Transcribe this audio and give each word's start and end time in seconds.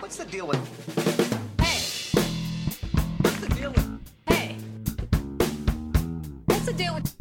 What's 0.00 0.16
the 0.16 0.24
deal 0.24 0.46
with? 0.46 0.56
Hey! 1.60 1.80
What's 3.20 3.40
the 3.40 3.48
deal 3.48 3.70
with? 3.72 4.00
Hey. 4.28 4.56
What's 6.46 6.66
the 6.66 6.72
deal 6.72 6.94
with? 6.94 7.17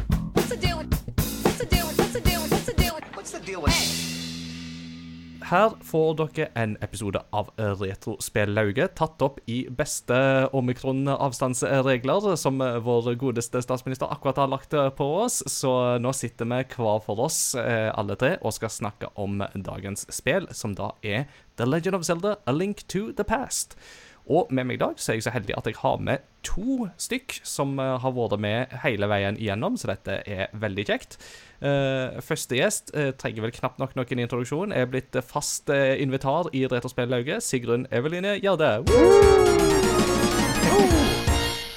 Her 5.48 5.78
får 5.80 6.10
dere 6.20 6.46
en 6.60 6.74
episode 6.84 7.22
av 7.32 7.54
Retrospellauget 7.56 8.98
tatt 9.00 9.22
opp 9.24 9.38
i 9.48 9.62
beste 9.72 10.18
omikron-avstandsregler, 10.52 12.34
som 12.36 12.60
vår 12.60 13.14
godeste 13.22 13.62
statsminister 13.64 14.12
akkurat 14.12 14.42
har 14.44 14.52
lagt 14.52 14.76
på 14.98 15.08
oss. 15.22 15.40
Så 15.48 15.72
nå 16.04 16.12
sitter 16.12 16.50
vi 16.52 16.60
hver 16.76 17.00
for 17.06 17.24
oss, 17.30 17.56
eh, 17.56 17.88
alle 17.96 18.20
tre, 18.20 18.34
og 18.42 18.58
skal 18.58 18.76
snakke 18.76 19.08
om 19.16 19.40
dagens 19.56 20.04
spill, 20.12 20.50
som 20.52 20.76
da 20.76 20.92
er 21.02 21.30
The 21.56 21.66
Legend 21.66 21.96
of 21.96 22.04
Zelda 22.04 22.36
A 22.46 22.52
Link 22.52 22.84
to 22.92 23.14
the 23.14 23.24
Past. 23.24 23.80
Og 24.28 24.50
med 24.52 24.68
meg 24.68 24.76
i 24.76 24.82
dag 24.82 25.00
så 25.00 25.14
er 25.14 25.18
jeg 25.18 25.28
så 25.28 25.32
heldig 25.32 25.56
at 25.56 25.70
jeg 25.70 25.78
har 25.80 26.02
med 26.04 26.24
to 26.48 26.88
stykk 27.00 27.38
som 27.48 27.78
eh, 27.80 27.94
har 28.04 28.16
vært 28.16 28.42
med 28.44 28.76
hele 28.84 29.08
veien 29.08 29.40
igjennom, 29.40 29.78
så 29.80 29.92
dette 29.94 30.20
er 30.28 30.52
veldig 30.52 30.86
kjekt. 30.90 31.18
Eh, 31.64 32.20
første 32.24 32.60
gjest 32.60 32.92
eh, 32.96 33.14
trenger 33.16 33.48
vel 33.48 33.56
knapt 33.56 33.80
nok 33.80 33.96
noen 33.96 34.24
introduksjon. 34.26 34.76
Er 34.76 34.92
blitt 34.92 35.16
fast 35.24 35.72
invitar 35.72 36.52
i 36.52 36.66
Retrospellauget. 36.68 37.44
Sigrun 37.46 37.88
Eveline 37.92 38.36
Gjerde. 38.44 38.84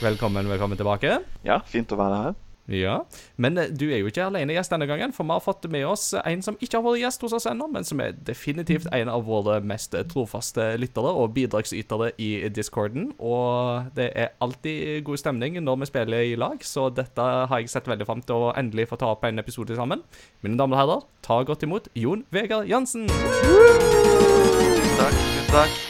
Velkommen, 0.00 0.48
velkommen 0.48 0.80
tilbake. 0.80 1.20
Ja, 1.46 1.60
fint 1.70 1.92
å 1.94 2.00
være 2.00 2.22
her. 2.24 2.38
Ja, 2.70 3.00
Men 3.36 3.58
eh, 3.58 3.70
du 3.74 3.88
er 3.90 3.98
jo 3.98 4.10
ikke 4.10 4.28
alene 4.28 4.54
gjest 4.54 4.70
denne 4.70 4.86
gangen, 4.86 5.10
for 5.14 5.26
vi 5.26 5.34
har 5.34 5.42
fått 5.42 5.66
med 5.72 5.82
oss 5.90 6.12
en 6.14 6.42
som 6.44 6.58
ikke 6.62 6.78
har 6.78 6.84
vært 6.86 7.00
gjest 7.02 7.24
hos 7.26 7.34
oss 7.40 7.48
ennå, 7.50 7.66
men 7.72 7.86
som 7.86 8.00
er 8.02 8.14
definitivt 8.14 8.86
en 8.94 9.10
av 9.10 9.24
våre 9.26 9.58
mest 9.66 9.96
trofaste 10.12 10.68
lyttere 10.78 11.10
og 11.10 11.34
bidragsytere 11.34 12.12
i 12.22 12.30
discorden. 12.54 13.10
Og 13.18 13.90
det 13.98 14.10
er 14.14 14.34
alltid 14.44 15.02
god 15.06 15.18
stemning 15.20 15.58
når 15.58 15.82
vi 15.82 15.90
spiller 15.90 16.26
i 16.30 16.36
lag, 16.38 16.62
så 16.62 16.86
dette 16.94 17.26
har 17.50 17.58
jeg 17.58 17.72
sett 17.72 17.90
veldig 17.90 18.06
fram 18.06 18.22
til 18.22 18.48
å 18.48 18.52
endelig 18.54 18.86
få 18.92 19.00
ta 19.00 19.10
opp 19.16 19.26
en 19.26 19.42
episode 19.42 19.74
sammen. 19.78 20.04
Mine 20.46 20.60
damer 20.60 20.78
og 20.78 20.82
herrer, 20.84 21.08
ta 21.26 21.40
godt 21.46 21.66
imot 21.66 21.90
Jon 21.98 22.22
Vegard 22.30 22.70
Jansen. 22.70 23.08
Tusen 23.10 24.94
takk. 25.00 25.16
tusen 25.18 25.50
takk. 25.50 25.80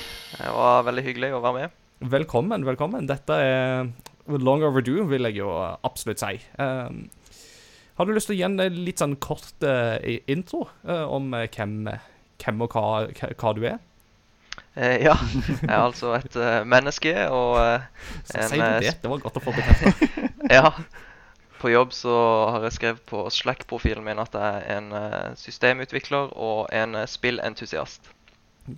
Det 0.40 0.54
var 0.56 0.86
veldig 0.88 1.04
hyggelig 1.04 1.34
å 1.36 1.42
være 1.44 1.58
med. 1.58 1.76
Velkommen, 2.00 2.64
velkommen. 2.64 3.04
Dette 3.10 3.36
er 3.36 3.90
long 4.38 4.62
overdue, 4.66 5.06
vil 5.10 5.26
jeg 5.28 5.40
jo 5.40 5.50
absolutt 5.82 6.22
si. 6.22 6.38
Um, 6.58 7.08
har 7.98 8.08
du 8.08 8.14
lyst 8.14 8.30
til 8.30 8.38
å 8.38 8.40
gi 8.40 8.46
en 8.46 8.60
eh, 8.62 8.72
litt 8.72 9.02
sånn 9.02 9.18
kort 9.20 9.66
uh, 9.66 9.98
intro 10.30 10.64
uh, 10.88 11.04
om 11.12 11.34
hvem, 11.34 11.74
hvem 12.40 12.64
og 12.64 12.76
hva, 12.76 12.84
hva, 13.34 13.52
du 13.56 13.66
er? 13.68 13.80
Eh, 14.74 15.02
ja, 15.04 15.16
jeg 15.48 15.66
er 15.66 15.76
altså 15.82 16.14
et 16.14 16.36
uh, 16.38 16.62
menneske, 16.68 17.12
og 17.28 17.58
En, 17.60 17.80
eh, 18.38 18.48
du 18.48 18.86
det. 18.86 18.96
Det 19.02 19.10
var 19.10 19.22
godt 19.22 19.40
å 19.40 19.44
få 19.44 19.54
bekreftet. 19.56 20.26
ja. 20.56 20.72
På 21.60 21.68
jobb 21.68 21.92
så 21.92 22.14
har 22.54 22.64
jeg 22.64 22.78
skrevet 22.78 23.02
på 23.10 23.26
Slack-profilen 23.28 24.06
min 24.06 24.22
at 24.22 24.32
jeg 24.32 24.62
er 24.64 24.78
en 24.78 25.36
systemutvikler 25.36 26.32
og 26.32 26.70
en 26.72 26.96
spillentusiast. 27.04 28.08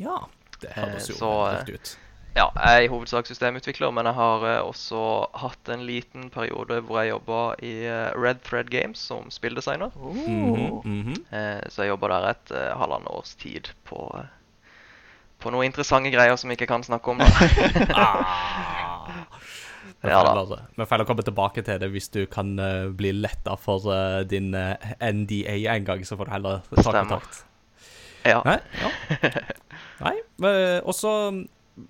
Ja, 0.01 0.25
det 0.65 0.73
høres 0.75 1.07
jo 1.13 1.21
så, 1.21 1.31
rett 1.53 1.71
ut. 1.71 1.93
Ja, 2.37 2.47
jeg 2.57 2.77
er 2.79 2.85
i 2.87 2.89
hovedsak 2.89 3.27
systemutvikler, 3.29 3.91
men 3.93 4.07
jeg 4.09 4.15
har 4.17 4.45
eh, 4.49 4.61
også 4.65 5.01
hatt 5.37 5.69
en 5.69 5.83
liten 5.85 6.31
periode 6.33 6.79
hvor 6.87 7.03
jeg 7.03 7.11
jobba 7.13 7.41
i 7.61 7.73
eh, 7.85 8.09
Red 8.17 8.41
Thread 8.47 8.71
Games 8.73 9.03
som 9.05 9.29
spilldesigner. 9.31 9.93
Mhm, 9.97 10.79
mhm. 10.85 11.19
Eh, 11.29 11.61
så 11.69 11.83
jeg 11.85 11.93
jobba 11.93 12.09
der 12.15 12.29
et 12.31 12.55
uh, 12.57 12.71
halvannet 12.81 13.13
års 13.13 13.35
tid 13.37 13.69
på, 13.85 14.01
på 15.45 15.53
noen 15.53 15.69
interessante 15.69 16.09
greier 16.15 16.37
som 16.41 16.49
jeg 16.51 16.61
ikke 16.63 16.71
kan 16.73 16.87
snakke 16.89 17.13
om. 17.13 17.21
Ah. 17.93 19.27
Vi 20.03 20.09
Ja 20.11 20.19
får- 20.25 20.59
får 20.87 20.91
heller 20.97 21.07
komme 21.07 21.23
tilbake 21.23 21.63
til 21.63 21.79
det 21.79 21.89
hvis 21.93 22.09
du 22.11 22.25
kan 22.27 22.57
bli 22.97 23.13
letta 23.13 23.55
for 23.61 23.85
din 24.27 24.49
NDA 24.51 25.55
en 25.77 25.85
gang, 25.87 26.03
så 26.07 26.17
får 26.19 26.27
du 26.27 26.33
heller 26.33 26.61
ta 26.75 26.91
kontakt. 26.97 27.45
ja. 28.27 28.41
Nei, 28.47 28.57
ja. 28.81 28.91
Nei, 30.07 30.17
men 30.43 30.81
også 30.83 31.13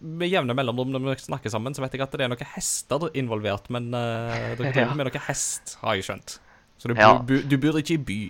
med 0.01 0.29
jevne 0.31 0.55
mellomrom 0.55 0.93
når 0.95 1.03
vi 1.07 1.15
snakker 1.25 1.51
sammen, 1.51 1.75
så 1.75 1.83
vet 1.83 1.97
jeg 1.97 2.05
at 2.05 2.13
det 2.15 2.25
er 2.27 2.31
noen 2.33 2.53
hester 2.55 3.09
involvert, 3.19 3.67
men 3.75 3.89
uh, 3.95 4.55
dere 4.59 4.71
driver 4.73 4.93
Ja. 4.93 4.95
med 4.95 5.09
noe 5.11 5.23
hest, 5.27 5.77
har 5.83 5.97
jeg 5.99 6.07
skjønt. 6.07 6.37
Så 6.79 6.89
du, 6.91 6.95
Ja. 6.99 7.17
bu, 7.19 7.39
du 7.47 7.57
bor 7.63 7.79
ikke 7.79 7.95
i 7.99 8.05
by. 8.11 8.21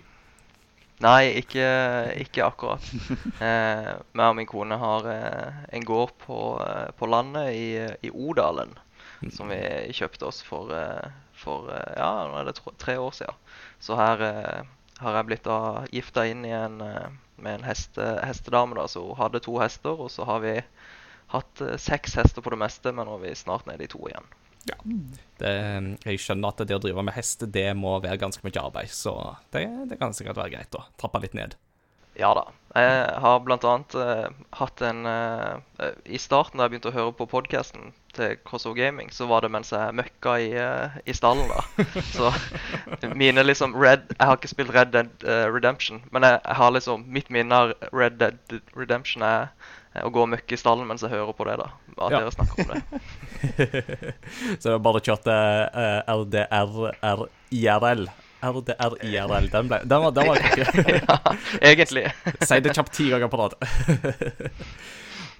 Nei, 1.03 1.33
ikke, 1.41 1.67
ikke 2.23 2.45
akkurat. 2.47 2.85
Eh, 3.43 3.89
meg 4.15 4.29
og 4.29 4.37
min 4.39 4.47
kone 4.47 4.77
har 4.79 5.07
eh, 5.11 5.57
en 5.75 5.85
gård 5.89 6.13
på, 6.23 6.37
eh, 6.63 6.93
på 6.99 7.09
landet 7.11 7.49
i, 7.59 7.65
i 8.07 8.11
Odalen. 8.15 8.71
Som 9.35 9.51
vi 9.51 9.59
kjøpte 9.95 10.29
oss 10.29 10.41
for, 10.47 10.71
eh, 10.75 11.11
for 11.35 11.67
ja, 11.73 12.11
nå 12.31 12.39
er 12.39 12.47
det 12.51 12.55
tre 12.79 12.95
år 13.03 13.11
siden. 13.19 13.35
Så 13.83 13.99
her 13.99 14.23
eh, 14.29 14.63
har 15.03 15.19
jeg 15.19 15.29
blitt 15.33 15.45
da 15.49 15.59
gifta 15.91 16.25
inn 16.31 16.45
i 16.47 16.55
en, 16.55 16.79
med 17.43 17.57
en 17.59 17.67
heste, 17.67 18.07
hestedame. 18.23 18.79
da, 18.79 18.87
Så 18.87 19.03
hun 19.09 19.19
hadde 19.19 19.43
to 19.43 19.59
hester, 19.59 19.99
og 20.07 20.11
så 20.15 20.27
har 20.29 20.39
vi 20.45 20.55
hatt 21.33 21.65
eh, 21.65 21.77
seks 21.81 22.17
hester 22.21 22.45
på 22.45 22.55
det 22.55 22.61
meste, 22.63 22.95
men 22.95 23.09
nå 23.09 23.19
er 23.19 23.27
vi 23.27 23.35
snart 23.39 23.69
nede 23.71 23.87
i 23.87 23.91
to 23.91 24.01
igjen. 24.11 24.31
Det, 25.43 25.53
jeg 26.07 26.21
skjønner 26.23 26.53
at 26.53 26.63
det 26.69 26.77
å 26.77 26.83
drive 26.83 27.03
med 27.03 27.17
hest, 27.17 27.43
det 27.51 27.67
må 27.75 27.97
være 27.99 28.21
ganske 28.21 28.45
mye 28.47 28.63
arbeid, 28.63 28.93
så 28.95 29.17
det, 29.55 29.67
det 29.91 29.99
kan 29.99 30.15
sikkert 30.15 30.39
være 30.39 30.55
greit 30.55 30.79
å 30.79 30.85
trappe 31.01 31.23
litt 31.25 31.35
ned. 31.39 31.59
Ja 32.19 32.35
da. 32.37 32.45
Jeg 32.77 33.21
har 33.25 33.41
blant 33.45 33.65
annet 33.69 33.95
eh, 34.01 34.29
hatt 34.57 34.81
en 34.85 35.07
eh, 35.09 35.91
I 36.05 36.21
starten 36.21 36.61
da 36.61 36.67
jeg 36.67 36.75
begynte 36.75 36.91
å 36.93 36.95
høre 36.97 37.15
på 37.17 37.27
podkasten 37.29 37.93
til 38.17 38.37
Crossover 38.45 38.77
Gaming, 38.77 39.09
så 39.13 39.27
var 39.29 39.45
det 39.45 39.53
mens 39.53 39.73
jeg 39.73 39.97
møkka 39.97 40.35
i, 40.41 40.51
uh, 40.53 40.99
i 41.09 41.15
stallen, 41.17 41.49
da. 41.49 41.85
Så 42.13 42.29
mine 43.17 43.41
liksom 43.47 43.73
Red 43.73 44.05
Jeg 44.11 44.29
har 44.29 44.37
ikke 44.37 44.51
spilt 44.53 44.75
Red 44.77 44.93
Dead 44.93 45.25
uh, 45.25 45.49
Redemption, 45.49 46.03
men 46.13 46.27
jeg, 46.29 46.41
jeg 46.45 46.59
har 46.61 46.75
liksom 46.77 47.07
Mitt 47.09 47.33
minne 47.33 47.63
av 47.63 47.73
Red 47.89 48.21
Dead 48.21 48.59
Redemption 48.77 49.25
er 49.25 49.49
å 50.01 50.11
gå 50.13 50.23
og 50.25 50.31
møkke 50.33 50.57
i 50.57 50.61
stallen 50.61 50.89
mens 50.89 51.03
jeg 51.05 51.13
hører 51.13 51.35
på 51.37 51.45
det, 51.49 51.59
da. 51.61 51.69
At 51.99 52.15
Ja. 52.15 52.21
dere 52.23 52.33
snakker 52.33 52.57
om 52.63 52.69
det. 52.73 52.81
så 54.63 54.73
var 54.77 54.85
bare 54.89 55.03
kjørte 55.05 55.37
uh, 55.77 56.01
RDR-IRL. 56.09 58.07
RDR-IRL. 58.43 59.51
Den, 59.53 59.69
ble, 59.71 59.83
den 59.85 60.03
var, 60.07 60.17
den 60.17 60.33
var 60.33 60.41
ikke 60.49 60.97
ja, 60.97 61.19
egentlig. 61.61 62.07
Si 62.49 62.61
det 62.65 62.75
kjapt 62.75 62.97
ti 62.97 63.11
ganger 63.13 63.31
på 63.31 63.39
rad. 63.43 63.55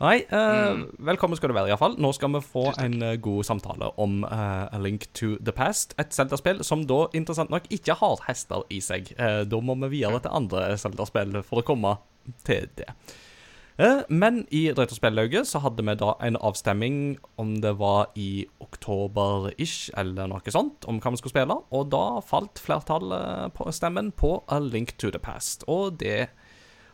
Nei, 0.03 0.17
eh, 0.35 0.81
velkommen 1.07 1.39
skal 1.39 1.53
du 1.53 1.55
være, 1.55 1.71
iallfall. 1.71 1.93
Nå 2.03 2.09
skal 2.17 2.33
vi 2.35 2.41
få 2.43 2.65
en 2.83 2.97
uh, 3.05 3.13
god 3.23 3.47
samtale 3.47 3.93
om 4.03 4.25
eh, 4.27 4.65
A 4.75 4.79
Link 4.83 5.07
to 5.15 5.37
the 5.39 5.55
Past. 5.55 5.95
Et 6.03 6.11
Zelda-spill 6.15 6.65
som 6.67 6.83
da 6.91 7.05
interessant 7.15 7.53
nok 7.55 7.69
ikke 7.71 7.95
har 8.01 8.19
hester 8.27 8.65
i 8.75 8.81
seg. 8.83 9.13
Eh, 9.15 9.43
da 9.47 9.61
må 9.63 9.77
vi 9.85 9.93
videre 10.01 10.19
til 10.25 10.35
andre 10.35 10.73
Zelda-spill 10.81 11.39
for 11.47 11.63
å 11.63 11.67
komme 11.69 11.95
til 12.47 12.67
det. 12.81 12.89
Eh, 13.83 14.01
Men 14.09 14.47
i 14.51 14.71
Retrospellauget 14.71 15.49
så 15.49 15.59
hadde 15.65 15.83
vi 15.83 15.95
da 15.99 16.13
en 16.23 16.39
avstemming 16.39 17.17
om 17.41 17.57
det 17.65 17.73
var 17.81 18.13
i 18.15 18.45
oktober-ish, 18.63 19.91
eller 19.99 20.31
noe 20.31 20.55
sånt, 20.55 20.87
om 20.87 21.01
hva 21.03 21.11
vi 21.11 21.19
skulle 21.19 21.35
spille. 21.35 21.57
Og 21.75 21.91
da 21.91 22.21
falt 22.23 22.63
flertallet 22.63 23.57
på 23.57 24.37
A 24.47 24.61
Link 24.63 24.95
to 25.03 25.11
the 25.11 25.19
Past. 25.19 25.67
Og 25.67 25.99
det 25.99 26.29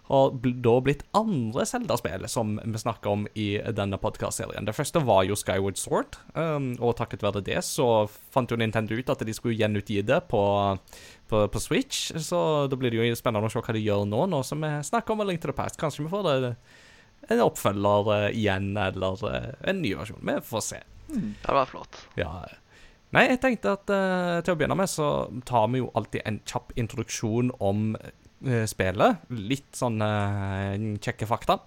har 0.08 0.32
da 0.64 0.74
blitt 0.80 1.04
andre 1.16 1.66
Zelda-spill 1.68 2.24
som 2.32 2.54
vi 2.64 2.80
snakker 2.80 3.12
om 3.12 3.26
i 3.36 3.48
denne 3.76 3.98
podcast-serien. 4.00 4.64
Det 4.64 4.72
første 4.72 5.02
var 5.04 5.26
jo 5.28 5.36
Skyward 5.36 5.76
Sword, 5.76 6.16
um, 6.32 6.70
og 6.80 6.96
takket 6.96 7.24
være 7.26 7.44
det 7.44 7.60
så 7.66 8.06
fant 8.08 8.48
jo 8.48 8.56
Nintendo 8.56 8.96
ut 8.96 9.12
at 9.12 9.24
de 9.26 9.34
skulle 9.36 9.58
gjenutgi 9.58 10.00
det 10.08 10.22
på, 10.32 10.42
på, 11.28 11.44
på 11.52 11.60
Switch. 11.60 12.08
Så 12.16 12.40
da 12.72 12.80
blir 12.80 12.94
det 12.94 13.02
jo 13.02 13.20
spennende 13.20 13.50
å 13.50 13.52
se 13.52 13.60
hva 13.60 13.76
de 13.76 13.84
gjør 13.84 14.08
nå, 14.08 14.24
nå 14.32 14.40
som 14.48 14.64
vi 14.64 14.72
snakker 14.88 15.12
om 15.12 15.24
A 15.24 15.28
Link 15.28 15.44
to 15.44 15.52
the 15.52 15.56
Past. 15.56 15.76
Kanskje 15.80 16.06
vi 16.06 16.12
får 16.14 16.24
det, 16.24 16.54
en 17.34 17.44
oppfølger 17.44 18.12
eh, 18.14 18.28
igjen, 18.38 18.70
eller 18.80 19.24
eh, 19.28 19.50
en 19.70 19.82
ny 19.82 19.94
versjon. 19.98 20.22
Vi 20.24 20.38
får 20.48 20.64
se. 20.64 20.80
Det 21.08 21.46
hadde 21.46 21.60
vært 21.60 21.74
flott. 21.74 22.00
Ja. 22.20 22.32
Nei, 23.16 23.24
jeg 23.30 23.40
tenkte 23.40 23.74
at 23.78 23.92
eh, 23.92 24.38
til 24.44 24.54
å 24.54 24.60
begynne 24.60 24.76
med 24.76 24.90
så 24.92 25.08
tar 25.48 25.70
vi 25.72 25.80
jo 25.80 25.90
alltid 25.96 26.26
en 26.28 26.42
kjapp 26.48 26.74
introduksjon 26.80 27.54
om 27.64 27.94
eh, 27.96 28.66
spillet. 28.68 29.24
Litt 29.32 29.78
sånn 29.78 30.02
eh, 30.04 30.74
kjekke 31.00 31.28
fakta. 31.30 31.60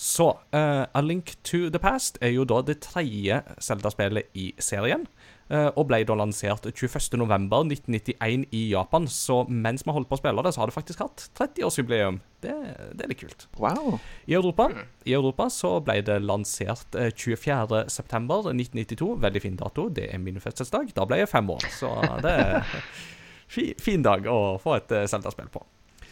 Så 0.00 0.30
eh, 0.56 0.86
A 0.88 1.02
Link 1.04 1.34
to 1.44 1.66
the 1.68 1.80
Past 1.82 2.16
er 2.24 2.32
jo 2.32 2.46
da 2.48 2.62
det 2.64 2.78
tredje 2.86 3.42
Zelda-spillet 3.60 4.32
i 4.32 4.46
serien. 4.56 5.04
Eh, 5.50 5.68
og 5.74 5.86
ble 5.90 5.98
da 6.06 6.14
lansert 6.18 6.64
21.11.1991 6.70 8.46
i 8.56 8.62
Japan. 8.72 9.08
Så 9.10 9.44
mens 9.50 9.84
vi 9.86 9.92
holdt 9.94 10.08
på 10.10 10.16
å 10.18 10.22
spille 10.22 10.42
det, 10.46 10.52
så 10.54 10.60
har 10.62 10.68
det 10.70 10.78
faktisk 10.78 10.98
hatt 11.04 11.18
30-årsjubileum. 11.38 12.16
Det, 12.40 12.54
det 12.96 13.02
er 13.04 13.10
litt 13.10 13.20
kult. 13.20 13.40
Wow. 13.60 13.98
I 14.24 14.34
Europa, 14.38 14.64
I 15.04 15.12
Europa 15.18 15.44
så 15.52 15.80
ble 15.84 15.96
det 16.06 16.18
lansert 16.24 16.90
eh, 16.96 17.10
24.9.1992. 17.12 19.10
Veldig 19.26 19.42
fin 19.44 19.58
dato. 19.60 19.82
Det 19.92 20.06
er 20.14 20.18
min 20.22 20.40
fødselsdag. 20.40 20.94
Da 20.96 21.02
ble 21.08 21.16
jeg 21.24 21.32
fem 21.34 21.48
år, 21.52 21.64
så 21.76 21.88
det 22.24 22.32
er 22.46 22.64
fi, 23.54 23.74
fin 23.82 24.02
dag 24.06 24.26
å 24.30 24.58
få 24.62 24.78
et 24.78 24.90
eh, 24.96 25.08
Zelda-spill 25.10 25.50
på. 25.52 25.62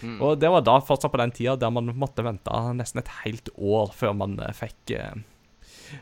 Mm. 0.02 0.20
Og 0.22 0.38
det 0.38 0.50
var 0.52 0.62
da 0.62 0.78
fortsatt 0.84 1.12
på 1.12 1.20
den 1.20 1.32
tida 1.34 1.56
der 1.58 1.72
man 1.74 1.90
måtte 1.98 2.22
vente 2.26 2.54
nesten 2.76 3.02
et 3.02 3.10
helt 3.24 3.50
år 3.56 3.90
før 3.96 4.14
man 4.18 4.38
eh, 4.42 4.54
fikk 4.56 4.94
eh, 4.94 5.14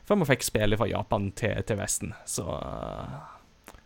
Før 0.08 0.20
man 0.20 0.28
fikk 0.28 0.44
spillet 0.46 0.80
fra 0.80 0.88
Japan 0.90 1.30
til, 1.38 1.56
til 1.66 1.80
Vesten. 1.80 2.14
Så 2.28 2.46
eh, 2.56 3.16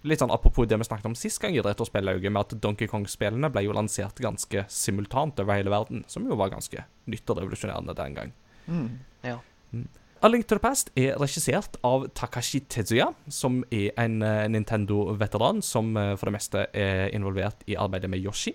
Litt 0.09 0.23
sånn 0.23 0.33
apropos 0.33 0.65
det 0.65 0.79
vi 0.81 0.87
snakket 0.89 1.11
om 1.11 1.15
sist 1.19 1.43
gang 1.43 1.53
i 1.53 1.61
Retrospellauget, 1.61 2.33
med 2.33 2.41
at 2.41 2.55
Donkey 2.65 2.89
Kong-spillene 2.89 3.51
ble 3.53 3.67
jo 3.67 3.75
lansert 3.77 4.21
ganske 4.25 4.63
simultant 4.73 5.41
over 5.43 5.59
hele 5.59 5.73
verden, 5.73 6.07
som 6.09 6.25
jo 6.25 6.39
var 6.41 6.55
ganske 6.55 6.87
nytt 7.13 7.29
og 7.29 7.43
revolusjonerende 7.43 7.97
den 7.99 8.17
gang. 8.17 8.33
Mm. 8.65 8.87
Ja. 9.27 9.37
A 10.21 10.29
Link 10.29 10.47
to 10.49 10.57
the 10.57 10.61
Past 10.65 10.91
er 11.01 11.21
regissert 11.21 11.77
av 11.85 12.07
Takashi 12.17 12.63
Tezuya, 12.69 13.11
som 13.29 13.61
er 13.73 13.93
en 14.01 14.23
eh, 14.25 14.47
Nintendo-veteran 14.53 15.61
som 15.65 15.93
eh, 15.97 16.15
for 16.17 16.29
det 16.29 16.37
meste 16.39 16.65
er 16.77 17.13
involvert 17.17 17.65
i 17.69 17.77
arbeidet 17.81 18.09
med 18.13 18.25
Yoshi. 18.25 18.55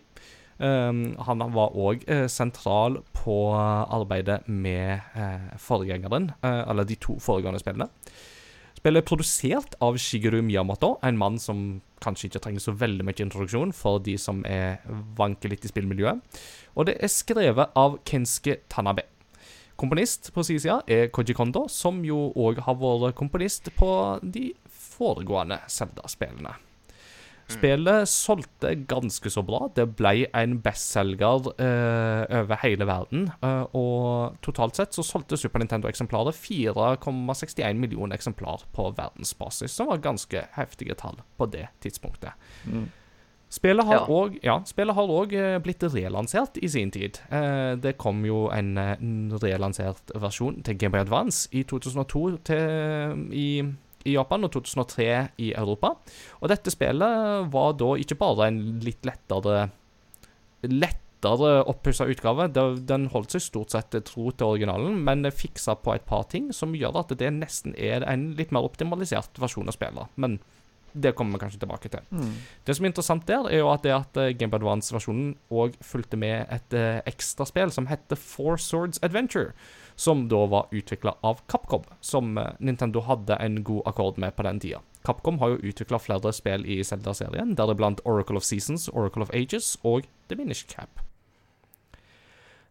Um, 0.56 1.18
han 1.28 1.42
var 1.52 1.74
òg 1.76 2.06
sentral 2.32 3.02
på 3.26 3.36
arbeidet 3.56 4.46
med 4.48 5.02
eh, 5.18 5.52
forgjengeren, 5.60 6.30
eh, 6.46 6.62
eller 6.70 6.88
de 6.88 6.98
to 7.02 7.18
foregående 7.20 7.60
spillene. 7.60 7.90
Spillet 8.76 9.02
er 9.02 9.08
produsert 9.08 9.76
av 9.82 9.98
Shigeru 9.98 10.44
Miyamoto, 10.46 10.92
en 11.02 11.18
mann 11.18 11.40
som 11.42 11.82
kanskje 12.06 12.30
ikke 12.30 12.44
trenger 12.44 12.62
så 12.62 12.76
veldig 12.78 13.08
mye 13.08 13.24
introduksjon 13.24 13.72
for 13.74 14.04
de 14.06 14.14
som 14.22 14.44
er 14.46 14.84
vanker 15.18 15.50
litt 15.50 15.66
i 15.66 15.72
spillmiljøet. 15.72 16.22
Og 16.78 16.86
det 16.86 17.00
er 17.02 17.10
skrevet 17.10 17.74
av 17.74 17.98
Kensuke 18.06 18.60
Tanabe. 18.70 19.08
Komponist 19.76 20.30
på 20.36 20.44
sin 20.46 20.62
side 20.62 20.78
er 20.86 21.10
Koji 21.10 21.34
Kondo, 21.36 21.66
som 21.68 22.04
jo 22.06 22.30
òg 22.38 22.62
har 22.68 22.78
vært 22.80 23.18
komponist 23.18 23.74
på 23.76 23.90
de 24.22 24.52
foregående 24.70 25.58
Zelda-spillene. 25.66 26.54
Spillet 27.48 28.10
solgte 28.10 28.72
ganske 28.90 29.30
så 29.30 29.44
bra. 29.46 29.68
Det 29.76 29.86
ble 30.00 30.26
en 30.34 30.56
bestselger 30.66 31.52
eh, 31.62 32.40
over 32.42 32.58
hele 32.64 32.88
verden. 32.90 33.28
eh, 33.44 33.64
og 33.78 34.40
totalt 34.42 34.76
sett 34.80 34.98
så 34.98 35.06
solgte 35.06 35.38
Super 35.38 35.62
Nintendo-eksemplaret 35.62 36.34
4,61 36.34 37.74
millioner 37.78 38.16
eksemplar 38.18 38.66
på 38.74 38.90
verdensbasis, 38.98 39.72
som 39.78 39.88
var 39.92 40.02
ganske 40.02 40.48
heftige 40.58 40.98
tall 40.98 41.22
på 41.38 41.46
det 41.54 41.68
tidspunktet. 41.86 42.34
Mm. 42.66 42.88
Spillet 43.56 43.86
har 43.86 43.94
Ja. 43.94 44.06
òg 44.10 44.40
ja, 44.44 44.60
òg, 44.60 45.34
eh, 45.34 45.60
blitt 45.60 45.84
relansert 45.84 46.58
i 46.58 46.68
sin 46.68 46.90
tid. 46.92 47.20
Eh, 47.32 47.76
det 47.76 47.98
kom 47.98 48.26
jo 48.26 48.50
en, 48.50 48.78
eh, 48.78 48.98
en 49.00 49.30
relansert 49.32 50.12
versjon 50.16 50.64
til 50.64 50.76
Game 50.78 50.92
Boy 50.92 51.02
Advance 51.02 51.48
i 51.54 51.64
2002 51.64 52.38
til, 52.44 53.30
i, 53.32 53.62
i 54.06 54.16
Japan 54.16 54.48
og 54.48 54.54
2003 54.54 55.08
i 55.42 55.52
Europa. 55.58 55.96
Og 56.42 56.52
dette 56.52 56.74
spillet 56.74 57.50
var 57.54 57.76
da 57.80 57.96
ikke 58.00 58.20
bare 58.20 58.52
en 58.52 58.62
litt 58.86 59.06
lettere 59.08 59.66
lettere 60.66 61.64
oppussa 61.70 62.06
utgave. 62.10 62.48
Den 62.86 63.08
holdt 63.14 63.36
seg 63.36 63.44
stort 63.44 63.74
sett 63.74 63.96
tro 64.08 64.30
til 64.32 64.56
originalen, 64.56 65.00
men 65.06 65.26
fiksa 65.32 65.78
på 65.82 65.96
et 65.96 66.06
par 66.06 66.28
ting 66.32 66.52
som 66.54 66.76
gjør 66.78 67.02
at 67.02 67.16
det 67.18 67.32
nesten 67.34 67.76
er 67.78 68.06
en 68.10 68.32
litt 68.38 68.54
mer 68.56 68.66
optimalisert 68.68 69.42
versjon 69.42 69.70
av 69.70 69.78
spillet. 69.78 70.14
Men 70.22 70.40
det 70.96 71.12
kommer 71.16 71.36
vi 71.36 71.44
kanskje 71.44 71.60
tilbake 71.60 71.90
til. 71.92 72.04
Mm. 72.16 72.36
Det 72.64 72.76
som 72.76 72.86
er 72.86 72.92
interessant 72.92 73.26
der, 73.28 73.50
er 73.52 73.60
jo 73.60 73.72
at 73.72 73.84
det 73.84 73.92
at 73.92 74.20
eh, 74.22 74.32
Game 74.38 74.56
Advance-versjonen 74.56 75.34
òg 75.52 75.76
fulgte 75.84 76.20
med 76.20 76.46
et 76.48 76.76
eh, 76.78 77.02
ekstraspill 77.10 77.74
som 77.76 77.90
heter 77.92 78.20
Four 78.20 78.62
Swords 78.64 79.02
Adventure, 79.04 79.52
som 79.96 80.28
da 80.30 80.46
var 80.46 80.68
utvikla 80.72 81.16
av 81.22 81.40
Capcom, 81.48 81.84
som 82.02 82.38
eh, 82.38 82.52
Nintendo 82.60 83.02
hadde 83.06 83.36
en 83.36 83.64
god 83.64 83.88
akkord 83.88 84.18
med 84.18 84.36
på 84.36 84.44
den 84.44 84.60
tida. 84.60 84.82
Capcom 85.06 85.40
har 85.40 85.54
jo 85.54 85.72
utvikla 85.72 86.00
flere 86.00 86.34
spill 86.34 86.66
i 86.66 86.84
Zelda-serien, 86.84 87.56
deriblant 87.56 88.02
Oracle 88.06 88.42
of 88.42 88.48
Seasons, 88.48 88.90
Oracle 88.90 89.22
of 89.24 89.34
Ages 89.34 89.78
og 89.84 90.08
The 90.30 90.54
Cap. 90.68 91.06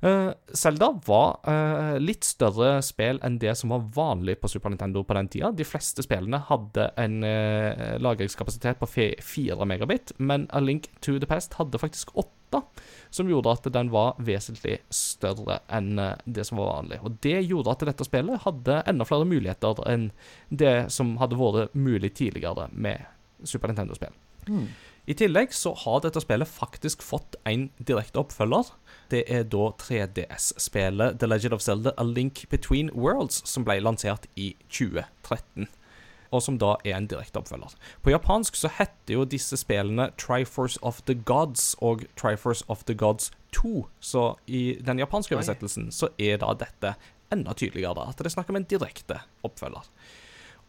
Eh, 0.04 0.30
Zelda 0.52 0.90
var 1.06 1.38
eh, 1.48 1.94
litt 1.96 2.26
større 2.28 2.76
spill 2.84 3.16
enn 3.24 3.38
det 3.40 3.54
som 3.56 3.72
var 3.72 3.86
vanlig 3.94 4.36
på 4.42 4.50
Super 4.52 4.74
Nintendo 4.74 5.00
på 5.00 5.16
den 5.16 5.30
tida. 5.32 5.48
De 5.56 5.64
fleste 5.64 6.04
spillene 6.04 6.42
hadde 6.50 6.90
en 7.00 7.24
uh, 7.24 7.96
lagringskapasitet 8.04 8.82
på 8.82 8.88
4 9.24 9.64
megabit, 9.68 10.12
men 10.18 10.44
A 10.52 10.60
Link 10.60 10.90
to 11.00 11.16
the 11.16 11.28
Past 11.30 11.56
hadde 11.56 11.80
faktisk 11.80 12.12
8, 12.20 12.60
som 13.14 13.30
gjorde 13.32 13.56
at 13.56 13.70
den 13.72 13.88
var 13.94 14.20
vesentlig 14.22 14.76
større 14.92 15.62
enn 15.72 15.96
eh, 15.98 16.20
det 16.28 16.44
som 16.50 16.60
var 16.60 16.74
vanlig. 16.82 17.00
Og 17.00 17.16
det 17.24 17.38
gjorde 17.48 17.72
at 17.72 17.88
dette 17.88 18.06
spillet 18.06 18.44
hadde 18.44 18.82
enda 18.90 19.08
flere 19.08 19.28
muligheter 19.30 19.80
enn 19.88 20.10
det 20.50 20.92
som 20.92 21.16
hadde 21.22 21.40
vært 21.40 21.72
mulig 21.72 22.12
tidligere 22.20 22.68
med 22.72 23.08
Super 23.48 23.72
Nintendo-spill. 23.72 24.12
Mm. 24.52 24.68
I 25.04 25.16
tillegg 25.16 25.52
så 25.52 25.74
har 25.84 26.04
dette 26.04 26.22
spillet 26.24 26.48
faktisk 26.48 27.02
fått 27.04 27.36
en 27.48 27.66
direkte 27.76 28.22
oppfølger. 28.22 28.70
Det 29.12 29.24
er 29.28 29.44
da 29.48 29.70
3DS-spelet 29.80 31.18
The 31.20 31.28
Legend 31.28 31.54
of 31.56 31.62
Zelda 31.62 31.92
A 31.96 32.04
Link 32.04 32.44
Between 32.50 32.90
Worlds, 32.94 33.42
som 33.48 33.64
ble 33.66 33.78
lansert 33.82 34.28
i 34.36 34.54
2013. 34.68 35.68
Og 36.34 36.42
som 36.42 36.56
da 36.58 36.72
er 36.82 36.96
en 36.96 37.06
direkte 37.06 37.38
oppfølger. 37.38 37.76
På 38.02 38.10
japansk 38.10 38.56
så 38.58 38.70
heter 38.78 39.14
jo 39.18 39.26
disse 39.28 39.56
spillene 39.60 40.08
Triforce 40.18 40.80
of 40.82 41.02
the 41.06 41.14
Gods 41.14 41.76
og 41.78 42.06
Triforce 42.18 42.64
of 42.68 42.82
the 42.88 42.96
Gods 42.98 43.30
2. 43.54 43.86
Så 44.00 44.34
i 44.46 44.80
den 44.82 44.98
japanske 44.98 45.36
oversettelsen 45.36 45.92
så 45.94 46.10
er 46.18 46.40
da 46.42 46.50
dette 46.58 46.96
enda 47.34 47.54
tydeligere. 47.54 48.08
At 48.08 48.18
det 48.18 48.32
er 48.32 48.36
snakk 48.38 48.50
om 48.50 48.58
en 48.58 48.66
direkte 48.70 49.20
oppfølger. 49.46 49.86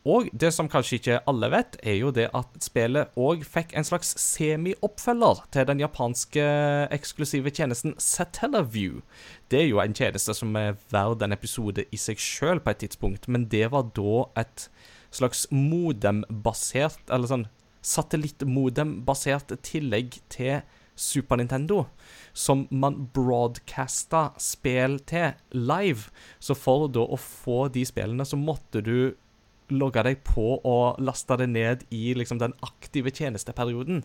Og 0.06 0.28
det 0.38 0.52
som 0.54 0.70
kanskje 0.70 1.00
ikke 1.00 1.18
alle 1.26 1.50
vet, 1.50 1.80
er 1.82 1.96
jo 1.98 2.12
det 2.14 2.28
at 2.38 2.60
spillet 2.62 3.16
òg 3.18 3.42
fikk 3.50 3.74
en 3.74 3.88
slags 3.88 4.14
semi-oppfølger 4.22 5.42
til 5.56 5.66
den 5.66 5.82
japanske 5.82 6.46
eksklusive 6.94 7.50
tjenesten 7.50 7.96
Satellaview. 7.98 9.02
Det 9.50 9.64
er 9.64 9.68
jo 9.72 9.82
en 9.82 9.98
tjeneste 9.98 10.38
som 10.38 10.54
er 10.62 10.78
verd 10.94 11.26
en 11.26 11.34
episode 11.34 11.88
i 11.90 11.98
seg 11.98 12.22
sjøl 12.22 12.62
på 12.62 12.76
et 12.76 12.84
tidspunkt, 12.86 13.26
men 13.26 13.50
det 13.50 13.72
var 13.74 13.90
da 13.98 14.28
et 14.46 14.70
slags 15.16 15.48
modem-basert, 15.50 17.02
eller 17.10 17.32
sånn 17.32 17.50
satellittmodem-basert 17.86 19.58
tillegg 19.66 20.20
til 20.30 20.62
Super 20.96 21.42
Nintendo, 21.42 21.86
som 22.34 22.68
man 22.72 23.08
broadcasta 23.14 24.30
spill 24.42 25.00
til 25.08 25.34
live. 25.52 26.12
Så 26.40 26.56
for 26.58 26.88
da 26.94 27.04
å 27.04 27.20
få 27.20 27.66
de 27.74 27.84
spillene, 27.88 28.26
så 28.28 28.40
måtte 28.40 28.84
du 28.86 29.16
logge 29.74 30.04
deg 30.06 30.24
på 30.28 30.56
og 30.60 31.02
laste 31.04 31.38
det 31.42 31.50
ned 31.52 31.86
i 31.94 32.14
liksom 32.18 32.42
den 32.42 32.56
aktive 32.66 33.14
tjenesteperioden. 33.14 34.04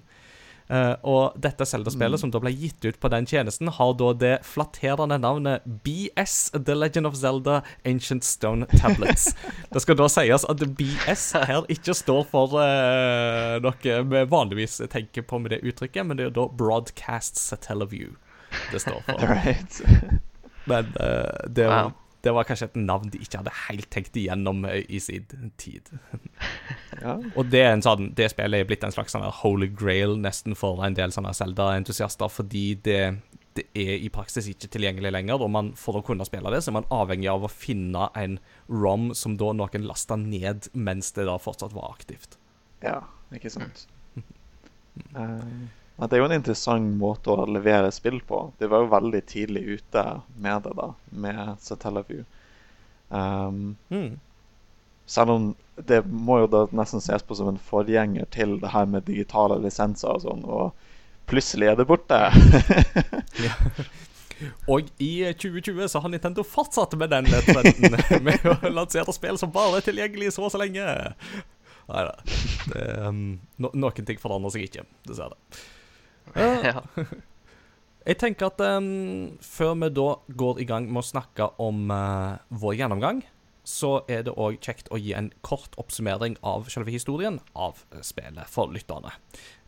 Uh, 0.71 0.95
og 1.03 1.39
dette 1.43 1.67
Zelda-spillet, 1.67 2.21
som 2.23 2.31
da 2.31 2.39
ble 2.39 2.53
gitt 2.55 2.85
ut 2.87 2.99
på 3.03 3.09
den 3.11 3.27
tjenesten, 3.27 3.73
har 3.75 3.95
da 3.99 4.13
det 4.15 4.37
flatterende 4.47 5.17
navnet 5.19 5.67
BS, 5.83 6.53
The 6.55 6.77
Legend 6.77 7.11
of 7.11 7.17
Zelda 7.19 7.57
Ancient 7.83 8.23
Stone 8.23 8.69
Tablets. 8.77 9.33
det 9.73 9.83
skal 9.83 9.99
da 9.99 10.07
sies 10.13 10.47
at 10.47 10.63
BS 10.79 11.25
her 11.51 11.67
ikke 11.75 11.97
står 11.99 12.23
for 12.31 12.55
uh, 12.55 13.59
noe 13.65 13.99
vi 14.15 14.25
vanligvis 14.31 14.79
tenker 14.95 15.27
på 15.27 15.43
med 15.43 15.57
det 15.57 15.65
uttrykket, 15.67 16.07
men 16.07 16.21
det 16.21 16.31
er 16.31 16.37
da 16.39 16.47
Broadcast 16.47 17.43
Teleview 17.67 18.15
det 18.71 18.85
står 18.87 19.03
for. 19.09 19.27
Right. 19.31 19.83
Men 20.71 20.95
uh, 21.01 21.51
det, 21.51 21.67
Wow. 21.67 21.93
Det 22.25 22.33
var 22.37 22.45
kanskje 22.49 22.69
et 22.71 22.77
navn 22.77 23.11
de 23.13 23.21
ikke 23.23 23.41
hadde 23.41 23.55
helt 23.67 23.89
tenkt 23.93 24.17
igjennom 24.19 24.65
eh, 24.69 24.85
i 24.89 25.01
sin 25.03 25.53
tid. 25.61 25.93
Ja. 27.01 27.15
Og 27.39 27.47
det, 27.49 27.61
en 27.65 27.81
sånn, 27.81 28.11
det 28.19 28.27
spillet 28.33 28.61
er 28.61 28.67
blitt 28.69 28.83
en 28.85 28.93
slags 28.93 29.15
sånn 29.15 29.23
holy 29.39 29.71
grail 29.73 30.19
nesten 30.21 30.57
for 30.59 30.83
en 30.85 30.97
del 30.99 31.15
Zelda-entusiaster, 31.15 32.29
fordi 32.29 32.65
det, 32.85 32.99
det 33.57 33.65
er 33.79 34.03
i 34.05 34.11
praksis 34.13 34.51
ikke 34.51 34.69
tilgjengelig 34.75 35.15
lenger. 35.15 35.41
Og 35.41 35.49
man, 35.55 35.71
for 35.81 35.97
å 35.97 36.03
kunne 36.05 36.27
spille 36.29 36.53
det, 36.53 36.61
så 36.61 36.73
er 36.73 36.77
man 36.81 36.91
avhengig 36.93 37.31
av 37.33 37.47
å 37.47 37.53
finne 37.53 38.11
en 38.19 38.37
ROM 38.69 39.15
som 39.17 39.39
da 39.41 39.55
noen 39.57 39.87
lasta 39.89 40.19
ned 40.21 40.69
mens 40.75 41.15
det 41.17 41.25
da 41.31 41.39
fortsatt 41.41 41.73
var 41.79 41.95
aktivt. 41.95 42.37
ja, 42.85 43.01
ikke 43.33 43.55
sant. 43.55 43.87
Eh, 45.17 45.21
men 45.23 45.80
det 46.07 46.17
er 46.17 46.23
jo 46.23 46.29
en 46.31 46.37
interessant 46.37 46.95
måte 47.01 47.33
å 47.35 47.45
levere 47.51 47.91
spill 47.93 48.21
på. 48.25 48.53
Det 48.59 48.69
var 48.71 48.85
jo 48.85 48.93
veldig 48.93 49.21
tidlig 49.29 49.63
ute 49.81 50.05
med 50.41 50.63
det, 50.65 50.73
da, 50.79 50.87
med 51.11 51.57
Satellaview. 51.61 52.25
Um, 53.11 53.77
Mm. 53.91 54.21
selv 55.11 55.31
om 55.31 55.47
det 55.75 56.05
må 56.07 56.37
jo 56.39 56.47
da 56.47 56.61
nesten 56.71 57.03
ses 57.03 57.23
på 57.27 57.35
som 57.35 57.49
en 57.51 57.59
forgjenger 57.59 58.29
til 58.31 58.61
det 58.63 58.71
her 58.71 58.87
med 58.87 59.09
digitale 59.09 59.57
lisenser 59.59 60.13
og 60.13 60.23
sånn, 60.23 60.45
og 60.47 60.71
plutselig 61.27 61.73
er 61.73 61.77
det 61.81 61.89
borte. 61.91 62.21
Og 64.73 64.87
i 65.03 65.25
2020 65.37 65.89
så 65.93 66.01
har 66.01 66.09
Nintendo 66.09 66.43
fortsatt 66.47 66.95
med 66.97 67.11
den 67.13 67.27
trenden 67.29 68.23
med 68.29 68.47
å 68.49 68.71
lansere 68.73 69.13
spill 69.13 69.37
som 69.41 69.53
bare 69.53 69.81
er 69.81 69.85
tilgjengelig 69.85 70.31
så 70.33 70.47
og 70.47 70.55
så 70.55 70.61
lenge. 70.63 70.87
Nei 71.91 72.07
da. 72.07 72.15
Um, 73.05 73.21
no, 73.61 73.69
noen 73.75 74.07
ting 74.09 74.21
forandrer 74.23 74.55
seg 74.55 74.65
ikke, 74.69 74.87
dessverre. 75.11 75.37
Ja. 76.71 76.85
Jeg 78.09 78.17
tenker 78.17 78.49
at 78.49 78.63
um, 78.65 79.37
før 79.45 79.75
vi 79.83 79.91
da 79.93 80.07
går 80.41 80.63
i 80.63 80.67
gang 80.69 80.89
med 80.89 81.03
å 81.03 81.09
snakke 81.11 81.51
om 81.61 81.91
uh, 81.93 82.41
vår 82.49 82.79
gjennomgang, 82.81 83.21
så 83.67 84.01
er 84.11 84.25
det 84.25 84.33
òg 84.41 84.57
kjekt 84.65 84.89
å 84.91 84.99
gi 84.99 85.13
en 85.15 85.29
kort 85.47 85.77
oppsummering 85.79 86.39
av 86.47 86.71
selve 86.73 86.93
historien 86.95 87.39
av 87.53 87.83
eh, 87.93 88.01
spillet 88.03 88.49
for 88.51 88.73
lytterne. 88.73 89.13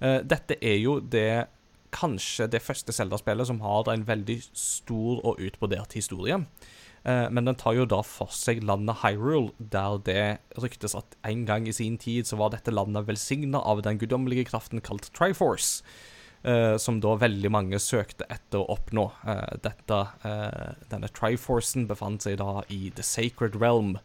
Uh, 0.01 0.25
dette 0.25 0.57
er 0.65 0.79
jo 0.81 0.97
det 1.01 1.47
kanskje 1.93 2.49
det 2.49 2.63
første 2.65 2.95
Zelda-spillet 2.97 3.51
som 3.51 3.61
har 3.61 3.91
en 3.93 4.07
veldig 4.09 4.39
stor 4.57 5.21
og 5.21 5.43
utbrodert 5.45 5.93
historie. 5.99 6.41
Uh, 7.05 7.29
men 7.29 7.45
den 7.45 7.59
tar 7.61 7.77
jo 7.77 7.85
da 7.85 8.01
for 8.07 8.33
seg 8.33 8.65
landet 8.65 9.03
Hyrule, 9.03 9.53
der 9.59 10.01
det 10.09 10.25
ryktes 10.63 10.97
at 10.99 11.19
en 11.29 11.45
gang 11.47 11.69
i 11.69 11.77
sin 11.77 12.01
tid 12.01 12.31
så 12.31 12.41
var 12.41 12.55
dette 12.57 12.73
landet 12.73 13.07
velsigna 13.11 13.61
av 13.61 13.85
den 13.85 14.01
guddommelige 14.01 14.49
kraften 14.49 14.81
kalt 14.81 15.13
Triforce. 15.13 15.85
Eh, 16.43 16.77
som 16.77 17.01
da 17.03 17.17
veldig 17.21 17.51
mange 17.53 17.81
søkte 17.83 18.27
etter 18.33 18.61
å 18.61 18.69
oppnå. 18.77 19.09
Eh, 19.27 19.57
dette, 19.65 20.01
eh, 20.29 20.75
denne 20.93 21.11
Triforcen 21.13 21.89
befant 21.91 22.23
seg 22.23 22.39
da 22.43 22.63
i 22.69 22.91
The 22.95 23.07
Sacred 23.07 23.59
Realm, 23.61 23.99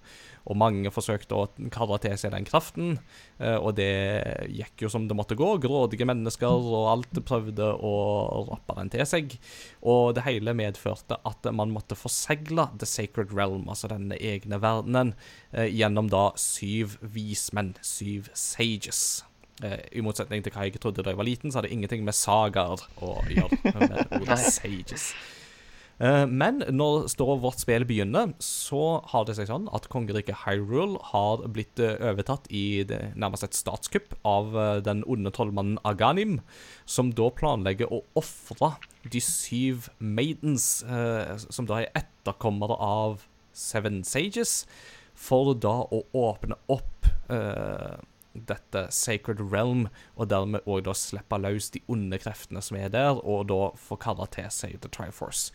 og 0.48 0.56
mange 0.60 0.92
forsøkte 0.94 1.36
å 1.36 1.70
karre 1.74 1.98
til 2.04 2.16
seg 2.20 2.32
den 2.32 2.48
kraften, 2.48 3.00
eh, 3.40 3.58
og 3.58 3.76
det 3.80 4.48
gikk 4.48 4.86
jo 4.86 4.92
som 4.92 5.08
det 5.10 5.18
måtte 5.18 5.36
gå. 5.40 5.50
Grådige 5.64 6.08
mennesker 6.08 6.48
og 6.48 6.88
alt 6.94 7.20
prøvde 7.28 7.68
å 7.76 8.48
rappe 8.48 8.78
den 8.80 8.92
til 8.94 9.06
seg. 9.10 9.38
Og 9.84 10.16
det 10.16 10.24
hele 10.28 10.56
medførte 10.58 11.20
at 11.28 11.52
man 11.52 11.74
måtte 11.76 12.00
forsegle 12.00 12.70
The 12.80 12.88
Sacred 12.88 13.36
Realm, 13.36 13.68
altså 13.68 13.92
denne 13.92 14.16
egne 14.16 14.62
verdenen, 14.64 15.16
eh, 15.52 15.68
gjennom 15.68 16.12
da 16.14 16.30
syv 16.40 16.96
vismenn, 17.02 17.76
syv 17.84 18.32
sages. 18.34 19.24
Eh, 19.66 19.80
I 19.98 20.04
motsetning 20.06 20.44
til 20.46 20.54
hva 20.54 20.68
jeg 20.68 20.78
trodde 20.82 21.02
da 21.02 21.14
jeg 21.14 21.18
var 21.18 21.26
liten, 21.26 21.50
så 21.52 21.58
hadde 21.60 21.72
jeg 21.72 21.80
ingenting 21.80 22.04
med 22.06 22.14
sagaer 22.18 22.84
å 23.02 23.16
gjøre. 23.32 23.58
med 23.74 23.96
ordet 24.22 24.38
sages. 24.54 25.08
Eh, 25.98 26.26
Men 26.30 26.62
når 26.70 27.08
står 27.10 27.40
vårt 27.42 27.64
spill 27.64 27.86
begynner, 27.90 28.36
så 28.44 29.00
har 29.10 29.26
det 29.26 29.34
seg 29.40 29.50
sånn 29.50 29.66
at 29.74 29.88
kongeriket 29.90 30.44
Hyrule 30.44 31.00
har 31.10 31.42
blitt 31.50 31.82
eh, 31.82 31.96
overtatt 32.12 32.46
i 32.54 32.84
det, 32.86 33.00
nærmest 33.18 33.48
et 33.48 33.58
statskupp 33.58 34.14
av 34.30 34.54
den 34.86 35.02
onde 35.10 35.34
trollmannen 35.34 35.80
Aganim, 35.90 36.38
som 36.86 37.10
da 37.18 37.32
planlegger 37.34 37.90
å 37.90 38.04
ofre 38.20 38.76
de 39.10 39.22
syv 39.24 39.88
maidens, 39.98 40.84
som 41.50 41.66
da 41.66 41.80
er 41.82 41.90
etterkommere 41.96 42.76
av 42.84 43.24
Seven 43.58 44.04
Sages, 44.06 44.68
for 45.18 45.56
da 45.58 45.80
å 45.90 46.04
åpne 46.14 46.60
opp 46.70 47.10
eh, 47.34 47.98
dette 48.50 48.88
Sacred 48.94 49.42
Realm, 49.52 49.88
og 50.16 50.30
dermed 50.32 50.66
òg 50.68 50.86
da 50.88 50.96
slippe 50.98 51.40
løs 51.42 51.72
de 51.74 51.82
onde 51.92 52.20
kreftene 52.22 52.62
som 52.64 52.80
er 52.80 52.92
der, 52.94 53.22
og 53.24 53.48
da 53.52 53.72
få 53.80 54.00
kalle 54.02 54.28
til 54.34 54.50
seg 54.54 54.80
The 54.82 54.92
Triforce. 54.94 55.54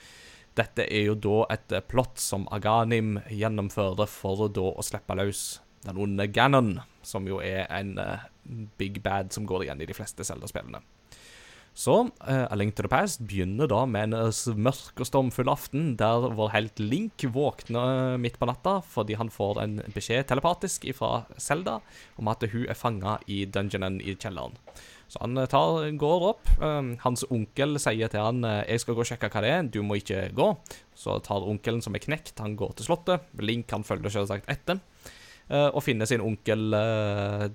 Dette 0.58 0.84
er 0.84 1.06
jo 1.08 1.16
da 1.16 1.36
et 1.54 1.72
eh, 1.72 1.84
plott 1.84 2.20
som 2.20 2.44
Aganim 2.52 3.16
gjennomfører 3.32 4.08
for 4.10 4.48
da 4.52 4.66
å 4.74 4.84
slippe 4.84 5.16
løs 5.16 5.62
den 5.82 5.98
onde 5.98 6.26
Ganon, 6.30 6.76
som 7.02 7.26
jo 7.26 7.40
er 7.42 7.66
en 7.72 7.96
uh, 7.98 8.22
big 8.78 9.00
bad 9.02 9.32
som 9.34 9.46
går 9.48 9.64
igjen 9.66 9.82
i 9.82 9.88
de 9.88 9.96
fleste 9.96 10.22
Zelda-spillene. 10.26 10.82
Så 11.74 11.94
uh, 12.04 12.46
A 12.52 12.56
Link 12.58 12.74
to 12.76 12.84
the 12.84 12.90
Past 12.92 13.22
begynner 13.24 13.70
da 13.70 13.86
med 13.88 14.10
en 14.10 14.16
eh, 14.28 14.56
mørk 14.60 15.00
og 15.00 15.08
stormfull 15.08 15.48
aften 15.48 15.94
der 15.96 16.26
vår 16.36 16.52
helt 16.52 16.82
Link 16.82 17.24
våkner 17.32 18.18
midt 18.20 18.36
på 18.36 18.48
natta 18.50 18.82
fordi 18.84 19.16
han 19.16 19.32
får 19.32 19.62
en 19.62 19.78
beskjed 19.94 20.28
telepatisk 20.28 20.84
fra 20.98 21.22
Zelda 21.40 21.78
om 22.20 22.28
at 22.28 22.44
hun 22.52 22.66
er 22.68 22.76
fanga 22.76 23.16
i 23.24 23.46
dungeonen 23.48 24.02
i 24.04 24.12
kjelleren. 24.12 24.58
Så 25.12 25.20
han 25.20 25.36
eh, 25.36 25.46
tar, 25.46 25.90
går 26.00 26.22
opp. 26.30 26.50
Um, 26.62 26.94
hans 27.02 27.24
onkel 27.28 27.76
sier 27.82 28.08
til 28.08 28.22
han 28.24 28.44
eh, 28.48 28.62
'Jeg 28.64 28.80
skal 28.80 28.96
gå 28.96 29.04
og 29.04 29.08
sjekke 29.10 29.28
hva 29.28 29.42
det 29.44 29.50
er, 29.52 29.66
du 29.68 29.82
må 29.84 29.98
ikke 30.00 30.30
gå'. 30.32 30.52
Så 30.96 31.18
tar 31.26 31.44
onkelen 31.44 31.82
som 31.84 31.94
er 31.94 32.04
knekt, 32.04 32.40
han 32.40 32.56
går 32.56 32.72
til 32.76 32.88
slottet. 32.88 33.28
Link 33.36 33.70
han 33.70 33.84
følger 33.84 34.08
selvsagt 34.08 34.48
etter. 34.48 34.80
eh, 35.50 35.68
og 35.68 35.82
finner 35.82 36.08
sin 36.08 36.22
onkel 36.24 36.72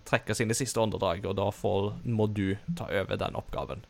trekker 0.05 0.37
sine 0.37 0.53
siste 0.53 0.77
åndedrag, 0.77 1.25
og 1.25 1.35
da 1.39 1.49
får, 1.49 1.93
må 2.05 2.27
du 2.27 2.57
ta 2.77 2.85
over 2.91 3.17
den 3.17 3.35
oppgaven. 3.35 3.81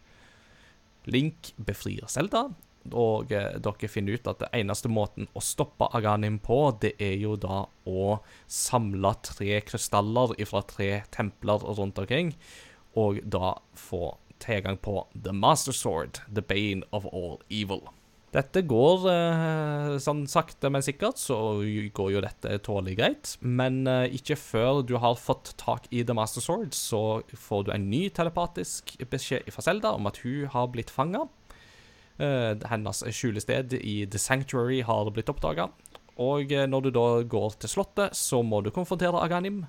Link 1.08 1.54
befrir 1.58 2.08
Selda, 2.12 2.48
og 2.94 3.32
eh, 3.36 3.58
dere 3.64 3.90
finner 3.92 4.18
ut 4.18 4.30
at 4.30 4.42
det 4.44 4.52
eneste 4.56 4.92
måten 4.92 5.28
å 5.36 5.44
stoppe 5.44 5.90
Aganim 5.98 6.40
på, 6.44 6.60
det 6.82 6.94
er 7.04 7.18
jo 7.20 7.36
da 7.40 7.66
å 7.88 8.20
samle 8.52 9.14
tre 9.26 9.60
krystaller 9.68 10.36
fra 10.48 10.64
tre 10.68 10.92
templer 11.16 11.68
rundt 11.80 12.00
omkring, 12.00 12.34
og 12.98 13.22
da 13.24 13.58
få 13.78 14.16
tilgang 14.44 14.78
på 14.78 15.02
The 15.14 15.34
Master 15.34 15.76
Sword, 15.76 16.22
The 16.32 16.42
Bane 16.42 16.86
of 16.92 17.08
All 17.12 17.42
Evil. 17.50 17.88
Dette 18.38 18.62
går 18.70 19.08
eh, 19.10 19.96
sånn 20.04 20.26
sakte, 20.30 20.70
men 20.70 20.84
sikkert, 20.86 21.18
så 21.18 21.38
går 21.98 22.12
jo 22.14 22.22
dette 22.22 22.60
tålelig 22.66 22.98
greit. 23.00 23.34
Men 23.42 23.82
eh, 23.90 24.14
ikke 24.20 24.38
før 24.38 24.84
du 24.86 24.94
har 25.02 25.18
fått 25.18 25.56
tak 25.58 25.90
i 25.90 26.04
The 26.06 26.14
Master 26.18 26.46
Sword, 26.46 26.78
så 26.78 27.24
får 27.34 27.66
du 27.66 27.74
en 27.74 27.90
ny 27.90 28.04
telepatisk 28.14 28.94
beskjed 29.10 29.50
fra 29.54 29.66
Zelda 29.66 29.96
om 29.98 30.10
at 30.10 30.22
hun 30.22 30.46
har 30.54 30.70
blitt 30.74 30.94
fanga. 30.94 31.28
hennes 32.18 33.04
skjulested 33.14 33.76
i 33.78 34.08
The 34.10 34.18
Sanctuary 34.18 34.80
har 34.82 35.12
blitt 35.14 35.30
oppdaga. 35.30 35.68
Og 36.18 36.52
eh, 36.52 36.66
når 36.70 36.88
du 36.88 36.92
da 36.94 37.08
går 37.30 37.58
til 37.62 37.72
slottet, 37.72 38.18
så 38.18 38.42
må 38.42 38.62
du 38.66 38.74
konfrontere 38.74 39.22
Aganim. 39.22 39.66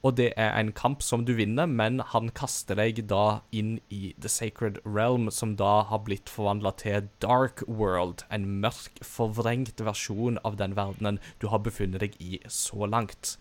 Og 0.00 0.16
det 0.16 0.30
er 0.40 0.54
en 0.56 0.70
kamp 0.72 1.02
som 1.04 1.26
du 1.28 1.34
vinner, 1.36 1.68
men 1.68 2.00
han 2.12 2.30
kaster 2.32 2.78
deg 2.78 3.02
da 3.10 3.42
inn 3.52 3.76
i 3.92 4.14
The 4.16 4.30
Sacred 4.32 4.80
Realm, 4.86 5.28
som 5.34 5.58
da 5.60 5.82
har 5.90 6.00
blitt 6.06 6.32
forvandla 6.32 6.72
til 6.80 7.10
Dark 7.20 7.60
World. 7.68 8.24
En 8.32 8.46
mørk, 8.64 9.02
forvrengt 9.04 9.82
versjon 9.84 10.40
av 10.44 10.56
den 10.60 10.76
verdenen 10.78 11.20
du 11.42 11.50
har 11.52 11.60
befunnet 11.66 12.00
deg 12.00 12.16
i 12.16 12.40
så 12.48 12.88
langt. 12.88 13.36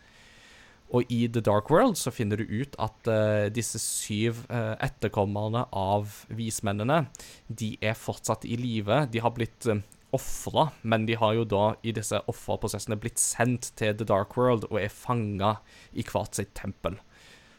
Og 0.90 1.06
i 1.14 1.28
The 1.30 1.42
Dark 1.46 1.70
World 1.72 2.00
så 2.02 2.12
finner 2.12 2.42
du 2.42 2.50
ut 2.50 2.76
at 2.82 3.08
uh, 3.08 3.48
disse 3.54 3.80
syv 3.80 4.42
uh, 4.50 4.74
etterkommerne 4.82 5.68
av 5.72 6.26
vismennene, 6.34 7.04
de 7.48 7.76
er 7.80 7.96
fortsatt 7.96 8.48
i 8.50 8.58
live. 8.60 9.04
De 9.14 9.22
har 9.22 9.36
blitt 9.38 9.70
uh, 9.70 9.80
ofra, 10.16 10.70
men 10.82 11.06
de 11.06 11.18
har 11.20 11.36
jo 11.38 11.46
da 11.48 11.64
i 11.86 11.94
disse 11.96 12.20
offerprosessene 12.32 12.98
blitt 13.00 13.22
sendt 13.22 13.72
til 13.80 13.96
The 13.98 14.08
Dark 14.10 14.36
World 14.38 14.68
og 14.72 14.80
er 14.82 14.94
fanga 14.94 15.58
i 15.94 16.06
hvert 16.06 16.38
sitt 16.38 16.54
tempel. 16.58 16.98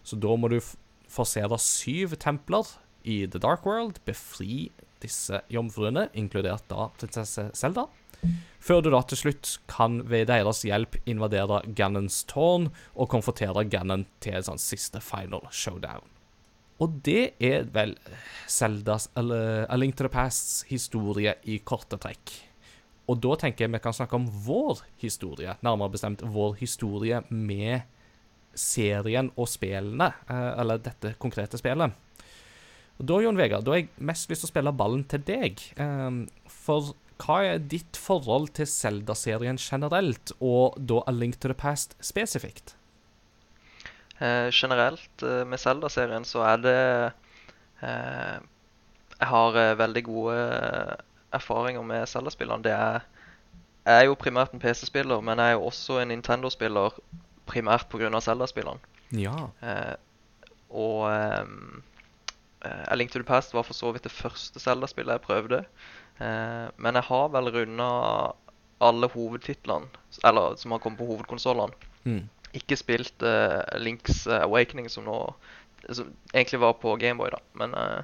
Så 0.02 0.19
da 0.21 0.35
må 0.37 0.50
du 0.50 0.59
forsere 1.11 1.59
syv 1.62 2.16
templer 2.23 2.66
i 3.02 3.25
The 3.26 3.40
Dark 3.42 3.66
World, 3.66 4.00
befri 4.07 4.71
disse 5.00 5.40
jomfruene, 5.52 6.09
inkludert 6.12 6.66
da 6.71 6.90
prinsesse 7.00 7.49
Zelda, 7.57 7.87
før 8.61 8.83
du 8.85 8.90
da 8.92 9.00
til 9.09 9.23
slutt 9.23 9.54
kan 9.71 10.02
ved 10.11 10.28
deres 10.28 10.61
hjelp 10.66 10.99
invadere 11.09 11.62
Ganons 11.76 12.23
tårn 12.28 12.69
og 12.92 13.12
konfrontere 13.12 13.64
Ganon 13.73 14.04
til 14.21 14.37
en 14.37 14.50
sånn 14.50 14.61
siste 14.61 15.00
final 15.04 15.47
showdown. 15.49 16.04
Og 16.80 17.00
det 17.04 17.34
er 17.44 17.66
vel 17.75 17.94
Seldas 18.49 19.10
eller 19.18 19.66
A 19.68 19.76
Link 19.76 19.99
to 19.99 20.06
the 20.06 20.12
Pasts 20.12 20.64
historie 20.70 21.34
i 21.44 21.58
korte 21.60 21.99
trekk. 22.00 22.32
Og 23.10 23.18
da 23.20 23.34
tenker 23.42 23.66
jeg 23.66 23.75
vi 23.75 23.80
kan 23.82 23.96
snakke 23.96 24.16
om 24.16 24.28
vår 24.46 24.84
historie, 25.02 25.56
nærmere 25.66 25.92
bestemt 25.96 26.22
vår 26.22 26.54
historie 26.60 27.20
med 27.28 27.82
serien 28.54 29.30
og 29.37 29.49
spillene, 29.50 30.12
eh, 30.30 30.52
eller 30.60 30.80
dette 30.82 31.14
konkrete 31.22 31.58
spillet. 31.58 31.92
Og 33.00 33.06
da, 33.08 33.20
Jon 33.25 33.38
Vegard, 33.38 33.64
da 33.64 33.75
har 33.75 33.82
jeg 33.82 33.92
mest 33.99 34.30
lyst 34.30 34.44
til 34.44 34.50
å 34.50 34.52
spille 34.52 34.76
ballen 34.76 35.04
til 35.08 35.22
deg. 35.26 35.62
Eh, 35.76 36.26
For 36.49 36.94
hva 37.20 37.38
er 37.44 37.58
ditt 37.58 37.99
forhold 38.00 38.54
til 38.56 38.68
Zelda-serien 38.68 39.58
generelt, 39.60 40.32
og 40.40 40.78
da 40.78 41.02
A 41.06 41.12
Link 41.12 41.40
to 41.40 41.49
the 41.49 41.54
Past 41.54 41.96
spesifikt? 42.00 42.76
Eh, 44.21 44.50
generelt 44.53 45.23
eh, 45.23 45.45
med 45.49 45.61
Zelda-serien 45.61 46.27
så 46.29 46.43
er 46.45 46.57
det 46.61 46.81
eh, 47.83 48.39
Jeg 49.21 49.29
har 49.29 49.57
veldig 49.77 50.03
gode 50.05 50.37
erfaringer 51.33 51.83
med 51.83 52.07
Zelda-spillene. 52.09 52.65
Det 52.65 52.73
er 52.73 53.00
Jeg 53.87 53.97
er 53.97 54.05
jo 54.05 54.15
primært 54.15 54.53
en 54.53 54.61
PC-spiller, 54.61 55.21
men 55.21 55.39
jeg 55.39 55.49
er 55.49 55.53
jo 55.53 55.65
også 55.65 55.99
en 56.00 56.09
Nintendo-spiller 56.09 56.97
primært 57.47 57.89
pga. 57.89 58.21
Zelda-spillene. 58.21 58.79
Ja. 59.12 59.49
Eh, 59.62 59.95
og 60.71 61.09
A 62.62 62.95
Link 62.95 63.11
to 63.11 63.19
the 63.19 63.25
Past 63.25 63.55
var 63.55 63.62
for 63.62 63.75
så 63.75 63.93
vidt 63.93 64.05
det 64.05 64.12
første 64.12 64.61
Zelda-spillet 64.61 65.12
jeg 65.12 65.21
prøvde. 65.21 65.65
Eh, 66.21 66.69
men 66.77 66.99
jeg 66.99 67.07
har 67.09 67.29
vel 67.33 67.49
runda 67.55 67.89
alle 68.81 69.09
hovedtitlene, 69.12 69.89
eller 70.25 70.57
som 70.61 70.75
har 70.75 70.79
kommet 70.79 71.00
på 71.00 71.09
hovedkonsollene. 71.09 71.73
Mm. 72.05 72.29
Ikke 72.57 72.76
spilt 72.76 73.23
uh, 73.23 73.61
Links 73.78 74.26
Awakening, 74.26 74.88
som 74.90 75.04
nå 75.07 75.19
som 75.90 76.11
egentlig 76.35 76.59
var 76.61 76.75
på 76.76 76.92
Gameboy, 77.00 77.30
da. 77.33 77.38
Men 77.57 77.73
eh, 77.75 78.00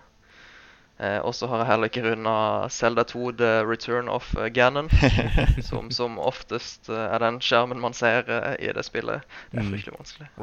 eh, 0.99 1.19
Og 1.21 1.35
så 1.37 1.45
har 1.51 1.61
jeg 1.61 1.67
heller 1.69 1.91
ikke 1.91 2.03
runda 2.07 2.33
Zelda 2.73 3.05
2 3.05 3.33
The 3.37 3.51
Return 3.69 4.09
of 4.09 4.31
eh, 4.41 4.49
Ganon, 4.49 4.89
som 5.69 5.91
som 5.93 6.17
oftest 6.19 6.89
eh, 6.89 6.97
er 7.13 7.21
den 7.21 7.37
skjermen 7.45 7.83
man 7.85 7.93
ser 7.95 8.25
eh, 8.33 8.55
i 8.65 8.73
det 8.73 8.85
spillet. 8.89 9.27
Det 9.53 9.61
er 9.61 9.67
Mm. 9.67 9.75
fryktelig 9.75 9.95
vanskelig. 9.99 10.29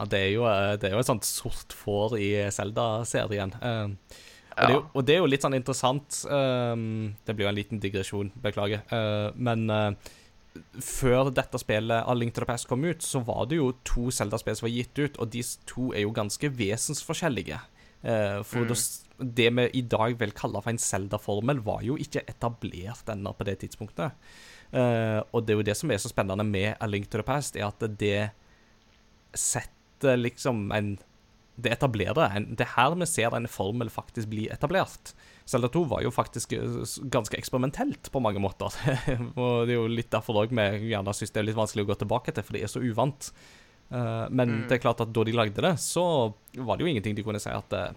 Ja, 0.00 0.06
det 0.08 0.18
er 0.24 0.30
jo, 0.32 0.46
det 0.80 0.88
er 0.88 0.94
jo 0.96 1.02
et 1.02 1.10
sånt 1.10 1.26
sort 1.28 1.74
får 1.76 2.16
i 2.16 2.30
Zelda-serien. 2.56 3.52
Eh, 3.60 3.88
og, 4.56 4.64
det 4.66 4.72
jo, 4.74 4.80
og 4.94 5.04
det 5.04 5.14
er 5.14 5.20
jo 5.20 5.28
litt 5.28 5.44
sånn 5.44 5.54
interessant 5.56 6.22
um, 6.28 7.12
Det 7.26 7.36
blir 7.36 7.46
jo 7.46 7.50
en 7.52 7.58
liten 7.60 7.80
digresjon, 7.82 8.32
beklager. 8.40 8.80
Uh, 8.88 9.28
men 9.36 9.68
eh, 9.70 10.16
før 10.82 11.30
dette 11.34 11.60
spillet 11.62 12.06
A 12.08 12.14
Link 12.16 12.34
to 12.34 12.42
the 12.42 12.48
Past 12.48 12.68
kom 12.70 12.84
ut, 12.84 13.04
så 13.04 13.22
var 13.26 13.46
det 13.50 13.60
jo 13.60 13.70
to 13.86 14.08
Zelda-spill 14.14 14.58
som 14.58 14.66
var 14.66 14.74
gitt 14.74 14.98
ut, 14.98 15.20
og 15.22 15.30
de 15.34 15.44
to 15.70 15.90
er 15.94 16.04
jo 16.04 16.14
ganske 16.16 16.50
vesensforskjellige. 16.58 17.60
Eh, 18.02 18.40
for 18.46 18.64
mm. 18.64 18.78
det 19.36 19.48
vi 19.56 19.66
i 19.78 19.82
dag 19.82 20.16
vil 20.20 20.34
kalle 20.36 20.62
for 20.62 20.72
en 20.72 20.80
Zelda-formel, 20.82 21.62
var 21.66 21.84
jo 21.86 21.98
ikke 22.00 22.24
etablert 22.30 23.12
ennå 23.12 23.34
på 23.36 23.46
det 23.46 23.60
tidspunktet. 23.62 24.16
Eh, 24.72 25.20
og 25.30 25.44
det 25.44 25.54
er 25.54 25.60
jo 25.60 25.68
det 25.70 25.76
som 25.78 25.90
er 25.90 26.02
så 26.02 26.10
spennende 26.12 26.46
med 26.46 26.74
A 26.80 26.88
Link 26.90 27.10
to 27.10 27.20
the 27.20 27.26
Past, 27.26 27.58
er 27.58 27.68
at 27.68 27.84
det 28.00 28.30
setter 29.36 30.18
liksom 30.18 30.70
en 30.72 30.96
Det 31.60 31.74
etablerer 31.74 32.32
en 32.32 32.56
Det 32.56 32.64
er 32.64 32.72
her 32.72 32.94
vi 32.96 33.06
ser 33.06 33.34
en 33.36 33.46
formel 33.46 33.90
faktisk 33.90 34.30
bli 34.30 34.48
etablert. 34.48 35.12
Zelda 35.50 35.68
2 35.74 35.80
var 35.90 36.02
jo 36.04 36.10
faktisk 36.14 36.52
eh, 36.54 36.82
ganske 37.10 37.34
eksperimentelt 37.38 38.10
på 38.14 38.20
mange 38.22 38.38
måter. 38.42 38.70
og 39.40 39.64
det 39.66 39.74
er 39.74 39.80
jo 39.80 39.88
litt 39.90 40.10
derfor 40.14 40.44
òg 40.44 40.52
vi 40.54 40.90
gjerne 40.92 41.14
syns 41.16 41.32
det 41.34 41.40
er 41.42 41.48
litt 41.48 41.58
vanskelig 41.58 41.84
å 41.86 41.90
gå 41.90 41.96
tilbake 42.04 42.34
til, 42.36 42.46
for 42.46 42.54
det 42.56 42.62
er 42.66 42.70
så 42.70 42.82
uvant. 42.84 43.32
Eh, 43.90 44.26
men 44.30 44.52
Mm. 44.54 44.60
det 44.70 44.76
er 44.78 44.82
klart 44.84 45.00
at 45.02 45.10
da 45.16 45.24
de 45.26 45.34
lagde 45.34 45.64
det, 45.64 45.72
så 45.82 46.04
var 46.54 46.78
det 46.78 46.84
jo 46.86 46.90
ingenting 46.92 47.16
de 47.18 47.24
kunne 47.26 47.40
si 47.42 47.50
at 47.50 47.74
eh, 47.74 47.90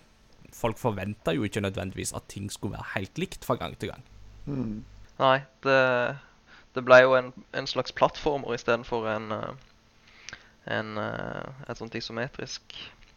Folk 0.53 0.77
forventa 0.77 1.33
jo 1.33 1.41
ikke 1.47 1.61
nødvendigvis 1.65 2.11
at 2.13 2.27
ting 2.29 2.45
skulle 2.53 2.75
være 2.75 2.91
helt 2.93 3.17
likt 3.17 3.41
fra 3.45 3.55
gang 3.57 3.73
til 3.81 3.89
gang. 3.89 4.03
Mm. 4.45 4.83
Nei, 5.17 5.39
det, 5.65 5.77
det 6.77 6.83
ble 6.85 6.99
jo 7.01 7.15
en, 7.17 7.31
en 7.57 7.69
slags 7.71 7.89
plattformer 7.97 8.53
istedenfor 8.53 9.07
en, 9.15 9.31
en 10.69 10.91
et 11.01 11.79
sånt 11.81 11.95
isometrisk 11.97 12.75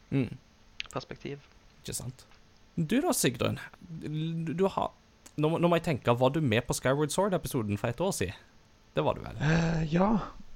Mm. 0.09 0.33
perspektiv. 0.95 1.45
Ikke 1.83 1.93
sant? 1.99 2.25
Du 2.77 3.01
da, 3.01 3.13
Sigrun. 3.17 3.59
Du, 3.89 4.67
har 4.69 4.93
nå, 5.41 5.49
nå 5.57 5.69
må 5.69 5.79
jeg 5.79 5.87
tenke, 5.91 6.13
var 6.21 6.35
du 6.35 6.43
med 6.45 6.67
på 6.69 6.77
Skyward 6.77 7.13
Sword-episoden 7.13 7.81
for 7.81 7.89
et 7.89 8.03
år 8.05 8.13
siden? 8.13 8.43
Det 8.97 9.05
var 9.05 9.17
du 9.17 9.23
vel? 9.25 9.39
Uh, 9.41 9.81
ja, 9.93 10.11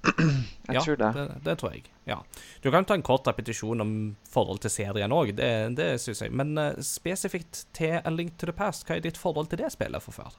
jeg 0.69 0.77
ja, 0.77 0.83
tror 0.85 1.00
det. 1.00 1.09
det. 1.17 1.25
Det 1.45 1.55
tror 1.61 1.75
jeg. 1.75 1.89
ja. 2.09 2.19
Du 2.65 2.71
kan 2.73 2.85
ta 2.89 2.97
en 2.97 3.05
kort 3.05 3.29
repetisjon 3.29 3.81
om 3.85 3.95
forhold 4.29 4.61
til 4.65 4.73
serien 4.73 5.12
òg, 5.12 5.35
det, 5.37 5.50
det 5.81 5.91
syns 6.00 6.23
jeg. 6.25 6.33
Men 6.37 6.55
uh, 6.61 6.77
spesifikt 6.85 7.67
til 7.77 7.99
A 8.00 8.12
Link 8.12 8.37
to 8.41 8.49
the 8.49 8.57
Past, 8.57 8.85
hva 8.89 8.97
er 8.97 9.05
ditt 9.05 9.21
forhold 9.21 9.53
til 9.53 9.61
det 9.65 9.73
spillet 9.77 10.05
for 10.05 10.17
før? 10.17 10.37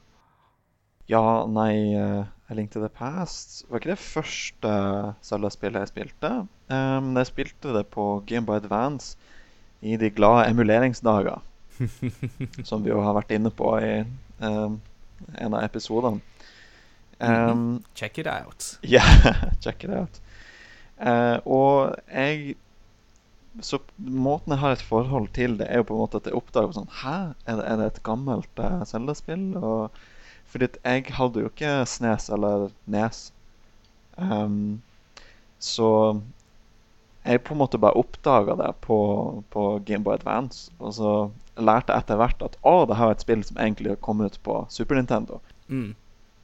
Ja, 1.10 1.44
nei 1.50 1.98
uh, 1.98 2.26
A 2.50 2.58
Link 2.58 2.74
to 2.74 2.82
the 2.82 2.90
Past 2.94 3.66
var 3.70 3.82
ikke 3.82 3.96
det 3.96 4.02
første 4.02 4.74
Zelda-spillet 5.26 5.86
jeg 5.86 5.94
spilte. 5.96 6.34
Um, 6.70 7.14
jeg 7.18 7.30
spilte 7.34 7.74
det 7.74 7.88
på 7.94 8.12
Game 8.30 8.46
Boy 8.46 8.62
Advance 8.62 9.18
i 9.82 9.98
de 9.98 10.10
glade 10.14 10.50
emuleringsdager. 10.50 11.42
som 12.70 12.84
vi 12.84 12.92
jo 12.92 13.02
har 13.04 13.16
vært 13.18 13.34
inne 13.36 13.52
på 13.54 13.74
i 13.82 13.94
um, 14.42 14.80
en 15.38 15.56
av 15.56 15.64
episodene. 15.64 16.22
Um, 17.22 17.84
Check 17.94 18.18
it 18.18 18.28
out. 18.28 18.78
Ja, 18.96 19.04
check 19.62 19.84
it 19.84 19.94
out. 19.94 20.22
Uh, 21.02 21.38
og 21.46 21.96
jeg 22.10 22.56
Så 23.62 23.82
måten 23.98 24.54
jeg 24.54 24.62
har 24.62 24.72
et 24.72 24.86
forhold 24.86 25.28
til 25.36 25.58
det, 25.60 25.68
er 25.70 25.82
jo 25.82 25.88
på 25.90 25.96
en 25.96 26.02
måte 26.06 26.22
at 26.22 26.30
jeg 26.30 26.38
oppdager 26.38 26.72
sånn 26.78 26.92
Hæ, 27.02 27.16
er 27.50 27.58
det, 27.60 27.66
er 27.68 27.80
det 27.82 27.88
et 27.90 28.04
gammelt 28.08 28.62
uh, 28.62 28.82
Zelda-spill? 28.88 29.44
Fordi 30.52 30.70
jeg 30.78 31.12
hadde 31.18 31.44
jo 31.44 31.50
ikke 31.52 31.74
Snes 31.88 32.30
eller 32.32 32.70
Nes. 32.92 33.20
Um, 34.18 34.82
så 35.60 35.90
jeg 37.24 37.44
på 37.46 37.54
en 37.54 37.62
måte 37.62 37.80
bare 37.82 38.00
oppdaga 38.02 38.56
det 38.58 38.72
på, 38.82 38.98
på 39.54 39.66
Gameboy 39.86 40.16
Advance. 40.18 40.72
Og 40.82 40.96
så 40.98 41.12
lærte 41.62 41.94
jeg 41.94 42.06
etter 42.06 42.20
hvert 42.22 42.46
at 42.46 42.58
å, 42.66 42.76
det 42.90 42.98
her 42.98 43.12
er 43.12 43.18
et 43.18 43.26
spill 43.26 43.44
som 43.46 43.60
egentlig 43.62 43.94
har 43.94 44.02
kommet 44.02 44.34
ut 44.34 44.44
på 44.46 44.58
Super 44.74 44.98
Nintendo. 44.98 45.38
Mm. 45.70 45.94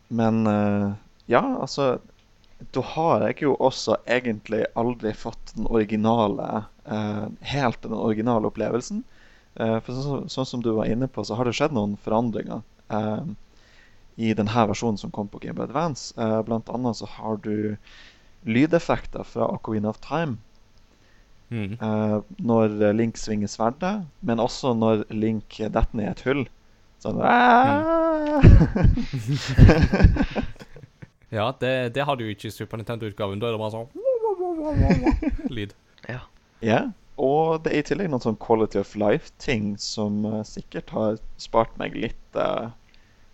Men 0.07 0.47
eh, 0.47 0.91
ja, 1.27 1.41
altså 1.59 1.97
Da 2.73 2.81
har 2.93 3.25
jeg 3.27 3.41
jo 3.43 3.57
også 3.59 3.97
egentlig 4.07 4.63
aldri 4.79 5.11
fått 5.13 5.51
den 5.57 5.67
originale 5.67 6.63
eh, 6.85 7.25
Helt 7.51 7.81
den 7.83 7.97
originale 7.97 8.47
opplevelsen. 8.47 9.03
Eh, 9.57 9.77
for 9.81 9.97
sånn, 9.97 10.29
sånn 10.31 10.49
som 10.53 10.63
du 10.63 10.71
var 10.77 10.89
inne 10.89 11.09
på, 11.09 11.25
så 11.25 11.35
har 11.37 11.49
det 11.49 11.57
skjedd 11.57 11.75
noen 11.75 11.97
forandringer 12.05 12.63
i 14.17 14.29
denne 14.33 14.61
versjonen 14.69 14.97
som 14.97 15.11
kom 15.11 15.27
på 15.27 15.41
Gameboy 15.43 15.65
Advance. 15.67 16.15
Blant 16.47 16.69
annet 16.71 16.97
så 16.97 17.09
har 17.17 17.35
du 17.43 17.75
lydeffekter 18.47 19.27
fra 19.27 19.49
Aquina 19.51 19.91
of 19.91 19.99
Time 20.01 20.37
Mm. 21.49 21.77
eh, 21.79 22.19
når 22.43 22.93
Link 22.97 23.17
svinger 23.17 23.47
sverdet, 23.47 24.01
men 24.21 24.39
også 24.43 24.73
når 24.75 25.05
Link 25.15 25.45
detter 25.59 25.95
ned 25.95 26.05
i 26.09 26.11
et 26.11 26.25
hull. 26.27 26.43
Sånn 27.03 27.21
Ja, 31.29 31.51
det, 31.59 31.93
det 31.95 32.03
har 32.07 32.15
du 32.15 32.23
jo 32.23 32.29
ikke 32.31 32.47
i 32.47 32.51
Super 32.55 32.77
Nintendo-utgaven. 32.79 33.39
Da 33.41 33.47
er 33.49 33.53
det 33.57 33.59
bare 33.59 33.75
sånn 33.75 33.89
lyd. 35.57 35.73
Ja. 36.07 36.21
Ja, 36.63 36.79
og 37.21 37.63
det 37.65 37.71
er 37.73 37.79
i 37.81 37.85
tillegg 37.89 38.09
noen 38.13 38.23
sånn 38.23 38.39
quality 38.41 38.79
of 38.79 38.95
life-ting 38.97 39.75
som 39.81 40.23
uh, 40.25 40.39
sikkert 40.47 40.89
har 40.95 41.17
spart 41.41 41.73
meg 41.81 41.95
litt 41.99 42.35
uh, 42.39 42.69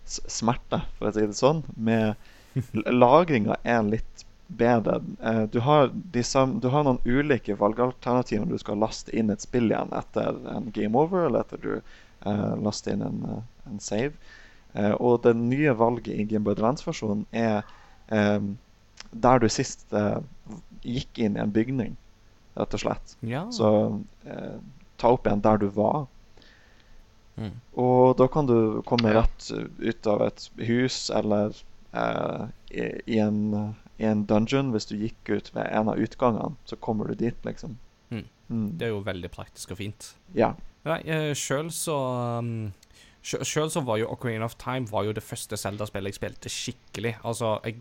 smerte, 0.04 0.80
for 0.98 1.08
å 1.08 1.12
si 1.14 1.22
det 1.24 1.38
sånn. 1.38 1.62
Med 1.76 2.14
Lagringa 2.90 3.56
er 3.62 3.82
litt 3.86 4.26
bedre. 4.58 5.00
Eh, 5.22 5.42
du, 5.52 5.60
har 5.64 5.90
disse, 6.14 6.46
du 6.62 6.68
har 6.72 6.86
noen 6.86 7.00
ulike 7.04 7.56
valgalternativer 7.60 8.46
når 8.46 8.58
du 8.58 8.64
skal 8.64 8.80
laste 8.82 9.14
inn 9.16 9.32
et 9.34 9.44
spill 9.44 9.70
igjen 9.72 9.92
etter 9.96 10.40
en 10.54 10.70
game 10.74 10.98
over, 10.98 11.28
eller 11.28 11.44
etter 11.44 11.62
du 11.62 11.72
eh, 11.76 12.54
laster 12.64 12.96
inn 12.96 13.04
en, 13.06 13.20
eh, 13.30 13.70
en 13.72 13.82
save. 13.82 14.14
Eh, 14.74 14.94
og 14.98 15.22
det 15.22 15.36
nye 15.38 15.74
valget 15.78 16.14
i 16.14 16.24
Game 16.26 16.44
Boy 16.44 16.56
Advance-versjonen 16.56 17.26
er 17.30 17.62
eh, 18.10 18.40
der 19.14 19.42
du 19.42 19.46
sist 19.52 19.86
eh, 19.94 20.18
gikk 20.82 21.20
inn 21.22 21.38
i 21.38 21.44
en 21.44 21.54
bygning, 21.54 21.94
rett 22.58 22.74
og 22.74 22.82
slett. 22.82 23.14
Ja. 23.22 23.46
Så 23.54 23.68
ta 25.00 25.12
opp 25.14 25.28
igjen 25.28 25.44
der 25.44 25.62
du 25.62 25.68
var. 25.74 26.08
Mm. 27.38 27.54
Og 27.80 28.16
da 28.18 28.26
kan 28.30 28.50
du 28.50 28.82
komme 28.86 29.14
rett 29.14 29.48
ut 29.78 30.10
av 30.10 30.26
et 30.26 30.44
hus 30.68 30.98
eller 31.14 31.54
i, 32.70 32.84
i, 33.06 33.18
en, 33.22 33.40
i 33.98 34.06
en 34.08 34.24
dungeon. 34.30 34.72
Hvis 34.74 34.88
du 34.90 34.96
gikk 34.98 35.30
ut 35.30 35.50
ved 35.54 35.68
en 35.70 35.90
av 35.92 36.00
utgangene, 36.00 36.56
så 36.68 36.76
kommer 36.76 37.10
du 37.10 37.18
dit, 37.18 37.36
liksom. 37.46 37.78
Mm. 38.10 38.24
Mm. 38.48 38.68
Det 38.78 38.88
er 38.88 38.94
jo 38.94 39.02
veldig 39.06 39.30
praktisk 39.34 39.74
og 39.74 39.80
fint. 39.80 40.12
Ja. 40.36 40.54
Nei, 40.84 41.00
uh, 41.08 41.32
sjøl 41.38 41.70
så 41.72 41.96
um, 42.44 42.72
Sjøl 43.24 43.70
så 43.72 43.80
var 43.80 43.96
jo 44.02 44.10
Ocarina 44.12 44.44
of 44.44 44.58
Time 44.60 44.84
var 44.90 45.06
jo 45.06 45.14
det 45.16 45.22
første 45.24 45.56
Zelda-spillet 45.56 46.12
jeg 46.12 46.18
spilte 46.18 46.50
skikkelig. 46.52 47.14
Altså, 47.24 47.54
jeg 47.64 47.78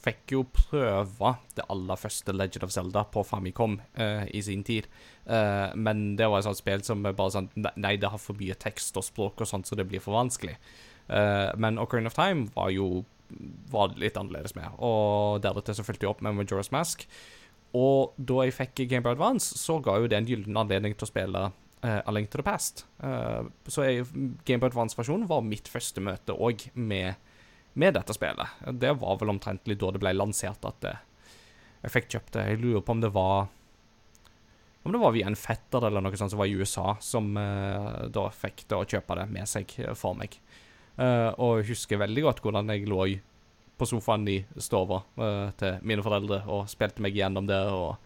fikk 0.00 0.34
jo 0.36 0.44
prøve 0.46 1.34
det 1.56 1.66
aller 1.72 1.98
første 1.98 2.32
Legend 2.32 2.68
of 2.68 2.74
Zelda 2.74 3.02
på 3.10 3.24
Famicom 3.26 3.80
uh, 3.98 4.24
i 4.30 4.42
sin 4.46 4.62
tid. 4.64 4.86
Uh, 5.26 5.74
men 5.74 6.14
det 6.16 6.28
var 6.30 6.38
et 6.38 6.46
sånt 6.46 6.60
spill 6.60 6.84
som 6.86 7.02
bare 7.02 7.34
sånn 7.34 7.50
Nei, 7.58 7.96
det 8.00 8.12
har 8.12 8.22
for 8.22 8.38
mye 8.38 8.56
tekst 8.62 8.96
og 8.98 9.06
språk 9.06 9.42
og 9.42 9.50
sånt, 9.50 9.68
så 9.68 9.78
det 9.78 9.88
blir 9.90 10.02
for 10.04 10.16
vanskelig. 10.16 10.54
Uh, 11.10 11.50
men 11.60 11.80
Ocarina 11.82 12.12
of 12.12 12.18
Time 12.18 12.46
var 12.54 12.70
jo 12.74 13.02
var 13.70 13.94
litt 14.00 14.18
annerledes 14.18 14.56
med. 14.56 14.68
Og 14.78 15.40
deretter 15.44 15.76
så 15.76 15.84
fulgte 15.86 16.06
jeg 16.06 16.14
opp 16.14 16.24
med 16.24 16.36
Majora's 16.38 16.72
Mask. 16.74 17.06
Og 17.76 18.16
da 18.18 18.46
jeg 18.46 18.56
fikk 18.56 18.84
Game 18.90 19.04
Boy 19.06 19.14
Advance, 19.14 19.54
så 19.58 19.78
ga 19.82 19.96
jo 20.00 20.08
det 20.10 20.18
en 20.18 20.28
gyllen 20.28 20.58
anledning 20.58 20.96
til 20.96 21.06
å 21.06 21.10
spille 21.10 21.44
uh, 21.50 22.00
A 22.00 22.14
Link 22.14 22.32
to 22.32 22.40
the 22.40 22.46
Past. 22.46 22.84
Uh, 22.98 23.46
så 23.70 23.86
jeg, 23.86 24.08
Game 24.48 24.62
Boy 24.62 24.72
Advance-versjonen 24.72 25.28
var 25.30 25.46
mitt 25.46 25.70
første 25.70 26.02
møte 26.02 26.34
òg 26.34 26.66
med, 26.74 27.14
med 27.78 27.94
dette 27.98 28.16
spillet. 28.16 28.58
Det 28.82 28.96
var 28.98 29.20
vel 29.22 29.36
omtrentlig 29.36 29.78
da 29.78 29.94
det 29.94 30.02
ble 30.02 30.16
lansert 30.16 30.66
at 30.66 30.82
det, 30.82 30.96
jeg 31.84 31.94
fikk 31.94 32.12
kjøpt 32.16 32.34
det. 32.36 32.46
Jeg 32.50 32.62
lurer 32.64 32.84
på 32.84 32.98
om 32.98 33.04
det 33.04 33.14
var 33.14 33.48
om 34.82 34.92
det 34.92 34.98
var 34.98 35.12
via 35.12 35.28
en 35.28 35.36
fetter 35.36 35.84
eller 35.86 36.00
noe 36.00 36.16
sånt 36.16 36.32
som 36.32 36.40
var 36.40 36.48
i 36.48 36.56
USA, 36.56 36.94
som 37.04 37.34
uh, 37.36 38.06
da 38.08 38.30
fikk 38.32 38.64
det 38.70 38.78
å 38.78 38.86
kjøpe 38.88 39.18
det 39.18 39.26
med 39.32 39.48
seg 39.48 39.74
eh, 39.76 39.92
for 39.98 40.16
meg. 40.16 40.38
Eh, 40.98 41.30
og 41.40 41.66
husker 41.68 42.00
veldig 42.00 42.24
godt 42.26 42.40
hvordan 42.44 42.72
jeg 42.74 42.88
lå 42.90 43.04
på 43.80 43.88
sofaen 43.88 44.26
i 44.28 44.40
stua 44.60 44.98
uh, 45.16 45.48
til 45.56 45.78
mine 45.88 46.02
foreldre 46.04 46.42
og 46.52 46.66
spilte 46.68 47.00
meg 47.00 47.16
gjennom 47.16 47.46
det. 47.48 47.60
og 47.72 47.96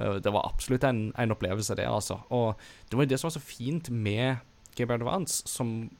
uh, 0.00 0.16
Det 0.18 0.32
var 0.34 0.48
absolutt 0.48 0.86
en, 0.88 1.04
en 1.14 1.34
opplevelse, 1.36 1.76
det, 1.78 1.86
altså. 1.86 2.18
Og 2.34 2.58
det 2.90 2.98
var 2.98 3.06
jo 3.06 3.12
det 3.12 3.20
som 3.20 3.28
var 3.28 3.36
så 3.36 3.44
fint 3.44 3.92
med 3.94 4.42
Game 4.74 4.96
Advance 4.96 5.46
som 5.46 5.90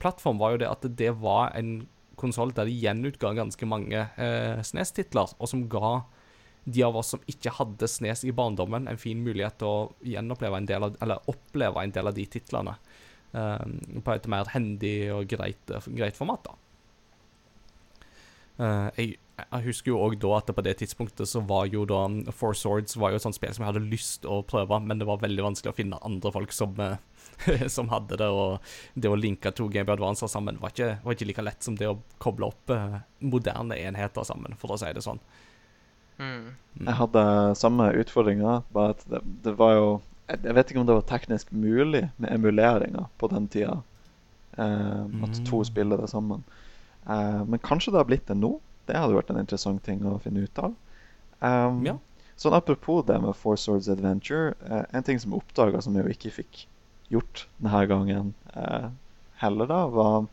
plattform, 0.00 0.38
var 0.38 0.54
jo 0.54 0.62
det 0.62 0.70
at 0.70 0.86
det 0.96 1.10
var 1.18 1.50
en 1.58 1.88
konsoll 2.20 2.54
der 2.54 2.68
de 2.68 2.76
gjenutga 2.76 3.32
ganske 3.34 3.66
mange 3.68 4.06
SNES-titler, 4.62 5.34
og 5.40 5.50
som 5.50 5.66
ga 5.72 6.02
de 6.64 6.82
av 6.84 6.96
oss 6.96 7.14
som 7.14 7.22
ikke 7.30 7.52
hadde 7.56 7.88
Snes 7.88 8.22
i 8.28 8.32
barndommen, 8.36 8.88
en 8.88 9.00
fin 9.00 9.20
mulighet 9.24 9.58
til 9.60 9.68
å 9.68 10.06
gjenoppleve 10.06 10.60
en 10.60 10.68
del 10.68 10.86
av, 10.86 10.96
eller 11.02 11.30
oppleve 11.30 11.82
en 11.82 11.94
del 11.94 12.10
av 12.10 12.16
de 12.16 12.26
titlene 12.30 12.76
på 13.30 14.12
et 14.14 14.26
mer 14.32 14.48
hendig 14.50 14.94
og 15.14 15.28
greit, 15.30 15.74
greit 15.94 16.18
format. 16.18 16.48
da. 16.48 16.56
Eh, 18.60 18.88
jeg, 18.98 19.12
jeg 19.40 19.64
husker 19.64 19.92
jo 19.94 20.00
òg 20.04 20.18
da 20.20 20.34
at 20.36 20.50
på 20.52 20.64
det 20.64 20.74
tidspunktet 20.82 21.28
så 21.30 21.40
var 21.48 21.70
jo 21.72 21.86
da 21.88 22.02
um, 22.10 22.18
Four 22.36 22.56
Swords 22.58 22.98
var 23.00 23.12
jo 23.12 23.20
et 23.20 23.24
sånt 23.24 23.38
spill 23.38 23.54
som 23.56 23.64
jeg 23.64 23.72
hadde 23.72 23.88
lyst 23.88 24.26
å 24.28 24.42
prøve, 24.44 24.80
men 24.84 25.00
det 25.00 25.08
var 25.08 25.22
veldig 25.22 25.46
vanskelig 25.46 25.72
å 25.72 25.78
finne 25.78 26.00
andre 26.06 26.32
folk 26.34 26.52
som, 26.52 26.74
eh, 26.84 27.64
som 27.76 27.88
hadde 27.92 28.18
det, 28.20 28.28
og 28.28 28.60
det 29.00 29.12
å 29.12 29.16
linke 29.16 29.52
to 29.56 29.70
Game 29.72 29.88
Boy 29.88 29.96
Advancer 29.96 30.28
sammen 30.30 30.60
var 30.60 30.74
ikke, 30.74 30.98
var 31.04 31.16
ikke 31.16 31.30
like 31.30 31.46
lett 31.46 31.64
som 31.64 31.78
det 31.80 31.88
å 31.88 31.96
koble 32.20 32.50
opp 32.50 32.74
eh, 32.74 33.00
moderne 33.24 33.80
enheter 33.80 34.28
sammen, 34.28 34.58
for 34.60 34.76
å 34.76 34.80
si 34.80 34.92
det 34.96 35.06
sånn. 35.06 35.22
Mm. 36.20 36.52
Mm. 36.76 36.84
Jeg 36.84 36.98
hadde 36.98 37.26
samme 37.56 37.88
utfordringa, 37.96 38.60
bare 38.76 38.92
at 38.92 39.08
det, 39.08 39.24
det 39.46 39.56
var 39.56 39.76
jo 39.78 39.90
jeg, 40.30 40.54
vet 40.54 40.70
ikke 40.70 40.80
om 40.80 40.86
det 40.88 40.94
var 40.96 41.06
teknisk 41.10 41.52
mulig 41.52 42.02
med 42.16 42.32
emuleringer 42.32 43.06
på 43.18 43.28
den 43.32 43.48
tida. 43.48 43.82
Eh, 44.58 45.04
at 45.24 45.40
to 45.46 45.60
Mm. 45.60 45.64
spiller 45.64 45.96
det 46.00 46.10
sammen. 46.10 46.44
Uh, 47.08 47.44
men 47.48 47.58
kanskje 47.58 47.92
det 47.92 47.98
har 47.98 48.04
blitt 48.04 48.26
det 48.28 48.36
nå. 48.36 48.60
Det 48.86 48.96
hadde 48.96 49.14
vært 49.16 49.30
en 49.30 49.38
interessant 49.40 49.82
ting 49.82 50.02
å 50.04 50.18
finne 50.20 50.42
ut 50.44 50.58
av. 50.58 50.74
Um, 51.40 51.84
Ja. 51.86 51.94
Sånn 52.36 52.54
Apropos 52.56 53.02
det 53.06 53.20
med 53.20 53.34
Four 53.36 53.56
Swords 53.56 53.88
Adventure. 53.88 54.54
Uh, 54.68 54.84
en 54.92 55.02
ting 55.02 55.18
som 55.18 55.32
jeg 55.32 55.40
oppdaga 55.40 55.80
som 55.82 55.94
jeg 55.96 56.04
jo 56.04 56.10
ikke 56.10 56.30
fikk 56.42 56.66
gjort 57.10 57.46
denne 57.60 57.86
gangen 57.88 58.34
uh, 58.56 58.90
heller, 59.40 59.66
da, 59.66 59.86
var 59.88 60.26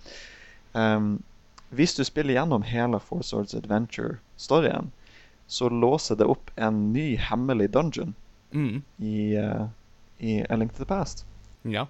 um, 0.74 1.24
Hvis 1.72 1.96
du 1.96 2.04
spiller 2.04 2.34
gjennom 2.34 2.64
hele 2.64 3.00
Four 3.00 3.24
Swords 3.24 3.54
Adventure-storyen, 3.56 4.92
så 5.48 5.70
låser 5.70 6.16
det 6.16 6.26
opp 6.28 6.52
en 6.58 6.92
ny 6.94 7.16
hemmelig 7.18 7.72
dungeon 7.72 8.14
Mm. 8.54 8.82
i, 9.00 9.36
eh, 9.36 9.68
i 10.20 10.40
A 10.50 10.56
Link 10.56 10.74
to 10.74 10.84
the 10.84 10.90
Past. 10.90 11.26
Ja. 11.64 11.88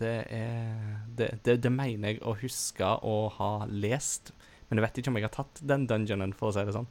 Det 0.00 0.14
er 0.32 1.00
det, 1.16 1.28
det, 1.44 1.58
det 1.60 1.72
mener 1.72 2.14
jeg 2.14 2.22
å 2.24 2.32
huske 2.40 2.86
å 3.04 3.28
ha 3.36 3.50
lest. 3.68 4.32
Men 4.68 4.80
jeg 4.80 4.86
vet 4.86 5.00
ikke 5.00 5.12
om 5.12 5.18
jeg 5.18 5.26
har 5.26 5.34
tatt 5.34 5.60
den 5.66 5.84
dungeonen, 5.90 6.32
for 6.36 6.50
å 6.50 6.56
si 6.56 6.64
det 6.64 6.76
sånn. 6.76 6.88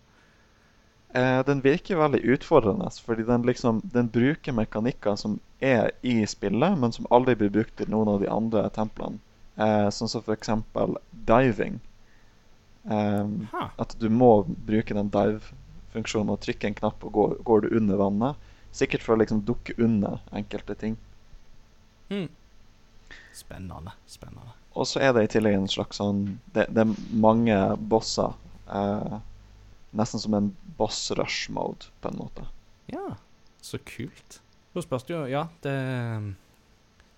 Eh, 1.17 1.39
den 1.47 1.63
virker 1.65 1.97
veldig 1.97 2.19
utfordrende, 2.36 2.89
fordi 3.02 3.23
den 3.25 3.47
liksom 3.47 3.80
Den 3.93 4.12
bruker 4.13 4.54
mekanikker 4.54 5.15
som 5.17 5.39
er 5.60 5.89
i 6.06 6.21
spillet, 6.30 6.78
men 6.78 6.93
som 6.93 7.08
aldri 7.10 7.34
blir 7.39 7.49
brukt 7.49 7.82
i 7.82 7.89
noen 7.89 8.12
av 8.13 8.19
de 8.21 8.30
andre 8.30 8.67
templene. 8.75 9.17
Eh, 9.58 9.88
sånn 9.89 10.12
som 10.12 10.30
eksempel 10.30 10.99
diving. 11.12 11.80
Eh, 12.86 13.25
at 13.56 13.95
du 13.99 14.10
må 14.13 14.43
bruke 14.45 14.93
den 14.93 15.10
dive-funksjonen 15.10 16.36
og 16.36 16.43
trykke 16.45 16.69
en 16.69 16.78
knapp, 16.78 17.04
og 17.04 17.15
går, 17.17 17.36
går 17.47 17.65
du 17.65 17.78
under 17.82 17.99
vannet. 18.06 18.48
Sikkert 18.75 19.03
for 19.05 19.15
å 19.15 19.21
liksom 19.21 19.43
dukke 19.47 19.73
unna 19.82 20.17
enkelte 20.36 20.75
ting. 20.77 20.97
Mm. 22.10 22.27
Spennende. 23.34 23.93
Spennende. 24.10 24.53
Og 24.77 24.88
så 24.88 25.01
er 25.03 25.13
det 25.15 25.25
i 25.25 25.32
tillegg 25.34 25.58
en 25.58 25.69
slags 25.69 25.97
sånn 25.99 26.21
Det, 26.53 26.67
det 26.69 26.84
er 26.84 27.15
mange 27.21 27.58
bosser. 27.91 28.36
Eh, 28.69 29.15
nesten 29.97 30.21
som 30.21 30.36
en 30.38 30.51
boss 30.77 31.10
rush 31.17 31.49
mode, 31.53 31.89
på 32.01 32.12
en 32.12 32.19
måte. 32.21 32.45
Ja, 32.91 33.15
så 33.62 33.79
kult. 33.86 34.39
Så 34.73 34.86
spørs 34.86 35.08
det 35.08 35.15
jo 35.15 35.23
Ja, 35.29 35.47
det 35.65 35.73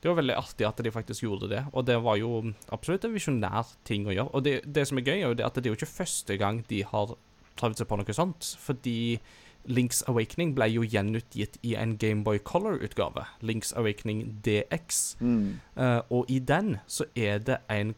Det 0.01 0.09
var 0.09 0.17
veldig 0.17 0.37
artig 0.39 0.65
at 0.65 0.79
de 0.81 0.91
faktisk 0.91 1.21
gjorde 1.27 1.49
det, 1.51 1.65
og 1.73 1.85
det 1.85 1.99
var 2.01 2.15
jo 2.17 2.53
absolutt 2.73 3.03
en 3.05 3.13
visjonær 3.13 3.75
ting 3.85 4.07
å 4.07 4.15
gjøre. 4.15 4.31
Og 4.33 4.43
det, 4.47 4.55
det 4.65 4.87
som 4.89 4.97
er 4.97 5.05
gøy, 5.05 5.19
er 5.19 5.27
jo 5.27 5.35
det 5.37 5.45
at 5.45 5.59
det 5.59 5.69
er 5.69 5.75
jo 5.75 5.77
ikke 5.77 5.93
første 5.93 6.37
gang 6.41 6.63
de 6.71 6.79
har 6.89 7.13
prøvd 7.59 7.77
seg 7.77 7.89
på 7.91 7.99
noe 7.99 8.15
sånt, 8.17 8.55
fordi 8.57 9.19
Links 9.65 10.03
Awakening 10.09 10.55
ble 10.57 10.67
jo 10.73 10.81
gjenutgitt 10.83 11.57
i 11.63 11.75
en 11.77 11.97
Gameboy 12.01 12.39
Color-utgave, 12.39 13.25
Links 13.41 13.73
Awakening 13.77 14.39
DX. 14.45 15.17
Eh, 15.21 16.01
og 16.09 16.25
i 16.31 16.39
den 16.39 16.79
så 16.87 17.05
er 17.15 17.39
det 17.39 17.59
en 17.69 17.93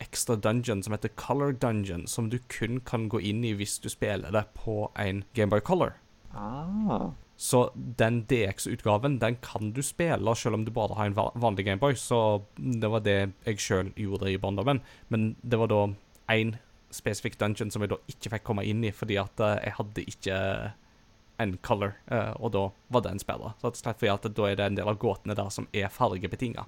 ekstra 0.00 0.36
dungeon 0.38 0.82
som 0.82 0.92
heter 0.94 1.10
Color 1.18 1.52
Dungeon, 1.58 2.06
som 2.06 2.28
du 2.30 2.38
kun 2.48 2.78
kan 2.86 3.08
gå 3.10 3.18
inn 3.20 3.42
i 3.44 3.52
hvis 3.58 3.80
du 3.82 3.88
spiller 3.90 4.30
det 4.30 4.44
på 4.54 4.90
en 4.96 5.24
Gameboy 5.34 5.60
Color. 5.60 5.96
Ah. 6.34 7.10
Så 7.38 7.70
den 7.74 8.24
DX-utgaven 8.30 9.18
den 9.22 9.36
kan 9.42 9.72
du 9.72 9.82
spille 9.82 10.34
selv 10.36 10.54
om 10.54 10.64
du 10.66 10.70
bare 10.74 10.94
har 10.98 11.06
en 11.10 11.14
va- 11.18 11.32
vanlig 11.34 11.64
Gameboy. 11.66 11.94
Så 11.98 12.42
det 12.58 12.90
var 12.90 13.00
det 13.06 13.32
jeg 13.46 13.58
sjøl 13.62 13.92
gjorde 13.96 14.30
i 14.32 14.38
barndommen. 14.38 14.80
Men 15.08 15.34
det 15.42 15.58
var 15.58 15.66
da 15.70 15.82
én 16.30 16.54
spesifikk 16.90 17.38
dungeon 17.38 17.70
som 17.70 17.82
jeg 17.82 17.90
da 17.90 17.98
ikke 18.08 18.30
fikk 18.36 18.44
komme 18.48 18.64
inn 18.66 18.82
i, 18.84 18.90
fordi 18.94 19.18
at 19.20 19.40
eh, 19.40 19.58
jeg 19.66 19.74
hadde 19.78 20.04
ikke 20.14 20.38
en 21.42 21.56
color, 21.62 21.94
eh, 22.10 22.32
og 22.38 22.52
da 22.54 22.64
var 22.94 23.04
den 23.06 23.20
spilla. 23.22 23.54
Så 23.58 23.68
rett 23.68 23.78
og 23.78 23.82
slett 23.82 24.00
fordi 24.00 24.14
at 24.14 24.30
da 24.38 24.48
er 24.48 24.58
det 24.58 24.66
en 24.66 24.78
del 24.80 24.90
av 24.90 24.98
gåtene 25.00 25.36
der 25.38 25.52
som 25.54 25.68
er 25.72 25.92
fargebetinga. 25.92 26.66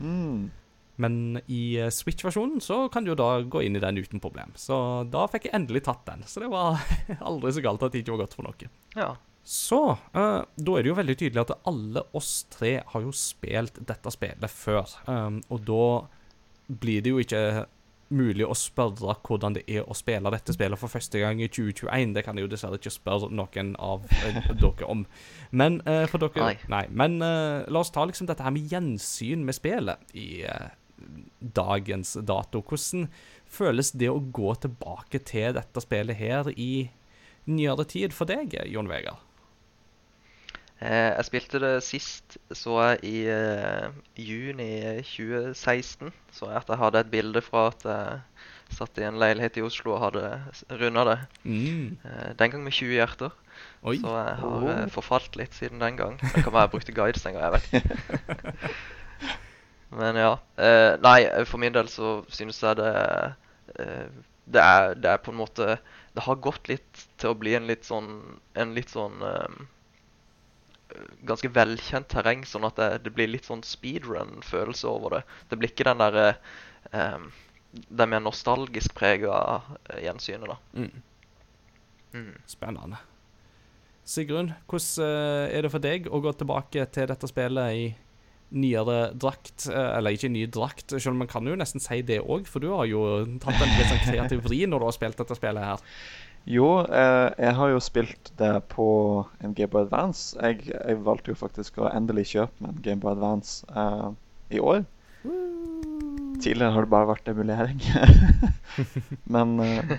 Mm. 0.00 0.48
Men 0.96 1.40
i 1.46 1.76
eh, 1.80 1.92
Switch-versjonen 1.92 2.60
så 2.64 2.86
kan 2.92 3.04
du 3.04 3.12
jo 3.12 3.20
da 3.20 3.42
gå 3.44 3.62
inn 3.66 3.76
i 3.76 3.82
den 3.82 4.00
uten 4.00 4.22
problem. 4.22 4.54
Så 4.56 4.78
da 5.12 5.26
fikk 5.30 5.48
jeg 5.48 5.56
endelig 5.58 5.84
tatt 5.88 6.04
den. 6.08 6.24
Så 6.28 6.42
det 6.42 6.50
var 6.52 6.80
aldri 7.20 7.52
så 7.52 7.64
galt 7.64 7.84
at 7.84 7.94
det 7.94 8.04
ikke 8.04 8.16
var 8.16 8.24
godt 8.24 8.36
for 8.38 8.48
noe. 8.48 8.70
Ja. 8.96 9.12
Så 9.46 9.80
uh, 9.94 10.42
da 10.42 10.72
er 10.74 10.82
det 10.82 10.90
jo 10.90 10.98
veldig 10.98 11.14
tydelig 11.20 11.44
at 11.44 11.52
alle 11.70 12.02
oss 12.18 12.48
tre 12.50 12.80
har 12.82 13.04
jo 13.04 13.12
spilt 13.14 13.78
dette 13.86 14.10
spillet 14.10 14.50
før. 14.50 14.96
Um, 15.06 15.38
og 15.54 15.62
da 15.68 15.84
blir 16.66 17.04
det 17.04 17.12
jo 17.12 17.20
ikke 17.22 17.42
mulig 18.14 18.46
å 18.46 18.54
spørre 18.56 19.16
hvordan 19.26 19.56
det 19.56 19.64
er 19.70 19.86
å 19.86 19.96
spille 19.96 20.30
dette 20.30 20.54
spillet 20.54 20.78
for 20.80 20.92
første 20.92 21.20
gang 21.20 21.40
i 21.42 21.48
2021. 21.50 22.14
Det 22.14 22.24
kan 22.26 22.38
jeg 22.38 22.46
jo 22.46 22.52
dessverre 22.52 22.78
ikke 22.78 22.94
spørre 22.94 23.30
noen 23.34 23.74
av 23.82 24.06
eh, 24.22 24.40
dere 24.62 24.90
om. 24.90 25.04
Men 25.50 25.80
uh, 25.88 26.04
for 26.10 26.22
dere 26.22 26.56
Nei. 26.72 26.84
Men 26.90 27.18
uh, 27.24 27.66
la 27.66 27.82
oss 27.82 27.92
ta 27.94 28.06
liksom 28.06 28.30
dette 28.30 28.46
her 28.46 28.54
med 28.54 28.70
gjensyn 28.70 29.46
med 29.46 29.58
spillet 29.58 30.16
i 30.18 30.44
uh, 30.46 30.70
dagens 31.40 32.16
dato. 32.26 32.62
Hvordan 32.62 33.08
føles 33.50 33.92
det 33.94 34.10
å 34.12 34.20
gå 34.20 34.54
tilbake 34.62 35.22
til 35.26 35.56
dette 35.58 35.82
spillet 35.82 36.18
her 36.18 36.50
i 36.54 36.88
nyere 37.46 37.86
tid 37.86 38.14
for 38.14 38.28
deg, 38.28 38.54
Jon 38.70 38.90
Vegard? 38.90 39.25
Eh, 40.80 41.12
jeg 41.16 41.24
spilte 41.24 41.60
det 41.62 41.74
sist, 41.86 42.36
så 42.52 42.74
jeg 42.82 42.98
i 43.08 43.16
eh, 43.32 43.88
juni 44.20 44.68
2016. 45.08 46.12
Så 46.36 46.50
jeg 46.50 46.60
at 46.60 46.68
jeg 46.68 46.80
hadde 46.82 47.00
et 47.00 47.10
bilde 47.14 47.40
fra 47.44 47.68
at 47.70 47.86
jeg 47.88 48.76
satt 48.76 48.98
i 49.00 49.06
en 49.06 49.16
leilighet 49.22 49.56
i 49.56 49.64
Oslo 49.64 49.94
og 49.94 50.02
hadde 50.04 50.24
runda 50.80 51.04
det. 51.08 51.18
Mm. 51.44 51.96
Eh, 52.04 52.30
den 52.38 52.50
gang 52.52 52.64
med 52.66 52.72
20 52.76 52.92
hjerter. 52.98 53.32
Oi. 53.86 53.96
Så 54.02 54.12
jeg 54.18 54.36
har 54.42 54.56
Oh. 54.60 54.68
eh, 54.70 54.86
forfalt 54.92 55.36
litt 55.40 55.54
siden 55.56 55.80
den 55.80 55.96
gang. 55.96 56.18
Det 56.20 56.42
kan 56.44 56.52
være 56.52 56.66
jeg 56.66 56.70
brukte 56.74 56.92
guides 56.92 57.24
en 57.26 57.34
gang, 57.38 57.44
jeg 57.44 57.52
vet 57.52 57.66
ikke. 57.72 58.68
Men 59.96 60.16
ja. 60.18 60.32
Eh, 60.58 60.96
nei, 61.00 61.20
for 61.48 61.62
min 61.62 61.72
del 61.72 61.88
så 61.88 62.18
synes 62.28 62.58
jeg 62.62 62.76
det 62.80 62.92
eh, 63.80 64.08
det, 64.46 64.62
er, 64.62 64.94
det 64.94 65.10
er 65.10 65.16
på 65.22 65.32
en 65.32 65.40
måte 65.40 65.78
Det 66.14 66.22
har 66.22 66.36
gått 66.42 66.68
litt 66.70 67.00
til 67.18 67.32
å 67.32 67.38
bli 67.38 67.54
en 67.58 67.66
litt 67.66 67.82
sånn 67.86 68.06
En 68.54 68.74
litt 68.76 68.92
sånn 68.92 69.16
eh, 69.26 69.56
Ganske 71.26 71.50
velkjent 71.50 72.08
terreng, 72.12 72.44
sånn 72.46 72.68
at 72.68 72.78
det, 72.78 72.90
det 73.06 73.12
blir 73.16 73.30
litt 73.30 73.48
sånn 73.48 73.64
speedrun-følelse 73.66 74.86
over 74.90 75.18
det. 75.18 75.24
Det 75.50 75.58
blir 75.58 75.72
ikke 75.72 75.88
den 75.88 76.02
derre 76.02 76.28
um, 76.92 77.26
Det 77.74 78.06
mer 78.08 78.22
nostalgisk 78.24 78.94
prega 78.96 79.34
eh, 79.90 80.06
gjensynet, 80.06 80.48
da. 80.54 80.56
Mm. 80.78 81.02
Mm. 82.16 82.32
Spennende. 82.48 83.02
Sigrun, 84.06 84.52
hvordan 84.70 85.04
eh, 85.04 85.56
er 85.58 85.66
det 85.66 85.72
for 85.72 85.82
deg 85.82 86.06
å 86.06 86.22
gå 86.22 86.32
tilbake 86.38 86.84
til 86.94 87.08
dette 87.10 87.28
spillet 87.28 87.74
i 87.74 87.86
nyere 88.54 89.10
drakt? 89.18 89.66
Eh, 89.66 89.90
eller 89.96 90.14
ikke 90.14 90.30
ny 90.30 90.44
drakt, 90.46 90.94
selv 90.94 91.16
om 91.16 91.24
man 91.24 91.30
kan 91.30 91.48
jo 91.48 91.56
nesten 91.58 91.82
si 91.82 91.98
det 92.06 92.20
òg, 92.22 92.46
for 92.46 92.62
du 92.62 92.70
har 92.70 92.86
jo 92.86 93.02
tatt 93.42 93.58
en 93.58 93.74
litt 93.74 93.90
sånn 93.90 94.04
kreativ 94.06 94.44
vri 94.46 94.62
når 94.70 94.82
du 94.82 94.88
har 94.88 94.96
spilt 94.96 95.18
dette 95.18 95.38
spillet 95.38 95.66
her. 95.72 95.82
Jo, 96.46 96.66
eh, 96.86 97.30
jeg 97.42 97.54
har 97.58 97.70
jo 97.72 97.80
spilt 97.82 98.30
det 98.38 98.52
på 98.70 98.84
en 99.42 99.54
Gameboy 99.58 99.82
Advance. 99.88 100.36
Jeg, 100.38 100.60
jeg 100.70 101.00
valgte 101.04 101.32
jo 101.32 101.38
faktisk 101.40 101.80
å 101.82 101.88
endelig 101.90 102.28
kjøpe 102.36 102.62
meg 102.62 102.76
en 102.76 102.82
Gameboy 102.84 103.16
Advance 103.16 103.66
eh, 103.74 104.10
i 104.54 104.60
år. 104.62 104.84
Tidligere 106.36 106.70
har 106.76 106.84
det 106.86 106.92
bare 106.92 107.08
vært 107.10 107.28
emulering. 107.32 107.80
Men 109.34 109.56
eh, 109.64 109.96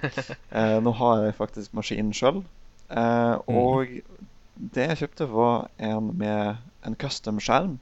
eh, 0.54 0.78
nå 0.86 0.94
har 1.02 1.26
jeg 1.26 1.36
faktisk 1.36 1.76
maskinen 1.76 2.14
sjøl. 2.16 2.44
Eh, 2.94 3.36
og 3.52 3.98
det 4.78 4.88
jeg 4.94 5.02
kjøpte, 5.04 5.28
var 5.34 5.68
en 5.84 6.14
med 6.18 6.64
en 6.88 6.96
custom 7.02 7.42
skjerm. 7.44 7.76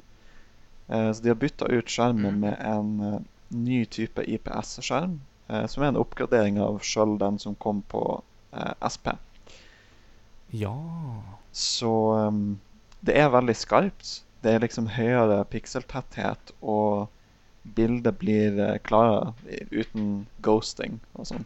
Eh, 0.90 1.12
så 1.14 1.22
de 1.22 1.34
har 1.36 1.42
bytta 1.42 1.70
ut 1.70 1.92
skjermen 1.92 2.40
Mm. 2.40 2.42
med 2.48 2.58
en 2.66 3.26
ny 3.56 3.84
type 3.86 4.24
IPS-skjerm. 4.26 5.20
Eh, 5.54 5.68
som 5.70 5.84
er 5.84 5.92
en 5.94 6.02
oppgradering 6.02 6.58
av 6.64 6.80
sjøl 6.82 7.20
den 7.22 7.38
som 7.38 7.54
kom 7.62 7.84
på 7.92 8.24
SP. 8.82 9.12
Ja 10.56 10.76
Så 11.52 11.92
um, 12.28 12.60
det 13.06 13.18
er 13.20 13.34
veldig 13.34 13.56
skarpt. 13.56 14.22
Det 14.44 14.54
er 14.54 14.64
liksom 14.64 14.88
høyere 14.94 15.44
pikseltetthet, 15.50 16.52
og 16.62 17.08
bildet 17.76 18.18
blir 18.22 18.60
eh, 18.62 18.78
klarere 18.86 19.34
uten 19.72 20.26
ghosting 20.46 21.00
og 21.18 21.30
sånn. 21.30 21.46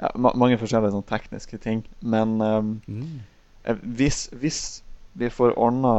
Ja, 0.00 0.10
ma 0.18 0.32
mange 0.34 0.58
forskjellige 0.58 0.94
sånn 0.96 1.06
tekniske 1.06 1.60
ting. 1.62 1.84
Men 2.00 2.40
um, 2.42 2.72
mm. 2.90 3.20
eh, 3.64 3.84
hvis, 3.98 4.24
hvis 4.42 4.60
vi 5.18 5.30
får 5.30 5.54
ordna 5.58 5.94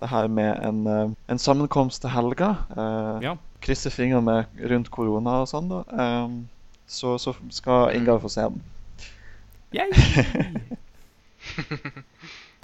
det 0.00 0.10
her 0.12 0.28
med 0.28 0.60
en, 0.64 0.86
eh, 0.86 1.10
en 1.32 1.40
sammenkomst 1.40 2.04
til 2.04 2.10
helga, 2.10 2.54
eh, 2.76 3.24
Ja. 3.30 3.36
Krysse 3.60 3.90
fingrene 3.90 4.22
med 4.22 4.70
rundt 4.70 4.90
korona 4.90 5.40
og 5.42 5.48
sånn, 5.48 5.70
da, 5.72 5.80
um, 6.24 6.48
så, 6.86 7.16
så 7.18 7.32
skal 7.50 7.96
Ingar 7.96 8.20
få 8.20 8.28
se 8.28 8.44
den. 8.44 8.60
Yay! 9.76 9.90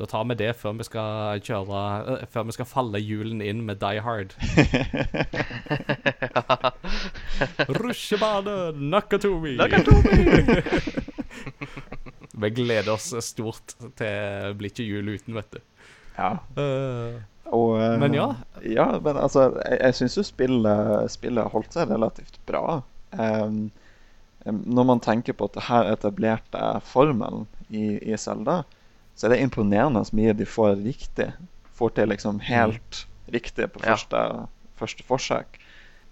Da 0.00 0.06
tar 0.08 0.24
vi 0.24 0.34
det 0.40 0.54
før 0.56 0.72
vi 0.78 0.84
skal 0.88 1.40
kjøre 1.44 1.80
eh, 2.14 2.22
Før 2.32 2.46
vi 2.48 2.54
skal 2.56 2.66
falle 2.66 2.98
julen 2.98 3.42
inn 3.44 3.60
med 3.68 3.76
Die 3.82 4.00
Hard. 4.02 4.32
Rusjebane, 7.82 8.54
Nakatomi! 8.92 9.52
vi 12.42 12.50
gleder 12.56 12.88
oss 12.94 13.10
stort 13.22 13.76
til 14.00 14.56
blir 14.58 14.72
ikke 14.72 14.88
jul 14.88 15.12
uten, 15.12 15.36
vet 15.36 15.58
du. 15.58 15.60
ja. 16.16 16.32
Uh, 16.56 17.20
Og, 17.52 17.76
uh, 17.76 17.98
Men 18.00 18.14
ja. 18.16 18.30
Ja, 18.64 18.88
men 18.98 19.16
altså, 19.20 19.50
jeg, 19.60 19.76
jeg 19.82 19.94
syns 20.00 20.16
jo 20.16 20.24
spillet, 20.24 21.10
spillet 21.12 21.52
holdt 21.52 21.76
seg 21.76 21.92
relativt 21.92 22.40
bra. 22.48 22.80
Em, 23.12 23.66
når 24.46 24.84
man 24.88 25.00
tenker 25.00 25.32
på 25.38 25.46
at 25.48 25.54
det 25.58 25.66
her 25.68 25.90
etablerte 25.92 26.62
formelen 26.88 27.44
i, 27.70 27.98
i 28.12 28.16
Zelda, 28.18 28.62
så 29.14 29.26
er 29.28 29.34
det 29.34 29.42
imponerende 29.44 30.02
så 30.08 30.16
mye 30.16 30.32
de 30.34 30.46
får 30.48 30.76
riktig. 30.82 31.28
Får 31.78 31.92
til 31.96 32.08
liksom 32.12 32.40
helt 32.48 33.04
riktig 33.32 33.68
på 33.72 33.82
Ja. 33.84 33.94
første, 33.96 34.22
første 34.80 35.04
forsøk. 35.06 35.58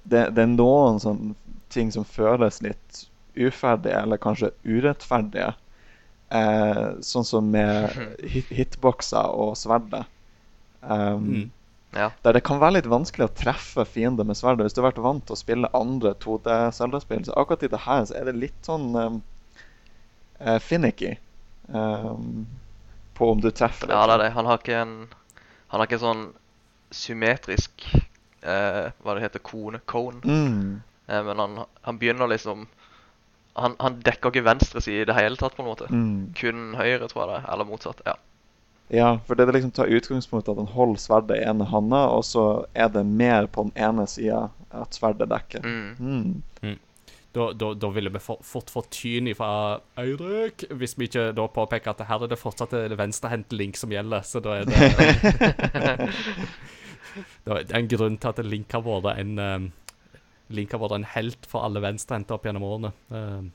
Det, 0.04 0.28
det 0.36 0.42
er 0.44 0.52
noen 0.52 1.00
sånne 1.02 1.34
ting 1.70 1.90
som 1.92 2.04
føles 2.04 2.60
litt 2.62 3.06
uferdige, 3.36 3.98
eller 4.02 4.18
kanskje 4.20 4.52
urettferdige. 4.66 5.52
Eh, 6.30 6.86
sånn 7.02 7.24
som 7.26 7.50
med 7.50 7.90
hit 8.32 8.50
hitboxer 8.54 9.32
og 9.34 9.56
sverdet. 9.58 10.04
Um, 10.82 11.26
Mm. 11.30 11.50
Ja. 11.96 12.10
der 12.22 12.36
det 12.36 12.44
kan 12.46 12.60
være 12.62 12.76
litt 12.78 12.86
vanskelig 12.90 13.26
å 13.26 13.34
treffe 13.34 13.84
fiender 13.88 14.26
med 14.26 14.38
sverdet. 14.38 14.66
Hvis 14.66 14.76
du 14.76 14.80
har 14.82 14.90
vært 14.90 15.02
vant 15.02 15.24
til 15.26 15.34
å 15.34 15.40
spille 15.40 15.70
andre 15.74 16.12
2D-Selda-spill. 16.22 17.24
så 17.26 17.34
akkurat 17.34 17.64
i 17.66 17.70
det 17.72 17.82
her 17.86 18.04
så 18.06 18.14
er 18.20 18.28
det 18.30 18.36
litt 18.38 18.68
sånn 18.68 18.92
um, 18.94 19.16
eh, 20.38 20.58
finicky 20.62 21.16
um, 21.66 22.46
på 23.18 23.32
om 23.32 23.42
du 23.42 23.50
treffer. 23.50 23.90
Ja, 23.90 24.04
det 24.06 24.14
er 24.14 24.24
det. 24.24 24.30
Han 24.36 24.46
har 24.46 24.62
ikke 24.62 24.78
en 24.84 24.94
Han 25.70 25.78
har 25.78 25.86
ikke 25.86 26.02
sånn 26.02 26.22
symmetrisk 26.90 27.84
uh, 27.94 28.90
Hva 29.02 29.14
det 29.14 29.26
heter 29.26 29.42
kone? 29.42 29.82
Cone. 29.86 30.22
Mm, 30.24 30.80
Uh, 31.10 31.24
men 31.26 31.40
han, 31.42 31.56
han 31.82 31.96
begynner 31.98 32.28
liksom 32.30 32.68
han, 33.58 33.74
han 33.82 33.96
dekker 34.06 34.30
ikke 34.30 34.44
venstre 34.46 34.78
side 34.80 35.02
i 35.02 35.06
det 35.08 35.16
hele 35.16 35.34
tatt, 35.36 35.56
på 35.56 35.64
en 35.64 35.68
måte. 35.72 35.88
mm. 35.90 36.34
Kun 36.38 36.74
høyre, 36.78 37.08
tror 37.10 37.24
jeg 37.24 37.30
det 37.32 37.38
er. 37.40 37.48
Eller 37.50 37.66
motsatt. 37.66 38.02
Ja. 38.06 38.14
Ja, 38.90 39.14
for 39.26 39.38
det 39.38 39.46
er 39.46 39.54
liksom 39.54 39.70
tar 39.74 39.90
utgangspunkt 39.90 40.48
i 40.48 40.52
at 40.52 40.58
han 40.58 40.72
holder 40.74 40.98
sverdet 40.98 41.38
i 41.38 41.46
ene 41.46 41.66
handa, 41.70 42.08
og 42.10 42.24
så 42.26 42.46
er 42.74 42.90
det 42.90 43.04
mer 43.06 43.46
på 43.46 43.68
den 43.68 43.74
ene 43.78 44.06
sida 44.10 44.48
at 44.74 44.98
sverdet 44.98 45.30
dekker. 45.30 45.62
Mm. 45.62 46.42
Mm. 46.62 46.78
Da, 47.30 47.52
da, 47.54 47.74
da 47.78 47.88
ville 47.94 48.10
vi 48.10 48.18
for, 48.18 48.42
fått 48.42 48.72
fått 48.74 48.90
tyn 48.96 49.30
fra 49.38 49.78
Eirik, 50.02 50.64
hvis 50.74 50.96
vi 50.98 51.06
ikke 51.06 51.28
da 51.38 51.46
påpeker 51.46 51.92
at 51.92 52.02
her 52.08 52.24
er 52.26 52.32
det 52.32 52.40
fortsatt 52.40 52.74
venstrehendt-link 52.98 53.78
som 53.78 53.94
gjelder. 53.94 54.26
Så 54.26 54.42
da 54.42 54.58
er 54.58 54.66
det 54.66 56.10
Det 57.44 57.54
er 57.54 57.78
en 57.78 57.90
grunn 57.90 58.18
til 58.22 58.30
at 58.30 58.42
Link 58.46 58.74
har 58.74 58.82
vært 58.86 59.18
en 59.18 59.38
um, 59.38 59.70
Link 60.50 60.74
har 60.74 60.82
vært 60.82 60.96
en 60.98 61.06
helt 61.14 61.46
for 61.46 61.62
alle 61.66 61.82
venstrehendte 61.82 62.34
opp 62.34 62.46
gjennom 62.46 62.66
årene. 62.66 62.90
Um, 63.14 63.50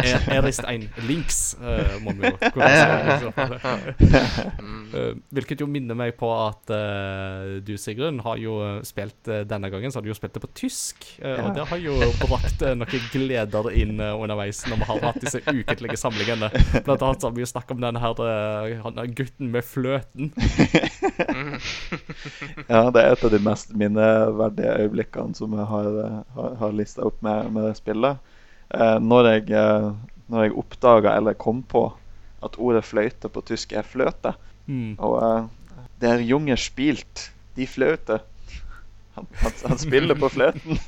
er, 0.00 0.26
Eristein 0.36 0.88
Links, 1.08 1.56
uh, 1.60 1.96
må 2.04 2.14
vi 2.18 2.30
jo. 2.30 2.36
Uh, 4.90 5.14
hvilket 5.30 5.60
jo 5.62 5.68
minner 5.70 5.94
meg 5.94 6.16
på 6.18 6.26
at 6.34 6.70
uh, 6.74 7.60
du, 7.62 7.76
Sigrun, 7.78 8.18
har 8.24 8.40
jo 8.42 8.56
spilt 8.86 9.28
uh, 9.30 9.44
denne 9.46 9.70
gangen 9.70 9.92
så 9.92 10.00
har 10.00 10.02
du 10.02 10.10
jo 10.10 10.16
spilt 10.18 10.34
det 10.34 10.42
på 10.42 10.50
tysk. 10.58 11.06
Uh, 11.22 11.44
Og 11.46 11.52
det 11.54 11.66
har 11.70 11.78
jo 11.78 11.94
brakt 12.24 12.64
uh, 12.66 12.72
noen 12.74 13.04
gleder 13.12 13.70
inn 13.78 14.02
uh, 14.02 14.18
underveis 14.18 14.64
når 14.66 14.82
vi 14.82 14.88
har 14.90 15.04
hatt 15.04 15.20
disse 15.22 15.42
ukentlige 15.46 15.98
samlingene. 16.00 16.50
Blant 16.86 17.04
annet 17.06 17.22
så 17.22 17.30
har 17.30 17.36
vi 17.38 17.44
jo 17.44 17.50
snakket 17.52 17.76
om 17.76 17.84
denne 17.86 18.02
her, 18.02 18.18
uh, 18.18 18.82
han 18.88 19.14
gutten 19.14 19.54
med 19.54 19.66
fløten. 19.66 20.32
Ja, 22.70 22.90
det 22.92 23.00
er 23.02 23.12
et 23.14 23.22
av 23.26 23.32
de 23.32 23.38
mest 23.42 23.72
minneverdige 23.76 24.74
øyeblikkene 24.84 25.34
som 25.36 25.54
jeg 25.56 25.66
har, 25.70 25.88
har, 26.34 26.54
har 26.60 26.74
lista 26.76 27.04
opp 27.06 27.18
med, 27.24 27.50
med 27.54 27.66
det 27.68 27.76
spillet. 27.78 28.20
Eh, 28.70 28.98
når, 29.02 29.28
jeg, 29.34 29.50
eh, 29.50 29.90
når 30.30 30.46
jeg 30.46 30.56
oppdaga 30.62 31.16
eller 31.18 31.38
kom 31.38 31.62
på 31.66 31.88
at 32.44 32.56
ordet 32.58 32.84
fløyte 32.86 33.28
på 33.28 33.42
tysk 33.46 33.72
er 33.76 33.86
fløte. 33.86 34.32
Mm. 34.70 34.94
Og 35.02 35.48
det 36.00 36.08
der 36.08 36.22
junge 36.24 36.56
spilt, 36.56 37.30
de 37.56 37.66
fløte. 37.68 38.20
Han, 39.16 39.26
han, 39.42 39.52
han 39.66 39.78
spiller 39.78 40.14
på 40.16 40.28
fløten. 40.32 40.78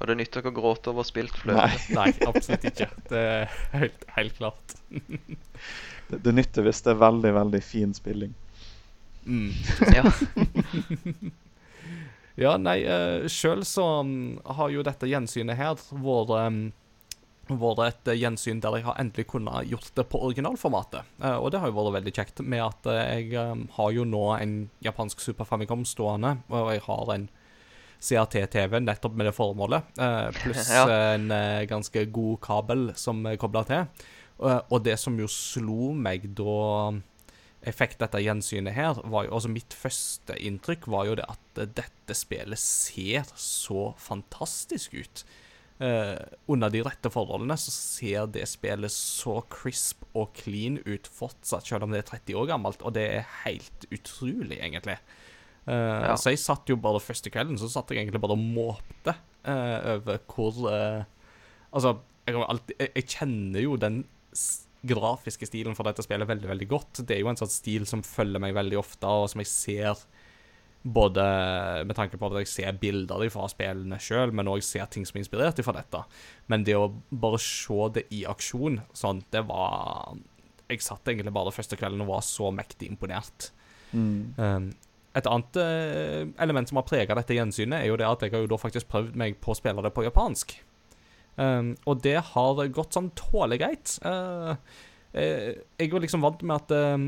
Har 0.00 0.08
det 0.08 0.16
nytt 0.16 0.36
ikke 0.40 0.50
å 0.50 0.54
gråte 0.54 0.90
over 0.94 1.04
spilt 1.06 1.36
fløte. 1.36 1.60
Nei, 1.60 1.76
Nei, 1.98 2.10
absolutt 2.30 2.64
ikke. 2.70 2.88
Det 3.10 3.20
er 3.20 3.52
helt, 3.74 4.06
helt 4.16 4.38
klart. 4.38 4.66
det, 6.08 6.22
det 6.24 6.32
nytter 6.34 6.64
hvis 6.66 6.80
det 6.86 6.94
er 6.94 7.02
veldig, 7.02 7.32
veldig 7.36 7.62
fin 7.66 7.92
spilling. 7.94 8.32
Mm. 9.26 9.52
Ja. 9.92 10.08
Ja, 12.40 12.56
nei, 12.56 12.80
uh, 12.88 13.28
sjøl 13.28 13.64
så 13.68 13.86
mm, 14.06 14.40
har 14.58 14.70
jo 14.72 14.84
dette 14.86 15.08
gjensynet 15.10 15.58
her 15.60 15.76
vært 15.76 16.36
um, 16.40 16.60
vært 17.58 17.80
et 17.86 18.10
eh, 18.12 18.18
gjensyn 18.20 18.60
der 18.62 18.76
jeg 18.78 18.86
har 18.86 18.98
endelig 19.00 19.26
kunnet 19.30 19.68
gjort 19.70 19.90
det 19.96 20.04
på 20.10 20.20
originalformatet. 20.28 21.08
Eh, 21.22 21.36
og 21.36 21.50
det 21.52 21.60
har 21.62 21.70
jo 21.70 21.76
vært 21.78 21.96
veldig 21.98 22.14
kjekt, 22.14 22.42
med 22.46 22.62
at 22.62 22.86
eh, 22.92 23.00
jeg 23.18 23.34
um, 23.50 23.64
har 23.76 23.90
jo 23.96 24.06
nå 24.06 24.24
en 24.36 24.54
japansk 24.84 25.22
Super 25.24 25.48
Famicom 25.48 25.84
stående, 25.88 26.36
og 26.52 26.72
jeg 26.74 26.84
har 26.86 27.14
en 27.16 27.28
CRT-TV 28.00 28.80
nettopp 28.80 29.16
med 29.18 29.28
det 29.28 29.34
formålet, 29.36 29.90
eh, 30.00 30.30
pluss 30.40 30.70
Ja. 30.78 30.86
en 31.14 31.30
eh, 31.34 31.66
ganske 31.70 32.06
god 32.14 32.40
kabel 32.44 32.90
som 32.96 33.24
er 33.28 33.40
kobla 33.40 33.64
til. 33.68 33.86
Eh, 34.40 34.60
og 34.70 34.84
det 34.86 34.96
som 35.00 35.18
jo 35.20 35.28
slo 35.30 35.92
meg 35.92 36.30
da 36.38 36.94
jeg 37.60 37.76
fikk 37.76 37.98
dette 38.00 38.22
gjensynet 38.24 38.72
her, 38.72 38.96
var 39.12 39.26
jo 39.26 39.34
Altså, 39.36 39.50
mitt 39.52 39.74
første 39.76 40.36
inntrykk 40.40 40.86
var 40.88 41.10
jo 41.10 41.16
det 41.20 41.26
at 41.28 41.60
dette 41.76 42.16
spillet 42.16 42.58
ser 42.60 43.28
så 43.36 43.90
fantastisk 44.00 44.94
ut. 44.96 45.24
Eh, 45.80 46.16
under 46.52 46.72
de 46.72 46.82
rette 46.84 47.08
forholdene 47.12 47.56
så 47.60 47.72
ser 47.72 48.26
det 48.32 48.46
spillet 48.48 48.92
så 48.92 49.38
crisp 49.52 50.04
og 50.12 50.32
clean 50.36 50.78
ut 50.84 51.08
fortsatt, 51.08 51.68
selv 51.68 51.84
om 51.86 51.92
det 51.94 52.02
er 52.02 52.08
30 52.14 52.36
år 52.40 52.48
gammelt, 52.54 52.82
og 52.84 52.96
det 52.96 53.06
er 53.18 53.28
helt 53.46 53.86
utrolig, 53.92 54.58
egentlig. 54.60 54.98
Eh, 55.66 56.00
Ja. 56.08 56.16
Så 56.16 56.32
jeg 56.32 56.40
satt 56.40 56.68
jo 56.68 56.76
bare 56.80 57.00
første 57.00 57.30
kvelden 57.32 57.60
så 57.60 57.68
satt 57.68 57.92
jeg 57.92 58.00
egentlig 58.04 58.20
bare 58.20 58.36
og 58.36 58.44
måpte 58.44 59.14
eh, 59.44 59.96
over 59.96 60.18
hvor 60.32 60.64
eh, 60.72 61.04
Altså, 61.72 61.98
jeg, 62.26 62.34
alltid, 62.34 62.74
jeg, 62.80 62.90
jeg 62.96 63.06
kjenner 63.12 63.60
jo 63.62 63.76
den 63.78 64.00
grafiske 64.86 65.48
stilen 65.48 65.76
for 65.76 65.88
dette 65.88 66.04
spillet 66.04 66.28
veldig, 66.28 66.48
veldig 66.48 66.68
godt. 66.70 67.02
Det 67.04 67.16
er 67.16 67.22
jo 67.24 67.30
en 67.32 67.38
sånn 67.40 67.52
stil 67.52 67.86
som 67.88 68.04
følger 68.06 68.42
meg 68.42 68.56
veldig 68.56 68.78
ofte, 68.80 69.08
og 69.08 69.28
som 69.32 69.42
jeg 69.42 69.50
ser 69.52 70.04
både 70.80 71.24
med 71.84 71.96
tanke 71.96 72.16
på 72.16 72.30
at 72.30 72.38
jeg 72.40 72.48
ser 72.48 72.76
bilder 72.80 73.26
fra 73.32 73.48
spillene 73.52 73.98
sjøl, 74.00 74.32
men 74.32 74.48
òg 74.48 74.62
ser 74.64 74.88
ting 74.88 75.04
som 75.04 75.18
er 75.18 75.24
inspirert 75.24 75.60
fra 75.64 75.76
dette. 75.76 76.02
Men 76.48 76.64
det 76.64 76.78
å 76.78 76.88
bare 77.10 77.40
se 77.42 77.88
det 77.96 78.06
i 78.16 78.24
aksjon, 78.28 78.80
sånn, 78.96 79.24
det 79.32 79.44
var 79.48 80.16
Jeg 80.70 80.84
satt 80.86 81.08
egentlig 81.10 81.32
bare 81.34 81.50
første 81.50 81.74
kvelden 81.74 82.04
og 82.04 82.12
var 82.12 82.20
så 82.22 82.52
mektig 82.54 82.86
imponert. 82.86 83.48
Mm. 83.90 84.34
Um, 84.38 84.68
et 85.18 85.26
annet 85.26 85.56
eh, 85.58 86.28
element 86.38 86.68
som 86.70 86.78
har 86.78 86.86
prega 86.86 87.16
dette 87.18 87.34
gjensynet, 87.34 87.80
er 87.80 87.88
jo 87.90 87.96
det 87.98 88.06
at 88.06 88.22
jeg 88.22 88.30
har 88.36 88.44
jo 88.44 88.50
da 88.52 88.58
faktisk 88.60 88.86
prøvd 88.92 89.16
meg 89.18 89.40
på 89.42 89.50
å 89.50 89.58
spille 89.58 89.82
det 89.82 89.90
på 89.96 90.04
japansk. 90.06 90.54
Um, 91.40 91.74
og 91.88 92.02
det 92.04 92.18
har 92.34 92.62
gått 92.74 92.96
sånn 92.96 93.10
tålegreit. 93.16 93.96
Uh, 94.04 94.56
eh, 95.16 95.60
jeg 95.80 95.92
var 95.92 96.04
liksom 96.04 96.24
vant 96.24 96.42
med 96.44 96.58
at 96.58 96.74
um, 96.76 97.06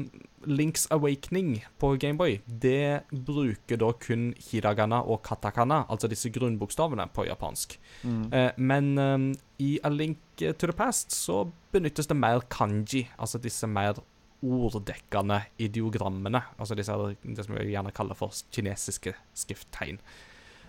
Links 0.48 0.86
Awakening 0.94 1.58
på 1.82 1.92
Gameboy, 2.00 2.38
det 2.46 3.04
bruker 3.12 3.80
da 3.82 3.90
kun 4.00 4.30
hiragana 4.48 5.02
og 5.04 5.20
katakana, 5.26 5.82
altså 5.92 6.08
disse 6.10 6.32
grunnbokstavene, 6.32 7.10
på 7.12 7.26
japansk. 7.28 7.76
Mm. 8.06 8.24
Uh, 8.32 8.48
men 8.56 8.94
um, 8.98 9.28
i 9.60 9.74
A 9.84 9.92
Link 9.92 10.40
to 10.40 10.64
the 10.64 10.76
Past 10.76 11.12
så 11.12 11.44
benyttes 11.74 12.08
det 12.08 12.16
mer 12.16 12.40
kanji, 12.50 13.04
altså 13.20 13.40
disse 13.42 13.68
mer 13.68 14.00
orddekkende 14.42 15.42
ideogrammene. 15.62 16.40
Altså 16.58 16.74
disse, 16.74 16.96
det 17.22 17.44
som 17.46 17.54
vi 17.54 17.68
gjerne 17.70 17.92
kaller 17.94 18.18
for 18.18 18.34
kinesiske 18.54 19.12
skrifttegn. 19.38 20.00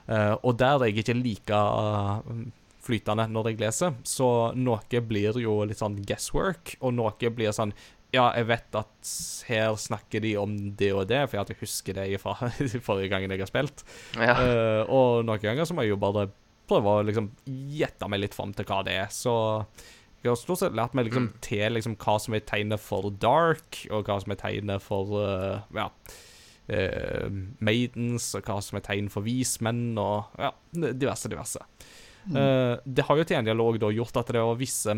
Uh, 0.04 0.36
og 0.44 0.60
der 0.60 0.82
er 0.82 0.92
jeg 0.92 1.06
ikke 1.06 1.16
like 1.16 1.56
uh, 1.56 2.20
flytende 2.84 3.28
når 3.32 3.52
jeg 3.52 3.62
leser, 3.62 3.98
så 4.08 4.30
noe 4.56 5.04
blir 5.08 5.40
jo 5.42 5.62
litt 5.68 5.82
sånn 5.82 6.02
guesswork, 6.04 6.76
og 6.82 6.96
noe 6.98 7.34
blir 7.34 7.56
sånn 7.56 7.76
ja, 8.14 8.28
jeg 8.38 8.46
vet 8.46 8.76
at 8.78 9.12
her 9.48 9.74
snakker 9.80 10.22
de 10.22 10.36
om 10.38 10.52
det 10.78 10.92
og 10.94 11.08
det, 11.10 11.24
for 11.30 11.40
jeg 11.40 11.58
husker 11.64 11.98
det 11.98 12.20
fra 12.22 12.36
forrige 12.88 13.10
gangen 13.10 13.34
jeg 13.34 13.42
har 13.42 13.50
spilt. 13.50 13.84
ja. 14.20 14.36
Uh, 14.38 14.82
og 14.86 15.26
noen 15.26 15.42
ganger 15.42 15.66
så 15.66 15.74
må 15.74 15.86
jeg 15.86 15.96
jo 15.96 16.02
bare 16.02 16.28
prøve 16.70 16.94
å 16.94 17.06
liksom 17.06 17.32
gjette 17.74 18.08
meg 18.12 18.22
litt 18.24 18.38
fram 18.38 18.54
til 18.56 18.68
hva 18.70 18.84
det 18.86 19.00
er. 19.02 19.10
Så 19.14 19.34
jeg 20.22 20.30
har 20.30 20.38
stort 20.40 20.62
sett 20.62 20.78
lært 20.78 20.94
meg 20.96 21.10
liksom 21.10 21.32
til 21.44 21.76
liksom 21.76 21.98
hva 22.00 22.20
som 22.22 22.38
er 22.38 22.46
tegnet 22.48 22.82
for 22.82 23.10
dark, 23.24 23.82
og 23.90 24.06
hva 24.08 24.20
som 24.22 24.36
er 24.36 24.40
tegnet 24.40 24.86
for 24.86 25.18
uh, 25.18 25.66
ja, 25.76 25.90
uh, 26.70 27.42
maidens, 27.66 28.30
og 28.38 28.46
hva 28.46 28.62
som 28.64 28.80
er 28.80 28.86
tegn 28.86 29.10
for 29.14 29.26
vismenn, 29.26 29.98
og 30.00 30.38
ja, 30.40 30.54
diverse, 30.86 31.34
diverse. 31.34 31.66
Eh, 32.32 32.76
det 32.86 33.04
har 33.08 33.20
jo 33.20 33.26
til 33.28 33.40
en 33.40 33.48
dialog 33.48 33.80
da 33.82 33.92
gjort 33.92 34.22
at 34.22 34.30
det 34.32 34.40
var 34.40 34.56
visse 34.56 34.94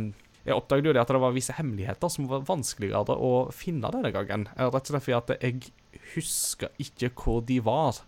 Jeg 0.45 0.53
oppdaget 0.53 0.85
jo 0.85 0.93
det 0.93 1.01
at 1.01 1.09
det 1.09 1.21
var 1.23 1.33
visse 1.33 1.55
hemmeligheter 1.57 2.11
som 2.13 2.27
var 2.29 2.43
vanskeligere 2.45 3.15
å 3.17 3.47
finne 3.55 3.89
denne 3.93 4.11
gangen. 4.13 4.45
Eh, 4.53 4.67
Rett 4.69 4.85
og 4.85 4.93
slett 4.93 5.07
fordi 5.07 5.17
at 5.17 5.33
jeg 5.41 6.03
husker 6.13 6.69
ikke 6.81 7.09
hvor 7.17 7.41
de 7.47 7.57
var. 7.65 8.03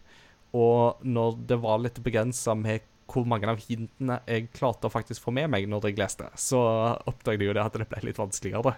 Og 0.54 1.02
når 1.02 1.42
det 1.50 1.58
var 1.64 1.82
litt 1.82 1.98
begrensa 2.06 2.54
med 2.58 2.86
hvor 3.08 3.26
mange 3.28 3.48
av 3.48 3.62
hintene 3.64 4.20
jeg 4.28 4.50
klarte 4.54 4.90
å 4.90 4.92
faktisk 4.92 5.24
få 5.24 5.32
med 5.36 5.50
meg 5.50 5.68
når 5.72 5.90
jeg 5.90 6.00
leste, 6.00 6.28
så 6.36 6.60
oppdaget 7.08 7.46
jeg 7.46 7.50
jo 7.50 7.56
det 7.56 7.64
at 7.64 7.78
det 7.80 7.88
ble 7.90 8.02
litt 8.04 8.20
vanskeligere. 8.20 8.76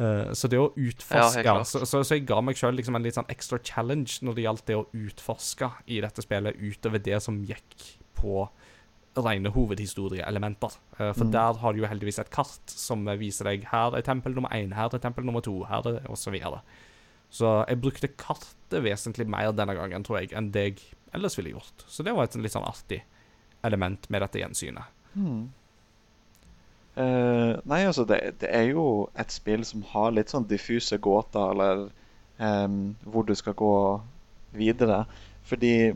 Eh, 0.00 0.32
så 0.38 0.48
det 0.48 0.60
å 0.60 0.70
utforske 0.78 1.44
ja, 1.44 1.58
så, 1.66 1.82
så, 1.84 2.00
så 2.06 2.16
jeg 2.16 2.28
ga 2.30 2.40
meg 2.44 2.56
sjøl 2.56 2.78
liksom 2.78 2.96
en 2.96 3.04
litt 3.04 3.18
sånn 3.18 3.28
ekstra 3.32 3.58
challenge 3.60 4.22
når 4.24 4.38
det 4.38 4.46
gjaldt 4.46 4.66
det 4.70 4.78
å 4.78 4.86
utforske 4.96 5.72
i 5.90 6.00
dette 6.04 6.24
spillet, 6.24 6.56
utover 6.62 7.02
det 7.04 7.20
som 7.24 7.42
gikk 7.44 7.88
på 8.16 8.46
rene 9.16 9.50
hovedhistorieelementer. 9.50 10.76
Eh, 10.98 11.12
for 11.12 11.24
Mm. 11.24 11.32
der 11.32 11.58
har 11.58 11.72
du 11.72 11.80
jo 11.80 11.86
heldigvis 11.86 12.18
et 12.20 12.30
kart 12.30 12.60
som 12.66 13.04
viser 13.18 13.44
deg 13.44 13.64
her 13.64 13.96
er 13.96 14.02
tempel 14.02 14.34
nummer 14.34 14.50
én, 14.50 14.74
her 14.74 14.88
er 14.92 14.98
tempel 14.98 15.24
nummer 15.24 15.40
to, 15.40 15.64
her 15.64 15.86
er 15.86 16.00
osv. 16.08 16.16
så 16.16 16.30
videre. 16.30 16.60
Så 17.30 17.66
jeg 17.68 17.80
brukte 17.80 18.08
kartet 18.08 18.82
vesentlig 18.82 19.26
mer 19.26 19.52
denne 19.52 19.74
gangen, 19.74 20.02
tror 20.04 20.20
jeg, 20.20 20.32
enn 20.32 20.50
det 20.50 20.62
jeg 20.64 20.78
ellers 21.14 21.36
ville 21.38 21.50
gjort. 21.50 21.84
Så 21.86 22.02
det 22.02 22.14
var 22.14 22.24
et 22.24 22.34
litt 22.34 22.52
sånn 22.52 22.66
artig 22.66 23.02
element 23.64 24.08
med 24.10 24.22
dette 24.22 24.38
gjensynet. 24.38 24.84
Mm. 25.14 25.50
Uh, 26.96 27.56
nei, 27.64 27.84
altså, 27.86 28.04
det, 28.04 28.40
det 28.42 28.50
er 28.50 28.72
jo 28.72 29.08
et 29.18 29.30
spill 29.32 29.62
som 29.64 29.82
har 29.92 30.10
litt 30.12 30.28
sånn 30.32 30.48
diffuse 30.50 30.98
gåter, 30.98 31.52
eller 31.54 31.86
um, 32.38 32.96
hvor 33.06 33.24
du 33.28 33.34
skal 33.38 33.54
gå 33.54 33.74
videre. 34.58 35.04
Fordi 35.46 35.92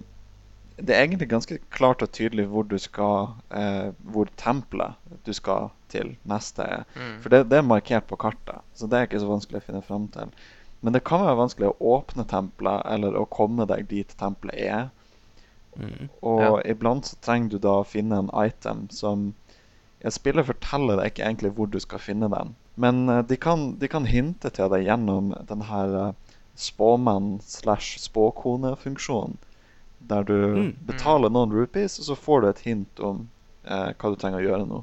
det 0.76 0.94
er 0.94 1.04
egentlig 1.04 1.28
ganske 1.30 1.58
klart 1.70 2.02
og 2.02 2.10
tydelig 2.12 2.48
hvor 2.50 2.66
du 2.66 2.76
skal 2.82 3.34
eh, 3.54 3.92
Hvor 4.10 4.30
tempelet 4.40 4.98
du 5.26 5.32
skal 5.32 5.70
til 5.92 6.16
neste 6.26 6.64
er. 6.66 6.82
Mm. 6.96 7.20
For 7.22 7.30
det, 7.30 7.44
det 7.50 7.60
er 7.60 7.68
markert 7.68 8.08
på 8.10 8.18
kartet, 8.18 8.64
så 8.74 8.88
det 8.90 8.98
er 8.98 9.06
ikke 9.06 9.20
så 9.22 9.30
vanskelig 9.30 9.60
å 9.60 9.66
finne 9.68 9.82
fram 9.86 10.08
til. 10.10 10.32
Men 10.82 10.96
det 10.96 11.04
kan 11.06 11.22
være 11.22 11.38
vanskelig 11.38 11.70
å 11.70 11.92
åpne 11.94 12.26
tempelet, 12.28 12.82
eller 12.90 13.14
å 13.16 13.28
komme 13.30 13.64
deg 13.70 13.86
dit 13.88 14.16
tempelet 14.18 14.58
er. 14.58 14.90
Mm. 15.78 16.10
Og 16.22 16.42
Ja. 16.42 16.50
iblant 16.74 17.06
så 17.06 17.16
trenger 17.22 17.54
du 17.54 17.58
da 17.58 17.78
å 17.80 17.86
finne 17.86 18.18
en 18.18 18.30
item 18.34 18.88
som 18.90 19.32
ja, 20.02 20.10
Spillet 20.10 20.46
forteller 20.46 20.98
deg 20.98 21.12
ikke 21.12 21.24
egentlig 21.24 21.54
hvor 21.56 21.70
du 21.70 21.80
skal 21.80 22.02
finne 22.02 22.28
den, 22.28 22.54
men 22.76 23.08
eh, 23.08 23.22
de, 23.22 23.36
kan, 23.36 23.78
de 23.78 23.88
kan 23.88 24.06
hinte 24.06 24.50
til 24.50 24.68
deg 24.70 24.84
gjennom 24.84 25.32
den 25.48 25.62
her 25.70 25.94
uh, 26.10 26.12
spåmann 26.54 27.40
slash 27.40 27.98
spåkonefunksjonen. 28.02 29.38
Der 30.08 30.22
du 30.28 30.34
Mm. 30.34 30.72
betaler 30.86 31.30
noen 31.32 31.52
rupees, 31.52 31.98
og 31.98 32.04
så 32.10 32.16
får 32.16 32.40
du 32.40 32.48
et 32.48 32.58
hint 32.66 33.00
om 33.00 33.28
eh, 33.64 33.92
hva 33.96 34.10
du 34.12 34.16
trenger 34.20 34.42
å 34.42 34.44
gjøre 34.48 34.66
nå. 34.68 34.82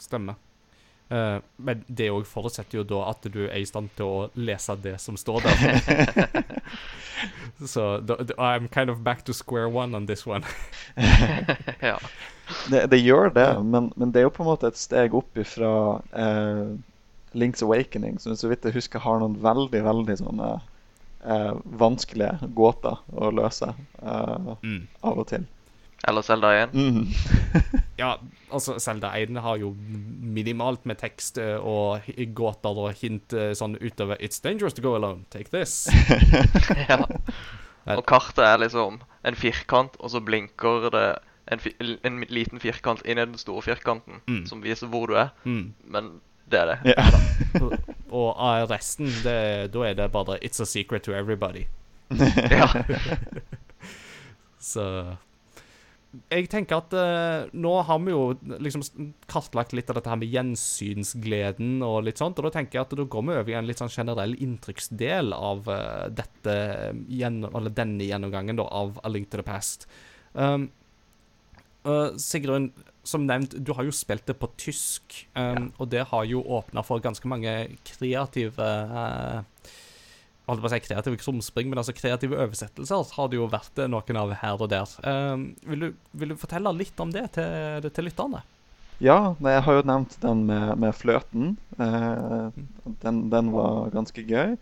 Stemmer. 0.00 0.34
Eh, 1.12 1.40
men 1.58 1.82
det 1.88 2.06
òg 2.10 2.24
forutsetter 2.24 2.78
jo 2.80 2.84
da 2.88 3.02
at 3.10 3.26
du 3.32 3.42
er 3.44 3.58
i 3.60 3.66
stand 3.68 3.90
til 3.98 4.06
å 4.06 4.30
lese 4.34 4.76
det 4.80 4.94
som 5.00 5.16
står 5.20 5.42
der. 5.44 6.42
Så 7.66 7.98
da, 8.00 8.16
I'm 8.38 8.68
kind 8.68 8.90
of 8.90 9.02
back 9.04 9.24
to 9.24 9.32
square 9.32 9.68
one 9.68 9.94
on 9.94 10.06
this 10.06 10.26
one. 10.26 10.42
ja. 11.80 11.98
Det, 12.70 12.86
det 12.90 12.98
gjør 12.98 13.28
det, 13.34 13.46
men, 13.64 13.92
men 13.96 14.10
det 14.12 14.20
er 14.22 14.26
jo 14.26 14.32
på 14.34 14.42
en 14.42 14.48
måte 14.50 14.66
et 14.72 14.76
steg 14.80 15.14
opp 15.14 15.36
ifra 15.38 16.00
eh, 16.16 16.72
Link's 17.38 17.62
Awakening, 17.62 18.18
som 18.20 18.34
så 18.36 18.48
vidt 18.50 18.64
jeg 18.66 18.74
husker 18.76 19.04
har 19.04 19.20
noen 19.22 19.36
veldig, 19.44 19.84
veldig 19.86 20.16
sånne 20.24 20.48
eh, 21.24 21.52
vanskelige 21.78 22.48
gåter 22.54 22.98
å 23.12 23.30
løse 23.34 23.74
eh, 24.02 24.54
Mm. 24.62 24.86
av 25.02 25.18
og 25.18 25.26
til. 25.28 25.46
Eller 26.08 26.22
Zelda 26.26 26.48
1. 26.64 26.72
Mm. 26.74 27.06
Ja, 28.02 28.16
altså, 28.50 28.78
Zelda 28.82 29.12
1 29.14 29.36
har 29.44 29.56
jo 29.60 29.68
minimalt 29.78 30.84
med 30.86 30.98
tekst 30.98 31.38
eh, 31.38 31.54
og 31.62 32.00
gåter 32.34 32.78
og 32.82 32.96
hint 32.98 33.32
eh, 33.32 33.52
sånn 33.54 33.76
utover 33.78 34.16
It's 34.18 34.42
dangerous 34.42 34.74
to 34.74 34.82
go 34.82 34.96
alone. 34.96 35.22
Take 35.30 35.50
this. 35.54 35.86
ja. 36.88 36.98
Og 37.92 38.02
kartet 38.06 38.42
er 38.46 38.58
liksom 38.62 39.00
en 39.26 39.34
firkant, 39.38 39.94
og 40.00 40.10
så 40.10 40.20
blinker 40.22 40.88
det 40.94 41.06
en, 41.52 41.58
fi 41.62 41.72
en 42.06 42.20
liten 42.30 42.58
firkant 42.62 43.02
inn 43.06 43.18
i 43.18 43.24
den 43.26 43.38
store 43.38 43.62
firkanten, 43.62 44.20
Mm. 44.26 44.44
som 44.46 44.62
viser 44.62 44.86
hvor 44.90 45.06
du 45.10 45.14
er. 45.18 45.30
Mm. 45.44 45.72
Men 45.86 46.10
det 46.52 46.60
er 46.60 46.72
det. 46.72 46.94
Ja. 46.94 47.06
Og, 48.12 48.28
av 48.36 48.68
resten, 48.68 49.08
det, 49.24 49.72
da 49.72 49.84
er 49.88 49.96
det 49.96 50.10
bare 50.12 50.36
It's 50.44 50.60
a 50.60 50.68
secret 50.68 51.06
to 51.08 51.16
everybody. 51.16 51.66
Ja. 52.52 52.68
Så 54.72 54.84
jeg 56.28 56.50
tenker 56.52 56.82
at 56.82 56.92
eh, 56.96 57.46
nå 57.56 57.70
har 57.88 58.00
vi 58.04 58.12
jo 58.12 58.34
liksom 58.60 58.82
kartlagt 59.32 59.72
litt 59.72 59.88
av 59.88 59.96
dette 59.96 60.10
her 60.12 60.18
med 60.20 60.28
gjensynsgleden 60.28 61.80
og 61.86 62.02
litt 62.04 62.20
sånt, 62.20 62.36
og 62.36 62.46
da 62.46 62.52
tenker 62.58 62.78
jeg 62.78 62.84
at 62.84 62.92
da 63.00 63.06
går 63.14 63.24
vi 63.24 63.36
over 63.38 63.52
i 63.52 63.56
en 63.56 63.68
litt 63.68 63.80
sånn 63.80 63.92
generell 63.92 64.36
inntrykksdel 64.36 65.32
av 65.32 65.70
eh, 65.72 66.04
dette 66.12 66.56
gjennom, 67.08 67.56
eller 67.56 67.72
denne 67.72 68.04
gjennomgangen 68.04 68.60
da, 68.60 68.68
av 68.68 69.00
A 69.00 69.12
Link 69.12 69.32
to 69.32 69.40
the 69.40 69.46
Past. 69.46 69.88
Um, 70.36 70.68
uh, 71.88 72.12
Sigrun, 72.20 72.70
som 73.02 73.24
nevnt, 73.26 73.56
du 73.58 73.72
har 73.74 73.86
jo 73.86 73.94
spilt 73.94 74.26
det 74.30 74.36
på 74.38 74.50
tysk, 74.60 75.16
um, 75.34 75.70
og 75.78 75.88
det 75.90 76.04
har 76.12 76.26
jo 76.28 76.42
åpna 76.58 76.84
for 76.86 77.02
ganske 77.02 77.26
mange 77.28 77.52
kreative 77.88 78.62
uh, 78.62 79.42
holdt 80.46 80.62
på 80.62 80.68
å 80.68 80.72
si 80.72 80.80
kreative 80.84 81.18
krumspring, 81.20 81.70
men 81.70 81.80
altså 81.80 81.94
kreative 81.96 82.38
oversettelser 82.38 83.12
har 83.16 83.30
det 83.30 83.38
jo 83.38 83.50
vært 83.50 83.78
eh, 83.78 83.90
noen 83.90 84.18
av 84.18 84.34
her 84.40 84.62
og 84.62 84.70
der. 84.72 84.96
Um, 85.06 85.52
vil, 85.66 85.86
du, 85.86 86.00
vil 86.18 86.32
du 86.32 86.38
fortelle 86.40 86.72
litt 86.76 86.98
om 87.02 87.12
det 87.14 87.28
til, 87.36 87.88
til 87.94 88.08
lytterne? 88.08 88.42
Ja, 89.02 89.34
jeg 89.42 89.62
har 89.66 89.78
jo 89.78 89.86
nevnt 89.88 90.14
den 90.22 90.44
med, 90.46 90.76
med 90.82 90.94
fløten. 90.94 91.56
Uh, 91.78 92.50
den, 93.02 93.24
den 93.32 93.50
var 93.54 93.90
ganske 93.94 94.22
gøy. 94.26 94.54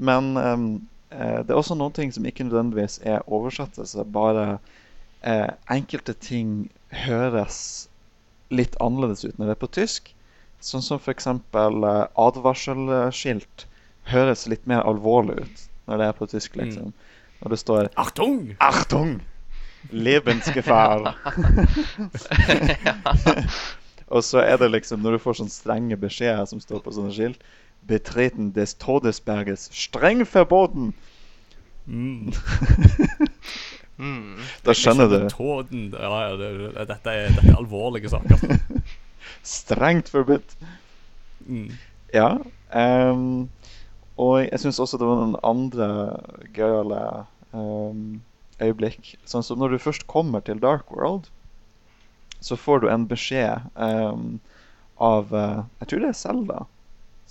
Men 0.00 0.32
um, 0.36 0.68
det 1.12 1.52
er 1.52 1.58
også 1.58 1.76
noen 1.76 1.92
ting 1.92 2.12
som 2.14 2.24
ikke 2.24 2.46
nødvendigvis 2.48 3.02
er 3.04 3.24
oversettelse. 3.28 4.06
Bare 4.14 4.46
uh, 4.56 5.50
enkelte 5.72 6.16
ting 6.16 6.70
høres 6.92 7.88
litt 8.52 8.76
annerledes 8.84 9.24
ut 9.24 9.38
når 9.38 9.48
det 9.48 9.56
er 9.56 9.62
på 9.62 9.70
tysk. 9.72 10.12
Sånn 10.62 10.84
som 10.84 11.00
f.eks. 11.00 11.26
Eh, 11.26 12.06
advarselskilt 12.26 13.66
høres 14.12 14.46
litt 14.50 14.66
mer 14.70 14.84
alvorlig 14.86 15.42
ut 15.42 15.68
når 15.90 15.98
det 15.98 16.08
er 16.08 16.18
på 16.18 16.28
tysk, 16.30 16.56
liksom. 16.60 16.92
Når 17.42 17.54
det 17.54 17.58
står 17.58 17.88
Achtung! 17.98 18.52
Achtung! 18.62 19.16
Lebensgefahr. 19.90 21.08
Og 24.12 24.22
så 24.22 24.44
er 24.44 24.60
det 24.60 24.68
liksom, 24.70 25.02
når 25.02 25.16
du 25.16 25.22
får 25.24 25.40
sånne 25.40 25.54
strenge 25.54 25.98
beskjeder 25.98 26.46
som 26.46 26.60
står 26.62 26.84
på 26.84 26.94
sånne 26.94 27.14
skilt 27.16 27.42
Betreten 27.88 28.52
des 28.54 28.76
Todesberges 28.78 29.66
streng 29.74 30.22
verboten! 30.22 30.92
Mm. 31.90 32.30
Mm. 34.02 34.42
Da 34.66 34.74
skjønner 34.74 35.10
du. 35.10 35.18
Tåden. 35.30 35.88
Ja, 35.94 36.12
ja, 36.26 36.36
det, 36.40 36.50
det, 36.58 36.86
dette, 36.90 37.14
er, 37.14 37.34
dette 37.36 37.52
er 37.52 37.58
alvorlige 37.60 38.10
saker. 38.10 38.56
Strengt 39.56 40.10
forbudt. 40.10 40.56
Mm. 41.46 41.70
Ja. 42.14 42.34
Um, 42.74 43.48
og 44.20 44.42
jeg 44.42 44.60
syns 44.62 44.80
også 44.82 44.98
det 45.00 45.08
var 45.08 45.20
noen 45.22 45.38
andre 45.46 45.88
gøyale 46.56 47.02
um, 47.54 48.20
øyeblikk. 48.62 49.14
Sånn 49.28 49.46
som 49.46 49.62
når 49.62 49.76
du 49.76 49.84
først 49.86 50.08
kommer 50.10 50.42
til 50.44 50.60
Dark 50.62 50.90
World, 50.94 51.30
så 52.42 52.58
får 52.58 52.82
du 52.82 52.90
en 52.90 53.06
beskjed 53.06 53.70
um, 53.78 54.40
av 55.02 55.30
eh, 55.34 55.60
Jeg 55.80 55.88
tror 55.90 56.02
det 56.02 56.08
er 56.10 56.18
Selda 56.18 56.58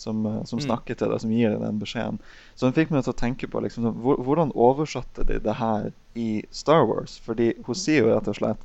som, 0.02 0.26
eh, 0.26 0.40
som 0.50 0.58
Mm. 0.60 0.66
snakker 0.66 0.98
til 0.98 1.10
deg, 1.14 1.22
som 1.22 1.32
gir 1.32 1.50
deg 1.54 1.62
den 1.62 1.80
beskjeden. 1.80 2.18
Så 2.56 2.66
den 2.68 2.74
fikk 2.78 2.92
meg 2.92 3.04
til 3.06 3.14
å 3.14 3.20
tenke 3.22 3.48
på 3.52 3.62
liksom, 3.62 3.84
hvordan 4.02 4.52
oversatte 4.56 5.24
de 5.30 5.38
det 5.40 5.56
her 5.62 5.92
i 6.16 6.44
Star 6.52 6.86
Wars? 6.90 7.20
Fordi 7.26 7.54
hun 7.66 7.76
sier 7.76 8.02
jo 8.04 8.14
rett 8.16 8.28
og 8.28 8.36
slett 8.42 8.58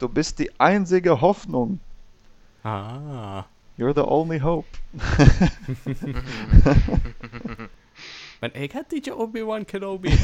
Du 0.00 0.08
bist 0.08 0.38
die 0.40 0.48
einzige 0.58 1.12
Hoffnung. 1.20 1.78
Ah. 2.64 3.42
You're 3.78 3.92
the 3.92 4.04
only 4.04 4.38
hope. 4.38 4.66
Men 8.40 8.50
jeg 8.54 8.70
heter 8.72 8.96
ikke 8.96 9.12
Obi-Wan 9.14 9.64
Kenobi. 9.64 10.08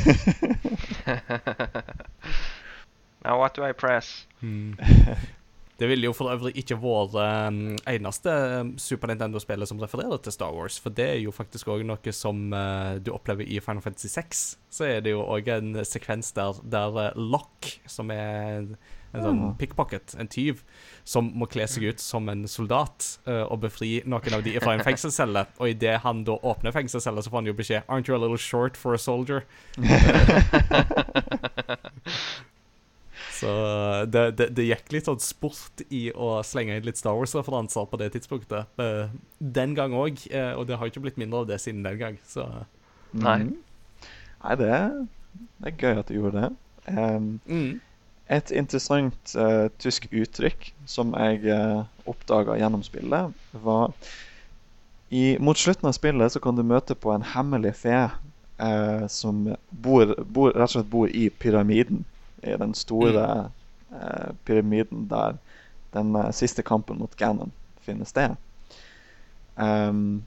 Now 3.24 3.38
what 3.38 3.54
do 3.56 3.64
I 3.64 3.72
press? 3.72 4.26
Mm. 4.42 4.76
Det 5.76 5.90
ville 5.90 6.08
jo 6.08 6.14
for 6.16 6.32
øvrig 6.32 6.54
ikke 6.56 6.78
vært 6.80 7.16
um, 7.20 7.56
eneste 7.90 8.32
um, 8.62 8.70
Super 8.80 9.10
Nintendo-spillet 9.10 9.68
som 9.68 9.80
refererer 9.82 10.16
til 10.24 10.32
Star 10.32 10.54
Wars, 10.56 10.78
for 10.80 10.94
det 10.96 11.04
er 11.04 11.18
jo 11.20 11.34
faktisk 11.36 11.68
òg 11.68 11.82
noe 11.84 12.12
som 12.16 12.46
uh, 12.54 12.96
du 12.96 13.10
opplever 13.12 13.44
i 13.44 13.58
Final 13.60 13.84
Fantasy 13.84 14.08
6. 14.08 14.40
Så 14.72 14.86
er 14.88 15.04
det 15.04 15.12
jo 15.12 15.20
òg 15.20 15.50
en 15.52 15.76
sekvens 15.84 16.32
der, 16.36 16.56
der 16.64 16.96
uh, 16.96 17.10
Lock, 17.20 17.68
som 17.92 18.08
er 18.14 18.62
en, 18.62 18.70
en 19.12 19.26
sånn 19.26 19.44
Ah. 19.44 19.52
pickpocket, 19.60 20.16
en 20.16 20.32
tyv, 20.32 20.64
som 21.04 21.28
må 21.36 21.44
kle 21.52 21.68
seg 21.68 21.90
ut 21.92 22.00
som 22.00 22.24
en 22.32 22.48
soldat 22.48 23.10
uh, 23.28 23.44
og 23.44 23.60
befri 23.68 23.98
noen 24.08 24.40
av 24.40 24.48
de 24.48 24.56
fra 24.64 24.78
en 24.78 24.84
fengselscelle. 24.84 25.44
Og 25.60 25.76
idet 25.76 25.98
han 26.08 26.24
da 26.24 26.40
åpner 26.40 26.72
fengselscella, 26.72 27.20
så 27.20 27.28
får 27.32 27.44
han 27.44 27.52
jo 27.52 27.58
beskjed 27.60 27.84
Aren't 27.84 28.08
you 28.08 28.16
a 28.16 28.22
little 28.24 28.40
short 28.40 28.80
for 28.80 28.96
a 28.96 29.00
soldier? 29.00 29.44
Så 33.36 33.50
det, 34.08 34.22
det, 34.38 34.50
det 34.56 34.68
gikk 34.68 34.94
litt 34.94 35.10
sånn 35.10 35.20
sport 35.22 35.82
i 35.90 36.08
å 36.12 36.38
slenge 36.46 36.78
inn 36.78 36.86
litt 36.86 37.00
Star 37.00 37.18
Wars-referanser 37.18 37.88
på 37.90 38.00
det 38.00 38.12
tidspunktet. 38.14 38.70
Eh, 38.80 39.12
den 39.38 39.76
gang 39.76 39.96
òg, 39.96 40.22
og 40.56 40.64
det 40.68 40.80
har 40.80 40.88
ikke 40.88 41.04
blitt 41.04 41.20
mindre 41.20 41.44
av 41.44 41.50
det 41.50 41.60
siden 41.62 41.84
den 41.86 42.00
gang. 42.00 42.18
Så 42.28 42.46
Nei. 43.16 43.38
Mm. 43.46 43.52
Nei, 44.42 44.56
det 44.60 44.72
det 45.60 45.72
er 45.72 45.80
gøy 45.80 46.00
at 46.00 46.08
du 46.08 46.16
gjorde 46.16 46.44
det. 46.44 46.52
Um, 46.86 47.40
mm. 47.46 47.80
et 48.30 48.52
interessant 48.54 49.34
uh, 49.34 49.66
tysk 49.82 50.06
uttrykk 50.14 50.70
som 50.86 51.14
jeg 51.18 51.42
uh, 51.50 51.82
oppdaga 52.06 52.58
gjennom 52.60 52.84
spillet, 52.86 53.34
var 53.64 53.94
I, 55.10 55.36
mot 55.42 55.58
slutten 55.58 55.88
av 55.90 55.96
spillet 55.96 56.34
så 56.34 56.42
kan 56.42 56.58
du 56.58 56.62
møte 56.66 56.94
på 56.94 57.12
en 57.14 57.26
hemmelig 57.34 57.74
fe 57.82 58.04
uh, 58.06 59.06
som 59.10 59.48
bor, 59.70 60.14
bor, 60.22 60.52
rett 60.54 60.70
og 60.70 60.76
slett 60.76 60.92
bor 60.92 61.10
i 61.10 61.28
pyramiden. 61.30 62.04
I 62.42 62.56
den 62.60 62.74
store 62.76 63.26
eh, 63.92 64.30
pyramiden 64.44 65.08
der 65.08 65.38
den 65.96 66.14
eh, 66.16 66.30
siste 66.36 66.62
kampen 66.62 66.98
mot 66.98 67.16
Ganon 67.16 67.52
finner 67.80 68.04
sted. 68.08 68.36
Um, 69.56 70.24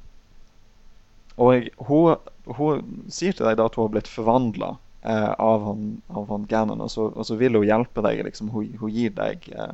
og 1.39 1.70
hun, 1.88 2.32
hun 2.57 3.10
sier 3.14 3.36
til 3.36 3.45
deg 3.45 3.60
da 3.60 3.68
at 3.70 3.78
hun 3.78 3.86
har 3.86 3.93
blitt 3.93 4.10
forvandla 4.12 4.74
eh, 5.03 5.32
av, 5.39 5.66
han, 5.68 5.84
av 6.12 6.28
han 6.34 6.47
Ganon, 6.49 6.82
og 6.84 6.91
så, 6.91 7.07
og 7.14 7.28
så 7.28 7.38
vil 7.39 7.55
hun 7.60 7.68
hjelpe 7.68 8.03
deg. 8.03 8.24
Liksom. 8.28 8.51
Hun, 8.55 8.74
hun 8.82 8.91
gir 8.91 9.14
deg 9.16 9.45
eh, 9.53 9.74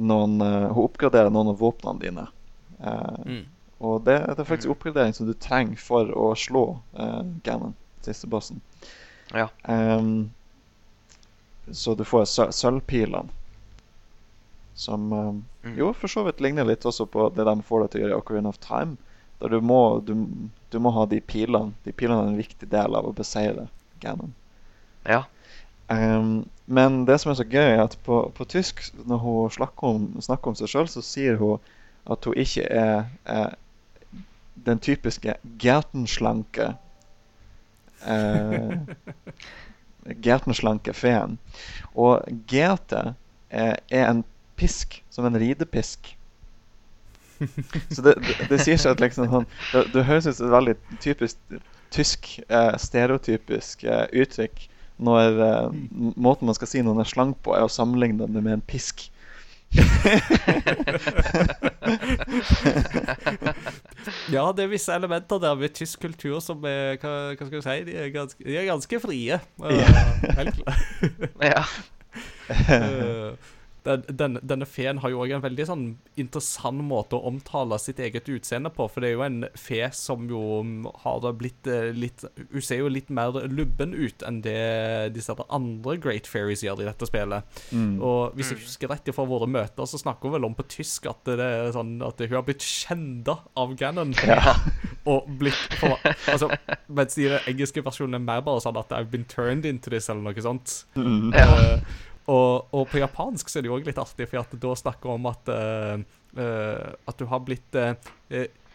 noen 0.00 0.38
eh, 0.44 0.68
Hun 0.70 0.84
oppgraderer 0.86 1.32
noen 1.34 1.52
av 1.52 1.60
våpnene 1.60 2.04
dine. 2.04 2.28
Eh, 2.80 3.16
Mm. 3.26 3.44
og 3.84 4.04
det, 4.06 4.14
det 4.24 4.40
er 4.40 4.48
faktisk 4.48 4.72
oppgradering 4.72 5.12
som 5.16 5.28
du 5.28 5.34
trenger 5.36 5.76
for 5.80 6.08
å 6.16 6.30
slå 6.36 6.62
uh, 6.96 7.20
Ganon, 7.44 7.74
siste 8.04 8.28
bossen. 8.28 8.62
Ja. 9.32 9.46
Ehm, 9.68 10.30
så 11.72 11.94
du 11.96 12.04
får 12.04 12.24
sø- 12.30 12.50
sølvpilene. 12.52 13.28
Som 14.74 15.10
Mm. 15.62 15.76
jo 15.76 15.92
for 15.92 16.08
så 16.08 16.22
vidt 16.24 16.40
ligner 16.40 16.64
litt 16.64 16.84
også 16.88 17.04
på 17.06 17.28
det 17.36 17.44
de 17.44 17.54
får 17.62 17.80
deg 17.82 17.90
til 17.90 18.00
å 18.00 18.04
gjøre 18.04 18.14
i 18.16 18.20
Ocarina 18.20 18.48
of 18.48 18.58
Time. 18.64 18.96
Der 19.40 19.48
du 19.48 19.60
må, 19.60 20.00
du, 20.04 20.14
du 20.70 20.78
må 20.80 20.90
ha 20.92 21.06
de 21.06 21.20
pilene. 21.20 21.72
De 21.84 21.92
pilene 21.92 22.22
er 22.22 22.28
en 22.32 22.36
viktig 22.40 22.68
del 22.70 22.94
av 22.96 23.04
å 23.08 23.12
beseire 23.16 23.68
Ganon. 24.00 24.32
Ja. 25.06 25.24
Um, 25.90 26.46
men 26.66 27.04
det 27.04 27.18
som 27.20 27.32
er 27.32 27.34
så 27.40 27.44
gøy, 27.44 27.74
er 27.74 27.82
at 27.82 27.96
på, 28.06 28.30
på 28.36 28.44
tysk, 28.48 28.80
når 29.06 29.18
hun 29.24 29.50
snakker 29.50 29.84
om, 29.88 30.04
snakker 30.22 30.48
om 30.52 30.54
seg 30.60 30.68
sjøl, 30.70 30.88
så 30.88 31.02
sier 31.02 31.36
hun 31.40 31.58
at 32.06 32.24
hun 32.24 32.34
ikke 32.40 32.64
er 32.70 33.04
er 33.26 33.56
den 34.64 34.78
typiske 34.78 35.34
Gertenslanke 35.58 36.74
eh, 38.06 38.76
Gertenslanke 40.24 40.94
feen. 40.96 41.38
Og 41.94 42.24
Gerte 42.50 43.14
eh, 43.48 43.76
er 43.90 44.06
en 44.06 44.24
pisk, 44.60 45.00
som 45.10 45.26
en 45.28 45.38
ridepisk. 45.40 46.14
Så 47.94 48.04
det, 48.04 48.16
det, 48.20 48.36
det 48.50 48.60
sier 48.60 48.76
seg 48.76 48.92
at 48.92 49.00
liksom 49.00 49.30
sånn 49.32 49.46
Det, 49.70 49.86
det 49.94 50.02
høres 50.04 50.26
ut 50.28 50.36
som 50.36 50.50
et 50.50 50.56
veldig 50.58 50.74
typisk 51.00 51.38
tysk, 51.90 52.40
eh, 52.48 52.76
stereotypisk 52.78 53.84
eh, 53.84 54.06
uttrykk 54.22 54.66
når 55.00 55.40
eh, 55.46 55.78
måten 56.20 56.48
man 56.48 56.56
skal 56.56 56.70
si 56.70 56.82
noen 56.84 57.02
er 57.02 57.08
slank 57.08 57.40
på, 57.44 57.54
er 57.56 57.66
å 57.66 57.72
sammenligne 57.72 58.28
det 58.28 58.42
med 58.42 58.58
en 58.58 58.64
pisk. 58.64 59.08
Ja, 64.32 64.52
det 64.56 64.64
er 64.64 64.68
visse 64.70 64.94
elementer 64.94 65.38
der 65.42 65.54
ved 65.58 65.68
tysk 65.76 66.00
kultur 66.02 66.40
som 66.42 66.64
er 66.66 66.96
Hva, 67.02 67.34
hva 67.36 67.44
skal 67.46 67.58
du 67.58 67.62
si? 67.64 67.84
De 67.86 67.92
er 67.94 68.08
ganske, 68.14 68.44
de 68.44 68.56
er 68.56 68.64
ganske 68.68 69.00
frie. 69.02 69.38
Uh, 69.60 69.66
helt 70.38 70.54
klart. 70.58 70.80
ja. 71.42 71.62
Eh, 72.50 73.30
den, 73.84 74.04
den, 74.08 74.38
denne 74.42 74.66
feen 74.68 75.00
har 75.02 75.12
jo 75.12 75.22
òg 75.24 75.34
en 75.36 75.44
veldig 75.44 75.66
sånn 75.68 75.84
interessant 76.20 76.82
måte 76.84 77.16
å 77.16 77.30
omtale 77.30 77.78
sitt 77.80 78.00
eget 78.02 78.28
utseende 78.32 78.72
på. 78.74 78.86
For 78.90 79.02
det 79.02 79.10
er 79.10 79.16
jo 79.16 79.24
en 79.26 79.40
fe 79.58 79.82
som 79.96 80.26
jo 80.30 80.42
har 81.04 81.20
da 81.24 81.32
blitt 81.36 81.68
eh, 81.70 81.90
litt 81.96 82.24
Hun 82.50 82.64
ser 82.64 82.82
jo 82.82 82.90
litt 82.92 83.10
mer 83.12 83.36
lubben 83.48 83.94
ut 83.96 84.24
enn 84.26 84.42
det 84.44 85.12
disse 85.14 85.34
andre 85.48 85.96
Great 86.02 86.28
Fairies 86.30 86.64
gjør 86.64 86.84
i 86.84 86.88
dette 86.88 87.08
spillet. 87.08 87.60
Mm. 87.72 87.96
Og 88.04 88.36
hvis 88.36 88.52
jeg 88.52 88.62
husker 88.64 88.92
rett 88.92 89.08
fra 89.14 89.26
våre 89.28 89.48
møter, 89.50 89.88
så 89.88 90.00
snakker 90.00 90.28
hun 90.28 90.36
vel 90.36 90.48
om 90.50 90.56
på 90.56 90.66
tysk 90.70 91.08
at 91.10 91.32
det 91.40 91.46
er 91.46 91.72
sånn 91.74 91.96
at 92.04 92.20
hun 92.20 92.36
har 92.36 92.46
blitt 92.46 92.64
kjenda 92.64 93.40
av 93.58 93.74
Ganon. 93.80 94.14
Og 95.10 95.30
blitt 95.40 95.78
for, 95.80 95.96
altså, 96.28 96.50
Mens 96.92 97.16
i 97.18 97.30
den 97.30 97.48
engelske 97.48 97.82
versjonen 97.84 98.18
er 98.18 98.24
mer 98.26 98.44
bare 98.44 98.62
sånn 98.62 98.78
at 98.80 98.92
I've 98.94 99.10
been 99.12 99.26
turned 99.30 99.66
into 99.68 99.92
this, 99.92 100.10
eller 100.12 100.28
noe 100.28 100.44
sånt. 100.44 100.82
Mm. 100.98 101.32
Ja. 101.34 101.48
Eh, 101.56 101.98
og, 102.30 102.70
og 102.76 102.86
på 102.90 103.00
japansk 103.00 103.50
så 103.50 103.58
er 103.58 103.64
det 103.64 103.70
jo 103.70 103.78
òg 103.78 103.88
litt 103.88 103.98
artig, 104.00 104.28
for 104.30 104.42
at 104.42 104.54
da 104.62 104.76
snakker 104.78 105.10
vi 105.10 105.16
om 105.16 105.26
at 105.30 105.50
uh, 105.50 106.04
uh, 106.38 106.86
At 107.10 107.18
du 107.18 107.26
har 107.30 107.42
blitt 107.46 107.80
uh, 107.80 107.92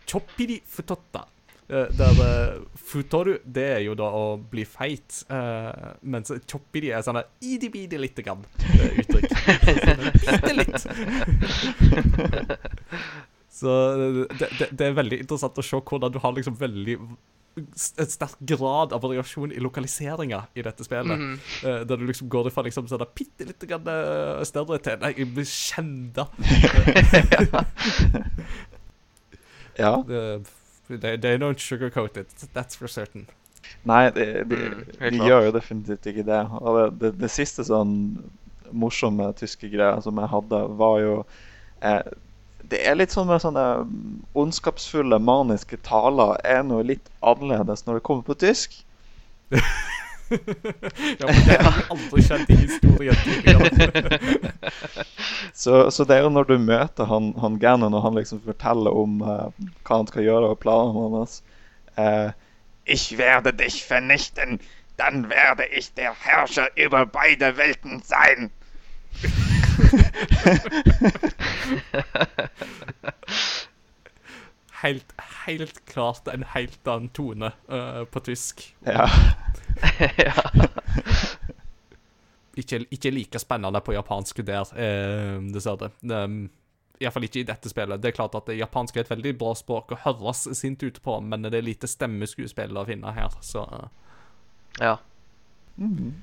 choppiri 0.09 0.59
futotta. 0.67 1.25
Uh, 1.65 1.87
der 1.97 2.59
futoru, 2.77 3.39
det 3.41 3.67
er 3.77 3.83
jo 3.87 3.95
da 3.97 4.11
å 4.13 4.25
bli 4.37 4.65
feit, 4.69 5.23
mens 6.05 6.29
choppiri 6.45 6.91
er 6.93 7.01
sånn 7.05 7.17
idi-bidi 7.41 7.97
lite 7.97 8.21
grann 8.25 8.43
uttrykk. 9.01 9.31
Bitte 10.21 10.53
litt. 10.59 10.77
Så 13.55 13.71
det, 13.95 14.49
det, 14.59 14.67
det 14.75 14.85
er 14.85 14.97
veldig 14.97 15.21
interessant 15.23 15.57
å 15.57 15.65
se 15.65 15.79
hvordan 15.79 16.13
du 16.13 16.19
har 16.21 16.35
liksom 16.35 16.57
veldig 16.59 16.99
en 17.55 18.09
sterk 18.11 18.39
grad 18.39 18.93
av 18.93 19.01
variasjon 19.05 19.51
i 19.51 19.61
lokaliseringa 19.63 20.41
i 20.53 20.61
dette 20.65 20.83
spillet. 20.83 21.17
Mm 21.17 21.33
-hmm. 21.35 21.67
uh, 21.67 21.87
der 21.87 21.95
du 21.97 22.05
liksom 22.05 22.29
går 22.29 22.47
ifra 22.47 22.63
liksom 22.63 22.87
sånn 22.87 23.05
bitte 23.15 23.45
litt 23.45 23.67
grann 23.67 23.87
uh, 23.87 24.43
større 24.43 24.77
til 24.77 24.99
Nei, 24.99 25.13
jeg 25.17 25.33
blir 25.33 25.45
kjenda. 25.45 26.27
Ja. 29.77 30.03
they, 30.87 31.17
they 31.17 31.37
don't 31.37 31.59
sugarcoat 31.59 32.17
it. 32.17 32.29
That's 32.53 32.77
for 32.77 32.87
certain. 32.87 33.27
Nei, 33.83 34.09
de, 34.09 34.25
de, 34.43 34.55
Mm, 34.55 35.19
de 35.19 35.27
gjør 35.27 35.45
jo 35.45 35.51
definitivt 35.51 36.05
ikke 36.05 36.23
det. 36.23 36.41
Og 36.61 36.77
det, 36.77 36.85
det, 37.01 37.11
det 37.19 37.31
siste 37.33 37.65
sånn 37.67 37.95
morsomme 38.75 39.27
tyske 39.37 39.69
greia 39.69 39.99
som 40.01 40.17
jeg 40.21 40.31
hadde, 40.31 40.61
var 40.79 40.99
jo 41.01 41.15
eh, 41.85 42.01
Det 42.71 42.79
er 42.87 42.97
litt 42.97 43.13
sånn 43.13 43.27
med 43.29 43.43
sånne 43.43 43.65
ondskapsfulle, 44.37 45.19
maniske 45.21 45.77
taler 45.85 46.39
er 46.47 46.63
noe 46.65 46.85
litt 46.87 47.11
annerledes 47.21 47.85
når 47.85 47.99
det 47.99 48.05
kommer 48.07 48.25
på 48.27 48.39
tysk. 48.45 48.79
Ja, 51.19 51.27
men 51.27 51.41
det 51.45 51.57
har 51.61 51.75
aldri 51.93 52.21
skjedd 52.25 52.49
i 52.49 52.55
historien 52.57 53.17
tidligere. 53.21 54.19
Så, 55.53 55.91
så 55.91 56.03
det 56.03 56.17
er 56.17 56.25
jo 56.25 56.31
når 56.33 56.47
du 56.49 56.55
møter 56.59 57.07
han, 57.07 57.29
han 57.39 57.59
Gannon, 57.61 57.93
og 57.93 58.01
han 58.03 58.17
liksom 58.17 58.41
forteller 58.43 58.91
om 58.91 59.21
uh, 59.23 59.53
hva 59.85 59.99
han 60.01 60.09
skal 60.09 60.25
gjøre, 60.25 60.49
og 60.51 60.59
planene 60.59 61.05
hans 61.13 61.37
uh, 62.01 62.33
Ich 62.85 63.17
werde 63.17 63.53
dich 63.53 63.79
vernichten, 63.87 64.59
dann 64.97 65.29
werde 65.29 65.65
ich 65.71 65.93
der 65.93 66.13
Herrscher 66.25 66.67
über 66.75 67.05
beide 67.05 67.57
Welten 67.57 68.01
sein. 68.03 68.51
Helt, 74.85 75.13
helt 75.45 75.85
klart 75.85 76.27
en 76.27 76.43
helt 76.51 76.87
annen 76.87 77.09
tone 77.09 77.51
uh, 77.71 78.03
på 78.05 78.19
tysk. 78.19 78.75
Ja. 78.85 79.09
Ikke, 82.55 82.85
ikke 82.91 83.11
like 83.11 83.39
spennende 83.39 83.81
på 83.83 83.93
japansk 83.93 84.37
der, 84.47 84.69
eh, 84.79 85.41
dessverre. 85.51 85.89
Um, 86.07 86.49
Iallfall 86.99 87.27
ikke 87.27 87.41
i 87.41 87.47
dette 87.47 87.67
spillet. 87.69 87.99
Det 87.99 88.13
er 88.13 88.15
klart 88.15 88.35
at 88.39 88.47
japansk 88.55 88.95
er 88.95 89.03
et 89.03 89.09
veldig 89.11 89.33
bra 89.39 89.51
språk 89.59 89.91
å 89.91 89.97
høres 90.05 90.45
sint 90.55 90.83
ut 90.83 91.01
på, 91.03 91.17
men 91.19 91.43
det 91.43 91.57
er 91.59 91.65
lite 91.67 91.89
stemmeskuespill 91.91 92.77
å 92.79 92.85
finne 92.87 93.11
her, 93.11 93.35
så 93.43 93.65
eh, 93.67 93.89
ja. 94.79 94.95
Mhm. 95.75 96.13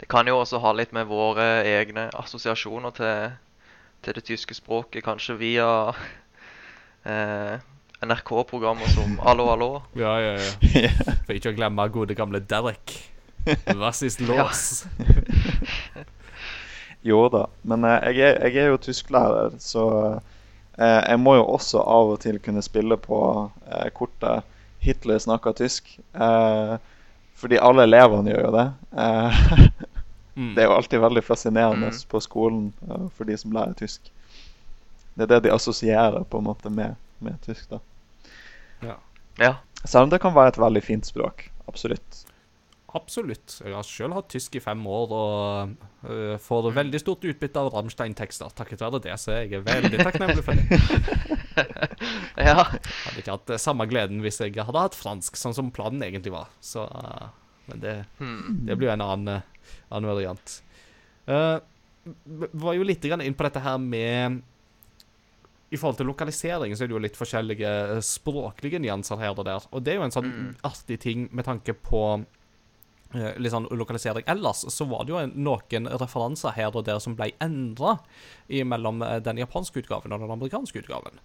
Det 0.00 0.08
kan 0.08 0.28
jo 0.28 0.38
også 0.40 0.60
ha 0.64 0.72
litt 0.76 0.94
med 0.96 1.08
våre 1.10 1.46
egne 1.68 2.08
assosiasjoner 2.16 2.94
til, 2.96 3.34
til 4.04 4.16
det 4.16 4.24
tyske 4.24 4.56
språket, 4.56 5.04
kanskje 5.04 5.36
via 5.40 5.68
eh, 7.04 7.60
NRK-programmer 8.00 8.88
som 8.94 9.18
Allo, 9.28 9.50
allo. 9.52 9.70
Ja, 9.98 10.16
ja, 10.24 10.32
ja. 10.40 10.52
Ja. 10.86 10.92
For 11.26 11.36
ikke 11.36 11.52
å 11.52 11.58
glemme 11.58 11.88
gode 11.92 12.16
gamle 12.16 12.40
Derek. 12.40 12.96
Vassist 13.76 14.24
lås. 14.24 14.86
lås? 14.88 16.06
Jo 17.02 17.28
da, 17.32 17.46
men 17.64 17.84
eh, 17.88 18.10
jeg, 18.12 18.28
er, 18.28 18.40
jeg 18.48 18.64
er 18.64 18.72
jo 18.74 18.80
tysklærer, 18.84 19.54
så 19.62 19.84
eh, 20.76 21.00
jeg 21.08 21.20
må 21.20 21.36
jo 21.38 21.46
også 21.48 21.80
av 21.80 22.14
og 22.14 22.20
til 22.24 22.40
kunne 22.44 22.64
spille 22.64 22.98
på 23.00 23.20
eh, 23.68 23.88
kortet 23.96 24.44
'Hitler 24.80 25.20
snakker 25.20 25.56
tysk'. 25.56 25.98
Eh, 26.14 26.76
fordi 27.40 27.56
alle 27.60 27.84
elevene 27.88 28.32
gjør 28.32 28.46
jo 28.46 28.52
det. 28.56 28.66
Mm. 30.36 30.54
det 30.54 30.62
er 30.62 30.68
jo 30.68 30.76
alltid 30.76 31.00
veldig 31.02 31.22
fascinerende 31.26 31.90
Mm. 31.90 32.00
på 32.08 32.20
skolen 32.22 32.72
for 33.16 33.24
de 33.24 33.36
som 33.36 33.52
lærer 33.52 33.74
tysk. 33.74 34.10
Det 35.16 35.22
er 35.26 35.26
det 35.34 35.42
de 35.48 35.54
assosierer 35.54 36.24
på 36.24 36.38
en 36.38 36.44
måte 36.44 36.70
med, 36.70 36.94
med 37.20 37.40
tysk. 37.42 37.68
da. 37.70 37.78
Ja. 38.82 38.96
Ja. 39.38 39.54
Selv 39.84 40.04
om 40.04 40.10
det 40.10 40.20
kan 40.22 40.34
være 40.34 40.48
et 40.54 40.58
veldig 40.58 40.82
fint 40.84 41.06
språk. 41.06 41.50
Absolutt. 41.68 42.26
Absolutt. 42.94 43.60
Jeg 43.64 43.74
har 43.74 43.82
selv 43.86 44.14
hatt 44.16 44.28
tysk 44.32 44.56
i 44.56 44.60
fem 44.60 44.80
år 44.86 45.12
og 45.14 45.74
uh, 46.08 46.36
får 46.42 46.72
veldig 46.74 46.98
stort 47.00 47.22
utbytte 47.24 47.60
av 47.60 47.68
Rammstein-tekster. 47.74 48.50
Takket 48.58 48.80
være 48.82 48.98
det, 49.04 49.14
så 49.22 49.36
jeg 49.44 49.52
er 49.60 49.62
veldig 49.62 50.00
takknemlig 50.02 50.42
for 50.42 50.58
det. 50.58 50.80
ja. 52.36 52.64
Hadde 52.64 53.20
ikke 53.22 53.36
hatt 53.36 53.52
eh, 53.54 53.60
samme 53.62 53.86
gleden 53.90 54.20
hvis 54.24 54.40
jeg 54.42 54.56
hadde 54.58 54.82
hatt 54.82 54.98
fransk, 54.98 55.38
sånn 55.38 55.54
som 55.54 55.70
planen 55.74 56.02
egentlig 56.02 56.32
var. 56.34 56.48
Så, 56.64 56.82
uh, 56.90 57.28
men 57.70 57.80
det, 57.84 57.94
Hmm. 58.18 58.60
det 58.66 58.76
blir 58.76 58.88
jo 58.90 58.94
en 58.96 59.06
annen, 59.06 59.42
annen 59.90 60.10
variant. 60.10 60.62
Uh, 61.28 61.58
var 62.52 62.74
jo 62.74 62.86
litt 62.86 63.04
inn 63.04 63.36
på 63.36 63.44
dette 63.46 63.60
her 63.60 63.78
med 63.78 64.40
i 65.70 65.78
forhold 65.78 66.00
til 66.00 66.08
lokalisering 66.10 66.74
så 66.74 66.84
er 66.84 66.90
det 66.90 66.96
jo 66.96 67.02
litt 67.04 67.18
forskjellige 67.18 67.70
eh, 67.94 68.00
språklige 68.02 68.80
nyanser 68.82 69.20
her 69.22 69.36
og 69.38 69.46
der. 69.46 69.66
Og 69.70 69.84
det 69.86 69.92
er 69.92 70.00
jo 70.00 70.06
en 70.08 70.14
sånn 70.16 70.30
Mm. 70.30 70.56
artig 70.66 70.98
ting 71.00 71.28
med 71.30 71.44
tanke 71.46 71.74
på 71.74 72.24
eh, 73.14 73.38
litt 73.38 73.52
sånn 73.52 73.68
lokalisering 73.70 74.26
ellers, 74.26 74.64
så 74.66 74.86
var 74.90 75.04
det 75.04 75.14
jo 75.14 75.20
en, 75.20 75.32
noen 75.34 75.86
referanser 75.86 76.54
her 76.56 76.74
og 76.74 76.84
der 76.86 76.98
som 76.98 77.14
ble 77.14 77.30
endra 77.40 77.98
mellom 78.48 79.02
eh, 79.02 79.20
den 79.22 79.38
japanske 79.38 79.82
utgaven 79.82 80.12
og 80.12 80.20
den 80.20 80.30
amerikanske 80.30 80.82
utgaven. 80.82 81.18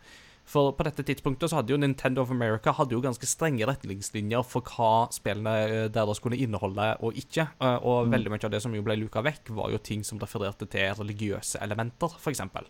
For 0.45 0.75
på 0.77 0.85
dette 0.85 1.03
tidspunktet 1.07 1.49
så 1.49 1.59
hadde 1.59 1.73
jo 1.73 1.79
Nintendo 1.81 2.21
of 2.21 2.33
America 2.33 2.73
hadde 2.77 2.93
jo 2.93 3.01
ganske 3.01 3.27
strenge 3.29 3.65
retningslinjer 3.65 4.45
for 4.45 4.65
hva 4.75 5.07
spillene 5.13 5.55
eh, 5.65 5.87
deres 5.93 6.21
kunne 6.21 6.37
inneholde 6.37 6.91
og 7.01 7.17
ikke. 7.17 7.47
Og 7.61 7.89
Og 8.05 8.13
veldig 8.13 8.33
mye 8.33 8.45
av 8.45 8.53
det 8.53 8.61
som 8.61 8.75
jo 8.75 8.83
ble 8.85 8.99
luka 9.01 9.23
vekk, 9.25 9.53
var 9.57 9.73
jo 9.73 9.81
ting 9.81 10.05
som 10.05 10.21
refererte 10.21 10.69
til 10.69 10.93
religiøse 11.01 11.61
elementer, 11.65 12.13
f.eks. 12.13 12.35
eksempel. 12.35 12.69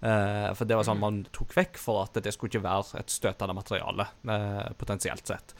for 0.00 0.64
det 0.64 0.76
var 0.78 0.86
sånn 0.88 1.00
man 1.00 1.24
tok 1.28 1.52
vekk 1.52 1.76
for 1.76 2.06
at 2.06 2.14
det 2.24 2.32
skulle 2.32 2.48
ikke 2.48 2.64
være 2.64 3.02
et 3.02 3.10
støtende 3.12 3.52
materiale, 3.52 4.06
eh, 4.32 4.72
potensielt 4.80 5.26
sett. 5.26 5.52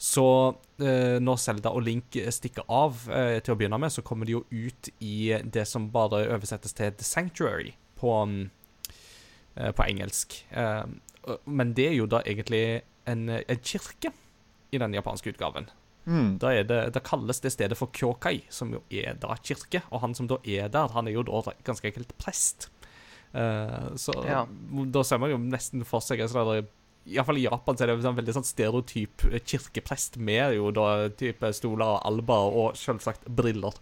Så 0.00 0.54
eh, 0.80 1.18
når 1.20 1.36
Zelda 1.36 1.74
og 1.76 1.84
Link 1.84 2.16
stikker 2.32 2.64
av 2.72 3.02
eh, 3.12 3.36
til 3.44 3.52
å 3.52 3.58
begynne 3.60 3.76
med, 3.82 3.92
så 3.92 4.00
kommer 4.00 4.24
de 4.24 4.38
jo 4.38 4.46
ut 4.48 4.88
i 5.04 5.34
det 5.44 5.66
som 5.68 5.90
bare 5.92 6.22
oversettes 6.32 6.72
til 6.76 6.94
The 6.96 7.04
Sanctuary 7.04 7.74
på, 8.00 8.14
mm, 8.24 8.38
eh, 8.40 8.48
på 9.76 9.86
engelsk. 9.88 10.44
Eh, 10.50 10.84
men 11.46 11.74
det 11.76 11.88
er 11.90 11.94
jo 11.98 12.06
da 12.06 12.22
egentlig 12.26 12.82
en, 13.10 13.28
en 13.28 13.60
kirke 13.62 14.12
i 14.72 14.78
den 14.78 14.94
japanske 14.94 15.32
utgaven. 15.34 15.68
Mm. 16.06 16.38
Da, 16.40 16.52
er 16.56 16.64
det, 16.64 16.78
da 16.94 17.00
kalles 17.04 17.40
det 17.44 17.52
stedet 17.52 17.76
for 17.78 17.90
Kyokai, 17.92 18.40
som 18.50 18.70
jo 18.72 18.80
er 18.90 19.14
da 19.20 19.34
kirke. 19.44 19.82
Og 19.90 20.00
han 20.00 20.14
som 20.16 20.26
da 20.30 20.38
er 20.48 20.68
der, 20.72 20.88
han 20.94 21.06
er 21.10 21.12
jo 21.18 21.22
da 21.26 21.52
ganske 21.66 21.90
enkelt 21.90 22.14
prest. 22.18 22.70
Eh, 23.32 23.90
så 24.00 24.14
Ja. 24.26 24.44
da 24.90 25.02
ser 25.06 25.18
man 25.22 25.30
jo 25.30 25.38
nesten 25.38 25.84
for 25.86 26.00
seg 26.00 26.20
en 26.20 26.28
sånn 26.32 26.54
der- 26.54 26.68
Iallfall 27.10 27.38
i 27.40 27.46
Japan 27.46 27.76
så 27.76 27.82
er 27.82 27.86
det 27.86 27.94
en 27.96 28.02
sånn 28.02 28.16
veldig 28.18 28.34
sånn 28.36 28.44
stereotyp 28.44 29.22
kirkeprest 29.48 30.18
med 30.20 30.52
jo 30.54 30.70
da 30.70 31.08
type 31.08 31.48
stoler 31.56 31.86
og 31.96 32.02
alber 32.06 32.56
og 32.60 32.74
selvsagt 32.76 33.24
briller. 33.26 33.72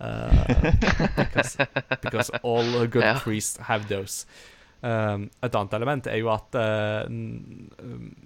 Uh, 0.00 0.30
because, 1.16 1.56
because 2.00 2.30
all 2.42 2.86
good 2.86 3.02
Ja. 3.04 3.18
priests 3.18 3.58
have 3.68 3.88
those. 3.88 4.24
Um, 4.80 5.26
et 5.44 5.56
annet 5.56 5.74
element 5.76 6.06
er 6.08 6.22
jo 6.22 6.30
at 6.32 6.56
eh, 6.56 7.10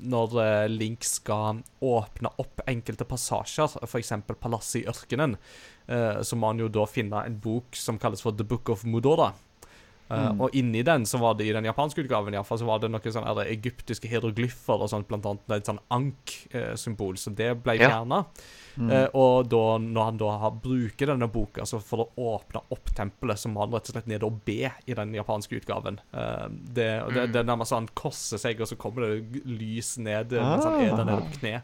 når 0.07 0.37
eh, 0.39 0.67
Link 0.71 1.03
skal 1.03 1.65
åpne 1.83 2.31
opp 2.39 2.63
enkelte 2.71 3.07
passasjer, 3.11 3.75
f.eks. 3.83 4.13
palasset 4.39 4.85
i 4.85 4.87
ørkenen, 4.93 5.35
eh, 5.91 6.21
så 6.23 6.39
må 6.39 6.53
han 6.53 6.63
jo 6.63 6.71
da 6.71 6.87
finne 6.87 7.25
en 7.27 7.41
bok 7.43 7.75
som 7.75 7.99
kalles 7.99 8.23
for 8.23 8.39
The 8.39 8.47
Book 8.47 8.71
of 8.71 8.87
Mudora. 8.87 9.33
Eh, 10.11 10.31
Mm. 10.31 10.41
Og 10.41 10.51
inni 10.55 10.83
den, 10.85 11.05
så 11.09 11.19
var 11.19 11.35
det 11.35 11.47
i 11.47 11.53
den 11.53 11.65
japanske 11.65 12.03
utgaven, 12.05 12.35
i 12.35 12.37
hvert 12.37 12.47
fall, 12.47 12.59
så 12.59 12.67
var 12.69 12.79
det 12.79 12.91
noen 12.93 13.01
sånne 13.13 13.47
egyptiske 13.49 14.07
hieroglyffer 14.09 14.83
og 14.85 14.91
sånt, 14.93 15.09
blant 15.09 15.25
annet 15.25 15.51
et 15.57 15.65
sånn 15.71 15.79
ank-symbol, 15.91 17.17
så 17.17 17.33
det 17.35 17.63
ble 17.65 17.79
Ja. 17.79 18.05
Mm. 18.77 18.91
Eh, 18.91 19.07
og 19.15 19.49
da, 19.49 19.79
når 19.79 20.05
han 20.05 20.17
da 20.19 20.31
har, 20.39 20.51
bruker 20.51 21.07
denne 21.07 21.29
boka 21.31 21.61
altså 21.63 21.81
for 21.81 22.05
å 22.05 22.09
åpne 22.19 22.61
opp 22.75 22.91
tempelet, 22.95 23.39
så 23.39 23.49
må 23.49 23.61
han 23.61 23.71
rett 23.73 23.89
og 23.89 23.95
slett 23.95 24.07
ned 24.11 24.23
og 24.27 24.45
be 24.45 24.71
i 24.87 24.95
den 24.95 25.15
japanske 25.15 25.61
utgaven. 25.61 26.01
Eh, 26.13 26.49
det, 26.51 27.03
og 27.05 27.13
det, 27.15 27.29
Mm. 27.29 27.33
det 27.33 27.37
er 27.37 27.45
nærmest 27.45 27.71
sånn 27.71 27.87
han 27.87 27.89
korser 27.95 28.39
seg, 28.39 28.61
og 28.61 28.67
så 28.69 28.77
kommer 28.77 29.07
det 29.07 29.45
lys 29.47 29.97
ned 29.99 30.33
ah. 30.35 30.51
mens 30.51 30.65
han 30.65 30.81
er 30.81 30.97
der 30.97 31.05
nede 31.05 31.23
på 31.31 31.39
kne. 31.41 31.63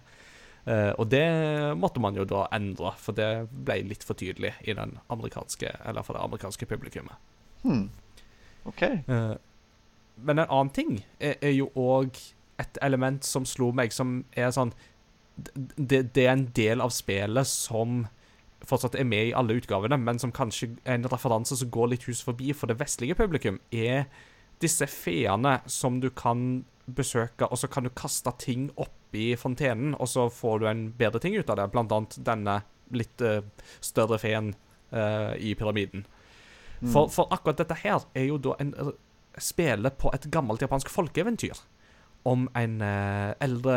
Eh, 0.67 0.93
og 0.99 1.09
det 1.11 1.77
måtte 1.77 2.01
man 2.01 2.15
jo 2.15 2.25
da 2.25 2.47
endre, 2.53 2.93
for 2.97 3.13
det 3.13 3.49
ble 3.51 3.83
litt 3.89 4.05
for 4.05 4.15
tydelig 4.15 4.55
i 4.63 4.73
den 4.73 4.99
amerikanske, 5.11 5.77
eller 5.85 6.03
for 6.03 6.15
det 6.15 6.23
amerikanske 6.23 6.67
publikummet. 6.67 7.17
Hmm. 7.63 7.91
OK. 8.69 8.83
Uh, 9.09 9.35
men 10.21 10.39
en 10.39 10.49
annen 10.49 10.73
ting 10.77 10.99
er, 11.19 11.37
er 11.41 11.55
jo 11.57 11.71
òg 11.79 12.19
et 12.61 12.81
element 12.85 13.25
som 13.25 13.47
slo 13.49 13.71
meg, 13.73 13.93
som 13.97 14.21
er 14.37 14.53
sånn 14.53 14.75
det, 15.77 16.03
det 16.15 16.27
er 16.27 16.35
en 16.35 16.49
del 16.57 16.83
av 16.85 16.93
spillet 16.93 17.49
som 17.49 18.03
fortsatt 18.67 18.99
er 18.99 19.07
med 19.09 19.31
i 19.31 19.37
alle 19.37 19.57
utgavene, 19.57 19.97
men 19.97 20.19
som 20.21 20.35
kanskje 20.37 20.75
er 20.85 20.99
en 20.99 21.09
referanse 21.09 21.57
som 21.57 21.71
går 21.73 21.95
litt 21.95 22.05
hus 22.11 22.21
forbi 22.25 22.53
for 22.57 22.69
det 22.69 22.77
vestlige 22.81 23.17
publikum, 23.17 23.57
er 23.73 24.05
disse 24.61 24.85
feene 24.91 25.59
som 25.71 26.01
du 26.03 26.11
kan 26.13 26.65
besøke, 26.91 27.47
og 27.47 27.57
så 27.57 27.71
kan 27.73 27.87
du 27.87 27.93
kaste 27.97 28.33
ting 28.43 28.69
oppi 28.81 29.33
fontenen, 29.41 29.95
og 29.97 30.11
så 30.11 30.29
får 30.33 30.61
du 30.61 30.69
en 30.69 30.85
bedre 30.99 31.23
ting 31.23 31.39
ut 31.39 31.51
av 31.51 31.61
det, 31.61 31.71
blant 31.73 31.93
annet 31.97 32.19
denne 32.27 32.61
litt 32.93 33.25
uh, 33.25 33.41
større 33.81 34.19
feen 34.21 34.53
uh, 34.93 35.33
i 35.39 35.55
pyramiden. 35.57 36.05
For, 36.81 37.11
for 37.13 37.29
akkurat 37.35 37.61
dette 37.61 37.77
her 37.83 38.07
er 38.17 38.31
jo 38.31 38.39
da 38.41 38.55
en 38.63 38.73
spiller 38.73 38.99
spille 39.39 39.91
på 40.01 40.11
et 40.15 40.27
gammelt 40.33 40.63
japansk 40.63 40.91
folkeeventyr 40.93 41.59
om 42.29 42.49
en 42.59 42.81
eh, 42.85 43.31
eldre 43.41 43.77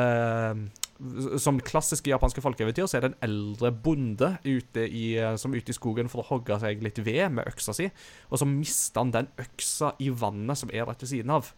Som 1.41 1.61
klassiske 1.63 2.11
japanske 2.11 2.41
folkeeventyr 2.43 2.87
så 2.87 2.97
er 2.97 3.05
det 3.05 3.11
en 3.13 3.23
eldre 3.27 3.71
bonde 3.71 4.29
ute 4.43 4.85
i, 4.87 5.15
eh, 5.19 5.35
som 5.39 5.53
er 5.53 5.63
ute 5.63 5.73
i 5.73 5.77
skogen 5.77 6.11
for 6.11 6.23
å 6.23 6.27
hogge 6.27 6.59
seg 6.61 6.83
litt 6.83 6.99
ved 7.03 7.31
med 7.33 7.47
øksa 7.49 7.75
si, 7.75 7.89
og 8.29 8.39
så 8.39 8.47
mister 8.47 9.03
han 9.03 9.13
den 9.15 9.31
øksa 9.41 9.93
i 9.99 10.09
vannet 10.09 10.59
som 10.59 10.71
er 10.71 10.87
rett 10.87 11.03
ved 11.03 11.11
siden 11.11 11.33
av. 11.33 11.53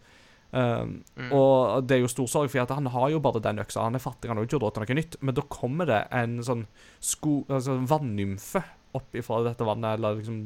Um, 0.56 1.04
Mm. 1.16 1.32
Og 1.32 1.84
det 1.88 1.96
er 1.96 2.00
jo 2.00 2.08
stor 2.08 2.28
sorg, 2.28 2.50
for 2.52 2.62
at 2.62 2.72
han 2.72 2.86
har 2.92 3.10
jo 3.10 3.20
bare 3.20 3.40
den 3.44 3.58
øksa. 3.60 3.84
Han 3.84 3.96
er 3.96 4.04
fattig, 4.04 4.28
han 4.28 4.36
har 4.36 4.44
jo 4.44 4.50
ikke 4.50 4.60
råd 4.62 4.74
til 4.74 4.84
noe 4.84 4.96
nytt. 4.98 5.16
Men 5.20 5.34
da 5.34 5.44
kommer 5.52 5.88
det 5.88 6.02
en 6.12 6.38
sånn 6.44 6.66
sko, 7.00 7.44
altså 7.48 7.78
vannymfe 7.88 8.62
opp 8.96 9.16
ifra 9.16 9.42
dette 9.44 9.66
vannet, 9.66 9.98
eller 9.98 10.20
liksom 10.20 10.38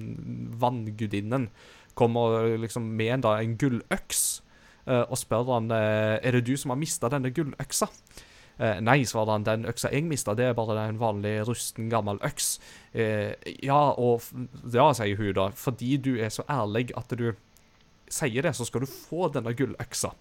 vanngudinnen, 0.62 1.48
kommer 1.94 2.56
liksom 2.58 2.86
med 2.96 3.14
en, 3.14 3.24
da, 3.26 3.36
en 3.42 3.56
gulløks 3.58 4.22
uh, 4.88 5.04
og 5.10 5.18
spør 5.18 5.52
han 5.56 5.70
eh, 5.74 6.16
er 6.22 6.38
det 6.38 6.46
du 6.46 6.54
som 6.58 6.72
har 6.72 6.80
mista 6.80 7.10
denne 7.12 7.32
gulløksa. 7.34 7.90
Uh, 8.60 8.78
nei, 8.84 9.00
svarer 9.08 9.34
han, 9.36 9.46
den 9.46 9.68
øksa 9.70 9.90
jeg 9.92 10.04
mista, 10.08 10.34
det 10.36 10.50
er 10.50 10.56
bare 10.56 10.76
en 10.88 11.00
vanlig 11.00 11.40
rusten, 11.48 11.90
gammel 11.92 12.20
øks. 12.26 12.58
Uh, 12.94 13.32
ja, 13.62 13.80
og 13.96 14.26
ja, 14.72 14.90
sier 14.96 15.20
hun 15.20 15.34
da, 15.36 15.50
fordi 15.56 15.96
du 16.02 16.14
er 16.18 16.32
så 16.34 16.46
ærlig 16.50 16.90
at 16.98 17.14
du 17.16 17.30
sier 18.12 18.46
det, 18.46 18.54
så 18.56 18.66
skal 18.66 18.84
du 18.84 18.90
få 18.90 19.28
denne 19.34 19.54
gulløksa. 19.56 20.12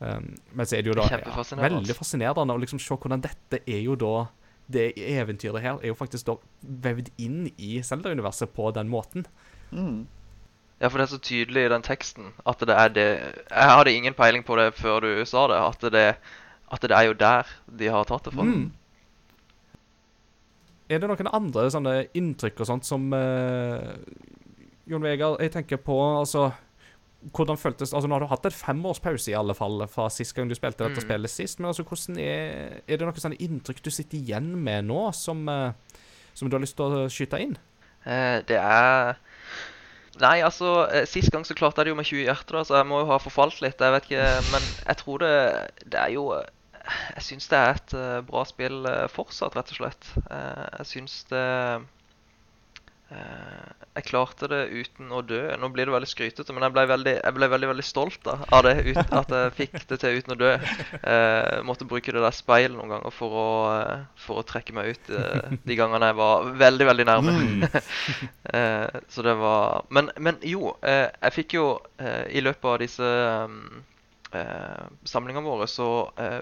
Um, 0.00 0.30
men 0.56 0.68
så 0.68 0.78
er 0.78 0.84
det 0.84 0.94
jo 0.94 0.96
da 0.96 1.08
ja, 1.12 1.18
veldig 1.60 1.94
fascinerende 1.96 2.54
å 2.54 2.60
liksom 2.62 2.80
se 2.80 2.96
hvordan 2.96 3.20
dette 3.20 3.58
er 3.68 3.82
jo 3.84 3.98
da 4.00 4.30
Det 4.70 4.94
eventyret 4.96 5.60
her 5.60 5.82
er 5.82 5.90
jo 5.90 5.96
faktisk 5.98 6.28
da 6.28 6.36
vevd 6.62 7.10
inn 7.18 7.50
i 7.58 7.82
Zelda-universet 7.82 8.52
på 8.54 8.70
den 8.70 8.88
måten. 8.88 9.26
Mm. 9.74 10.06
Ja, 10.80 10.88
for 10.88 10.96
det 10.96 11.04
er 11.04 11.10
så 11.10 11.18
tydelig 11.18 11.64
i 11.66 11.72
den 11.72 11.82
teksten 11.84 12.30
at 12.48 12.62
det 12.64 12.76
er 12.78 12.92
det 12.94 13.08
Jeg 13.50 13.72
hadde 13.74 13.92
ingen 13.92 14.14
peiling 14.14 14.46
på 14.46 14.56
det 14.56 14.70
før 14.78 15.02
du 15.04 15.24
sa 15.26 15.48
det. 15.50 15.58
At 15.58 15.92
det, 15.92 16.06
at 16.70 16.86
det 16.86 16.96
er 16.96 17.08
jo 17.10 17.18
der 17.18 17.50
de 17.66 17.90
har 17.90 18.06
tatt 18.08 18.30
det 18.30 18.32
fra. 18.36 18.46
Mm. 18.46 18.70
Er 20.90 21.02
det 21.02 21.10
noen 21.10 21.34
andre 21.34 21.66
sånne 21.70 21.94
inntrykk 22.14 22.62
og 22.62 22.70
sånt 22.70 22.86
som 22.86 23.10
eh, 23.14 23.90
Jon 24.90 25.04
Vegard, 25.04 25.38
jeg 25.42 25.52
tenker 25.54 25.78
på 25.82 25.98
altså 25.98 26.48
hvordan 27.34 27.58
føltes 27.60 27.92
Altså 27.92 28.08
Nå 28.08 28.14
har 28.16 28.20
du 28.24 28.30
hatt 28.30 28.46
et 28.48 28.54
femårspause 28.56 29.28
i 29.30 29.34
alle 29.36 29.54
fall 29.54 29.82
fra 29.92 30.06
sist 30.08 30.32
gang 30.36 30.48
du 30.48 30.54
spilte 30.56 30.86
dette 30.86 31.02
Mm. 31.02 31.06
spillet 31.08 31.30
sist. 31.30 31.58
Men 31.60 31.68
altså 31.68 31.84
hvordan 31.84 32.18
er 32.18 32.80
Er 32.88 32.96
det 32.96 33.00
noen 33.06 33.14
sånne 33.20 33.36
inntrykk 33.40 33.82
du 33.84 33.90
sitter 33.90 34.18
igjen 34.18 34.54
med 34.56 34.84
nå, 34.88 35.12
som, 35.12 35.46
eh, 35.48 35.72
som 36.34 36.48
du 36.48 36.56
har 36.56 36.62
lyst 36.64 36.76
til 36.76 36.86
å 36.86 37.08
skyte 37.12 37.40
inn? 37.40 37.56
Eh, 38.06 38.40
det 38.48 38.56
er 38.56 39.16
Nei, 40.20 40.40
altså 40.42 40.88
eh, 40.92 41.04
Sist 41.06 41.30
gang 41.30 41.44
så 41.44 41.54
klarte 41.54 41.80
jeg 41.80 41.86
det 41.86 41.92
jo 41.92 41.96
med 42.00 42.06
20 42.08 42.24
hjerter, 42.24 42.56
da, 42.58 42.64
så 42.64 42.76
jeg 42.80 42.86
må 42.86 43.00
jo 43.00 43.06
ha 43.12 43.18
forfalt 43.18 43.60
litt. 43.62 43.78
Jeg 43.80 43.92
vet 43.92 44.08
ikke, 44.08 44.52
Men 44.52 44.62
jeg 44.86 44.96
tror 44.96 45.18
det 45.18 45.70
Det 45.86 46.00
er 46.00 46.10
jo 46.16 46.24
Jeg 47.14 47.22
syns 47.22 47.48
det 47.48 47.58
er 47.58 47.70
et 47.76 48.26
bra 48.26 48.42
spill 48.44 48.86
fortsatt, 49.12 49.54
rett 49.56 49.70
og 49.70 49.76
slett. 49.76 50.06
Jeg 50.80 50.86
syns 50.86 51.24
det 51.30 51.44
Jeg 53.10 54.04
klarte 54.06 54.46
det 54.46 54.60
uten 54.70 55.10
å 55.10 55.20
dø. 55.26 55.40
Nå 55.58 55.68
blir 55.74 55.88
det 55.88 55.94
veldig 55.96 56.08
skrytete, 56.08 56.54
men 56.54 56.62
jeg 56.62 56.74
ble 56.76 56.84
veldig, 56.92 57.14
jeg 57.18 57.34
ble 57.34 57.48
veldig, 57.50 57.68
veldig 57.72 57.84
stolt 57.86 58.20
da, 58.26 58.36
av 58.54 58.62
det. 58.68 58.74
Ut, 58.86 59.00
at 59.18 59.34
jeg 59.34 59.54
fikk 59.56 59.74
det 59.90 59.98
til 59.98 60.20
uten 60.20 60.34
å 60.36 60.38
dø. 60.38 60.52
Eh, 61.00 61.56
måtte 61.66 61.88
bruke 61.90 62.14
det 62.14 62.22
der 62.22 62.36
speilet 62.36 62.76
noen 62.78 62.92
ganger 62.94 63.14
for 63.14 63.34
å, 63.40 63.48
eh, 63.74 64.04
for 64.20 64.40
å 64.40 64.46
trekke 64.46 64.76
meg 64.76 64.94
ut 64.94 65.10
eh, 65.18 65.56
de 65.66 65.78
gangene 65.78 66.12
jeg 66.12 66.18
var 66.20 66.48
veldig, 66.62 66.88
veldig 66.92 67.08
nærme. 67.10 67.36
Eh, 68.50 68.96
så 69.12 69.22
det 69.22 69.32
var 69.38 69.84
Men, 69.94 70.08
men 70.18 70.38
jo, 70.46 70.72
eh, 70.82 71.06
jeg 71.22 71.34
fikk 71.36 71.54
jo 71.54 71.66
eh, 72.02 72.24
i 72.34 72.42
løpet 72.42 72.66
av 72.66 72.78
disse 72.82 73.10
eh, 74.34 74.86
samlingene 75.06 75.46
våre, 75.46 75.68
så 75.70 76.10
eh, 76.18 76.40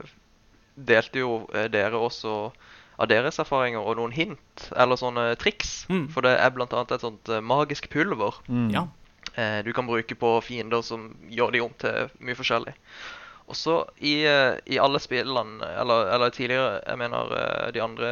delte 0.79 1.21
jo 1.21 1.43
eh, 1.53 1.69
dere 1.73 2.01
også 2.01 2.35
av 2.99 3.07
deres 3.11 3.39
erfaringer 3.39 3.85
og 3.87 3.97
noen 4.01 4.13
hint, 4.15 4.65
eller 4.77 4.99
sånne 4.99 5.29
triks. 5.39 5.85
Mm. 5.89 6.09
For 6.11 6.27
det 6.27 6.33
er 6.35 6.51
annet 6.51 6.97
et 6.97 7.05
sånt 7.05 7.29
eh, 7.31 7.41
magisk 7.41 7.89
pulver 7.93 8.41
Mm. 8.49 8.71
Ja. 8.75 8.87
eh, 9.35 9.63
du 9.63 9.73
kan 9.73 9.87
bruke 9.87 10.15
på 10.19 10.33
fiender 10.43 10.83
som 10.83 11.15
gjør 11.31 11.53
de 11.53 11.61
om 11.63 11.75
til 11.79 12.11
mye 12.21 12.35
forskjellig. 12.35 12.75
Og 13.49 13.57
så 13.57 13.77
i, 14.03 14.25
eh, 14.27 14.59
i 14.67 14.79
alle 14.79 14.99
spillene, 15.01 15.63
eller, 15.81 16.11
eller 16.15 16.31
tidligere, 16.35 16.83
jeg 16.87 16.99
mener 16.99 17.33
eh, 17.39 17.71
de 17.73 17.81
andre 17.81 18.11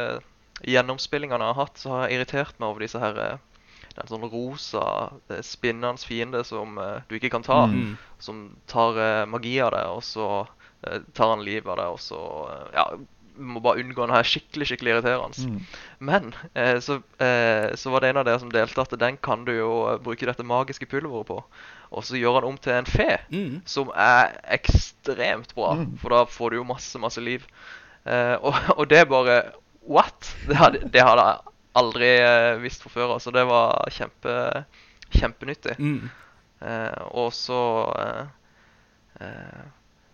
gjennomspillingene 0.65 1.43
jeg 1.43 1.53
har 1.53 1.65
hatt, 1.67 1.77
så 1.77 1.91
har 1.91 2.07
jeg 2.07 2.17
irritert 2.17 2.57
meg 2.59 2.69
over 2.71 2.79
disse 2.85 2.99
her 3.01 3.19
eh, 3.21 3.37
det 3.97 4.03
er 4.03 4.05
en 4.05 4.11
sånn 4.13 4.29
rosa, 4.29 4.81
spinnende 5.41 5.97
fiende 6.05 6.43
som 6.45 6.75
du 7.09 7.15
ikke 7.17 7.31
kan 7.33 7.41
ta. 7.41 7.63
Mm. 7.65 7.95
Som 8.21 8.41
tar 8.69 9.25
magi 9.25 9.55
av 9.65 9.71
deg, 9.73 9.87
og 9.89 10.03
så 10.05 10.27
tar 11.17 11.31
han 11.31 11.41
livet 11.41 11.65
av 11.73 11.79
deg, 11.79 11.95
og 11.95 12.01
så 12.05 12.19
Ja, 12.75 12.83
må 13.39 13.59
bare 13.63 13.81
unngå 13.83 14.05
den 14.07 14.13
her 14.15 14.23
skikkelig, 14.27 14.67
skikkelig 14.69 14.93
irriterende. 14.95 15.47
Mm. 15.47 15.81
Men 16.09 16.29
eh, 16.55 16.79
så, 16.83 16.99
eh, 17.23 17.75
så 17.77 17.91
var 17.93 18.01
det 18.03 18.09
en 18.13 18.19
av 18.21 18.25
dere 18.27 18.39
som 18.41 18.51
delte 18.53 18.81
at 18.83 18.95
den 18.99 19.17
kan 19.23 19.45
du 19.47 19.51
jo 19.55 19.71
eh, 19.91 19.97
bruke 20.03 20.25
dette 20.29 20.45
magiske 20.47 20.85
pulveret 20.89 21.27
på. 21.29 21.39
Og 21.91 22.03
så 22.03 22.17
gjør 22.19 22.39
han 22.41 22.49
om 22.49 22.57
til 22.59 22.73
en 22.75 22.89
fe, 22.89 23.19
Mm. 23.31 23.61
som 23.65 23.91
er 23.95 24.33
ekstremt 24.57 25.53
bra. 25.55 25.73
Mm. 25.79 25.97
For 26.01 26.09
da 26.15 26.23
får 26.27 26.49
du 26.51 26.57
jo 26.59 26.65
masse, 26.67 26.99
masse 26.99 27.21
liv. 27.23 27.45
Eh, 28.05 28.35
og, 28.41 28.55
og 28.77 28.89
det 28.89 29.03
er 29.03 29.09
bare 29.11 29.37
What? 29.87 30.33
Det 30.49 30.55
hadde, 30.59 30.81
det 30.91 30.99
hadde 31.05 31.23
jeg 31.23 31.53
aldri 31.79 32.09
eh, 32.19 32.57
visst 32.59 32.81
fra 32.83 32.89
før. 32.91 33.17
så 33.23 33.31
det 33.31 33.45
var 33.47 33.87
kjempe, 33.93 34.33
kjempenyttig. 35.15 35.77
Mm. 35.79 36.09
Eh, 36.59 37.03
og 37.15 37.31
så 37.37 37.61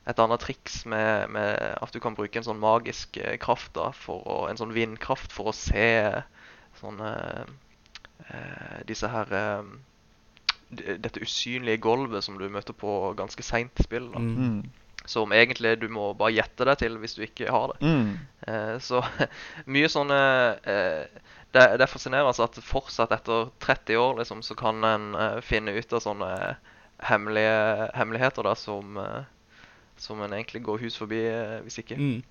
et 0.10 0.20
annet 0.20 0.42
triks 0.44 0.82
med, 0.90 1.30
med 1.32 1.56
at 1.80 1.94
du 1.96 2.00
kan 2.04 2.16
bruke 2.18 2.40
en 2.40 2.46
sånn 2.46 2.62
magisk 2.62 3.18
eh, 3.22 3.38
kraft, 3.42 3.72
da, 3.78 3.92
for 3.96 4.26
å, 4.28 4.38
en 4.50 4.60
sånn 4.60 4.76
vindkraft, 4.76 5.32
for 5.32 5.52
å 5.52 5.56
se 5.56 5.88
sånne 6.82 7.10
eh, 8.28 8.80
Disse 8.90 9.08
her 9.12 9.34
eh, 9.38 9.74
Dette 10.74 11.22
usynlige 11.22 11.84
gulvet 11.86 12.26
som 12.26 12.40
du 12.40 12.48
møter 12.50 12.74
på 12.76 13.14
ganske 13.16 13.46
seint 13.46 13.78
i 13.78 13.86
spill. 13.86 14.10
da. 14.12 14.20
Mm. 14.20 14.34
Mm. 14.42 15.04
Som 15.06 15.36
egentlig 15.36 15.76
du 15.82 15.86
må 15.92 16.08
bare 16.18 16.34
gjette 16.34 16.66
deg 16.66 16.80
til 16.82 16.96
hvis 16.98 17.14
du 17.18 17.22
ikke 17.28 17.52
har 17.54 17.74
det. 17.74 17.86
Mm. 17.86 18.14
Eh, 18.48 18.76
så 18.82 19.04
mye 19.76 19.92
sånne 19.92 20.20
eh, 20.66 21.22
det, 21.54 21.66
det 21.78 21.86
er 21.86 21.92
fascinerende 21.92 22.48
at 22.48 22.58
fortsatt 22.66 23.14
etter 23.14 23.52
30 23.62 24.00
år 24.02 24.18
liksom, 24.22 24.42
så 24.42 24.58
kan 24.58 24.82
en 24.88 25.12
eh, 25.14 25.40
finne 25.46 25.76
ut 25.78 25.94
av 25.94 26.02
sånne 26.02 26.32
hemmelige, 27.06 27.92
hemmeligheter 27.94 28.48
da, 28.48 28.56
som, 28.58 28.98
eh, 28.98 29.22
som 30.04 30.22
en 30.22 30.36
egentlig 30.36 30.64
går 30.68 30.84
hus 30.84 31.00
forbi 31.00 31.24
eh, 31.30 31.60
hvis 31.66 31.80
ikke. 31.84 31.98
Mm. 32.00 32.22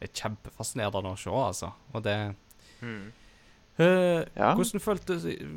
Det 0.00 0.08
er 0.08 0.16
kjempefascinerende 0.22 1.14
å 1.14 1.18
se, 1.20 1.32
altså. 1.32 1.74
Og 1.94 2.04
det 2.06 2.18
Mm. 2.80 3.12
Uh, 3.80 4.24
Ja. 4.36 4.54
hvordan, 4.54 4.80
følte, 4.80 5.14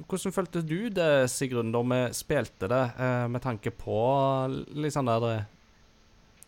hvordan 0.07 0.31
følte 0.31 0.61
du 0.61 0.89
det, 0.89 1.29
Sigrun, 1.29 1.73
da 1.73 1.81
vi 1.81 2.13
spilte 2.13 2.69
det, 2.71 2.83
uh, 2.99 3.27
med 3.27 3.41
tanke 3.43 3.71
på 3.71 3.97
litt 4.75 4.95
sånn 4.95 5.11
der 5.11 5.25
eh, 5.31 5.49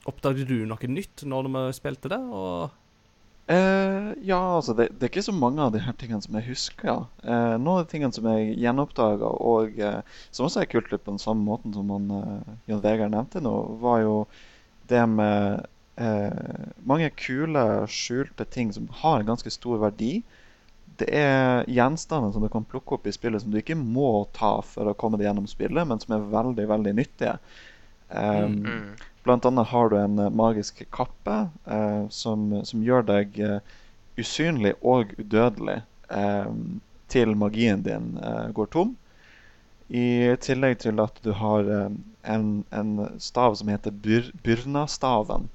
Oppdaget 0.08 0.48
du 0.48 0.66
noe 0.70 0.88
nytt 0.88 1.24
når 1.26 1.50
vi 1.50 1.64
spilte 1.74 2.12
det? 2.14 2.20
Og 2.22 2.70
uh, 3.50 4.12
ja, 4.22 4.40
altså 4.56 4.76
det, 4.78 4.92
det 4.94 5.08
er 5.08 5.12
ikke 5.12 5.26
så 5.26 5.36
mange 5.36 5.66
av 5.66 5.74
de 5.74 5.82
her 5.82 5.98
tingene 5.98 6.22
som 6.22 6.38
jeg 6.38 6.48
husker. 6.52 6.88
Ja. 6.88 6.98
Eh, 7.26 7.56
noen 7.58 7.80
av 7.80 7.86
de 7.88 7.92
tingene 7.92 8.14
som 8.14 8.28
jeg 8.30 8.54
gjenoppdaga, 8.62 9.32
og 9.42 9.82
som 10.30 10.46
også 10.46 10.62
er 10.62 10.70
kult 10.70 10.92
litt 10.94 11.04
på 11.04 11.16
den 11.16 11.24
samme 11.24 11.44
måten 11.44 11.74
som 11.74 11.90
han, 11.90 12.12
Jon 12.70 12.84
Vegard 12.86 13.16
nevnte 13.18 13.42
nå, 13.42 13.56
var 13.82 14.04
jo 14.06 14.20
det 14.90 15.04
med 15.12 15.66
eh, 15.96 16.66
mange 16.84 17.10
kule, 17.20 17.66
skjulte 17.92 18.46
ting 18.46 18.74
som 18.76 18.88
har 19.02 19.20
en 19.20 19.30
ganske 19.32 19.52
stor 19.54 19.82
verdi. 19.84 20.20
Det 21.00 21.08
er 21.12 21.66
gjenstander 21.68 22.32
som 22.32 22.44
du 22.46 22.50
kan 22.52 22.68
plukke 22.68 22.96
opp 22.98 23.08
i 23.08 23.14
spillet 23.16 23.44
som 23.44 23.52
du 23.52 23.60
ikke 23.60 23.76
må 23.80 24.26
ta 24.36 24.58
for 24.64 24.88
å 24.88 24.96
komme 24.98 25.20
deg 25.20 25.28
gjennom 25.28 25.50
spillet, 25.52 25.88
men 25.90 26.00
som 26.00 26.16
er 26.16 26.30
veldig, 26.32 26.68
veldig 26.72 26.96
nyttige. 27.02 27.38
Um, 28.10 28.62
Mm. 28.66 28.96
Blant 29.26 29.46
annet 29.46 29.68
har 29.68 29.90
du 29.90 29.96
en 29.98 30.20
eh, 30.20 30.30
magisk 30.30 30.84
kappe 30.94 31.50
eh, 31.66 32.04
som, 32.14 32.44
som 32.64 32.84
gjør 32.86 33.08
deg 33.08 33.40
eh, 33.42 33.60
usynlig 34.22 34.76
og 34.86 35.16
udødelig 35.18 35.80
eh, 36.14 36.52
til 37.12 37.34
magien 37.36 37.82
din 37.86 38.12
eh, 38.22 38.52
går 38.54 38.70
tom. 38.76 38.94
I 39.88 40.36
tillegg 40.42 40.80
til 40.82 41.00
at 41.04 41.20
du 41.22 41.32
har 41.38 41.68
eh, 41.70 41.90
en, 42.34 42.64
en 42.74 43.20
stav 43.22 43.56
som 43.60 43.70
heter 43.70 43.92
byr, 43.92 44.32
Byrnastaven. 44.44 45.50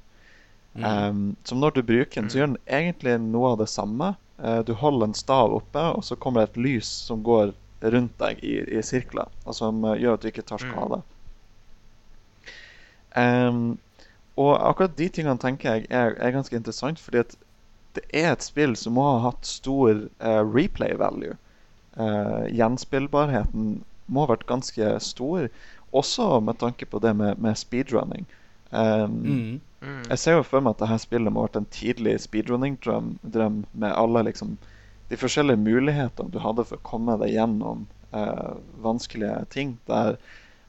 Mm. 0.72 0.84
Um, 0.84 1.22
som 1.44 1.58
når 1.58 1.70
du 1.70 1.82
bruker 1.82 2.20
den, 2.20 2.30
så 2.30 2.38
gjør 2.38 2.52
den 2.52 2.60
egentlig 2.70 3.16
noe 3.24 3.54
av 3.54 3.58
det 3.64 3.70
samme. 3.72 4.12
Uh, 4.38 4.60
du 4.62 4.72
holder 4.78 5.10
en 5.10 5.18
stav 5.18 5.50
oppe, 5.56 5.82
og 5.96 6.06
så 6.06 6.16
kommer 6.16 6.44
det 6.44 6.52
et 6.52 6.62
lys 6.68 6.90
som 7.08 7.24
går 7.26 7.50
rundt 7.90 8.14
deg 8.22 8.44
i, 8.46 8.60
i 8.78 8.82
sirkler, 8.86 9.30
og 9.44 9.56
som 9.56 9.82
uh, 9.82 9.96
gjør 9.98 10.14
at 10.14 10.22
du 10.22 10.30
ikke 10.30 10.46
tar 10.46 10.62
skade. 10.62 11.00
Um, 13.18 13.78
og 14.38 14.54
akkurat 14.62 14.94
de 14.96 15.08
tingene 15.10 15.42
tenker 15.42 15.74
jeg 15.74 15.90
er, 15.90 16.14
er 16.22 16.34
ganske 16.36 16.54
interessant, 16.56 17.02
fordi 17.02 17.24
at 17.24 17.34
det 17.98 18.04
er 18.14 18.30
et 18.30 18.46
spill 18.46 18.76
som 18.78 18.94
må 18.94 19.02
ha 19.08 19.16
hatt 19.26 19.48
stor 19.48 20.04
uh, 20.22 20.42
replay 20.46 20.94
value. 20.94 21.34
Uh, 21.98 22.46
gjenspillbarheten 22.54 23.80
må 24.10 24.24
ha 24.26 24.32
vært 24.34 24.46
ganske 24.50 24.90
stor, 25.06 25.46
også 25.96 26.26
med 26.44 26.58
tanke 26.60 26.86
på 26.86 27.00
det 27.02 27.14
med, 27.18 27.38
med 27.42 27.58
speedrunning. 27.58 28.26
Um, 28.70 29.16
Mm. 29.24 29.60
Mm. 29.82 30.02
jeg 30.10 30.18
ser 30.20 30.34
jo 30.36 30.42
for 30.44 30.60
meg 30.60 30.74
at 30.76 30.82
dette 30.84 30.98
spillet 31.02 31.32
må 31.32 31.40
ha 31.40 31.46
vært 31.48 31.56
en 31.62 31.70
tidlig 31.72 32.12
speedrunning-drøm 32.20 33.14
drøm 33.24 33.62
med 33.72 33.94
alle 33.96 34.22
liksom 34.28 34.58
de 35.08 35.16
forskjellige 35.18 35.56
mulighetene 35.58 36.30
du 36.30 36.36
hadde 36.44 36.66
for 36.68 36.76
å 36.76 36.84
komme 36.86 37.16
deg 37.22 37.32
gjennom 37.32 37.86
uh, 38.12 38.58
vanskelige 38.84 39.40
ting. 39.50 39.72
Der 39.88 40.18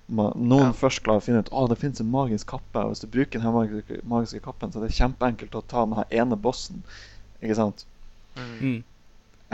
man, 0.08 0.32
noen 0.40 0.72
Ja. 0.72 0.78
først 0.80 1.04
klarer 1.04 1.22
å 1.22 1.26
finne 1.28 1.44
ut 1.44 1.52
at 1.54 1.70
det 1.70 1.78
finnes 1.84 2.00
en 2.02 2.10
magisk 2.12 2.48
kappe. 2.56 2.80
Og 2.86 2.94
hvis 2.96 3.04
du 3.04 3.08
bruker 3.12 3.40
den 3.44 3.54
magiske, 3.54 4.00
magiske 4.08 4.42
kappen, 4.48 4.72
så 4.72 4.80
er 4.82 4.88
det 4.88 4.96
kjempeenkelt 4.98 5.60
å 5.60 5.62
ta 5.68 5.86
den 5.86 6.00
her 6.00 6.08
ene 6.24 6.40
bossen. 6.40 6.82
Ikke 7.44 7.60
sant? 7.60 7.86
Mm. 8.40 8.58
Mm. 8.62 8.84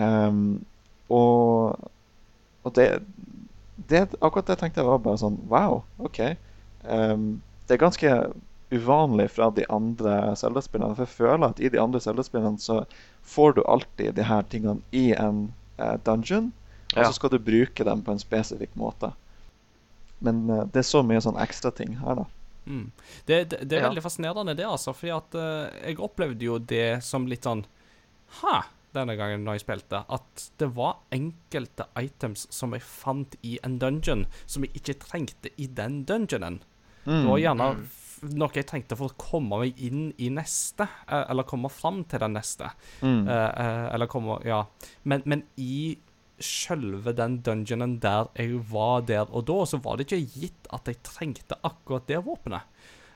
Ehm, 0.06 0.66
og 1.10 1.90
og 2.64 2.74
det, 2.76 2.88
det 3.90 4.04
Akkurat 4.22 4.48
det 4.50 4.58
tenkte 4.60 4.82
jeg 4.82 4.88
var 4.90 5.00
bare 5.06 5.20
sånn 5.22 5.38
Wow, 5.52 5.84
OK. 6.02 6.20
Um, 6.84 7.42
det 7.68 7.76
er 7.78 7.82
ganske 7.86 8.12
uvanlig 8.74 9.30
fra 9.32 9.50
de 9.56 9.64
andre 9.72 10.36
Zelda-spillene. 10.36 10.96
For 10.98 11.06
jeg 11.06 11.14
føler 11.16 11.46
at 11.48 11.60
i 11.64 11.70
de 11.72 11.80
andre 11.80 12.02
Zelda-spillene 12.04 12.60
så 12.60 12.82
får 13.28 13.54
du 13.58 13.62
alltid 13.68 14.16
de 14.18 14.26
her 14.28 14.44
tingene 14.52 14.82
i 14.92 15.12
en 15.16 15.54
uh, 15.80 15.96
dungeon, 16.04 16.50
og 16.96 17.02
Ja. 17.04 17.08
så 17.08 17.14
skal 17.20 17.30
du 17.30 17.40
bruke 17.40 17.84
dem 17.88 18.02
på 18.04 18.12
en 18.16 18.20
spesifikk 18.20 18.74
måte. 18.80 19.12
Men 20.20 20.50
uh, 20.50 20.64
det 20.66 20.82
er 20.82 20.88
så 20.90 21.04
mye 21.06 21.22
sånn 21.24 21.40
ekstrating 21.40 21.98
her, 22.02 22.24
da. 22.24 22.26
Mm. 22.68 22.92
Det, 23.26 23.38
det, 23.54 23.60
det 23.70 23.78
er 23.78 23.82
Ja. 23.86 23.90
veldig 23.90 24.04
fascinerende, 24.04 24.56
det, 24.58 24.66
altså. 24.68 24.92
Fordi 24.96 25.14
at 25.16 25.36
uh, 25.40 25.68
jeg 25.86 26.00
opplevde 26.04 26.48
jo 26.50 26.58
det 26.60 27.04
som 27.08 27.28
litt 27.28 27.44
sånn 27.48 27.64
Ha! 28.42 28.64
Denne 28.98 29.16
gangen 29.20 29.46
når 29.46 29.60
jeg 29.60 29.64
spilte, 29.68 30.02
at 30.10 30.48
det 30.60 30.72
var 30.76 30.98
enkelte 31.14 31.86
items 32.02 32.48
som 32.54 32.74
jeg 32.76 32.82
fant 32.86 33.38
i 33.46 33.56
en 33.64 33.78
dungeon, 33.82 34.26
som 34.50 34.66
jeg 34.66 34.74
ikke 34.82 34.98
trengte 35.06 35.54
i 35.58 35.70
den 35.78 36.02
dungeonen. 36.10 36.60
Det 37.08 37.24
var 37.30 37.40
gjerne 37.40 37.68
Mm. 37.78 37.86
noe 38.42 38.50
jeg 38.58 38.66
trengte 38.68 38.98
for 38.98 39.08
å 39.12 39.18
komme 39.22 39.60
meg 39.62 39.78
inn 39.80 40.10
i 40.18 40.28
neste, 40.34 40.88
eh, 41.08 41.24
eller 41.30 41.46
komme 41.48 41.70
fram 41.70 42.02
til 42.10 42.20
den 42.20 42.34
neste. 42.34 42.72
Mm. 43.02 43.28
Eh, 43.30 43.52
eh, 43.64 43.94
eller 43.94 44.08
komme 44.12 44.40
Ja. 44.44 44.64
Men, 45.06 45.22
men 45.26 45.44
i 45.56 45.98
sjølve 46.40 47.14
den 47.18 47.40
dungeonen 47.46 48.00
der 48.00 48.28
jeg 48.38 48.60
var 48.72 49.02
der 49.08 49.26
og 49.32 49.46
da, 49.48 49.62
så 49.66 49.80
var 49.82 49.98
det 49.98 50.08
ikke 50.08 50.40
gitt 50.42 50.68
at 50.74 50.86
jeg 50.90 51.00
trengte 51.04 51.58
akkurat 51.64 52.06
det 52.10 52.20
våpenet. 52.26 52.62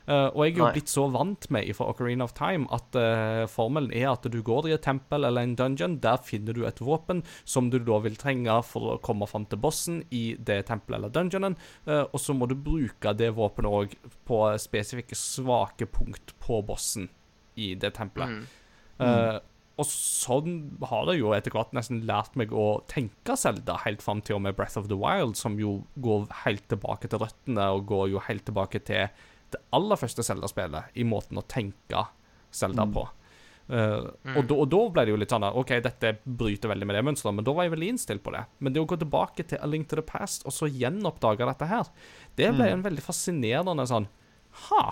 Eh, 0.06 0.28
og 0.34 0.40
jeg 0.42 0.56
er 0.56 0.60
jo 0.60 0.70
blitt 0.74 0.90
så 0.90 1.04
vant 1.14 1.46
med 1.54 1.68
fra 1.78 1.86
Ocarina 1.92 2.26
of 2.26 2.34
Time 2.34 2.66
at 2.74 2.98
uh, 2.98 3.44
formelen 3.50 3.92
er 3.94 4.08
at 4.10 4.26
du 4.26 4.40
går 4.44 4.68
i 4.68 4.74
et 4.74 4.82
tempel 4.82 5.28
eller 5.28 5.46
en 5.46 5.54
dungeon, 5.58 6.00
der 6.02 6.18
finner 6.26 6.56
du 6.56 6.64
et 6.66 6.82
våpen 6.82 7.22
som 7.44 7.70
du 7.70 7.78
da 7.82 8.00
vil 8.02 8.18
trenge 8.18 8.56
for 8.66 8.96
å 8.96 8.98
komme 9.04 9.28
fram 9.30 9.46
til 9.50 9.62
bossen 9.62 10.02
i 10.10 10.34
det 10.38 10.64
tempelet 10.70 10.98
eller 10.98 11.14
dungeonen, 11.14 11.56
uh, 11.86 12.04
og 12.08 12.18
så 12.22 12.34
må 12.34 12.50
du 12.50 12.56
bruke 12.58 13.14
det 13.14 13.30
våpenet 13.38 13.78
òg 13.78 13.96
på 14.26 14.42
spesifikke 14.62 15.18
svake 15.18 15.86
punkt 15.90 16.34
på 16.42 16.60
bossen 16.66 17.08
i 17.54 17.72
det 17.78 17.94
tempelet. 17.98 18.42
Mm. 18.42 18.60
Mm. 19.02 19.40
og 19.80 19.86
sånn 19.88 20.56
har 20.86 21.08
jeg 21.10 21.22
jo 21.22 21.32
etter 21.34 21.54
hvert 21.56 21.72
nesten 21.74 22.04
lært 22.06 22.36
meg 22.38 22.52
å 22.54 22.84
tenke 22.92 23.34
Selda 23.40 23.78
helt 23.82 24.04
fram 24.04 24.20
til 24.22 24.36
og 24.36 24.44
med 24.44 24.54
Breath 24.54 24.78
of 24.78 24.86
the 24.92 24.98
Wild, 25.00 25.34
som 25.40 25.56
jo 25.58 25.80
går 26.04 26.28
helt 26.44 26.68
tilbake 26.70 27.10
til 27.10 27.22
røttene, 27.24 27.66
og 27.72 27.88
går 27.90 28.12
jo 28.12 28.22
helt 28.28 28.44
tilbake 28.46 28.82
til 28.86 29.08
det 29.52 29.60
aller 29.76 29.96
første 30.00 30.24
Zelda-spillet, 30.26 30.94
i 30.98 31.04
måten 31.04 31.38
å 31.40 31.44
tenke 31.48 32.06
Zelda 32.52 32.86
på. 32.92 33.04
Eh, 33.72 34.02
og, 34.36 34.42
da, 34.48 34.56
og 34.58 34.66
da 34.68 34.80
ble 34.92 35.04
det 35.06 35.12
jo 35.14 35.20
litt 35.22 35.30
sånn 35.32 35.44
at, 35.46 35.54
OK, 35.56 35.70
dette 35.84 36.16
bryter 36.26 36.68
veldig 36.72 36.86
med 36.88 36.96
det 36.98 37.04
mønsteret, 37.06 37.36
men 37.38 37.46
da 37.46 37.54
var 37.56 37.64
jeg 37.68 37.72
veldig 37.76 37.88
innstilt 37.94 38.22
på 38.26 38.34
det. 38.34 38.42
Men 38.58 38.74
det 38.74 38.82
å 38.82 38.88
gå 38.90 38.98
tilbake 39.00 39.46
til 39.48 39.62
A 39.62 39.68
Link 39.70 39.88
to 39.88 39.96
the 39.96 40.04
Past, 40.04 40.44
og 40.44 40.52
så 40.52 40.68
gjenoppdage 40.68 41.46
dette 41.48 41.68
her, 41.70 41.88
det 42.36 42.50
ble 42.56 42.68
en 42.74 42.82
veldig 42.84 43.04
fascinerende 43.06 43.86
sånn 43.88 44.08
Ha! 44.68 44.82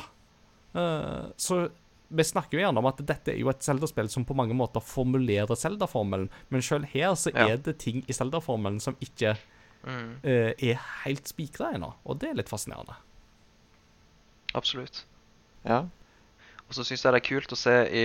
Uh, 0.73 1.27
så 1.37 1.67
vi 2.11 2.25
snakker 2.25 2.57
jo 2.57 2.63
gjerne 2.65 2.81
om 2.81 2.87
at 2.89 3.03
dette 3.07 3.35
er 3.35 3.39
jo 3.43 3.51
et 3.53 3.63
Zelda-spill 3.63 4.09
som 4.11 4.25
på 4.27 4.35
mange 4.39 4.55
måter 4.57 4.81
formulerer 4.83 5.59
Zelda-formelen, 5.59 6.31
men 6.49 6.65
sjøl 6.65 6.87
her 6.95 7.13
så 7.19 7.31
Ja. 7.35 7.49
er 7.53 7.57
det 7.59 7.77
ting 7.79 8.01
i 8.09 8.13
Zelda-formelen 8.17 8.81
som 8.81 8.97
ikke 9.03 9.37
Mm. 9.85 10.17
uh, 10.25 10.53
er 10.61 10.77
helt 11.05 11.25
spikra 11.29 11.71
ennå, 11.75 11.95
og 12.05 12.19
det 12.21 12.29
er 12.31 12.35
litt 12.35 12.51
fascinerende. 12.51 12.97
Absolutt. 14.55 15.05
Ja. 15.65 15.85
Og 16.67 16.75
så 16.77 16.85
syns 16.87 17.05
jeg 17.05 17.13
det 17.15 17.21
er 17.21 17.29
kult 17.29 17.53
å 17.55 17.59
se 17.59 17.75
i, 17.91 18.05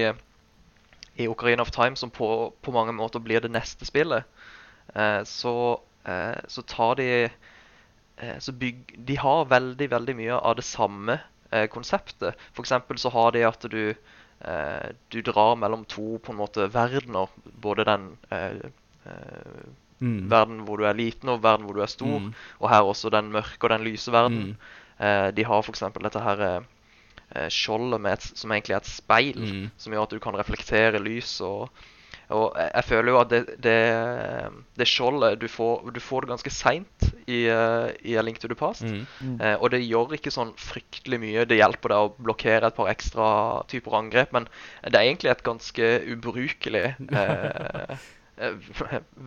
i 1.22 1.28
Ocarina 1.30 1.64
of 1.66 1.72
Time, 1.74 1.98
som 1.98 2.12
på, 2.14 2.30
på 2.62 2.74
mange 2.76 2.94
måter 2.98 3.22
blir 3.24 3.44
det 3.44 3.52
neste 3.54 3.86
spillet, 3.88 4.26
eh, 4.96 5.22
så 5.30 5.56
eh, 6.10 6.42
så 6.52 6.66
tar 6.70 6.98
de 7.00 7.08
eh, 7.30 8.38
så 8.40 8.52
bygg, 8.54 8.96
De 9.08 9.18
har 9.22 9.48
veldig, 9.52 9.90
veldig 9.94 10.18
mye 10.18 10.42
av 10.42 10.58
det 10.60 10.66
samme 10.68 11.20
eh, 11.52 11.66
konseptet. 11.72 12.36
For 12.54 12.66
eksempel 12.66 13.00
så 13.02 13.14
har 13.14 13.32
de 13.36 13.46
at 13.48 13.66
du 13.72 13.82
eh, 13.94 14.90
Du 15.14 15.22
drar 15.22 15.56
mellom 15.62 15.86
to 15.86 16.18
på 16.20 16.34
en 16.34 16.42
måte 16.42 16.68
verdener. 16.74 17.30
Både 17.62 17.88
den 17.88 18.14
eh, 18.32 18.62
eh, 19.06 19.66
Mm. 20.04 20.26
verden 20.30 20.58
hvor 20.68 20.76
du 20.78 20.84
er 20.84 20.94
liten, 20.94 21.30
og 21.32 21.40
verden 21.42 21.64
hvor 21.66 21.78
du 21.78 21.80
er 21.82 21.88
stor. 21.88 22.18
Mm. 22.20 22.34
Og 22.60 22.66
her 22.70 22.84
også 22.84 23.08
den 23.14 23.30
mørke 23.32 23.64
og 23.64 23.70
den 23.72 23.86
lyse 23.88 24.12
verden. 24.12 24.42
Mm. 24.50 24.85
Eh, 25.00 25.32
de 25.36 25.44
har 25.48 25.64
f.eks. 25.66 25.84
dette 26.04 26.22
her 26.24 26.46
eh, 26.46 26.62
eh, 27.36 27.50
skjoldet 27.52 28.02
med 28.02 28.14
et, 28.18 28.30
som 28.38 28.52
egentlig 28.56 28.78
er 28.78 28.84
et 28.84 28.94
speil, 28.94 29.42
Mm. 29.46 29.68
som 29.78 29.94
gjør 29.94 30.08
at 30.08 30.16
du 30.16 30.20
kan 30.24 30.38
reflektere 30.40 31.02
lys. 31.04 31.36
Og, 31.44 31.70
og 32.34 32.56
jeg, 32.58 32.84
føler 32.88 33.12
jo 33.12 33.20
at 33.20 33.30
det, 33.30 33.42
det, 33.62 33.76
det 34.80 34.88
skjoldet 34.90 35.38
du 35.42 35.48
får, 35.52 35.92
du 35.94 36.00
får 36.02 36.26
det 36.26 36.32
ganske 36.32 36.54
seint 36.54 37.06
i, 37.28 37.44
i 37.46 38.16
A 38.18 38.24
Link 38.26 38.40
to 38.42 38.48
the 38.50 38.56
Past. 38.58 38.82
Mm. 38.88 39.06
Eh, 39.42 39.56
og 39.60 39.70
det 39.76 39.84
gjør 39.84 40.16
ikke 40.18 40.34
sånn 40.34 40.56
fryktelig 40.58 41.20
mye. 41.22 41.46
Det 41.46 41.60
hjelper 41.60 41.94
deg 41.94 42.08
å 42.08 42.14
blokkere 42.18 42.72
et 42.72 42.78
par 42.80 42.90
ekstra 42.90 43.28
typer 43.70 44.00
angrep, 44.00 44.34
men 44.34 44.48
det 44.88 44.96
er 44.96 45.06
egentlig 45.06 45.36
et 45.36 45.44
ganske 45.46 45.92
ubrukelig 46.16 46.86
eh, 46.96 47.98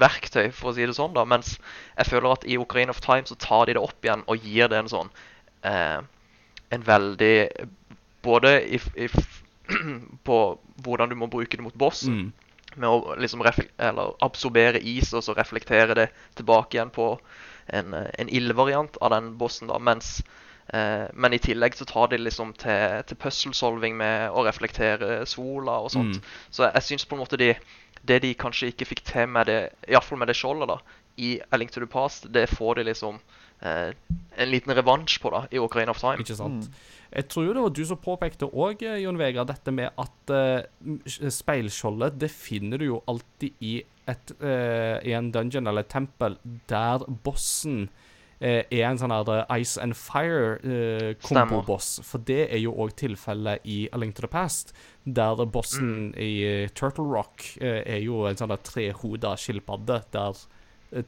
verktøy, 0.02 0.50
for 0.52 0.70
å 0.70 0.74
si 0.76 0.86
det 0.86 0.96
sånn. 0.98 1.14
da, 1.16 1.24
Mens 1.28 1.54
jeg 1.96 2.10
føler 2.10 2.34
at 2.34 2.46
i 2.48 2.58
Ocarina 2.60 2.94
of 2.94 3.00
Time 3.04 3.26
så 3.28 3.38
tar 3.40 3.66
de 3.68 3.76
det 3.78 3.82
opp 3.82 4.04
igjen 4.04 4.24
og 4.28 4.44
gir 4.44 4.68
det 4.68 4.82
en 4.82 4.90
sånn 4.90 5.12
eh, 5.62 6.00
En 6.70 6.82
veldig 6.84 7.48
Både 8.22 8.74
if, 8.74 8.88
if, 8.94 9.14
på 10.28 10.58
hvordan 10.82 11.08
du 11.08 11.14
må 11.14 11.28
bruke 11.30 11.56
det 11.56 11.62
mot 11.62 11.74
bossen, 11.74 12.14
Mm. 12.18 12.32
med 12.76 12.88
å 12.90 13.14
liksom 13.16 13.42
absorbere 14.20 14.80
is 14.82 15.12
og 15.14 15.22
så 15.24 15.34
reflektere 15.34 15.94
det 15.94 16.08
tilbake 16.36 16.76
igjen 16.76 16.90
på 16.90 17.18
en, 17.68 17.94
eh, 17.94 18.10
en 18.18 18.28
ildvariant 18.28 18.98
av 19.00 19.10
den 19.10 19.36
bossen. 19.38 19.68
da, 19.68 19.78
mens 19.78 20.22
eh, 20.72 21.08
Men 21.14 21.32
i 21.32 21.38
tillegg 21.38 21.74
så 21.74 21.84
tar 21.84 22.08
de 22.08 22.18
liksom 22.18 22.52
til, 22.52 23.02
til 23.06 23.16
puzzle-solving 23.16 23.96
med 23.96 24.30
å 24.30 24.44
reflektere 24.44 25.26
sola 25.26 25.78
og 25.80 25.90
sånt. 25.90 26.16
Mm. 26.16 26.22
Så 26.50 26.64
jeg, 26.64 26.72
jeg 26.74 26.82
syns 26.82 27.04
på 27.06 27.16
en 27.16 27.22
måte 27.24 27.38
de 27.38 27.54
det 28.08 28.22
de 28.22 28.34
kanskje 28.34 28.68
ikke 28.70 28.86
fikk 28.86 29.04
til 29.04 29.26
med 29.28 29.46
det, 29.46 29.70
iallfall 29.88 30.18
med 30.18 30.28
det 30.28 30.36
skjoldet, 30.36 30.68
da, 30.68 30.76
i 31.18 31.34
A 31.50 31.58
Link 31.60 31.74
to 31.74 31.82
the 31.82 31.90
Past, 31.90 32.28
det 32.32 32.46
får 32.52 32.78
de 32.78 32.86
liksom 32.88 33.18
eh, 33.60 33.90
en 34.38 34.50
liten 34.50 34.74
revansj 34.74 35.18
på 35.22 35.32
da, 35.34 35.44
i 35.50 35.58
Ocarina 35.58 35.94
of 35.94 36.00
Time. 36.00 36.22
Ikke 36.22 36.38
sant? 36.38 36.70
Jeg 37.08 37.28
tror 37.32 37.46
jo 37.46 37.54
det 37.56 37.62
var 37.64 37.72
du 37.76 37.84
som 37.88 38.00
påpekte 38.04 38.50
òg, 38.52 38.82
Jon 39.02 39.18
Vegard, 39.18 39.48
dette 39.48 39.72
med 39.72 39.88
at 39.96 40.34
eh, 40.34 41.30
speilskjoldet 41.32 42.18
det 42.20 42.28
finner 42.32 42.78
du 42.80 42.90
jo 42.90 42.98
alltid 43.08 43.64
i, 43.64 43.78
et, 44.08 44.34
eh, 44.44 44.98
i 45.08 45.14
en 45.16 45.32
dungeon 45.32 45.66
eller 45.70 45.86
et 45.86 45.92
tempel 45.92 46.36
der 46.68 47.06
bossen 47.24 47.88
eh, 48.40 48.62
er 48.68 48.84
en 48.90 49.00
sånn 49.00 49.14
her 49.14 49.32
eh, 49.38 49.56
Ice 49.62 49.80
and 49.80 49.96
Fire-komboboss. 49.96 51.88
for 52.04 52.22
det 52.28 52.42
er 52.52 52.60
jo 52.62 52.76
òg 52.76 52.94
tilfellet 53.00 53.64
i 53.64 53.88
A 53.92 53.98
Link 54.00 54.14
to 54.16 54.22
the 54.26 54.30
Past, 54.30 54.74
der 55.04 55.40
bossen 55.48 56.12
i 56.12 56.30
eh, 56.44 56.68
Turtle 56.76 57.08
Rock 57.08 57.56
eh, 57.60 57.82
er 57.88 58.04
jo 58.04 58.26
en 58.28 58.36
sånn 58.38 58.54
trehoda 58.68 59.32
skilpadde, 59.40 60.02
der 60.12 60.36
eh, 60.36 60.46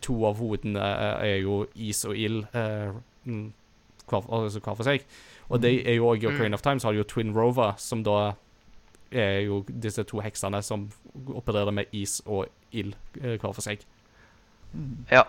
to 0.00 0.18
av 0.28 0.38
hodene 0.40 0.80
eh, 0.80 1.32
er 1.34 1.40
jo 1.44 1.64
is 1.74 2.04
og 2.04 2.16
ild. 2.16 2.44
eh, 2.54 2.92
mm, 3.24 3.52
hver, 4.10 4.26
altså 4.32 4.60
hver 4.60 4.78
for 4.78 4.86
seg. 4.86 5.04
Og 5.50 5.62
det 5.62 5.72
er 5.88 5.98
jo 5.98 6.06
også 6.08 6.22
i 6.22 6.30
Ocarina 6.30 6.54
of 6.54 6.62
Time, 6.62 6.80
så 6.80 6.88
har 6.88 6.92
du 6.92 6.98
jo 6.98 7.08
Twin 7.10 7.34
Rover, 7.34 7.74
som 7.78 8.04
da 8.06 8.32
er 9.10 9.40
jo 9.40 9.64
disse 9.66 10.04
to 10.06 10.20
heksene 10.22 10.62
som 10.62 10.90
opererer 11.34 11.74
med 11.74 11.90
is 11.92 12.20
og 12.26 12.46
ild 12.72 12.94
eh, 13.20 13.34
hver 13.34 13.52
for 13.52 13.64
seg. 13.64 13.82
Ja. 15.10 15.24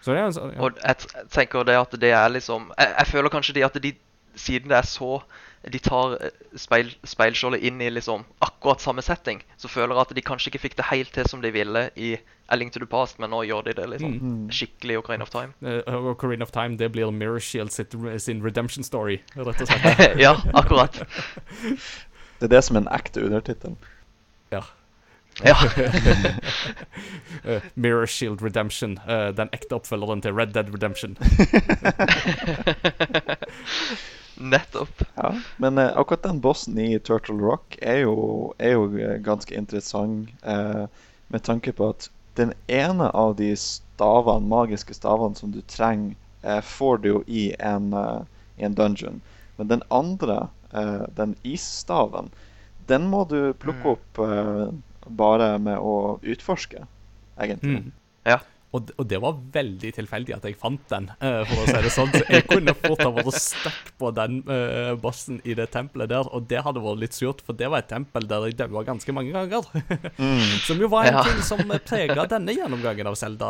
Så 0.00 0.14
det 0.14 0.20
er 0.20 0.28
en 0.28 0.36
sånn 0.36 0.52
ja. 0.54 0.60
Og 0.62 0.78
jeg 0.78 1.26
tenker 1.34 1.66
det 1.66 1.74
at 1.76 1.94
det 2.00 2.12
er 2.14 2.28
liksom 2.30 2.68
Jeg, 2.78 2.92
jeg 2.94 3.06
føler 3.10 3.32
kanskje 3.34 3.54
det 3.56 3.64
at 3.66 3.78
de 3.82 3.90
siden 4.38 4.70
det 4.70 4.76
er 4.78 4.86
så 4.86 5.18
De 5.66 5.78
tar 5.82 6.14
eh, 6.22 6.30
speil, 6.56 6.92
speilskjoldet 7.04 7.62
inn 7.66 7.80
i 7.82 7.88
liksom 7.90 8.24
akkurat 8.44 8.80
samme 8.80 9.02
setting, 9.02 9.40
så 9.58 9.68
føler 9.68 9.94
jeg 9.96 10.00
at 10.06 10.14
de 10.14 10.22
kanskje 10.22 10.52
ikke 10.52 10.60
fikk 10.68 10.76
det 10.78 10.86
helt 10.90 11.12
til 11.12 11.26
som 11.28 11.42
de 11.42 11.50
ville 11.52 11.88
i 11.96 12.12
A 12.48 12.56
Link 12.56 12.72
to 12.72 12.80
the 12.80 12.86
Past, 12.88 13.18
men 13.20 13.30
nå 13.34 13.42
gjør 13.44 13.66
de 13.66 13.72
det 13.76 13.88
liksom 13.90 14.14
Mm. 14.22 14.48
skikkelig 14.54 14.94
i 14.94 14.96
Ocarina 15.02 15.22
of 15.26 15.30
Time. 15.34 15.52
Uh, 15.60 15.82
Ocarina 16.14 16.42
of 16.46 16.52
Time, 16.54 16.76
det 16.80 16.92
blir 16.94 17.10
Mirror 17.12 17.40
Shield 17.44 17.70
sitt, 17.74 17.92
sin 18.22 18.40
redemption 18.44 18.84
story, 18.84 19.18
rett 19.36 19.60
og 19.60 19.68
slett. 19.72 20.16
ja, 20.22 20.32
akkurat. 20.54 21.02
Det 22.38 22.46
er 22.46 22.54
det 22.54 22.64
som 22.64 22.76
er 22.78 22.80
en 22.86 22.92
ekte 22.94 23.20
undertittel. 23.26 23.74
Ja. 24.52 24.60
Ja. 25.44 25.54
uh, 27.44 27.60
Mirror 27.74 28.06
Shield 28.06 28.40
Redemption, 28.42 28.96
Uh, 29.08 29.28
den 29.36 29.48
ekte 29.52 29.74
oppfølgeren 29.76 30.22
til 30.22 30.32
Red 30.38 30.54
Dead 30.54 30.70
Redemption. 30.74 31.18
Nettopp. 34.40 35.02
Ja, 35.14 35.34
men 35.56 35.78
eh, 35.78 35.96
akkurat 35.98 36.22
den 36.22 36.40
bossen 36.40 36.78
i 36.78 36.98
Turtle 36.98 37.36
Rock 37.42 37.78
er 37.82 38.04
jo, 38.04 38.14
er 38.58 38.76
jo 38.76 38.86
eh, 38.98 39.16
ganske 39.24 39.54
interessant 39.54 40.30
eh, 40.46 40.84
med 41.28 41.44
tanke 41.44 41.72
på 41.74 41.90
at 41.90 42.08
den 42.38 42.54
ene 42.70 43.10
av 43.10 43.34
de 43.40 43.50
stavene, 43.58 44.46
magiske 44.46 44.94
stavene 44.94 45.34
som 45.38 45.52
du 45.52 45.60
trenger, 45.66 46.14
eh, 46.42 46.60
får 46.62 47.02
du 47.02 47.08
jo 47.08 47.22
i 47.26 47.50
en, 47.58 47.90
eh, 47.92 48.20
i 48.62 48.68
en 48.68 48.78
dungeon. 48.78 49.20
Men 49.56 49.72
den 49.72 49.82
andre, 49.90 50.48
eh, 50.72 51.02
den 51.18 51.34
isstaven, 51.42 52.30
den 52.86 53.08
må 53.10 53.24
du 53.28 53.52
plukke 53.58 53.96
opp 53.96 54.22
eh, 54.22 54.68
bare 55.08 55.56
med 55.58 55.82
å 55.82 56.18
utforske, 56.22 56.86
egentlig. 57.40 57.82
Mm. 57.82 57.92
Ja. 58.28 58.38
Og, 58.76 58.90
og 59.00 59.06
det 59.08 59.16
var 59.22 59.36
veldig 59.54 59.90
tilfeldig 59.96 60.34
at 60.36 60.44
jeg 60.44 60.56
fant 60.60 60.82
den, 60.90 61.06
uh, 61.22 61.40
for 61.48 61.62
å 61.62 61.66
si 61.70 61.76
det 61.86 61.92
sånn. 61.94 62.10
Så 62.12 62.20
jeg 62.28 62.44
kunne 62.50 62.74
fort 62.76 63.00
ha 63.00 63.10
vært 63.16 63.38
stuck 63.40 63.92
på 63.96 64.10
den 64.18 64.42
uh, 64.44 64.92
bossen 65.00 65.38
i 65.48 65.54
det 65.56 65.70
tempelet 65.72 66.10
der, 66.12 66.28
og 66.28 66.44
det 66.50 66.60
hadde 66.66 66.82
vært 66.84 67.00
litt 67.00 67.16
surt, 67.16 67.40
for 67.46 67.56
det 67.56 67.70
var 67.72 67.80
et 67.80 67.88
tempel 67.88 68.28
der 68.28 68.44
jeg 68.50 68.58
daua 68.60 68.82
ganske 68.84 69.14
mange 69.16 69.32
ganger. 69.32 69.64
Som 70.68 70.84
jo 70.84 70.90
var 70.92 71.08
en 71.08 71.16
Ja. 71.18 71.24
ting 71.24 71.40
som 71.46 71.64
prega 71.88 72.26
denne 72.28 72.52
gjennomgangen 72.52 73.08
av 73.08 73.16
Zelda 73.16 73.48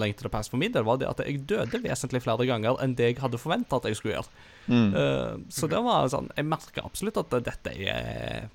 Link 0.00 0.16
to 0.16 0.24
the 0.26 0.32
Past 0.32 0.50
for 0.50 0.60
min 0.60 0.72
del, 0.72 0.86
var 0.88 0.96
det 1.02 1.10
at 1.12 1.20
jeg 1.26 1.44
døde 1.44 1.82
vesentlig 1.84 2.24
flere 2.24 2.46
ganger 2.48 2.80
enn 2.80 2.96
det 2.96 3.12
jeg 3.12 3.20
hadde 3.20 3.40
forventa 3.42 3.76
at 3.76 3.90
jeg 3.90 4.00
skulle 4.00 4.16
gjøre. 4.16 4.32
Mm. 4.72 4.88
Uh, 4.96 5.44
så 5.52 5.68
det 5.68 5.76
var 5.84 6.08
sånn 6.08 6.30
Jeg 6.32 6.46
merker 6.48 6.86
absolutt 6.88 7.18
at 7.20 7.34
dette 7.44 7.74
er 7.84 8.48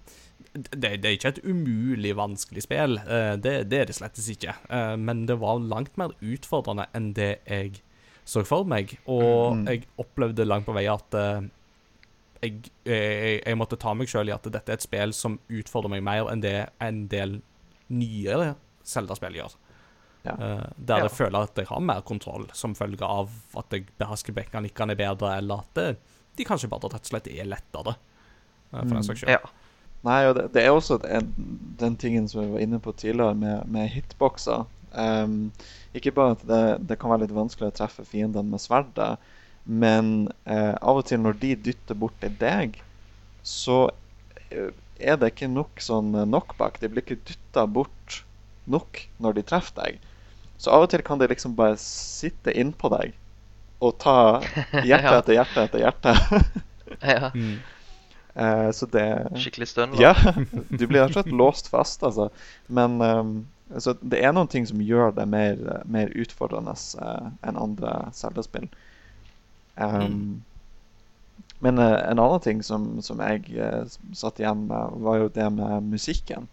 det, 0.53 1.01
det 1.01 1.05
er 1.05 1.15
ikke 1.17 1.29
et 1.35 1.43
umulig 1.45 2.15
vanskelig 2.17 2.63
spill, 2.65 2.97
eh, 3.05 3.35
det, 3.37 3.53
det 3.69 3.79
er 3.83 3.85
det 3.91 3.95
slettes 3.99 4.29
ikke. 4.33 4.55
Eh, 4.69 4.95
men 4.97 5.25
det 5.29 5.37
var 5.41 5.59
langt 5.61 5.95
mer 5.97 6.15
utfordrende 6.21 6.87
enn 6.97 7.11
det 7.13 7.39
jeg 7.47 7.81
så 8.25 8.43
for 8.45 8.63
meg. 8.65 8.97
Og 9.07 9.55
Mm. 9.55 9.65
jeg 9.67 9.87
opplevde 9.97 10.45
langt 10.45 10.65
på 10.65 10.73
vei 10.73 10.85
at 10.89 11.13
eh, 11.13 11.41
jeg, 12.41 12.71
jeg, 12.85 13.41
jeg 13.45 13.57
måtte 13.59 13.77
ta 13.81 13.93
meg 13.93 14.07
sjøl 14.09 14.29
i 14.29 14.35
at 14.35 14.43
dette 14.47 14.69
er 14.71 14.77
et 14.79 14.85
spill 14.85 15.13
som 15.13 15.39
utfordrer 15.49 15.89
meg 15.97 16.03
mer 16.05 16.29
enn 16.31 16.41
det 16.41 16.69
en 16.81 17.07
del 17.11 17.39
nyere 17.89 18.55
Zelda-spill 18.85 19.35
gjør. 19.41 19.55
Ja. 20.25 20.33
Der 20.35 20.69
der 20.77 20.97
Ja. 20.97 21.03
jeg 21.07 21.11
føler 21.15 21.45
at 21.47 21.55
jeg 21.57 21.67
har 21.69 21.79
mer 21.81 22.01
kontroll 22.01 22.47
som 22.53 22.73
følge 22.75 23.01
av 23.05 23.29
at 23.57 23.69
jeg 23.71 23.85
behersker 23.97 24.33
mekanikkene 24.35 24.95
bedre, 24.99 25.37
eller 25.37 25.59
at 25.63 25.73
det, 25.77 25.97
de 26.37 26.45
kanskje 26.45 26.69
bare 26.69 26.89
rett 26.89 27.05
og 27.05 27.11
slett 27.13 27.27
er 27.27 27.45
lettere. 27.45 27.95
for 28.71 28.85
den 28.85 29.03
saks 29.03 29.19
skyld. 29.23 29.31
Ja. 29.31 29.39
Nei, 30.07 30.19
og 30.29 30.35
det, 30.37 30.45
det 30.55 30.63
er 30.63 30.71
også 30.71 30.99
en, 31.11 31.31
den 31.79 31.95
tingen 31.99 32.27
som 32.31 32.41
vi 32.45 32.53
var 32.53 32.61
inne 32.63 32.79
på 32.83 32.93
tidligere, 32.95 33.35
med, 33.35 33.65
med 33.67 33.89
hitboxer. 33.91 34.63
Um, 34.95 35.51
ikke 35.93 36.13
bare 36.15 36.37
at 36.37 36.45
det, 36.49 36.61
det 36.89 36.97
kan 37.01 37.11
være 37.11 37.25
litt 37.25 37.35
vanskelig 37.35 37.69
å 37.69 37.75
treffe 37.81 38.05
fiendene 38.07 38.47
med 38.55 38.63
sverdet, 38.63 39.17
men 39.69 40.29
uh, 40.49 40.75
av 40.79 41.01
og 41.01 41.05
til 41.09 41.19
når 41.21 41.35
de 41.43 41.51
dytter 41.67 41.99
bort 41.99 42.15
til 42.23 42.31
deg, 42.41 42.79
så 43.45 43.89
eh, 44.51 44.71
er 44.99 45.19
det 45.19 45.29
ikke 45.33 45.47
nok 45.51 45.79
sånn 45.83 46.09
eh, 46.15 46.25
knockback. 46.27 46.79
De 46.81 46.89
blir 46.91 47.03
ikke 47.05 47.19
dytta 47.29 47.63
bort 47.71 48.21
nok 48.69 49.03
når 49.23 49.37
de 49.39 49.43
treffer 49.51 49.77
deg. 49.79 49.99
Så 50.59 50.73
av 50.75 50.83
og 50.85 50.89
til 50.91 51.03
kan 51.07 51.21
de 51.21 51.29
liksom 51.31 51.53
bare 51.57 51.77
sitte 51.79 52.51
innpå 52.51 52.91
deg 52.91 53.13
og 53.79 53.95
ta 54.03 54.15
hjerte 54.87 55.13
Ja. 55.13 55.19
etter 55.21 55.37
hjerte 55.37 55.67
etter 55.67 55.85
hjerte. 55.85 56.15
ja. 56.99 57.31
Mm. 58.39 58.65
Eh, 58.65 58.71
så 58.71 58.85
det 58.93 59.05
Skikkelig 59.35 59.67
stønn. 59.67 59.95
Ja, 59.99 60.13
du 60.79 60.87
blir 60.87 61.01
rett 61.03 61.11
og 61.11 61.17
slett 61.19 61.33
låst 61.35 61.67
fast, 61.67 62.03
altså. 62.03 62.29
Men 62.67 63.01
um, 63.01 63.33
så 63.77 63.93
det 64.01 64.23
er 64.23 64.31
noen 64.33 64.47
ting 64.49 64.65
som 64.65 64.79
gjør 64.81 65.11
det 65.17 65.27
mer, 65.29 65.59
mer 65.85 66.09
utfordrende 66.15 66.73
uh, 67.01 67.27
enn 67.45 67.59
andre 67.59 67.97
Zelda-spill. 68.13 68.69
Um, 69.75 69.99
Mm. 70.09 70.41
Men 71.59 71.79
uh, 71.79 71.99
en 72.11 72.19
annen 72.19 72.39
ting 72.39 72.61
som, 72.63 73.01
som 73.03 73.19
jeg 73.19 73.43
satt 74.15 74.39
igjen 74.39 74.61
med, 74.69 74.95
var 75.03 75.17
jo 75.19 75.27
det 75.35 75.51
med 75.51 75.83
musikken. 75.91 76.47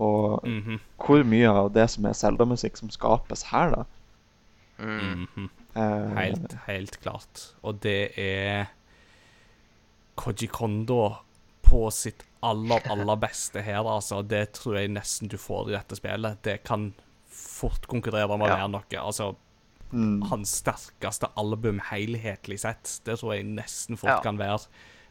Og 0.00 0.40
Mhm. 0.48 0.78
hvor 0.96 1.22
mye 1.24 1.48
av 1.50 1.72
det 1.74 1.90
som 1.90 2.04
er 2.06 2.12
Zelda-musikk 2.16 2.76
som 2.76 2.90
skapes 2.90 3.42
her, 3.52 3.70
da. 3.70 3.84
Mm. 4.78 5.26
-hmm. 5.36 5.48
Eh, 5.76 6.16
Helt, 6.16 6.56
helt 6.66 7.00
klart. 7.02 7.52
Og 7.62 7.82
det 7.82 8.10
er 8.18 8.66
Koji 10.18 10.48
Kondo 10.52 11.02
på 11.68 11.84
sitt 11.94 12.24
aller, 12.42 12.82
aller 12.90 13.16
beste 13.20 13.62
her, 13.62 13.84
altså. 13.86 14.22
Det 14.26 14.48
tror 14.58 14.78
jeg 14.80 14.90
nesten 14.94 15.28
du 15.30 15.36
får 15.40 15.68
i 15.70 15.76
dette 15.76 15.96
spillet. 15.98 16.40
Det 16.46 16.58
kan 16.66 16.90
fort 17.28 17.86
konkurrere 17.90 18.38
med 18.38 18.48
å 18.48 18.54
være 18.56 18.70
noe. 18.74 18.98
Altså, 19.04 19.26
Mm. 19.90 20.20
hans 20.28 20.50
sterkeste 20.60 21.30
album 21.40 21.78
helhetlig 21.80 22.58
sett. 22.60 22.98
Det 23.04 23.14
tror 23.18 23.34
jeg 23.38 23.44
nesten 23.46 23.96
fort 23.96 24.10
Ja. 24.10 24.20
kan 24.20 24.36
være. 24.36 24.66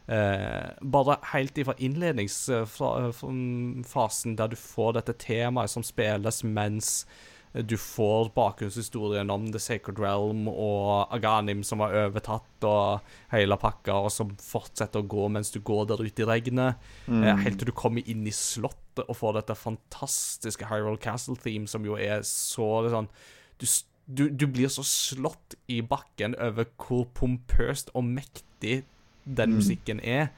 Eh, 0.08 0.70
bare 0.80 1.16
helt 1.32 1.54
ifra 1.58 1.74
innledningsfasen, 1.82 4.36
der 4.36 4.46
du 4.48 4.56
får 4.56 4.92
dette 4.94 5.12
temaet 5.18 5.68
som 5.70 5.82
spilles 5.82 6.44
mens 6.44 7.06
du 7.52 7.76
får 7.80 8.30
bakgrunnshistorien 8.36 9.30
om 9.30 9.46
The 9.52 9.60
Sacred 9.62 9.98
Realm 10.02 10.48
og 10.50 11.14
Aganim 11.14 11.62
som 11.66 11.80
har 11.84 11.96
overtatt, 12.04 12.66
og 12.68 13.06
hele 13.32 13.56
pakka, 13.60 13.96
og 14.04 14.12
som 14.12 14.34
fortsetter 14.42 15.02
å 15.02 15.08
gå 15.08 15.28
mens 15.32 15.52
du 15.54 15.60
går 15.64 15.88
der 15.90 16.04
ute 16.04 16.24
i 16.24 16.28
regnet. 16.28 16.90
Mm. 17.06 17.24
helt 17.44 17.58
til 17.60 17.70
du 17.70 17.74
kommer 17.76 18.04
inn 18.04 18.26
i 18.28 18.34
slottet 18.34 19.06
og 19.06 19.16
får 19.16 19.38
dette 19.40 19.58
fantastiske 19.58 20.68
Hyrule 20.68 21.00
Castle-theme, 21.02 21.70
som 21.70 21.86
jo 21.86 21.96
er 21.96 22.24
så 22.26 22.68
det 22.84 22.92
sånn 22.94 23.10
du, 23.58 23.66
du, 24.06 24.24
du 24.30 24.46
blir 24.46 24.70
så 24.70 24.84
slått 24.86 25.56
i 25.70 25.80
bakken 25.82 26.36
over 26.38 26.68
hvor 26.78 27.08
pompøst 27.16 27.90
og 27.94 28.06
mektig 28.06 28.82
den 29.24 29.56
musikken 29.58 30.00
er. 30.00 30.30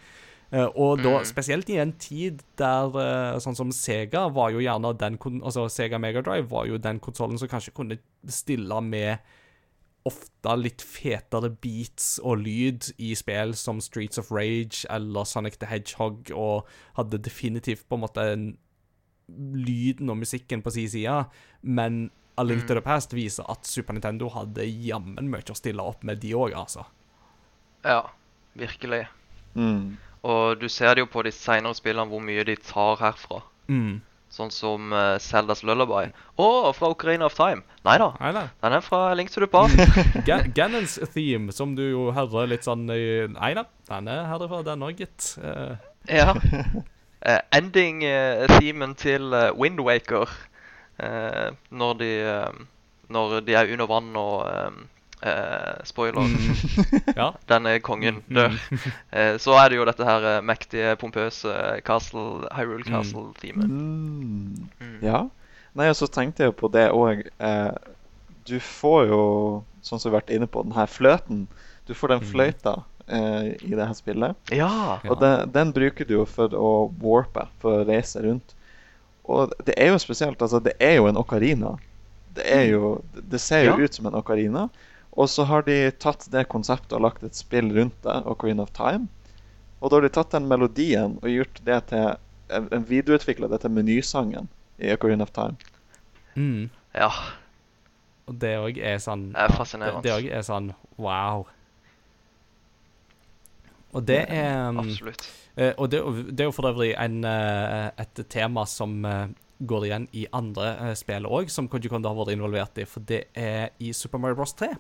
Eh, 0.51 0.67
og 0.75 1.03
da, 1.05 1.21
spesielt 1.29 1.69
i 1.71 1.79
en 1.79 1.93
tid 2.03 2.41
der 2.59 2.97
eh, 2.99 3.37
sånn 3.43 3.59
som 3.59 3.71
Sega 3.75 4.25
var 4.35 4.51
jo 4.51 4.63
gjerne 4.65 4.91
den 4.99 5.19
Altså 5.39 5.69
Sega 5.71 6.01
Megadrive 6.03 6.49
var 6.51 6.67
jo 6.67 6.81
den 6.83 6.99
konsollen 6.99 7.39
som 7.39 7.51
kanskje 7.51 7.75
kunne 7.77 8.01
stille 8.27 8.81
med 8.83 9.23
ofte 10.09 10.55
litt 10.57 10.83
fetere 10.83 11.51
beats 11.63 12.15
og 12.25 12.41
lyd 12.43 12.89
i 12.99 13.13
spill 13.19 13.53
som 13.59 13.83
Streets 13.85 14.19
of 14.19 14.31
Rage 14.33 14.87
eller 14.91 15.29
Sonic 15.29 15.61
the 15.61 15.69
Hedgehog, 15.69 16.33
og 16.33 16.69
hadde 16.97 17.21
definitivt 17.21 17.85
på 17.89 17.99
en 17.99 18.05
måte 18.07 18.25
en 18.33 18.47
lyden 19.55 20.11
og 20.11 20.23
musikken 20.23 20.65
på 20.65 20.73
sin 20.75 20.89
side, 20.91 21.19
men 21.63 22.09
A 22.41 22.43
Link 22.43 22.65
to 22.67 22.75
the 22.75 22.81
Past 22.81 23.13
viser 23.13 23.45
at 23.53 23.69
Super 23.69 23.93
Nintendo 23.93 24.31
hadde 24.33 24.65
jammen 24.65 25.29
mye 25.29 25.53
å 25.53 25.59
stille 25.59 25.85
opp 25.85 26.07
med, 26.09 26.23
de 26.25 26.33
òg, 26.33 26.57
altså. 26.57 26.87
Ja, 27.85 28.07
virkelig. 28.57 29.05
Mm. 29.53 29.99
Og 30.23 30.61
du 30.61 30.69
ser 30.69 30.95
det 30.95 31.05
jo 31.05 31.11
på 31.11 31.25
de 31.25 31.33
senere 31.33 31.77
spillene 31.79 32.09
hvor 32.11 32.23
mye 32.25 32.45
de 32.45 32.57
tar 32.57 33.01
herfra. 33.01 33.41
Mm. 33.73 34.01
Sånn 34.31 34.53
som 34.55 34.93
uh, 34.95 35.17
Zeldas 35.19 35.65
Lullaby. 35.67 36.13
Å, 36.39 36.49
fra 36.77 36.91
Ocarina 36.93 37.27
of 37.27 37.35
Time. 37.35 37.65
Nei 37.87 37.97
da, 37.99 38.13
den 38.63 38.77
er 38.77 38.85
fra 38.85 39.15
Link 39.19 39.33
to 39.33 39.41
the 39.43 39.49
Past. 39.51 39.81
Ga 40.29 40.43
Ganons 40.55 40.99
theme, 41.15 41.51
som 41.57 41.73
du 41.75 41.83
jo 41.89 42.11
hører 42.15 42.53
litt 42.53 42.69
sånn 42.69 42.85
i 42.95 43.27
Nei 43.33 43.55
da, 43.59 43.65
den 43.91 44.13
er 44.13 44.29
herfra, 44.31 44.63
den 44.67 44.87
òg, 44.87 45.03
gitt. 45.03 45.35
Uh. 45.43 45.77
ja. 46.09 46.35
Uh, 47.21 47.37
Ending-themen 47.53 48.95
til 48.97 49.35
uh, 49.37 49.51
Wind 49.53 49.83
Waker. 49.85 50.31
eh, 51.01 51.51
når 51.71 51.93
de 52.01 52.09
eh, 52.25 52.61
Når 53.09 53.41
de 53.41 53.55
er 53.59 53.73
under 53.73 53.87
vann 53.91 54.17
og 54.17 54.49
eh, 55.23 55.29
eh, 55.31 55.81
Spoiler. 55.85 56.27
ja. 57.21 57.31
Den 57.51 57.67
er 57.67 57.79
kongen 57.85 58.23
Mm, 58.29 58.35
dør. 58.37 58.57
Eh, 59.13 59.37
så 59.39 59.55
er 59.61 59.69
det 59.73 59.77
jo 59.81 59.85
dette 59.89 60.05
her 60.07 60.27
eh, 60.37 60.41
mektige, 60.43 60.97
pompøse 61.01 61.53
Castle, 61.87 62.47
Hyrule 62.57 62.85
Castle-teamet. 62.89 63.69
Mm. 63.69 64.69
Mm. 64.81 64.99
Ja. 65.03 65.25
Nei, 65.75 65.89
og 65.93 65.97
så 65.97 66.09
tenkte 66.11 66.45
jeg 66.49 66.57
på 66.59 66.69
det 66.75 66.89
òg. 66.91 67.27
Eh, 67.39 67.73
du 68.49 68.57
får 68.61 69.07
jo, 69.13 69.21
sånn 69.87 70.01
som 70.01 70.11
vi 70.11 70.17
har 70.17 70.23
vært 70.23 70.33
inne 70.35 70.49
på, 70.51 70.63
den 70.67 70.75
her 70.75 70.89
fløten. 70.91 71.45
Du 71.87 71.93
får 71.95 72.15
den 72.17 72.25
fløyta 72.27 72.73
eh, 73.07 73.53
i 73.63 73.75
det 73.77 73.87
her 73.87 73.95
spillet. 73.95 74.35
Ja. 74.55 74.99
Og 75.07 75.21
den, 75.21 75.51
den 75.55 75.71
bruker 75.77 76.09
du 76.09 76.17
jo 76.21 76.25
for 76.27 76.51
å 76.57 76.73
warpe, 77.03 77.47
for 77.63 77.81
å 77.81 77.87
reise 77.87 78.23
rundt. 78.25 78.57
Og 79.31 79.53
det 79.67 79.77
er 79.79 79.93
jo 79.93 79.99
spesielt. 80.03 80.41
Altså, 80.43 80.59
det 80.65 80.75
er 80.83 80.97
jo 80.99 81.07
en 81.11 81.19
okarina. 81.21 81.77
Det 82.35 82.45
er 82.47 82.65
jo 82.73 83.01
Det 83.13 83.41
ser 83.43 83.65
jo 83.69 83.77
Ja. 83.77 83.85
ut 83.85 83.95
som 83.95 84.07
en 84.07 84.15
ocarina. 84.19 84.69
Og 85.19 85.31
så 85.31 85.45
har 85.49 85.65
de 85.67 85.91
tatt 86.03 86.27
det 86.33 86.47
konseptet 86.53 86.95
og 86.97 87.05
lagt 87.07 87.25
et 87.27 87.37
spill 87.39 87.73
rundt 87.75 87.97
det, 88.07 88.17
Ocarina 88.31 88.63
of 88.67 88.73
Time. 88.77 89.09
Og 89.81 89.91
da 89.91 89.99
har 89.99 90.07
de 90.07 90.13
tatt 90.15 90.35
den 90.37 90.49
melodien 90.51 91.19
og 91.21 91.31
gjort 91.31 91.63
det 91.67 91.79
til 91.91 92.07
en, 92.51 92.87
videreutvikla 92.87 93.49
det 93.51 93.63
til 93.65 93.75
menysangen 93.75 94.51
i 94.79 94.93
Ocarina 94.95 95.27
of 95.27 95.35
Time. 95.37 95.59
Mm. 96.37 96.71
ja. 96.95 97.11
Og 98.31 98.37
det 98.39 98.53
òg 98.63 98.77
er 98.79 99.01
sånn 99.03 99.33
Det 99.33 99.43
er 99.43 99.57
fascinerende. 99.59 100.05
Det, 100.07 100.13
òg 100.15 100.29
er 100.31 100.45
sånn 100.47 100.71
wow. 101.03 101.49
Og 103.91 104.05
det 104.07 104.23
er 104.31 104.69
um, 104.71 104.79
Absolutt. 104.85 105.27
Eh, 105.57 105.73
og 105.75 105.91
det, 105.91 106.01
det 106.31 106.45
er 106.45 106.51
jo 106.51 106.55
for 106.55 106.71
øvrig 106.71 106.93
en, 106.95 107.25
eh, 107.27 107.89
et 107.99 108.23
tema 108.31 108.63
som 108.71 109.01
eh, 109.05 109.33
går 109.67 109.89
igjen 109.89 110.07
i 110.17 110.29
andre 110.33 110.95
spill 110.97 111.27
òg, 111.27 111.51
som 111.53 111.69
Koji 111.69 111.91
Kondo 111.91 112.13
har 112.13 112.19
vært 112.21 112.37
involvert 112.37 112.79
i. 112.81 112.87
For 112.89 113.05
det 113.05 113.25
er 113.35 113.75
i 113.83 113.93
Super 113.97 114.23
Mario 114.23 114.39
Bros. 114.39 114.55
3. 114.57 114.71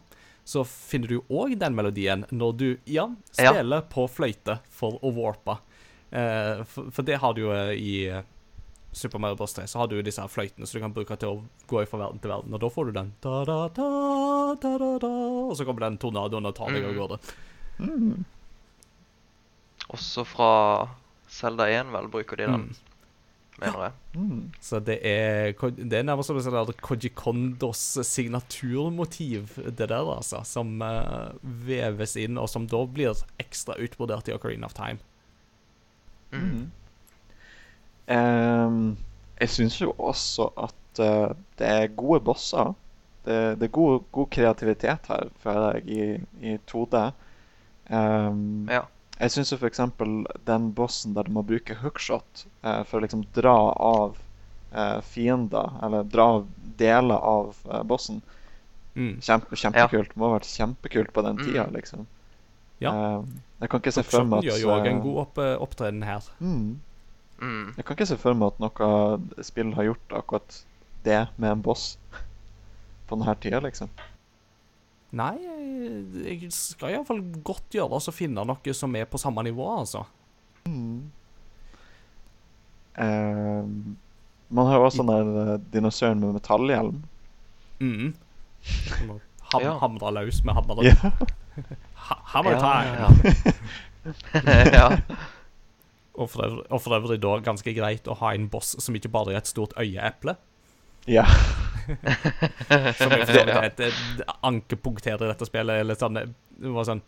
Så 0.50 0.64
finner 0.66 1.12
du 1.12 1.20
òg 1.30 1.52
den 1.60 1.76
melodien 1.78 2.24
når 2.34 2.56
du 2.58 2.66
ja, 2.90 3.04
Ja. 3.38 3.52
på 3.92 4.08
fløyte 4.10 4.58
for 4.74 4.98
å 5.06 5.12
warpe. 5.14 5.58
Eh, 6.10 6.64
for, 6.66 6.88
for 6.90 7.06
det 7.06 7.20
har 7.22 7.34
du 7.36 7.44
jo 7.44 7.52
eh, 7.54 7.70
i 7.78 7.92
eh, 8.10 8.24
Super 8.92 9.20
Mario 9.22 9.36
Bros. 9.38 9.52
3. 9.54 9.68
Så 9.70 9.78
har 9.78 9.86
du 9.86 10.00
disse 10.02 10.18
her 10.18 10.26
fløytene 10.32 10.66
som 10.66 10.80
du 10.80 10.82
kan 10.82 10.94
bruke 10.96 11.14
til 11.22 11.36
å 11.36 11.44
gå 11.70 11.84
fra 11.86 12.00
verden 12.02 12.18
til 12.24 12.32
verden. 12.32 12.56
Og 12.56 12.64
da 12.64 12.70
får 12.74 12.88
du 12.90 12.92
den 12.96 13.12
da, 13.22 13.36
da, 13.46 13.58
da, 13.76 13.86
da, 14.58 14.72
da, 14.82 14.88
da, 15.04 15.12
Og 15.46 15.54
så 15.60 15.66
kommer 15.68 15.86
den 15.86 16.00
tornadoen 16.02 16.50
og 16.50 16.56
tar 16.58 16.74
deg 16.74 16.88
av 16.88 16.96
Mm. 16.96 16.98
gårde. 16.98 18.24
Også 19.94 20.24
fra 20.26 20.50
Zelda 21.30 21.66
1, 21.70 21.90
vel, 21.94 22.08
bruker 22.10 22.36
de 22.42 22.46
den, 22.50 22.66
Mm. 22.70 22.74
Mener 23.60 23.84
jeg. 23.84 23.92
Mm. 24.14 24.42
Så 24.60 24.80
det 24.84 24.96
er, 25.06 25.52
det 25.76 25.98
er 25.98 26.06
nærmest 26.06 26.32
som 26.32 26.38
et 26.40 26.82
Koji 26.82 27.12
Kondos 27.14 27.98
signaturmotiv, 28.06 29.48
det 29.56 29.88
der, 29.88 30.10
altså, 30.16 30.42
som 30.44 30.80
uh, 30.82 31.30
veves 31.42 32.16
inn, 32.16 32.38
og 32.40 32.48
som 32.50 32.66
da 32.70 32.82
blir 32.86 33.24
ekstra 33.42 33.76
utbrodert 33.80 34.28
i 34.28 34.34
Ocarina 34.34 34.66
of 34.66 34.76
Time. 34.76 34.98
Mm. 36.32 36.70
Um, 38.10 38.96
jeg 39.40 39.50
syns 39.50 39.80
jo 39.80 39.92
også 39.98 40.50
at 40.58 41.02
uh, 41.02 41.34
det 41.58 41.66
er 41.66 41.92
gode 41.96 42.20
bosser. 42.26 42.72
Det, 43.24 43.60
det 43.60 43.68
er 43.68 43.74
god, 43.76 44.00
god 44.12 44.30
kreativitet 44.32 45.10
her, 45.12 45.28
føler 45.42 45.76
jeg, 45.78 45.88
i, 46.40 46.54
i 46.54 46.56
2D. 46.70 47.10
Um, 47.90 48.68
Ja. 48.70 48.86
Jeg 49.20 49.30
syns 49.34 49.52
f.eks. 49.52 49.80
den 50.48 50.70
bossen 50.72 51.12
der 51.16 51.26
du 51.28 51.32
må 51.36 51.42
bruke 51.44 51.74
hookshot 51.82 52.46
eh, 52.64 52.82
for 52.88 52.98
å 52.98 53.02
liksom 53.04 53.26
dra 53.36 53.52
av 53.76 54.16
eh, 54.72 55.00
fiender, 55.04 55.74
eller 55.84 56.06
dra 56.08 56.24
av 56.38 56.46
deler 56.80 57.20
av 57.20 57.56
eh, 57.68 57.82
bossen. 57.84 58.22
Mm. 58.96 59.18
Kjempe, 59.22 59.56
kjempekult. 59.60 60.16
Må 60.16 60.30
ha 60.30 60.38
vært 60.38 60.48
kjempekult 60.50 61.12
på 61.14 61.22
den 61.26 61.36
Mm. 61.36 61.44
tida, 61.46 61.66
liksom. 61.74 62.06
Ja. 62.80 62.90
Ehm, 62.96 63.26
jeg 63.60 63.68
kan 63.70 63.80
ikke 63.82 63.92
se 63.92 64.02
for 64.08 64.24
meg 64.24 64.40
Hookshot 64.40 64.54
at 64.54 64.60
gjør 64.60 64.62
jo 64.64 64.72
òg 64.78 64.86
en 64.88 64.96
eh, 64.96 65.02
god 65.04 65.18
opp, 65.26 65.42
opptreden 65.68 66.02
her. 66.08 66.30
mm, 66.40 66.78
Mm. 67.40 67.72
Jeg 67.76 67.84
kan 67.86 67.96
ikke 67.96 68.06
se 68.08 68.16
for 68.20 68.34
meg 68.36 68.50
at 68.52 68.58
noe 68.60 69.44
spill 69.44 69.70
har 69.76 69.84
gjort 69.86 70.12
akkurat 70.18 70.58
det 71.04 71.20
med 71.38 71.50
en 71.54 71.62
boss 71.64 71.96
på 73.08 73.16
denne 73.16 73.34
tida, 73.40 73.60
liksom. 73.64 73.88
Nei, 75.12 75.34
jeg, 76.22 76.50
skal 76.54 76.92
iallfall 76.94 77.20
godt 77.42 77.74
gjøre 77.74 77.96
oss 77.98 78.06
å 78.10 78.14
finne 78.14 78.44
noe 78.46 78.74
som 78.76 78.94
er 78.94 79.08
på 79.10 79.18
samme 79.18 79.42
nivå, 79.42 79.64
altså. 79.80 80.04
Ehm, 83.00 83.96
man 84.50 84.66
har 84.66 84.78
jo 84.78 84.84
også 84.86 85.02
den 85.02 85.10
der 85.10 85.54
eh, 85.54 85.58
dinosauren 85.72 86.20
med 86.22 86.36
metallhjelm. 86.38 87.02
Mm. 87.80 88.12
Ham, 89.50 89.62
Ja. 89.64 89.72
Hamre 89.82 90.12
løs 90.20 90.42
med 90.46 90.54
hammer. 90.54 90.84
Ja. 90.86 90.94
Ha- 92.00 92.16
Hammer 92.32 92.56
time! 92.58 93.34
ja. 94.72 94.86
Og, 96.14 96.30
og 96.70 96.80
for 96.82 96.94
øvrig 96.96 97.18
da 97.22 97.34
ganske 97.44 97.74
greit 97.76 98.08
å 98.08 98.14
ha 98.22 98.30
en 98.34 98.46
boss 98.50 98.72
som 98.82 98.96
ikke 98.96 99.10
bare 99.12 99.34
er 99.34 99.42
et 99.42 99.50
stort 99.50 99.74
øyeeple. 99.78 100.34
ja. 101.06 101.26
Som 102.98 103.12
jeg 103.14 103.26
forstår 103.26 103.46
det 103.48 103.56
er 103.56 103.66
et, 103.68 103.80
et 103.90 104.22
ankepunkt 104.46 105.04
her 105.08 105.16
i 105.20 105.28
dette 105.30 105.46
spillet. 105.48 105.80
Eller 105.84 105.98
sånn, 106.00 106.20
det 106.20 106.72
var 106.76 106.88
sånn 106.88 107.02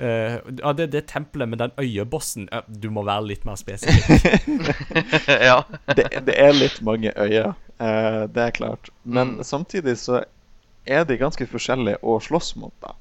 Uh, 0.00 0.38
Ja, 0.62 0.70
det, 0.72 0.86
det 0.94 1.02
tempelet 1.10 1.50
med 1.52 1.58
den 1.60 1.72
øyebossen 1.76 2.46
uh, 2.54 2.62
Du 2.72 2.86
må 2.88 3.02
være 3.04 3.26
litt 3.34 3.42
mer 3.44 3.58
spesifikk. 3.60 4.38
ja. 5.50 5.58
Det, 5.92 6.06
det 6.24 6.36
er 6.40 6.54
litt 6.56 6.78
mange 6.86 7.12
øyer, 7.20 7.50
uh, 7.82 8.22
det 8.32 8.46
er 8.46 8.54
klart. 8.56 8.88
Men 9.04 9.34
Mm. 9.34 9.42
samtidig 9.44 9.98
så 10.00 10.22
er 10.88 11.04
de 11.04 11.18
ganske 11.20 11.44
forskjellige 11.52 12.00
å 12.00 12.16
slåss 12.24 12.54
mot, 12.56 12.72
da. 12.80 12.94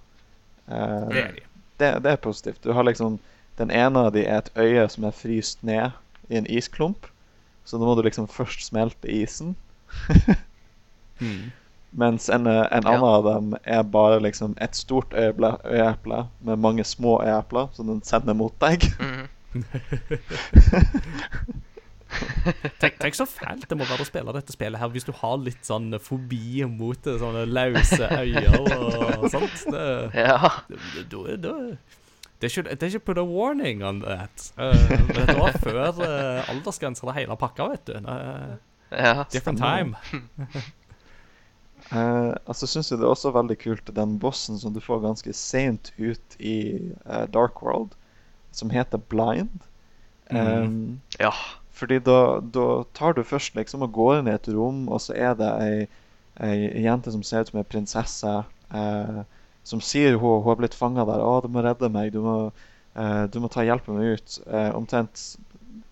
Eh, 0.68 1.07
Det 1.07 1.24
er 1.24 1.32
de. 1.38 1.45
det, 1.80 1.91
det 2.03 2.12
er 2.12 2.20
positivt. 2.28 2.60
Du 2.68 2.74
har 2.76 2.84
liksom 2.84 3.16
Den 3.57 3.72
ene 3.72 4.03
av 4.10 4.12
de 4.18 4.26
er 4.28 4.43
et 4.43 4.51
øye 4.60 4.84
som 4.91 5.07
er 5.07 5.16
fryst 5.16 5.64
ned 5.64 5.95
i 6.30 6.36
en 6.41 6.45
isklump. 6.51 7.07
Så 7.64 7.80
da 7.80 7.86
må 7.88 7.95
du 7.95 8.03
liksom 8.10 8.28
først 8.28 8.68
smelte 8.68 9.07
isen. 9.07 9.55
Mm. 11.20 11.51
Mens 11.91 12.30
en, 12.30 12.45
eh, 12.47 12.67
en 12.72 12.84
Ja. 12.86 12.89
annen 12.93 13.03
av 13.09 13.24
dem 13.26 13.55
er 13.63 13.82
bare 13.84 14.20
liksom 14.22 14.53
et 14.61 14.76
stort 14.76 15.13
øyeeple 15.13 16.28
med 16.41 16.59
mange 16.59 16.84
små 16.84 17.22
øyeepler 17.24 17.67
som 17.74 17.88
den 17.88 18.03
sender 18.03 18.34
mot 18.38 18.53
deg. 18.61 18.86
Mm. 18.99 19.28
Tenk, 22.80 22.95
tenk 22.97 23.13
så 23.17 23.26
fælt 23.30 23.67
det 23.70 23.78
må 23.78 23.86
være 23.86 24.01
å 24.01 24.07
spille 24.07 24.34
dette 24.34 24.53
spillet 24.55 24.82
her 24.82 24.89
hvis 24.89 25.05
du 25.05 25.11
har 25.13 25.36
litt 25.45 25.61
sånn 25.67 25.91
fobi 26.01 26.63
mot 26.65 26.97
det, 27.05 27.20
sånne 27.22 27.43
løse 27.45 28.07
øyer 28.17 28.55
og 28.65 29.28
sånt. 29.30 29.59
Det, 29.70 29.84
Ja. 30.17 30.49
det, 30.70 31.05
det, 31.11 31.36
det, 31.43 31.53
det 32.41 32.49
should, 32.51 32.70
they 32.80 32.89
should 32.89 33.05
put 33.05 33.17
a 33.22 33.24
warning 33.24 33.84
on 33.86 34.01
that. 34.01 34.49
Uh, 34.57 34.74
men 34.89 35.07
dette 35.13 35.36
var 35.38 35.53
før 35.61 36.01
uh, 36.01 36.49
aldersgrensa 36.49 37.05
og 37.05 37.13
hele 37.17 37.38
pakka, 37.38 37.67
vet 37.76 37.86
du. 37.91 37.93
Uh, 38.09 38.57
ja. 38.89 39.24
different 39.30 39.59
time. 39.61 39.95
Eh, 41.91 42.33
altså 42.45 42.67
syns 42.69 42.91
jeg 42.91 42.99
det 42.99 43.05
er 43.07 43.13
også 43.15 43.31
veldig 43.33 43.57
kult 43.63 43.89
den 43.95 44.17
bossen 44.21 44.59
som 44.61 44.73
du 44.75 44.79
får 44.83 45.01
ganske 45.01 45.33
sent 45.33 45.91
ut 45.97 46.35
i 46.39 46.57
uh, 47.07 47.25
Dark 47.33 47.63
World, 47.65 47.95
som 48.51 48.69
heter 48.69 49.01
Blind. 49.09 49.63
Um, 50.29 50.99
Ja. 51.19 51.31
Fordi 51.73 51.97
da, 52.03 52.41
da 52.43 52.83
tar 52.93 53.13
du 53.15 53.23
først 53.23 53.55
liksom 53.55 53.81
og 53.85 53.93
går 53.95 54.19
inn 54.19 54.27
i 54.27 54.35
et 54.35 54.47
rom, 54.51 54.83
og 54.91 54.99
så 55.01 55.13
er 55.15 55.33
det 55.39 55.49
ei, 55.63 55.87
ei 56.43 56.83
jente 56.83 57.11
som 57.15 57.23
ser 57.23 57.41
ut 57.45 57.53
som 57.53 57.59
ei 57.61 57.63
prinsesse, 57.63 58.33
uh, 58.75 59.21
som 59.63 59.79
sier 59.81 60.17
hun, 60.19 60.41
hun 60.43 60.49
har 60.51 60.59
blitt 60.59 60.75
fanga 60.75 61.05
der. 61.07 61.23
'Å, 61.23 61.41
du 61.41 61.47
må 61.47 61.63
redde 61.63 61.89
meg. 61.93 62.11
Du 62.11 62.19
må, 62.25 62.51
eh, 62.95 63.25
du 63.31 63.39
må 63.39 63.49
ta 63.53 63.61
hjelpe 63.63 63.93
meg 63.93 64.17
ut.' 64.19 64.39
Eh, 64.47 64.71
omtrent 64.75 65.37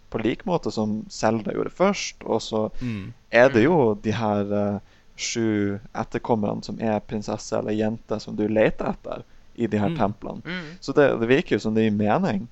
på 0.10 0.22
lik 0.24 0.46
måte 0.50 0.72
som 0.74 1.06
Selda 1.10 1.54
gjorde 1.54 1.70
først. 1.76 2.24
Og 2.26 2.42
så 2.42 2.72
Mm. 2.82 3.14
er 3.32 3.50
det 3.50 3.64
jo 3.64 3.94
de 3.94 4.12
her 4.12 4.82
sju 5.18 5.80
etterkommerne 5.98 6.64
som 6.64 6.78
er 6.80 7.00
prinsesse 7.00 7.58
eller 7.58 7.74
jente 7.74 8.20
som 8.22 8.36
du 8.38 8.46
leter 8.48 8.92
etter 8.94 9.24
i 9.58 9.68
de 9.68 9.78
her 9.82 9.90
Mm. 9.90 9.98
templene. 9.98 10.42
Mm. 10.46 10.66
Så 10.80 10.94
det, 10.94 11.08
det 11.20 11.28
virker 11.30 11.56
jo 11.56 11.60
som 11.60 11.74
det 11.74 11.84
gir 11.88 11.96
mening. 11.98 12.48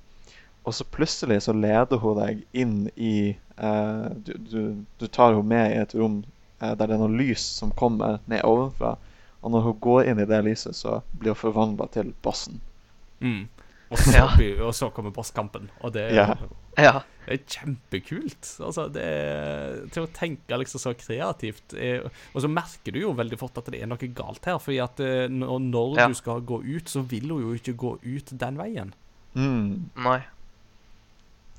Og 0.66 0.74
så 0.74 0.84
plutselig 0.84 1.42
så 1.46 1.52
leder 1.54 1.96
hun 2.02 2.16
deg 2.18 2.40
inn 2.52 2.90
i 2.96 3.36
eh, 3.58 4.06
du, 4.26 4.32
du, 4.50 4.84
du 4.98 5.06
tar 5.06 5.32
henne 5.36 5.46
med 5.46 5.70
i 5.76 5.78
et 5.84 5.94
rom 5.94 6.24
eh, 6.60 6.72
der 6.74 6.86
det 6.90 6.96
er 6.96 6.98
noe 7.04 7.14
lys 7.16 7.44
som 7.60 7.70
kommer 7.70 8.18
ned 8.26 8.42
ovenfra. 8.42 8.96
Og 9.46 9.52
når 9.54 9.60
hun 9.68 9.78
går 9.80 10.08
inn 10.10 10.18
i 10.18 10.26
det 10.26 10.42
lyset, 10.44 10.74
så 10.74 10.98
blir 11.20 11.36
hun 11.36 11.38
forvandla 11.44 11.86
til 11.94 12.10
bossen. 12.26 12.58
Mm. 13.20 13.44
Og, 13.90 13.98
så, 14.02 14.16
Ja. 14.18 14.26
og 14.66 14.74
så 14.74 14.90
kommer 14.90 15.14
bosskampen, 15.14 15.70
og 15.80 15.92
det 15.94 16.08
er, 16.10 16.14
Ja. 16.14 16.34
Ja. 16.78 17.00
det 17.26 17.34
er 17.38 17.42
kjempekult. 17.56 18.50
Altså, 18.62 18.86
det 18.92 19.02
er 19.02 19.78
til 19.94 20.04
å 20.04 20.10
tenke 20.14 20.58
liksom 20.60 20.82
så 20.82 20.92
kreativt. 20.98 21.74
Og 22.34 22.42
så 22.44 22.50
merker 22.52 22.92
du 22.94 23.00
jo 23.00 23.14
veldig 23.16 23.38
fort 23.40 23.58
at 23.58 23.70
det 23.72 23.80
er 23.82 23.90
noe 23.90 24.10
galt 24.14 24.44
her, 24.46 24.58
fordi 24.62 24.78
at 24.84 25.00
eh, 25.00 25.26
når, 25.32 25.58
når 25.70 25.98
Ja. 25.98 26.06
du 26.08 26.14
skal 26.14 26.40
gå 26.46 26.60
ut, 26.62 26.88
så 26.92 27.02
vil 27.02 27.28
hun 27.32 27.42
jo 27.42 27.52
ikke 27.58 27.74
gå 27.76 27.96
ut 28.04 28.32
den 28.38 28.58
veien. 28.60 28.94
Mm. 29.34 29.90
Nei. 29.96 30.20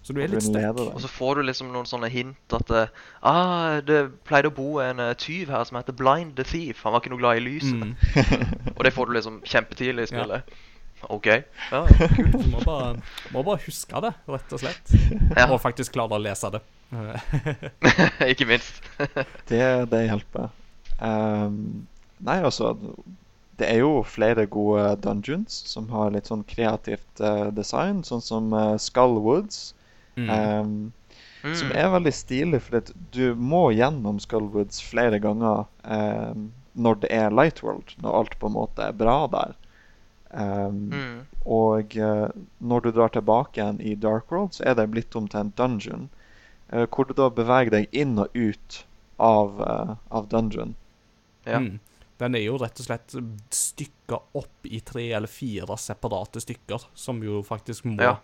Så 0.08 0.14
du 0.16 0.22
er 0.24 0.30
litt 0.32 0.46
stuck. 0.46 0.78
Og 0.94 1.02
så 1.04 1.10
får 1.12 1.36
du 1.36 1.42
liksom 1.50 1.74
noen 1.74 1.86
sånne 1.90 2.08
hint 2.14 2.54
at 2.56 2.70
eh, 2.72 2.88
ah, 3.28 3.82
det 3.84 4.06
pleide 4.24 4.48
å 4.48 4.56
bo 4.56 4.78
en 4.80 5.02
eh, 5.04 5.12
tyv 5.20 5.50
her 5.52 5.66
som 5.68 5.76
heter 5.82 5.92
Blind 6.00 6.38
the 6.38 6.46
Thief. 6.48 6.86
Han 6.86 6.94
var 6.96 7.04
ikke 7.04 7.12
noe 7.12 7.20
glad 7.20 7.42
i 7.42 7.44
lyset. 7.44 7.76
Mm. 7.76 7.92
Og 8.78 8.86
det 8.88 8.94
får 8.96 9.10
du 9.12 9.18
liksom 9.18 9.42
kjempetidlig 9.44 10.08
i 10.08 10.16
Ja. 10.16 10.40
OK. 11.02 11.28
Ja, 11.72 11.82
kult. 12.16 12.34
Du 12.34 12.48
må 12.52 12.64
bare, 12.66 12.96
må 13.34 13.44
bare 13.46 13.62
huske 13.66 14.02
det, 14.04 14.14
rett 14.28 14.56
og 14.56 14.64
slett. 14.64 14.94
Ja. 15.36 15.48
Og 15.52 15.60
faktisk 15.64 15.96
klare 15.98 16.18
å 16.18 16.22
lese 16.22 16.52
det. 16.56 16.64
Eh, 16.92 17.30
ikke 18.32 18.48
minst. 18.50 18.82
Det, 19.50 19.62
det 19.92 20.04
hjelper. 20.08 20.50
Um, 20.98 21.86
nei, 22.26 22.40
altså 22.42 22.72
Det 23.60 23.68
er 23.70 23.84
jo 23.84 24.00
flere 24.08 24.48
gode 24.50 24.96
dungeons 25.04 25.60
som 25.70 25.90
har 25.94 26.10
litt 26.16 26.30
sånn 26.32 26.46
kreativt 26.50 27.22
uh, 27.22 27.50
design, 27.54 28.02
sånn 28.08 28.24
som 28.24 28.54
uh, 28.56 28.76
Skull 28.82 29.20
Woods. 29.22 29.74
mm. 30.18 30.30
Um, 30.34 30.78
Mm. 31.44 31.56
Som 31.56 31.70
er 31.72 31.92
veldig 31.94 32.12
stilig, 32.16 32.60
for 32.66 32.80
at 32.82 32.90
du 33.14 33.36
må 33.38 33.68
gjennom 33.76 34.18
Skull 34.20 34.48
Woods 34.54 34.82
flere 34.84 35.20
ganger 35.24 35.68
ehm, 35.86 36.48
når 36.78 36.98
det 37.04 37.12
er 37.14 37.34
Light 37.34 37.62
World, 37.64 37.94
når 38.02 38.18
alt 38.20 38.36
på 38.42 38.50
en 38.50 38.56
måte 38.58 38.88
er 38.90 38.98
bra 38.98 39.20
der. 39.32 39.54
Ehm, 40.38 40.90
Mm. 40.94 41.26
Og 41.48 41.96
uh, 41.96 42.28
når 42.60 42.82
du 42.84 42.92
drar 42.92 43.10
tilbake 43.10 43.58
igjen 43.62 43.78
i 43.82 43.96
Dark 43.96 44.32
World, 44.32 44.54
så 44.58 44.66
er 44.68 44.76
det 44.76 44.90
blitt 44.92 45.16
om 45.16 45.28
til 45.32 45.40
en 45.40 45.54
dungeon. 45.58 46.10
Uh, 46.74 46.86
hvor 46.92 47.08
du 47.08 47.14
da 47.16 47.30
beveger 47.32 47.72
deg 47.72 47.88
inn 47.96 48.18
og 48.20 48.28
ut 48.36 48.82
av, 49.18 49.62
uh, 49.62 49.96
av 50.12 50.28
dungeon. 50.30 50.76
Ja. 51.46 51.62
Mm. 51.64 51.80
Den 52.20 52.36
er 52.36 52.44
jo 52.44 52.58
rett 52.58 52.80
og 52.82 52.86
slett 52.90 53.16
stykka 53.54 54.20
opp 54.36 54.66
i 54.68 54.80
tre 54.82 55.06
eller 55.14 55.30
fire 55.30 55.78
separate 55.78 56.42
stykker, 56.42 56.88
som 56.98 57.22
jo 57.24 57.44
faktisk 57.46 57.86
må 57.86 58.02
Ja. 58.02 58.18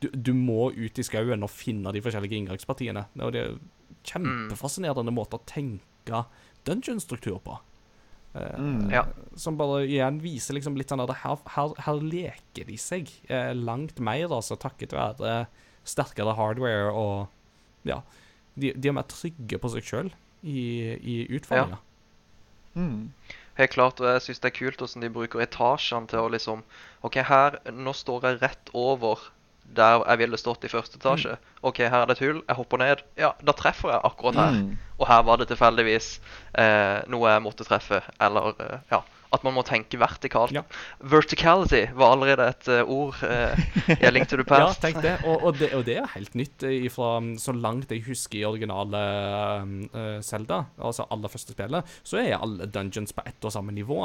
du, 0.00 0.08
du 0.12 0.32
må 0.34 0.70
ut 0.70 0.98
i 0.98 1.02
skauen 1.02 1.42
og 1.42 1.50
finne 1.50 1.92
de 1.92 2.00
forskjellige 2.04 2.36
inngangspartiene. 2.36 3.06
Og 3.18 3.32
det 3.32 3.40
er 3.46 3.58
kjempefascinerende 4.04 5.12
måte 5.12 5.36
å 5.40 5.44
tenke 5.46 6.24
dungeon-struktur 6.64 7.40
på. 7.42 7.58
Eh, 8.34 8.58
Mm. 8.60 8.90
Ja. 8.92 9.04
Som 9.34 9.56
bare 9.58 9.82
igjen 9.88 10.20
viser 10.22 10.54
liksom 10.54 10.76
litt 10.78 10.90
sånn 10.92 11.02
at 11.02 11.10
her, 11.24 11.38
her, 11.56 11.72
her 11.86 12.00
leker 12.02 12.66
de 12.68 12.76
seg 12.78 13.10
eh, 13.28 13.52
langt 13.54 13.98
mer, 13.98 14.28
altså, 14.30 14.56
takket 14.60 14.92
være 14.94 15.46
sterkere 15.84 16.36
hardware 16.38 16.92
og 16.92 17.28
Ja. 17.88 18.02
De, 18.54 18.72
de 18.76 18.88
er 18.88 18.92
mer 18.92 19.06
trygge 19.08 19.58
på 19.58 19.70
seg 19.72 19.82
sjøl 19.86 20.10
i, 20.44 20.60
i 21.00 21.14
utfordringa. 21.32 21.78
Mm. 22.74 23.10
Helt 23.58 23.72
klart, 23.74 24.00
og 24.00 24.06
jeg 24.06 24.22
syns 24.24 24.40
det 24.42 24.50
er 24.50 24.56
kult 24.58 24.78
hvordan 24.82 25.02
de 25.04 25.10
bruker 25.10 25.42
etasjene 25.42 26.06
til 26.10 26.22
å 26.22 26.30
liksom 26.30 26.62
OK, 27.06 27.16
her 27.26 27.58
Nå 27.72 27.92
står 27.96 28.26
jeg 28.28 28.40
rett 28.44 28.70
over 28.76 29.26
der 29.64 30.02
jeg 30.02 30.18
ville 30.18 30.38
stått 30.40 30.64
i 30.66 30.68
første 30.72 30.98
etasje. 30.98 31.36
OK, 31.62 31.78
her 31.84 32.00
er 32.02 32.06
det 32.10 32.16
et 32.18 32.24
hull. 32.26 32.40
Jeg 32.48 32.56
hopper 32.58 32.78
ned. 32.82 33.02
Ja, 33.20 33.32
da 33.44 33.52
treffer 33.54 33.92
jeg 33.92 34.00
akkurat 34.08 34.34
her. 34.40 34.56
Mm. 34.58 34.72
Og 34.98 35.06
her 35.06 35.22
var 35.28 35.38
det 35.38 35.46
tilfeldigvis 35.52 36.08
eh, 36.58 37.00
noe 37.12 37.30
jeg 37.30 37.42
måtte 37.44 37.64
treffe. 37.68 38.00
Eller 38.20 38.50
eh, 38.58 38.80
ja, 38.90 38.98
at 39.30 39.44
man 39.46 39.54
må 39.54 39.62
tenke 39.62 40.00
vertikalt. 40.00 40.50
Ja. 40.56 40.64
Verticality 41.06 41.84
var 41.94 42.16
allerede 42.16 42.48
et 42.50 42.66
uh, 42.72 42.80
ord 42.90 43.20
eh, 43.22 43.62
jeg 43.92 44.08
A 44.08 44.10
Link 44.10 44.26
to 44.28 44.40
the 44.40 44.58
Ja, 44.58 44.72
tenk 44.74 44.98
det. 45.04 45.12
Og, 45.22 45.44
og 45.46 45.60
det. 45.60 45.70
og 45.78 45.84
det 45.86 46.00
er 46.02 46.10
helt 46.16 46.34
nytt 46.34 46.66
fra 46.90 47.12
mm, 47.22 47.36
så 47.38 47.54
langt 47.54 47.94
jeg 47.94 48.02
husker 48.08 48.40
i 48.40 48.44
originale 48.48 49.04
Selda, 50.26 50.64
altså 50.82 51.06
aller 51.14 51.30
første 51.30 51.54
spillet, 51.54 51.94
så 52.02 52.18
er 52.18 52.40
alle 52.40 52.66
dungeons 52.66 53.14
på 53.14 53.22
ett 53.26 53.46
og 53.46 53.54
samme 53.54 53.72
nivå. 53.76 54.02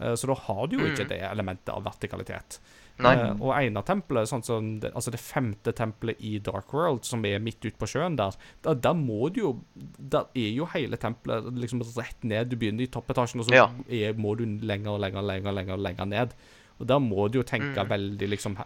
Uh, 0.00 0.14
Så 0.18 0.26
da 0.26 0.34
har 0.48 0.66
du 0.66 0.80
jo 0.80 0.90
ikke 0.90 1.06
Mm. 1.06 1.12
det 1.14 1.22
elementet 1.30 1.70
av 1.72 1.84
vertikalitet. 1.86 2.58
Eh, 2.98 3.32
og 3.44 3.50
ene 3.58 3.82
tempelet, 3.84 4.28
sånn 4.30 4.42
som 4.42 4.68
det, 4.80 4.88
altså 4.96 5.10
det 5.12 5.20
femte 5.20 5.72
tempelet 5.76 6.16
i 6.24 6.38
Dark 6.38 6.72
World, 6.72 7.04
som 7.04 7.24
er 7.28 7.38
midt 7.44 7.60
ute 7.60 7.76
på 7.76 7.84
sjøen 7.90 8.16
der, 8.16 8.32
da, 8.64 8.72
der 8.72 8.94
må 8.96 9.28
du 9.28 9.40
jo 9.42 9.50
Der 9.76 10.24
er 10.34 10.52
jo 10.56 10.64
hele 10.72 10.96
tempelet 10.96 11.50
liksom 11.60 11.82
rett 11.96 12.24
ned. 12.24 12.48
Du 12.48 12.56
begynner 12.56 12.86
i 12.86 12.86
toppetasjen, 12.88 13.40
og 13.40 13.46
så 13.50 13.52
Ja. 13.54 13.66
er, 13.90 14.14
må 14.14 14.34
du 14.36 14.46
lenger 14.46 14.94
og 14.94 15.00
lenger, 15.00 15.20
lenger, 15.22 15.52
lenger, 15.52 15.76
lenger 15.76 16.06
ned. 16.06 16.32
Og 16.80 16.86
der 16.86 16.98
må 16.98 17.30
du 17.30 17.38
jo 17.40 17.42
tenke 17.44 17.76
Mm. 17.84 17.88
veldig 17.88 18.28
liksom 18.30 18.56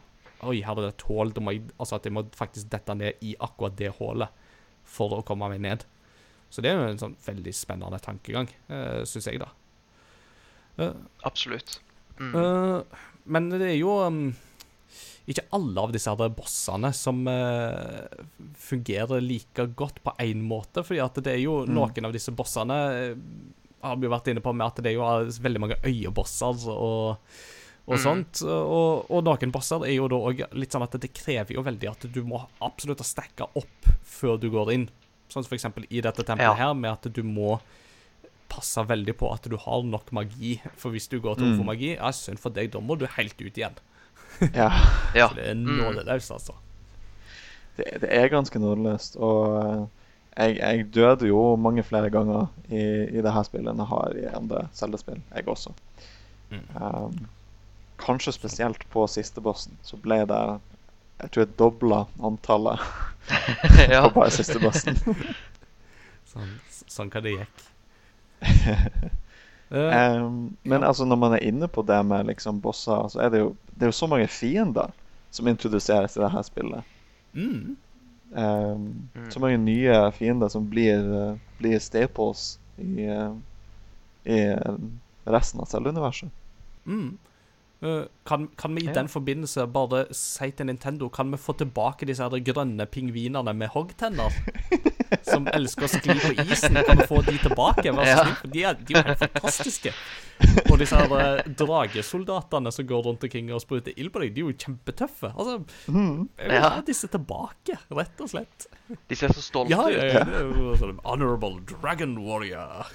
Oi, 0.43 0.63
her 0.63 0.73
er 0.73 0.81
det 0.87 0.95
et 0.95 1.03
hull. 1.03 1.33
Altså 1.79 1.97
at 1.97 2.05
jeg 2.05 2.13
må 2.13 2.23
faktisk 2.33 2.71
dette 2.71 2.95
ned 2.97 3.13
i 3.21 3.35
akkurat 3.39 3.77
det 3.77 3.93
hullet 3.99 4.29
for 4.85 5.11
å 5.11 5.25
komme 5.25 5.49
meg 5.51 5.61
ned. 5.61 5.85
Så 6.51 6.63
det 6.63 6.71
er 6.71 6.77
jo 6.79 6.89
en 6.89 6.99
sånn 6.99 7.17
veldig 7.27 7.53
spennende 7.55 8.01
tankegang, 8.01 8.49
uh, 8.71 9.03
syns 9.05 9.27
jeg, 9.27 9.39
da. 9.39 9.49
Uh, 10.79 10.95
Absolutt. 11.25 11.81
Mm. 12.19 12.35
Eh, 12.35 12.83
men 13.27 13.51
det 13.51 13.63
er 13.75 13.79
jo 13.81 13.93
um, 14.07 14.35
ikke 15.31 15.45
alle 15.55 15.79
av 15.85 15.93
disse 15.95 16.11
her 16.11 16.33
bossene 16.35 16.91
som 16.97 17.21
uh, 17.29 18.07
fungerer 18.59 19.21
like 19.23 19.67
godt 19.79 20.03
på 20.05 20.15
én 20.25 20.43
måte. 20.43 20.83
fordi 20.87 21.01
at 21.05 21.15
det 21.23 21.35
er 21.37 21.43
jo 21.45 21.65
Mm. 21.67 21.75
noen 21.75 22.05
av 22.07 22.13
disse 22.13 22.33
bossene 22.35 22.79
uh, 23.13 23.17
har 23.83 23.97
vi 23.97 24.07
jo 24.07 24.13
vært 24.13 24.29
inne 24.29 24.43
på 24.45 24.53
med 24.55 24.67
at 24.67 24.77
det 24.83 24.91
er 24.93 24.99
jo 24.99 25.07
eh, 25.09 25.31
veldig 25.41 25.61
mange 25.61 25.77
øyebosser 25.85 26.67
og, 26.69 27.17
og 27.87 27.95
Mm. 27.97 28.03
sånt. 28.03 28.43
Og, 28.45 29.07
og 29.11 29.25
noen 29.25 29.51
bosser 29.53 29.85
er 29.87 29.95
jo 29.97 30.09
da 30.09 30.17
òg 30.17 30.43
litt 30.53 30.71
sånn 30.73 30.83
at 30.85 30.99
det 31.01 31.13
krever 31.15 31.55
jo 31.57 31.63
veldig 31.63 31.89
at 31.91 32.05
du 32.13 32.23
må 32.23 32.43
absolutt 32.61 33.01
ha 33.01 33.05
stacka 33.09 33.49
opp 33.57 33.89
før 34.05 34.37
du 34.39 34.51
går 34.51 34.73
inn. 34.75 34.89
Sånn 35.33 35.45
som 35.47 35.57
eksempel 35.57 35.87
i 35.91 36.01
dette 36.03 36.23
tempelet 36.27 36.59
Ja. 36.59 36.67
her, 36.69 36.75
med 36.75 36.91
at 36.93 37.09
du 37.13 37.23
må 37.23 37.59
passe 38.51 38.83
veldig 38.89 39.15
på 39.21 39.31
at 39.33 39.47
du 39.51 39.57
har 39.63 39.83
nok 39.87 40.11
magi. 40.17 40.57
For 40.77 40.91
hvis 40.95 41.07
du 41.09 41.19
går 41.23 41.39
tom 41.39 41.55
for 41.57 41.63
Mm. 41.65 41.71
magi, 41.71 41.93
ja, 41.97 42.11
synd 42.15 42.39
for 42.43 42.51
deg, 42.57 42.71
da 42.75 42.81
må 42.83 42.97
du 42.99 43.07
helt 43.17 43.39
ut 43.41 43.57
igjen. 43.57 43.79
Ja, 44.55 44.69
Ja. 45.15 45.29
Så 45.31 45.35
det 45.39 45.47
er 45.49 45.55
Mm. 45.55 45.77
nådeløst, 45.81 46.31
altså. 46.37 46.55
det, 47.77 47.87
det 48.03 48.11
er 48.13 48.29
ganske 48.29 48.59
nådeløst. 48.59 49.17
Og 49.17 49.57
eh, 49.63 49.87
jeg, 50.37 50.57
jeg 50.59 50.87
døde 50.95 51.27
jo 51.29 51.57
mange 51.57 51.83
flere 51.83 52.11
ganger 52.11 52.49
i, 52.71 52.81
i 53.19 53.21
det 53.23 53.33
her 53.35 53.43
spillet 53.47 53.71
enn 53.73 53.83
jeg 53.83 53.91
har 53.91 54.17
i 54.17 54.27
andre 54.37 54.67
Zelda-spill. 54.75 55.21
Jeg 55.35 55.49
også. 55.49 55.73
Mm. 56.51 56.67
Um, 56.83 57.27
kanskje 58.01 58.33
spesielt 58.33 58.85
på 58.91 59.07
siste 59.11 59.41
bossen, 59.45 59.77
så 59.87 59.97
ble 60.01 60.23
det 60.27 60.39
Jeg 61.21 61.31
tror 61.31 61.43
jeg 61.45 61.57
dobla 61.59 61.99
antallet 62.25 62.81
ja. 63.93 64.01
på 64.09 64.15
bare 64.21 64.31
siste 64.33 64.57
bossen. 64.63 64.97
Sånn, 66.31 66.55
sånn 66.89 67.11
hva 67.13 67.21
det 67.25 67.35
gikk. 67.37 67.67
Um, 69.73 70.57
men 70.65 70.81
Ja. 70.83 70.87
altså 70.89 71.05
når 71.07 71.17
man 71.17 71.33
er 71.33 71.45
inne 71.47 71.69
på 71.69 71.83
det 71.87 72.01
med 72.07 72.25
liksom 72.27 72.61
bosser, 72.61 73.05
så 73.09 73.21
er 73.23 73.29
det 73.31 73.39
jo 73.39 73.57
Det 73.75 73.83
er 73.83 73.87
jo 73.87 73.93
så 73.93 74.07
mange 74.07 74.27
fiender 74.29 74.91
som 75.31 75.47
introduseres 75.47 76.17
i 76.17 76.21
det 76.21 76.31
her 76.33 76.43
spillet. 76.43 76.83
mm. 77.35 77.77
Um, 78.33 79.11
Mm. 79.15 79.31
så 79.31 79.41
mange 79.41 79.59
nye 79.59 80.13
fiender 80.13 80.49
som 80.49 80.71
blir, 80.71 81.39
blir 81.59 81.79
staples 81.79 82.59
i, 82.79 83.07
i 84.27 84.39
resten 85.27 85.61
av 85.61 85.67
Zelda-universet. 85.67 86.31
Mm. 86.85 87.19
Eh, 87.83 88.03
kan, 88.27 88.49
kan 88.59 88.75
vi 88.75 88.81
i 88.83 88.87
Ja. 88.87 88.93
den 88.93 89.09
forbindelse 89.09 89.67
bare 89.67 90.05
si 90.15 90.51
til 90.51 90.67
Nintendo 90.67 91.09
Kan 91.09 91.31
vi 91.33 91.37
få 91.37 91.53
tilbake 91.53 92.07
disse 92.07 92.23
her 92.23 92.41
grønne 92.53 92.87
pingvinene 92.87 93.55
med 93.55 93.69
hoggtenner? 93.69 94.31
Som 95.27 95.47
elsker 95.51 95.85
å 95.87 95.89
skli 95.91 96.15
på 96.23 96.33
isen. 96.45 96.75
Kan 96.87 96.99
få 97.09 97.21
de 97.27 97.37
tilbake? 97.43 97.91
Vær 97.93 98.05
så 98.05 98.11
Ja. 98.11 98.25
snill, 98.25 98.53
de 98.53 98.63
er, 98.65 98.75
de 98.75 98.95
er 98.95 98.99
jo 99.03 99.07
helt 99.09 99.19
fantastiske. 99.25 99.93
Og 100.71 100.79
disse 100.81 100.97
her 100.97 101.13
eh, 101.21 101.43
dragesoldatene 101.61 102.71
som 102.73 102.87
går 102.89 103.03
rundt 103.05 103.25
omkring 103.27 103.51
og 103.53 103.61
spruter 103.61 103.93
ild 104.01 104.13
på 104.15 104.23
deg, 104.23 104.35
de 104.35 104.41
er 104.41 104.47
jo 104.49 104.57
kjempetøffe. 104.57 105.33
Altså, 105.37 105.59
jeg 105.91 106.49
vil 106.55 106.63
ha 106.65 106.81
disse 106.87 107.11
tilbake, 107.13 107.77
rett 107.93 108.23
og 108.25 108.31
slett. 108.33 108.67
De 109.11 109.15
ser 109.19 109.29
så 109.37 109.43
stolte 109.45 109.75
Ja, 109.75 109.85
ut. 109.89 109.99
ja, 109.99 110.05
ja. 110.07 110.25
Er 110.25 110.49
jo 110.57 110.73
sånn 110.81 111.01
Honorable 111.05 111.61
Dragon 111.69 112.17
Warrior. 112.25 112.87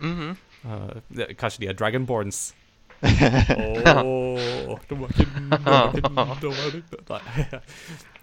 Mhm. 0.00 0.36
Eh, 0.66 1.00
det- 1.10 1.36
kanskje 1.38 1.60
de 1.60 1.68
er 1.68 1.74
Dragonborns? 1.74 2.52
Åh, 3.02 3.98
oh, 4.00 4.78
det 4.88 4.96
var 4.96 5.08
ikke- 5.12 5.36
Nei. 7.10 7.60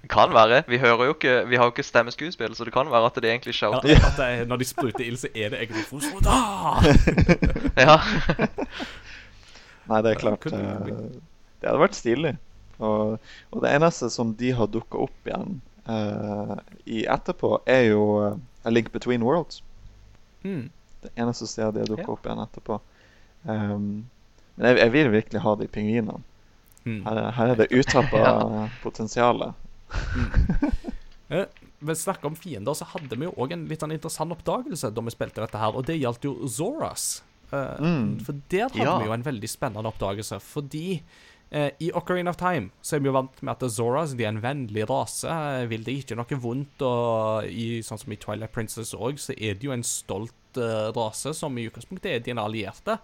Kan 0.10 0.34
være. 0.36 0.64
Vi 0.68 0.78
hører 0.78 1.06
jo 1.08 1.14
ikke 1.14 1.45
Vi 1.49 1.56
har 1.56 1.64
jo 1.64 1.72
ikke 1.72 1.84
stemmeskuespill, 1.84 2.56
så 2.56 2.66
det 2.68 2.74
kan 2.76 2.89
være 2.91 3.06
at 3.06 3.16
det 3.16 3.30
egentlig 3.32 3.54
Ja, 3.62 3.70
at 3.78 3.84
det 4.18 4.26
er, 4.26 4.45
når 4.45 4.58
de 4.60 4.66
spruter 4.66 5.04
ild, 5.06 5.18
så 5.18 5.28
er 5.36 5.49
det 5.54 5.62
egentlig 5.62 5.86
Fosfoda! 5.88 6.34
Ja. 7.86 7.95
Nei, 9.89 10.01
det 10.04 10.12
er 10.14 10.20
klart 10.20 10.43
det 10.47 10.60
eh. 10.60 11.06
Det 11.64 11.70
hadde 11.70 11.80
vært 11.82 11.95
stilig. 11.97 12.34
Og, 12.84 13.18
og 13.51 13.62
det 13.64 13.72
eneste 13.78 14.10
som 14.12 14.34
de 14.39 14.51
har 14.58 14.68
dukka 14.72 14.99
opp 15.06 15.28
igjen 15.30 15.60
uh, 15.88 16.58
i 16.89 17.04
etterpå, 17.08 17.54
er 17.70 17.86
jo 17.93 18.01
uh, 18.20 18.68
A 18.68 18.72
Link 18.74 18.91
Between 18.91 19.24
Worlds. 19.24 19.62
Mm. 20.43 20.66
Det 21.04 21.12
eneste 21.20 21.47
stedet 21.47 21.76
de 21.78 21.84
har 21.86 21.91
dukka 21.93 22.08
Ja. 22.10 22.16
opp 22.18 22.28
igjen 22.28 22.43
etterpå. 22.43 22.80
Um, 23.47 23.88
men 24.56 24.68
jeg, 24.70 24.80
jeg 24.84 24.93
vil 24.93 25.12
virkelig 25.16 25.41
ha 25.45 25.56
de 25.60 25.68
pingvinene. 25.72 26.20
Mm. 26.84 27.01
Her, 27.08 27.20
er- 27.24 27.32
her 27.39 27.54
er 27.54 27.62
det 27.64 27.70
uttrappa 27.80 28.24
Ja. 28.28 28.66
potensialet. 28.84 29.56
Eh, 31.34 31.46
Men 31.80 31.96
snakker 31.96 32.30
om 32.30 32.36
fiender, 32.36 32.76
så 32.78 32.86
hadde 32.86 33.16
vi 33.18 33.26
jo 33.26 33.32
òg 33.41 33.52
en 33.56 33.64
litt 33.68 33.82
sånn 33.82 33.91
interessant 33.96 34.32
oppdagelse 34.36 34.91
da 34.94 35.02
vi 35.04 35.12
spilte 35.14 35.41
dette 35.41 35.58
her, 35.60 35.74
og 35.76 35.86
det 35.88 35.96
gjaldt 36.00 36.24
jo 36.28 36.34
Zoras. 36.48 37.22
Eh, 37.52 37.80
Mm. 37.80 38.20
For 38.24 38.34
der 38.52 38.68
hadde 38.70 38.84
Ja. 38.86 38.98
vi 39.00 39.06
jo 39.08 39.14
en 39.14 39.24
veldig 39.24 39.50
spennende 39.50 39.89
oppdagelse, 39.91 40.39
fordi 40.41 41.02
eh, 41.52 41.72
i 41.80 41.91
Ocarina 41.91 42.30
of 42.32 42.38
Time 42.38 42.72
så 42.82 42.96
er 42.96 43.00
vi 43.00 43.08
jo 43.08 43.14
vant 43.14 43.41
med 43.44 43.52
at 43.52 43.70
Zoras 43.72 44.16
de 44.16 44.24
er 44.26 44.30
en 44.30 44.41
vennlig 44.41 44.88
rase. 44.89 45.28
Eh, 45.28 45.66
Vil 45.68 45.84
det 45.84 45.98
ikke 46.06 46.16
noe 46.16 46.39
vondt, 46.39 46.82
og 46.82 47.46
i, 47.46 47.82
sånn 47.82 48.00
som 48.00 48.12
i 48.12 48.16
Twilight 48.18 48.52
Princess 48.52 48.94
òg, 48.94 49.18
så 49.20 49.34
er 49.38 49.54
det 49.56 49.64
jo 49.64 49.72
en 49.72 49.84
stolt 49.84 50.34
eh, 50.58 50.91
rase 50.96 51.34
som 51.34 51.56
i 51.58 51.68
utgangspunktet 51.70 52.06
er 52.12 52.20
dine 52.20 52.41
allierte. 52.41 53.00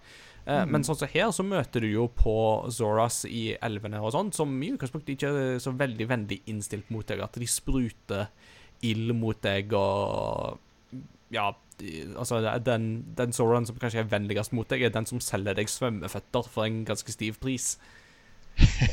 Eh, 0.46 0.66
Men 0.66 0.84
sånn 0.84 0.96
som 0.98 1.08
her, 1.12 1.32
så 1.36 1.44
møter 1.46 1.82
du 1.82 1.88
jo 1.92 2.08
på 2.08 2.34
Zoras 2.72 3.26
i 3.30 3.56
elvene 3.62 4.00
og 4.02 4.12
sånn, 4.16 4.32
som 4.34 4.54
i 4.64 4.72
utgangspunktet 4.74 5.16
ikke 5.18 5.30
er 5.56 5.60
så 5.60 5.72
veldig 5.78 6.08
vennlig 6.10 6.42
innstilt 6.48 6.90
mot 6.90 7.06
deg. 7.08 7.20
At 7.22 7.34
de 7.40 7.46
spruter 7.48 8.28
ild 8.82 9.14
mot 9.16 9.40
deg 9.44 9.74
og 9.74 10.58
Ja, 11.32 11.52
altså 12.18 12.40
den, 12.66 13.06
den 13.16 13.32
Zoran 13.32 13.66
som 13.68 13.78
kanskje 13.80 14.00
er 14.02 14.10
vennligst 14.10 14.52
mot 14.52 14.68
deg, 14.68 14.82
er 14.82 14.90
den 14.96 15.06
som 15.06 15.20
selger 15.22 15.54
deg 15.56 15.70
svømmeføtter 15.70 16.48
for 16.50 16.66
en 16.66 16.82
ganske 16.88 17.12
stiv 17.14 17.38
pris. 17.40 17.78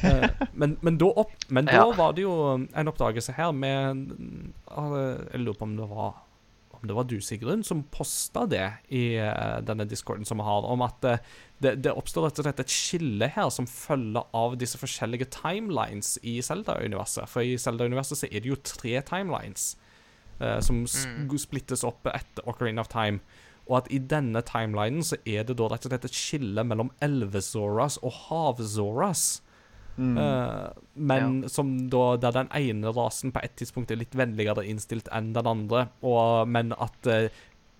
Eh, 0.05 0.28
men, 0.61 0.76
men, 0.82 0.99
da 1.01 1.09
opp, 1.18 1.32
men 1.49 1.66
da 1.66 1.72
Ja. 1.80 1.86
var 1.97 2.12
det 2.12 2.22
jo 2.26 2.34
en 2.55 2.88
oppdagelse 2.92 3.32
her 3.34 3.51
med 3.57 4.05
eh, 4.70 5.16
Jeg 5.32 5.40
lurer 5.42 5.59
på 5.59 5.64
om 5.66 5.76
det 5.80 5.88
var 5.90 6.14
om 6.87 6.91
det 6.91 6.97
var 6.97 7.09
du, 7.11 7.16
Sigrun, 7.20 7.64
som 7.66 7.82
posta 7.91 8.45
det 8.47 8.64
i 8.95 9.16
eh, 9.18 9.59
denne 9.66 9.84
discorden 9.91 10.24
som 10.28 10.39
vi 10.39 10.47
har, 10.47 10.64
om 10.70 10.84
at 10.87 11.05
eh, 11.05 11.18
det, 11.59 11.74
det 11.82 11.93
oppstår 11.93 12.28
rett 12.28 12.39
og 12.39 12.47
slett 12.47 12.62
et 12.62 12.72
skille 12.72 13.28
her 13.34 13.51
som 13.51 13.66
følger 13.66 14.28
av 14.37 14.55
disse 14.61 14.78
forskjellige 14.78 15.28
timelines 15.34 16.14
i 16.22 16.39
Zelda-universet. 16.45 17.26
For 17.32 17.43
i 17.43 17.57
Zelda-universet 17.59 18.22
så 18.22 18.30
er 18.30 18.45
det 18.45 18.53
jo 18.53 18.61
tre 18.62 18.95
timelines 19.09 19.74
eh, 20.41 20.61
som 20.61 20.84
Mm. 20.87 21.30
splittes 21.41 21.82
opp 21.84 22.07
etter 22.12 22.47
Ocarina 22.47 22.84
of 22.84 22.89
Time. 22.93 23.20
Og 23.66 23.80
at 23.80 23.89
i 23.91 23.99
denne 23.99 24.43
timelinen 24.47 25.03
så 25.03 25.16
er 25.26 25.43
det 25.49 25.57
da 25.59 25.66
rett 25.72 25.89
og 25.89 25.91
slett 25.91 26.05
et 26.07 26.14
skille 26.14 26.62
mellom 26.62 26.93
elve-Zoras 27.03 27.99
og 28.05 28.12
hav-Zoras. 28.28 29.41
Mm. 29.97 30.16
Eh, 30.20 30.70
men 30.94 31.49
som 31.49 31.74
da 31.88 32.16
der 32.20 32.34
den 32.36 32.49
ene 32.53 32.92
rasen 32.92 33.32
på 33.32 33.40
et 33.44 33.55
tidspunkt 33.57 33.90
er 33.90 33.97
litt 34.01 34.16
vennligere 34.16 34.64
innstilt 34.68 35.09
enn 35.14 35.32
den 35.36 35.47
andre, 35.49 35.86
og, 36.05 36.49
men 36.53 36.72
at 36.76 37.07
eh, 37.09 37.28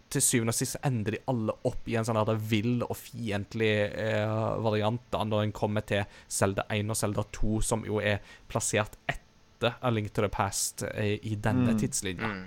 til 0.09 0.23
syvende 0.23 0.53
og 0.55 0.57
sist 0.57 0.77
ender 0.87 1.17
de 1.17 1.19
alle 1.29 1.53
opp 1.67 1.89
i 1.91 1.97
en 1.99 2.07
sånn 2.07 2.17
her 2.21 2.37
vill 2.39 2.79
og 2.87 2.95
fiendtlig 2.97 3.73
eh, 3.91 4.35
variant 4.63 5.03
da 5.11 5.25
når 5.27 5.49
en 5.49 5.55
kommer 5.57 5.83
til 5.83 6.05
Selda 6.31 6.63
1 6.71 6.93
og 6.95 6.97
Selda 7.01 7.25
2, 7.35 7.57
som 7.67 7.83
jo 7.89 7.99
er 8.01 8.21
plassert 8.49 8.95
etter 9.11 9.75
A 9.83 9.91
Link 9.91 10.13
to 10.15 10.23
the 10.23 10.31
Past 10.31 10.85
eh, 10.93 11.17
i 11.27 11.35
denne 11.35 11.75
Mm. 11.75 11.81
tidslinja. 11.81 12.29
Mm. 12.33 12.45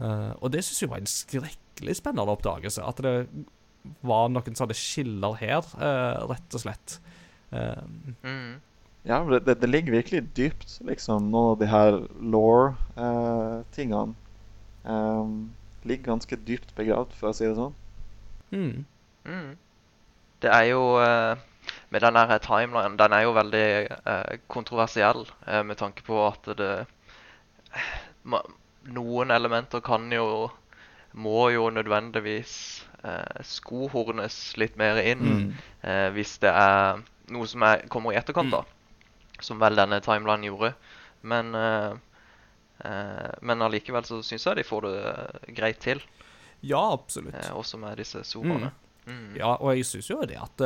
Eh, 0.00 0.32
og 0.40 0.50
det 0.52 0.62
syns 0.66 0.82
jeg 0.84 0.90
var 0.92 1.00
en 1.00 1.10
skrekkelig 1.10 1.96
spennende 1.96 2.32
oppdagelse. 2.36 2.84
At 2.84 3.00
det 3.04 3.14
var 4.04 4.28
noen 4.28 4.56
sånne 4.58 4.76
skiller 4.76 5.38
her, 5.40 5.64
rett 6.28 6.54
og 6.56 6.60
slett. 6.60 6.98
Eh, 7.52 7.82
Mm. 8.22 8.60
Ja, 9.04 9.22
men 9.24 9.32
det, 9.32 9.46
det, 9.46 9.54
det 9.62 9.68
ligger 9.70 9.92
virkelig 9.92 10.22
dypt, 10.36 10.80
liksom. 10.84 11.30
Noen 11.32 11.52
av 11.54 11.58
de 11.60 11.66
her 11.66 11.94
law-tingene 12.20 14.14
ligger 15.84 16.04
ganske 16.12 16.36
dypt 16.36 16.74
begravd, 16.76 17.12
for 17.16 17.30
å 17.30 17.36
si 17.36 17.46
det 17.48 17.56
sånn. 17.56 17.74
mm. 18.52 18.84
Mm. 19.24 19.56
Det 20.40 20.50
er 20.52 20.64
jo 20.70 20.82
eh, 21.04 21.36
Med 21.92 22.00
den 22.02 22.16
her 22.16 22.38
timelinen, 22.38 22.96
den 22.98 23.12
er 23.12 23.22
jo 23.26 23.32
veldig 23.36 23.64
eh, 23.92 24.38
kontroversiell 24.48 25.26
eh, 25.46 25.62
med 25.62 25.76
tanke 25.76 26.02
på 26.06 26.16
at 26.26 26.48
det 26.58 26.70
ma, 28.24 28.40
Noen 28.96 29.30
elementer 29.34 29.80
kan 29.84 30.08
jo 30.12 30.48
Må 31.12 31.50
jo 31.52 31.68
nødvendigvis 31.74 32.54
eh, 33.04 33.42
skohornes 33.44 34.56
litt 34.60 34.76
mer 34.80 35.00
inn 35.02 35.26
Mm. 35.26 35.54
eh, 35.82 36.08
hvis 36.14 36.38
det 36.42 36.50
er 36.54 37.02
noe 37.30 37.48
som 37.50 37.64
er, 37.66 37.86
kommer 37.92 38.14
i 38.14 38.18
etterkant, 38.20 38.52
da. 38.52 38.64
Som 39.40 39.60
vel 39.62 39.78
denne 39.78 40.00
timelinen 40.04 40.48
gjorde. 40.50 40.74
Men 41.22 41.54
uh, 41.54 41.94
uh, 42.84 43.32
Men 43.42 43.64
allikevel 43.64 44.06
så 44.08 44.22
syns 44.24 44.46
jeg 44.48 44.60
de 44.60 44.64
får 44.64 44.86
det 44.86 44.94
eh, 45.14 45.50
greit 45.56 45.82
til, 45.84 46.00
Ja, 46.60 46.92
absolutt. 46.92 47.36
Uh, 47.36 47.56
også 47.60 47.80
med 47.80 48.00
disse 48.00 48.24
soraene. 48.28 48.72
Mm. 49.06 49.32
Ja, 49.40 49.54
og 49.56 49.72
jeg 49.74 49.86
syns 49.88 50.10
jo 50.10 50.18
det 50.28 50.36
at 50.38 50.60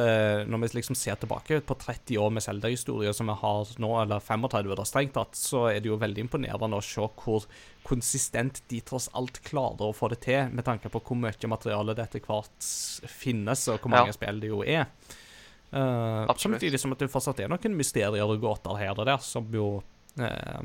når 0.51 0.61
vi 0.65 0.69
liksom 0.75 0.97
ser 0.99 1.15
tilbake 1.17 1.61
på 1.65 1.77
30 1.81 2.19
år 2.21 2.33
med 2.35 2.43
Zelda-historie 2.45 3.13
som 3.15 3.31
vi 3.31 3.37
har 3.41 3.71
nå, 3.81 3.91
eller 4.03 4.21
35 4.21 4.75
da 4.75 4.85
strengt 4.85 5.15
tatt, 5.17 5.39
så 5.39 5.63
er 5.71 5.79
det 5.81 5.89
jo 5.89 5.97
veldig 6.03 6.27
imponerende 6.27 6.77
å 6.77 6.85
se 6.85 7.07
hvor 7.23 7.47
konsistent 7.87 8.59
de 8.69 8.83
tross 8.85 9.07
alt 9.17 9.39
klarer 9.47 9.87
å 9.87 9.95
få 9.97 10.11
det 10.13 10.19
til, 10.27 10.51
med 10.51 10.67
tanke 10.67 10.91
på 10.93 11.01
hvor 11.07 11.21
mye 11.23 11.51
materiale 11.55 11.95
det 11.97 12.09
etter 12.09 12.27
hvert 12.27 12.69
finnes, 13.09 13.65
og 13.71 13.79
hvor 13.79 13.95
mange 13.95 14.13
Ja. 14.13 14.19
spill 14.19 14.43
det 14.43 14.51
jo 14.51 14.61
er. 14.67 14.91
Uh, 15.75 16.31
samtidig 16.39 16.79
som 16.79 16.93
at 16.95 17.01
det 17.03 17.11
fortsatt 17.11 17.41
er 17.43 17.51
noen 17.51 17.75
mysterier 17.75 18.23
og 18.31 18.43
gåter 18.43 18.79
her 18.79 18.95
og 18.95 19.09
der, 19.09 19.19
som 19.27 19.49
jo 19.51 19.69
uh, 20.21 20.61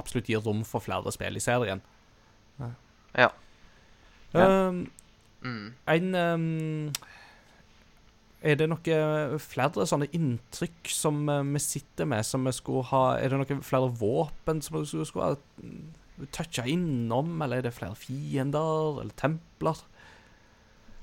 absolutt 0.00 0.30
gir 0.32 0.40
rom 0.44 0.62
for 0.64 0.80
flere 0.84 1.12
spill 1.12 1.36
i 1.36 1.42
serien. 1.44 1.82
Ja. 2.58 2.70
Ja. 4.32 4.46
Um, 4.68 4.86
Mm. 5.44 5.74
en 5.86 6.14
um, 6.14 6.92
Er 8.40 8.54
det 8.56 8.68
noen 8.70 9.34
flere 9.40 9.84
sånne 9.84 10.08
inntrykk 10.16 10.88
som 10.88 11.26
vi 11.28 11.60
sitter 11.60 12.08
med, 12.08 12.24
som 12.24 12.48
vi 12.48 12.52
skulle 12.56 12.86
ha 12.88 13.18
Er 13.18 13.28
det 13.28 13.40
noen 13.42 13.60
flere 13.64 13.90
våpen 13.92 14.62
som 14.64 14.78
vi 14.78 14.86
skulle, 14.88 15.04
skulle 15.04 15.28
ha 15.34 15.36
mm, 15.60 16.26
toucha 16.32 16.64
innom, 16.64 17.42
eller 17.42 17.60
er 17.60 17.66
det 17.68 17.74
flere 17.76 17.96
fiender, 17.96 19.02
eller 19.02 19.12
templer? 19.20 19.84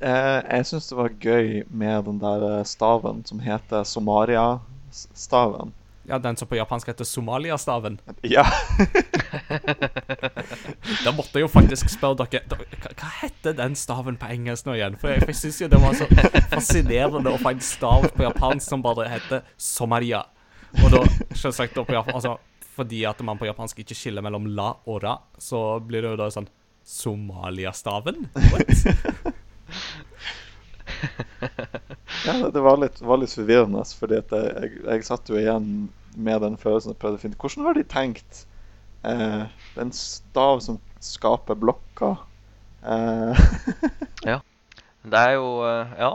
Eh, 0.02 0.40
jeg 0.58 0.66
syns 0.66 0.88
det 0.90 0.98
var 0.98 1.14
gøy 1.22 1.62
med 1.70 2.08
den 2.08 2.18
der 2.22 2.42
eh, 2.48 2.64
staven 2.66 3.22
som 3.28 3.42
heter 3.44 3.84
Somaria-staven. 3.86 5.74
Ja, 6.10 6.18
den 6.18 6.36
som 6.38 6.48
på 6.50 6.58
japansk 6.58 6.88
heter 6.90 7.06
Somalia-staven. 7.06 8.00
Ja. 8.26 8.46
Da 11.06 11.12
måtte 11.14 11.38
jeg 11.38 11.46
jo 11.46 11.50
faktisk 11.50 11.90
spørre 11.90 12.26
dere 12.26 12.42
hva, 12.50 12.90
hva 12.98 13.10
heter 13.22 13.54
den 13.58 13.76
staven 13.78 14.18
på 14.20 14.28
engelsk 14.34 14.68
nå 14.68 14.76
igjen? 14.76 14.98
For 15.00 15.14
jeg, 15.14 15.22
for 15.24 15.32
jeg 15.32 15.40
syns 15.40 15.60
jo 15.62 15.70
det 15.72 15.80
var 15.82 15.96
så 15.98 16.08
fascinerende 16.52 17.32
å 17.32 17.40
få 17.42 17.54
en 17.54 17.64
stav 17.64 18.08
på 18.16 18.26
japansk 18.26 18.74
som 18.74 18.84
bare 18.86 19.08
heter 19.10 19.46
Somaria. 19.62 20.24
Og 20.82 20.94
da, 20.94 21.04
selvsagt 21.38 21.78
da 21.78 21.86
på 21.88 21.96
japansk, 21.96 22.18
altså, 22.18 22.38
Fordi 22.76 23.04
at 23.06 23.22
man 23.28 23.40
på 23.40 23.48
japansk 23.50 23.82
ikke 23.84 23.98
skiller 23.98 24.26
mellom 24.26 24.50
la 24.58 24.72
og 24.90 25.02
ra, 25.04 25.18
så 25.38 25.80
blir 25.84 26.06
det 26.06 26.14
jo 26.16 26.22
da 26.22 26.30
sånn 26.34 26.50
Somalia-staven? 26.88 28.26
What? 28.52 29.38
Ja 32.28 32.50
det, 32.54 32.62
var, 32.62 32.78
litt, 32.82 33.02
var 33.02 33.18
litt 33.22 33.34
forvirrende, 33.34 33.84
fordi 33.98 34.20
at 34.22 34.32
jeg, 34.36 34.54
jeg, 34.62 34.72
jeg 34.86 35.06
satt 35.08 35.30
jo 35.32 35.40
igjen 35.40 35.68
med 36.16 36.42
den 36.44 36.58
følelsen 36.60 36.94
og 36.94 37.00
prøvde 37.02 37.20
å 37.20 37.24
finne 37.24 37.40
Hvordan 37.40 37.68
har 37.70 37.78
de 37.80 37.86
tenkt 37.88 38.46
Eh, 39.02 39.46
det 39.74 39.80
er 39.80 39.86
en 39.88 39.92
stav 39.98 40.60
som 40.62 40.76
skaper 41.02 41.56
blokker. 41.58 42.20
Eh, 42.86 43.40
Det 45.02 45.18
er 45.18 45.32
jo 45.40 45.48
eh, 45.66 45.96
Ja, 45.98 46.12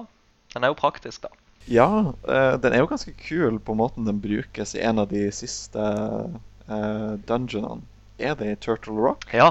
den 0.54 0.62
er 0.62 0.70
jo 0.70 0.76
praktisk, 0.78 1.24
da. 1.24 1.32
ja, 1.66 1.88
eh, 2.30 2.52
den 2.62 2.76
er 2.76 2.84
jo 2.84 2.86
ganske 2.92 3.10
kul 3.18 3.58
på 3.58 3.74
måten 3.74 4.06
den 4.06 4.20
brukes 4.22 4.76
i 4.78 4.84
en 4.86 5.02
av 5.02 5.08
de 5.10 5.24
siste 5.34 5.82
eh, 5.82 7.12
dungeonene. 7.26 7.82
Er 8.22 8.38
det 8.38 8.52
i 8.52 8.60
Turtle 8.68 8.94
Rock? 8.94 9.26
Ja. 9.34 9.50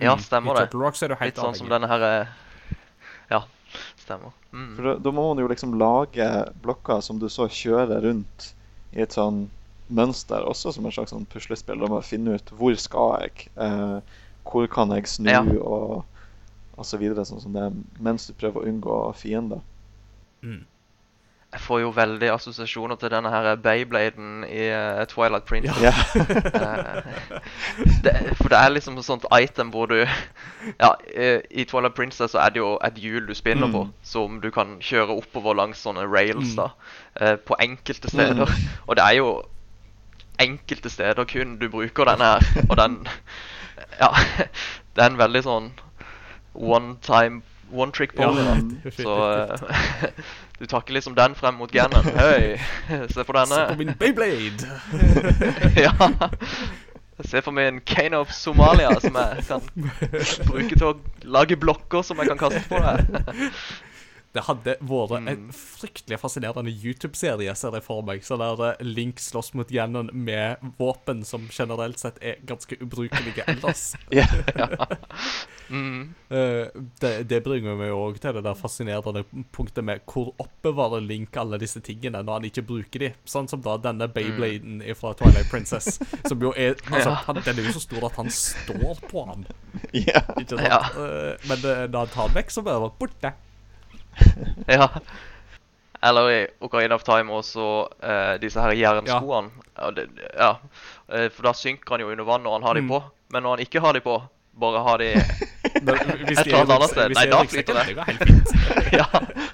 Ja, 0.00 0.16
Mm. 0.16 0.24
stemmer 0.24 0.56
I 0.56 0.62
det. 0.62 0.64
Turtle 0.70 0.86
Rock 0.86 0.96
så 0.96 1.04
er 1.04 1.12
det 1.12 1.20
helt 1.20 1.34
Litt 1.36 1.44
sånn 1.44 1.54
som 1.60 1.68
denne 1.76 1.92
her 1.92 2.06
eh, 2.08 2.32
Ja, 3.30 3.44
stemmer. 4.04 4.32
Mm. 4.52 4.70
For 4.76 4.86
da, 4.86 4.94
da 5.02 5.12
må 5.16 5.26
man 5.32 5.42
jo 5.42 5.48
liksom 5.50 5.74
lage 5.80 6.28
blokker 6.64 7.00
som 7.04 7.18
du 7.22 7.26
så 7.32 7.48
kjører 7.50 8.04
rundt 8.04 8.50
i 8.94 9.02
et 9.04 9.16
sånn 9.16 9.46
mønster, 9.94 10.44
også 10.48 10.72
som 10.76 10.86
et 10.88 10.94
slags 10.96 11.12
sånn 11.12 11.26
puslespill. 11.32 11.80
Da 11.82 11.88
må 11.90 11.98
man 11.98 12.06
finne 12.06 12.36
ut 12.38 12.52
hvor 12.56 12.76
skal 12.80 13.24
jeg, 13.26 13.48
eh, 13.60 13.98
hvor 14.48 14.68
kan 14.72 14.92
jeg 14.96 15.08
snu, 15.10 15.30
Ja. 15.32 15.42
og, 15.60 16.04
og 16.76 16.86
så 16.88 16.98
videre, 17.00 17.24
sånn 17.28 17.42
som 17.42 17.52
det, 17.56 17.66
mens 18.02 18.28
du 18.28 18.32
prøver 18.38 18.62
å 18.62 18.68
unngå 18.70 19.00
fiender. 19.18 19.60
Mm. 20.44 20.62
Jeg 21.54 21.60
får 21.62 21.80
jo 21.84 21.90
veldig 21.94 22.28
assosiasjoner 22.34 22.98
til 22.98 23.12
denne 23.12 23.30
her 23.30 23.54
Beybladen 23.62 24.42
i 24.50 24.64
uh, 24.74 25.04
Twilight 25.06 25.44
Princess. 25.46 25.78
Ja. 25.84 25.92
Eh, 26.18 27.02
det, 28.02 28.14
for 28.40 28.50
det 28.50 28.58
er 28.58 28.72
liksom 28.74 28.98
et 28.98 29.06
sånt 29.06 29.24
item 29.38 29.70
hvor 29.70 29.86
du 29.86 29.94
Ja, 30.02 30.90
eh, 31.14 31.40
i 31.50 31.64
Twilight 31.64 31.94
Princess 31.94 32.34
så 32.34 32.38
er 32.42 32.50
det 32.50 32.58
jo 32.58 32.72
et 32.84 32.98
hjul 32.98 33.28
du 33.28 33.34
spinner 33.38 33.70
på, 33.70 33.84
Mm. 33.84 33.92
som 34.02 34.40
du 34.42 34.50
kan 34.50 34.76
kjøre 34.80 35.14
oppover 35.14 35.54
langs 35.54 35.78
sånne 35.86 36.08
rails, 36.10 36.56
Mm. 36.56 36.56
da. 36.56 36.68
Uh, 37.20 37.36
På 37.36 37.54
enkelte 37.60 38.10
steder. 38.10 38.50
Og 38.88 38.96
det 38.96 39.04
er 39.04 39.14
jo 39.22 39.42
enkelte 40.40 40.90
steder 40.90 41.24
kun 41.24 41.58
du 41.58 41.68
bruker 41.70 42.04
denne 42.04 42.24
her. 42.34 42.66
Og 42.68 42.76
den 42.76 43.06
Ja. 44.00 44.08
Det 44.96 45.02
er 45.02 45.10
en 45.10 45.18
veldig 45.18 45.42
sånn 45.42 45.70
one 46.54 46.96
time 47.02 47.42
One 47.74 47.92
trick 47.92 48.14
pony. 48.14 48.40
Ja. 48.84 48.90
Så 49.02 49.14
eh, 49.32 50.10
du 50.58 50.66
takker 50.70 50.94
liksom 50.94 51.14
den 51.18 51.34
frem 51.34 51.56
mot 51.58 51.72
genen 51.72 52.06
Hei, 52.14 52.60
se 53.10 53.24
på 53.24 53.34
denne. 53.34 53.54
Se 53.54 53.72
på 53.72 53.78
min 53.80 53.94
Beyblade! 53.98 54.68
ja. 55.76 55.94
Se 57.24 57.42
for 57.42 57.54
meg 57.54 57.68
en 57.70 57.80
Kane 57.86 58.18
of 58.18 58.32
Somalia 58.34 58.90
som 59.02 59.14
jeg 59.18 59.44
kan 59.46 59.66
bruke 60.48 60.74
til 60.74 60.86
å 60.88 60.94
lage 61.30 61.58
blokker 61.58 62.02
som 62.06 62.18
jeg 62.22 62.30
kan 62.32 62.40
kaste 62.40 62.62
på 62.70 62.80
deg. 62.82 63.50
Det 64.34 64.42
hadde 64.48 64.72
vært 64.82 65.12
en 65.16 65.28
Mm. 65.28 65.50
fryktelig 65.54 66.18
fascinerende 66.18 66.72
YouTube-serie, 66.74 67.54
ser 67.54 67.70
jeg 67.78 67.84
for 67.86 68.02
meg. 68.02 68.24
Så 68.26 68.34
der 68.40 68.62
eh, 68.72 68.82
Link 68.82 69.20
slåss 69.22 69.52
mot 69.54 69.68
Ganon 69.70 70.10
med 70.12 70.56
våpen 70.78 71.22
som 71.24 71.46
generelt 71.54 71.98
sett 72.02 72.18
er 72.20 72.40
ganske 72.44 72.74
ubrukelige 72.82 73.44
ellers. 73.46 73.92
Ja. 74.14 74.26
Mm. 75.70 76.14
Eh, 76.28 76.66
det, 77.00 77.12
det 77.28 77.38
bringer 77.44 77.76
meg 77.78 77.92
òg 77.96 78.18
til 78.20 78.34
det 78.36 78.42
der 78.44 78.56
fascinerende 78.58 79.22
punktet 79.54 79.84
med 79.86 80.02
hvor 80.10 80.32
oppbevarer 80.42 81.00
Link 81.04 81.36
alle 81.40 81.56
disse 81.62 81.80
tingene 81.84 82.20
når 82.22 82.36
han 82.40 82.48
ikke 82.50 82.64
bruker 82.68 83.00
de. 83.06 83.12
Sånn 83.28 83.48
som 83.48 83.62
da 83.64 83.78
denne 83.80 84.08
Beybladen 84.12 84.82
fra 84.98 85.14
Twilight 85.16 85.48
Princess. 85.50 85.96
Som 86.28 86.42
jo 86.44 86.52
er 86.56 86.74
Altså, 86.90 87.10
Ja. 87.10 87.14
han, 87.28 87.40
den 87.46 87.58
er 87.58 87.66
jo 87.70 87.72
så 87.78 87.80
stor 87.86 88.06
at 88.10 88.18
han 88.20 88.28
står 88.30 89.00
på 89.08 89.24
han. 89.30 89.46
ja. 89.94 90.20
Ikke 90.36 90.58
sant? 90.58 90.68
Ja. 90.68 90.82
Eh, 91.00 91.48
men 91.48 91.64
da 91.64 92.04
han 92.04 92.12
tar 92.12 92.28
den 92.28 92.38
vekk, 92.42 92.52
så 92.54 92.62
blir 92.66 92.84
det 92.84 92.92
borte. 93.00 93.32
Ja. 94.78 94.88
Eller 96.04 96.30
i 96.30 96.38
Ocarina 96.60 96.94
of 96.98 97.02
Time 97.06 97.32
også 97.32 97.64
uh, 98.04 98.34
disse 98.42 98.60
her 98.60 98.74
jernskoene. 98.76 99.50
Ja. 99.78 99.90
det, 99.96 100.04
ja. 100.36 100.50
Eh, 101.08 101.30
For 101.32 101.46
da 101.48 101.52
synker 101.56 101.94
han 101.96 102.02
jo 102.04 102.10
under 102.12 102.24
vann 102.28 102.42
når 102.44 102.58
han 102.58 102.66
har 102.68 102.74
de 102.74 102.82
Mm. 102.84 102.90
på. 102.92 102.98
Men 103.32 103.42
når 103.42 103.50
han 103.56 103.62
ikke 103.64 103.80
har 103.80 103.92
de 103.96 104.00
på, 104.04 104.18
bare 104.60 104.82
har 104.84 104.98
de 105.00 105.08
hvis 106.28 106.38
Et 106.38 106.46
eller 106.46 106.60
er 106.68 106.74
annet 106.76 106.90
sted. 106.92 107.14
Nei, 107.16 107.24
da 107.32 107.40
flyter 107.48 107.74
det. 107.80 107.86
Det 107.96 108.04
helt 108.10 108.28
fint. 108.28 108.52
ja. 109.00 109.06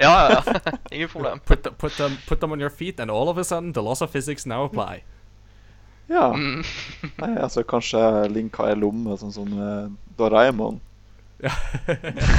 ja, 0.03 0.11
ja, 0.11 0.43
ja. 0.43 0.75
Ingen 0.91 1.09
problem. 1.09 1.39
Put, 1.47 1.63
the- 1.63 1.73
put, 1.79 1.93
them, 1.97 2.19
put 2.27 2.41
them 2.43 2.53
on 2.53 2.61
your 2.61 2.71
feet, 2.71 2.99
and 3.01 3.11
all 3.15 3.29
of 3.31 3.39
a 3.39 3.45
sudden 3.45 3.73
the 3.73 3.81
laws 3.83 4.03
of 4.03 4.11
physics 4.11 4.45
now 4.47 4.65
apply. 4.67 5.05
ja. 6.11 6.33
Mm. 6.35 6.65
Nei, 7.23 7.37
altså 7.39 7.63
kanskje 7.63 8.01
Link 8.35 8.57
har 8.59 8.73
ei 8.75 8.75
lomme, 8.83 9.15
sånn 9.23 9.33
som 9.33 9.47
uh, 9.55 9.87
Doraemon. 10.19 10.81
Ja, 11.47 11.55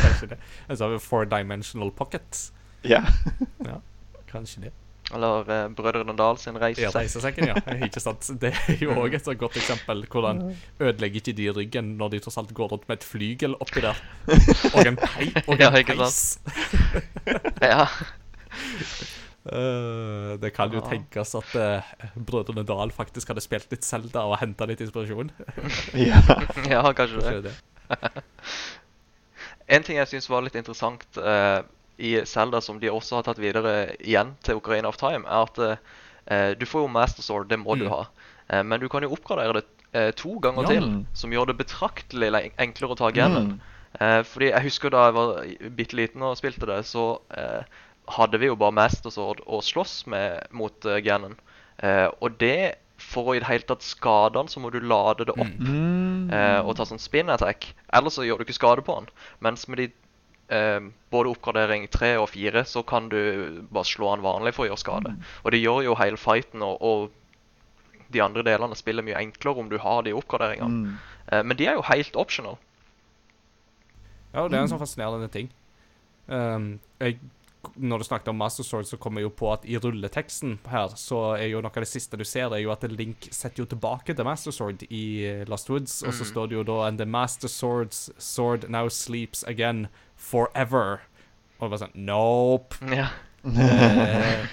kanskje 0.04 0.28
det. 0.36 0.38
En 0.70 0.78
sånn 0.80 1.00
four-dimensional 1.02 1.92
pocket. 1.98 2.52
Ja. 2.88 3.02
ja 3.70 3.80
Kanskje 4.32 4.68
det. 4.68 4.72
Eller 5.12 5.44
uh, 5.50 5.66
Brødrene 5.76 6.14
Dal 6.16 6.38
sin 6.40 6.56
Ja, 6.56 6.62
reisesekk. 6.64 6.96
reisesekken, 6.96 7.50
ja. 7.50 7.56
Ikke 7.88 8.00
sant? 8.00 8.30
Det 8.40 8.54
er 8.56 8.78
jo 8.80 8.94
òg 8.96 9.18
et 9.18 9.26
så 9.28 9.34
godt 9.36 9.58
eksempel. 9.60 10.06
Hvordan 10.08 10.40
ødelegger 10.80 11.20
ikke 11.20 11.34
de 11.36 11.50
ryggen 11.58 11.90
når 12.00 12.14
de 12.14 12.22
tross 12.24 12.40
alt 12.40 12.54
går 12.56 12.72
rundt 12.72 12.88
med 12.88 13.02
et 13.02 13.04
flygel 13.10 13.58
oppi 13.60 13.84
der? 13.84 14.00
Og 14.72 14.86
en, 14.88 14.96
pei 15.02 15.28
og 15.48 15.60
Ja, 15.60 15.68
en 15.74 15.82
ikke 15.82 15.98
peis. 16.00 16.40
Ja. 17.60 17.90
Uh, 19.42 20.38
det 20.40 20.54
kan 20.54 20.72
jo 20.72 20.80
Ja. 20.80 20.88
tenkes 20.94 21.34
at 21.36 21.56
uh, 21.58 21.92
Brødrene 22.16 22.64
Dal 22.64 22.92
faktisk 22.96 23.34
hadde 23.34 23.42
spilt 23.44 23.72
litt 23.74 23.84
Zelda 23.84 24.24
og 24.30 24.38
henta 24.40 24.68
litt 24.70 24.84
inspirasjon. 24.86 25.32
ja. 25.98 26.22
ja, 26.70 26.84
kanskje 26.94 27.42
det. 27.50 27.56
En 29.72 29.84
ting 29.88 29.98
jeg 30.02 30.10
syns 30.12 30.28
var 30.32 30.44
litt 30.44 30.58
interessant 30.60 31.06
eh, 31.18 31.62
i 32.02 32.16
Zelda, 32.28 32.60
som 32.62 32.80
de 32.82 32.90
også 32.92 33.20
har 33.20 33.28
tatt 33.30 33.40
videre 33.40 33.94
igjen 34.02 34.34
til 34.44 34.60
Ocarina 34.60 34.90
of 34.92 34.98
Time, 35.00 35.24
er 35.26 35.46
at 35.48 35.60
eh, 36.28 36.52
du 36.60 36.66
får 36.68 36.84
jo 36.86 36.92
Master 36.92 37.24
Sword, 37.24 37.48
det 37.52 37.60
må 37.62 37.78
du 37.80 37.86
Mm. 37.88 37.92
ha. 37.94 38.02
Eh, 38.50 38.64
men 38.64 38.80
du 38.82 38.90
kan 38.92 39.04
jo 39.06 39.14
oppgradere 39.16 39.62
det 39.62 39.68
eh, 39.94 40.12
to 40.16 40.38
ganger 40.44 40.64
Ja. 40.64 40.68
til, 40.76 41.06
som 41.14 41.32
gjør 41.32 41.48
det 41.52 41.58
betraktelig 41.66 42.52
enklere 42.60 42.92
å 42.96 42.98
ta 43.00 43.12
genen. 43.12 43.54
Mm. 43.54 43.62
Eh, 44.00 44.24
fordi 44.24 44.52
jeg 44.52 44.64
husker 44.64 44.90
da 44.90 45.06
jeg 45.10 45.14
var 45.14 45.32
bitte 45.76 45.96
liten 46.00 46.22
og 46.24 46.38
spilte 46.40 46.66
det, 46.68 46.82
så 46.88 47.20
eh, 47.36 47.64
hadde 48.18 48.40
vi 48.40 48.48
jo 48.48 48.56
bare 48.56 48.72
Master 48.76 49.12
Sword 49.12 49.42
å 49.48 49.62
slåss 49.62 50.08
med 50.08 50.48
mot. 50.52 50.86
Eh, 50.86 52.08
og 52.22 52.38
det, 52.40 52.76
for 53.02 53.32
å 53.32 53.36
i 53.36 53.40
det 53.42 53.48
hele 53.50 53.66
tatt 53.68 53.84
skade 53.86 54.38
den, 54.38 54.48
så 54.52 54.62
må 54.64 54.70
du 54.72 54.80
lade 54.80 55.26
det 55.28 55.34
opp 55.36 55.60
Mm. 55.60 56.30
eh, 56.32 56.60
og 56.62 56.76
ta 56.78 56.86
sånn 56.86 57.02
spin 57.02 57.30
attack. 57.34 57.74
Ellers 57.92 58.14
så 58.18 58.24
gjør 58.28 58.38
du 58.40 58.46
ikke 58.46 58.58
skade 58.60 58.82
på 58.86 58.96
den. 59.00 59.10
Mens 59.42 59.68
med 59.68 59.78
de 59.82 59.88
eh, 60.52 60.80
både 61.12 61.32
oppgradering 61.32 61.88
3 61.90 62.18
og 62.22 62.30
4, 62.30 62.64
så 62.66 62.84
kan 62.86 63.10
du 63.10 63.62
bare 63.72 63.86
slå 63.88 64.16
den 64.16 64.24
vanlig 64.26 64.54
for 64.54 64.66
å 64.66 64.70
gjøre 64.72 64.84
skade. 64.84 65.16
Og 65.46 65.52
det 65.52 65.62
gjør 65.64 65.84
jo 65.90 65.96
hele 65.96 66.18
fighten 66.20 66.62
og, 66.62 66.82
og 66.82 67.12
de 68.12 68.20
andre 68.22 68.44
delene 68.44 68.76
spiller 68.76 69.04
mye 69.08 69.16
enklere 69.22 69.60
om 69.64 69.70
du 69.72 69.78
har 69.80 70.02
de 70.04 70.12
oppgraderingene. 70.14 70.68
Mm. 70.92 70.98
Eh, 71.32 71.44
men 71.44 71.58
de 71.58 71.68
er 71.72 71.80
jo 71.80 71.86
helt 71.88 72.16
optional. 72.20 72.58
Ja, 74.34 74.48
det 74.48 74.58
er 74.58 74.64
en 74.64 74.72
sånn 74.72 74.80
fascinerende 74.80 75.28
ting. 75.32 75.50
Um, 76.32 76.80
jeg, 77.02 77.18
når 77.78 78.00
du 78.02 78.04
snakket 78.08 78.28
om 78.32 78.38
Master 78.42 78.64
Sword, 78.66 78.86
så 78.90 78.98
kom 78.98 79.18
jeg 79.20 79.24
jo 79.28 79.32
på 79.38 79.52
at 79.54 79.66
i 79.70 79.78
rulleteksten 79.78 80.58
her, 80.72 80.94
så 80.98 81.36
er 81.38 81.48
jo 81.52 81.62
noe 81.62 81.70
av 81.72 81.84
det 81.84 81.90
siste 81.92 82.18
du 82.18 82.24
ser, 82.26 82.50
er 82.56 82.64
jo 82.64 82.72
at 82.74 82.84
Link 82.90 83.28
setter 83.32 83.62
jo 83.64 83.68
tilbake 83.70 84.16
til 84.18 84.26
Master 84.26 84.52
Sword 84.56 84.84
i 84.90 85.04
eh, 85.30 85.44
Lost 85.48 85.70
Woods, 85.70 86.00
og 86.04 86.14
så 86.14 86.24
Mhm. 86.26 86.32
står 86.32 86.48
det 86.50 86.56
jo 86.58 86.64
da 86.64 86.80
And 86.88 86.98
the 86.98 87.06
Master 87.06 87.48
Sword's 87.48 88.10
sword 88.18 88.70
now 88.70 88.88
sleeps 88.90 89.44
again 89.48 89.88
forever. 90.16 91.02
Og 91.60 91.70
det 91.70 91.72
var 91.76 91.84
sånn 91.88 91.96
Nope. 92.06 92.76
Ja. 93.02 93.10
Eh, 93.42 94.46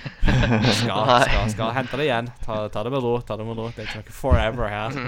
skal, 0.73 1.11
skal, 1.29 1.51
skal 1.53 1.73
hente 1.77 1.97
det 2.01 2.07
igjen. 2.09 2.31
Ta, 2.45 2.69
ta 2.73 2.83
det 2.87 2.93
med 2.95 3.03
ro. 3.05 3.19
ta 3.21 3.37
Det 3.37 3.45
med 3.45 3.57
ro. 3.61 3.67
Det 3.77 3.85
er 3.85 3.89
ikke 3.91 4.05
noe 4.05 4.19
forever 4.21 4.69
her. 4.69 4.93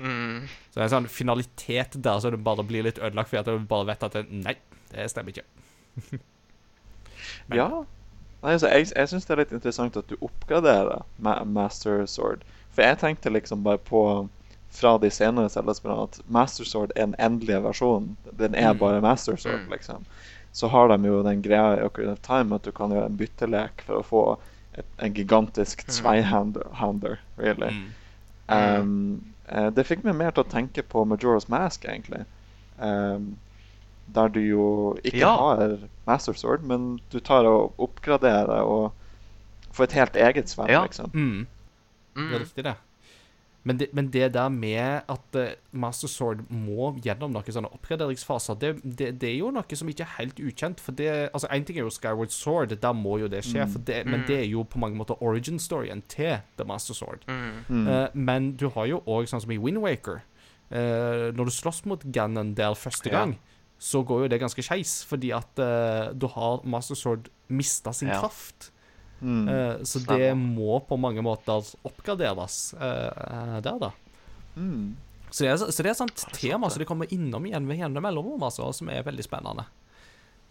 Mm. 0.00 0.46
Så 0.72 0.78
det 0.78 0.80
er 0.80 0.86
en 0.86 0.92
sånn 0.94 1.06
finalitet 1.12 1.96
der 2.00 2.20
så 2.24 2.30
du 2.32 2.38
bare 2.40 2.62
blir 2.64 2.86
litt 2.86 2.96
ødelagt 3.04 3.28
fordi 3.28 3.40
at 3.42 3.50
du 3.50 3.66
bare 3.68 3.84
vet 3.90 4.06
at 4.06 4.14
det, 4.16 4.22
Nei, 4.32 4.54
det 4.94 5.10
stemmer 5.12 5.34
ikke. 5.34 5.44
Men- 7.48 7.58
Ja. 7.58 7.84
Nei, 8.42 8.52
altså, 8.52 8.68
jeg 8.68 8.92
jeg 8.96 9.08
syns 9.08 9.24
det 9.26 9.30
er 9.30 9.36
litt 9.36 9.52
interessant 9.52 9.96
at 9.96 10.06
du 10.08 10.16
oppgraderer 10.16 11.02
Ma 11.18 11.44
Master 11.44 12.06
Sword. 12.06 12.42
For 12.72 12.82
jeg 12.82 12.98
tenkte 12.98 13.30
liksom 13.30 13.62
bare 13.62 13.78
på 13.78 14.28
fra 14.70 14.96
de 14.98 15.10
senere 15.10 15.48
Zelda-spillene 15.50 16.02
at 16.04 16.20
Master 16.28 16.64
Sword 16.64 16.92
er 16.96 17.06
den 17.06 17.14
endelige 17.18 17.60
versjonen. 17.62 18.16
Den 18.38 18.54
er 18.54 18.72
Mm. 18.72 18.78
bare 18.78 19.00
Master 19.00 19.36
Sword, 19.36 19.60
Mm. 19.66 19.70
liksom. 19.72 20.04
Så 20.52 20.68
har 20.68 20.88
de 20.96 21.06
jo 21.08 21.22
den 21.22 21.42
greia 21.42 21.76
i 21.78 21.84
Ocarina 21.84 22.12
of 22.12 22.20
Time 22.22 22.54
at 22.54 22.62
du 22.62 22.70
kan 22.72 22.90
gjøre 22.90 23.06
en 23.06 23.16
byttelek 23.16 23.80
for 23.82 23.94
å 24.00 24.04
få 24.04 24.38
et, 24.78 24.84
en 25.00 25.12
gigantisk 25.14 25.84
zweihander, 25.90 27.18
really. 27.36 27.70
Mm. 27.70 27.92
Um, 28.48 29.24
eh, 29.48 29.70
det 29.70 29.86
fikk 29.86 30.04
meg 30.04 30.14
mer 30.14 30.30
til 30.30 30.44
å 30.44 30.48
tenke 30.50 30.82
på 30.82 31.04
Majora's 31.06 31.48
Mask, 31.48 31.84
egentlig. 31.84 32.24
Um, 32.78 33.36
der 34.14 34.28
du 34.28 34.40
jo 34.40 34.96
ikke 35.04 35.18
Ja. 35.18 35.36
har 35.36 35.78
Master 36.06 36.32
Sword, 36.32 36.62
men 36.62 37.00
du 37.12 37.18
tar 37.20 37.44
og 37.46 37.74
oppgraderer 37.78 38.60
og 38.62 38.92
får 39.72 39.84
et 39.84 39.92
helt 39.92 40.16
eget 40.16 40.48
sverd, 40.48 40.70
Ja. 40.70 40.82
liksom. 40.84 41.10
Mm. 41.14 41.46
Det 42.16 42.22
er 42.22 42.38
Mm. 42.38 42.40
riktig, 42.42 42.64
det. 42.64 42.74
Men 43.62 43.76
det, 43.76 43.88
men 43.92 44.06
det 44.08 44.32
der 44.32 44.48
med 44.48 45.02
at 45.08 45.34
eh, 45.36 45.50
Master 45.72 46.08
Sword 46.08 46.38
må 46.50 46.94
gjennom 47.04 47.30
noen 47.30 47.44
sånne 47.44 47.68
oppgraderingsfaser, 47.74 48.54
det, 48.58 48.80
det, 48.82 49.20
det 49.20 49.28
er 49.34 49.36
jo 49.38 49.50
noe 49.50 49.76
som 49.76 49.86
ikke 49.88 50.00
er 50.00 50.14
helt 50.18 50.40
ukjent. 50.40 50.80
For 50.80 50.92
det 50.92 51.28
Altså, 51.34 51.46
én 51.52 51.64
ting 51.64 51.76
er 51.76 51.82
jo 51.82 51.90
Skyward 51.90 52.30
Sword, 52.30 52.68
der 52.80 52.92
må 52.92 53.18
jo 53.20 53.28
det 53.28 53.44
skje, 53.44 53.68
for 53.70 53.78
det, 53.78 54.06
men 54.06 54.24
det 54.26 54.38
er 54.40 54.48
jo 54.48 54.62
på 54.64 54.78
mange 54.78 54.96
måter 54.96 55.20
origin-storyen 55.22 56.02
til 56.08 56.38
The 56.56 56.64
Master 56.64 56.94
Sword. 56.94 57.18
Mm. 57.68 57.86
Uh, 57.86 58.06
men 58.14 58.52
du 58.56 58.70
har 58.70 58.86
jo 58.86 59.02
òg 59.06 59.28
sånn 59.28 59.40
som 59.42 59.50
i 59.52 59.58
Windwaker. 59.58 60.22
Uh, 60.72 61.30
når 61.36 61.44
du 61.44 61.50
slåss 61.50 61.84
mot 61.84 62.00
Ganondale 62.12 62.76
første 62.76 63.10
Ja. 63.12 63.26
Så 63.80 64.02
går 64.04 64.26
jo 64.26 64.28
det 64.28 64.38
ganske 64.42 64.60
skeis, 64.64 64.98
fordi 65.08 65.30
at 65.32 65.56
uh, 65.62 66.10
du 66.12 66.26
har 66.28 66.60
Master 66.68 66.98
Sword 66.98 67.30
mista 67.48 67.94
sin 67.96 68.10
Ja. 68.12 68.18
kraft. 68.20 68.66
Mm. 69.22 69.48
uh, 69.48 69.78
så 69.84 70.00
Stemmer. 70.00 70.18
det 70.18 70.36
må 70.36 70.78
på 70.84 70.96
mange 71.00 71.22
måter 71.24 71.64
oppgraderes 71.88 72.74
uh, 72.76 73.56
der, 73.64 73.78
da. 73.80 73.90
Mm. 74.56 74.96
Så 75.30 75.44
det 75.44 75.50
er, 75.52 75.56
så 75.72 75.82
det 75.86 75.90
er 75.90 75.96
sånt 75.96 76.24
det 76.26 76.36
tema 76.36 76.66
sant, 76.68 76.72
som 76.76 76.80
de 76.84 76.88
kommer 76.88 77.08
innom 77.14 77.46
igjen 77.48 77.68
ved 77.68 77.80
jevne 77.80 78.02
mellomrom, 78.04 78.42
altså, 78.42 78.68
som 78.76 78.88
er 78.92 79.02
veldig 79.06 79.24
spennende. 79.24 79.64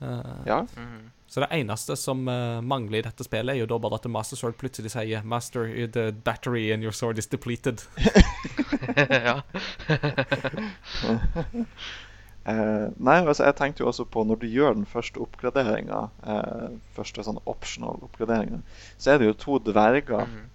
Uh, 0.02 0.42
Ja. 0.50 0.64
Mm. 0.78 1.12
Så 1.30 1.44
det 1.44 1.52
eneste 1.54 1.94
som 2.02 2.24
mangler 2.66 2.98
i 2.98 3.06
dette 3.06 3.22
spillet, 3.24 3.54
er 3.54 3.60
jo 3.60 3.68
da 3.70 3.78
bare 3.78 4.00
at 4.00 4.08
Master 4.10 4.36
Sword 4.40 4.56
plutselig 4.58 4.90
sier 4.90 5.22
'Master, 5.22 5.70
the 5.86 6.12
battery 6.12 6.72
in 6.74 6.82
your 6.82 6.92
sword 6.92 7.20
is 7.20 7.28
depleted'. 7.28 7.86
ja. 9.30 9.42
Eh, 12.46 12.88
nei, 12.98 13.18
altså 13.28 13.44
jeg 13.46 13.56
tenkte 13.56 13.84
jo 13.84 13.88
også 13.92 14.06
på 14.10 14.24
når 14.26 14.40
du 14.42 14.48
gjør 14.48 14.74
den 14.74 14.86
første 14.86 15.20
oppgraderinga, 15.22 16.10
eh, 16.26 16.70
første 16.96 17.24
sånn 17.24 17.42
optional 17.46 18.00
oppgraderinga, 18.08 18.62
så 18.98 19.12
er 19.12 19.18
det 19.20 19.28
jo 19.28 19.34
to 19.34 19.60
dverger 19.60 20.26
Mm. 20.26 20.48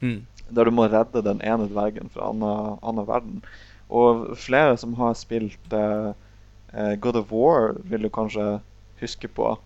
Mm. 0.00 0.26
der 0.50 0.64
du 0.64 0.70
må 0.70 0.88
redde 0.90 1.22
den 1.22 1.40
ene 1.42 1.68
dvergen 1.68 2.08
fra 2.10 2.30
annen, 2.30 3.06
verden. 3.06 3.42
Og 3.90 4.36
flere 4.36 4.76
som 4.78 4.94
har 4.94 5.14
spilt 5.14 5.72
eh, 5.72 6.12
eh, 6.72 6.96
God 6.96 7.16
of 7.16 7.30
War, 7.32 7.74
vil 7.84 8.02
jo 8.02 8.08
kanskje 8.08 8.60
huske 9.00 9.28
på 9.28 9.58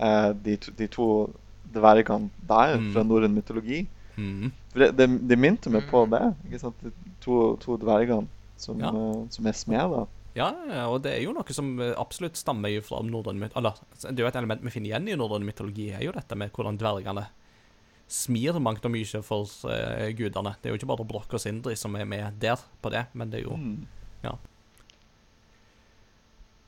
eh, 0.00 0.32
de, 0.32 0.56
to, 0.56 0.72
de 0.78 0.86
to 0.86 1.30
dvergene 1.74 2.30
der 2.48 2.78
Mm. 2.78 2.92
fra 2.92 3.02
norrøn 3.02 3.34
mytologi. 3.34 3.86
Mm. 4.16 4.52
For 4.72 4.78
det, 4.78 4.96
det, 4.96 5.28
det 5.28 5.38
minte 5.38 5.70
meg 5.70 5.88
på 5.90 6.04
Mm. 6.06 6.10
det. 6.10 6.34
ikke 6.46 6.58
sant? 6.60 6.74
De 6.82 6.90
to, 7.20 7.56
to 7.56 7.76
dvergene 7.76 8.28
som, 8.56 8.78
Ja. 8.78 8.88
eh, 8.88 9.26
som 9.30 9.46
er 9.46 9.52
smeder. 9.52 10.06
Ja, 10.34 10.48
ja, 10.66 10.84
og 10.90 11.04
det 11.04 11.12
er 11.14 11.22
jo 11.22 11.32
noe 11.36 11.54
som 11.54 11.76
eh, 11.78 11.94
absolutt 12.00 12.38
stammer 12.38 12.74
fra 12.82 12.98
norrøn 13.06 13.38
mytologi. 13.38 13.84
Det 14.02 14.16
er 14.16 14.24
jo 14.24 14.30
et 14.32 14.38
element 14.40 14.64
vi 14.66 14.72
finner 14.74 14.90
igjen 14.90 15.10
i 15.12 15.18
norrøn 15.18 15.46
mytologi, 15.46 15.92
er 15.94 16.02
jo 16.02 16.14
dette 16.16 16.38
med 16.38 16.50
hvordan 16.54 16.78
dvergene 16.80 17.28
smir 18.10 18.58
mangt 18.60 18.84
og 18.84 18.92
mye 18.92 19.20
for 19.24 19.48
uh, 19.64 20.10
gudene. 20.12 20.56
Det 20.60 20.68
er 20.68 20.74
jo 20.74 20.80
ikke 20.80 20.90
bare 20.90 21.06
Brokk 21.08 21.38
og 21.38 21.40
Sindri 21.40 21.72
som 21.78 21.94
er 21.96 22.04
med 22.04 22.36
der 22.42 22.60
på 22.84 22.90
det, 22.92 23.06
men 23.16 23.30
det 23.32 23.40
er 23.40 23.46
jo 23.46 23.56
Mm. 23.56 23.86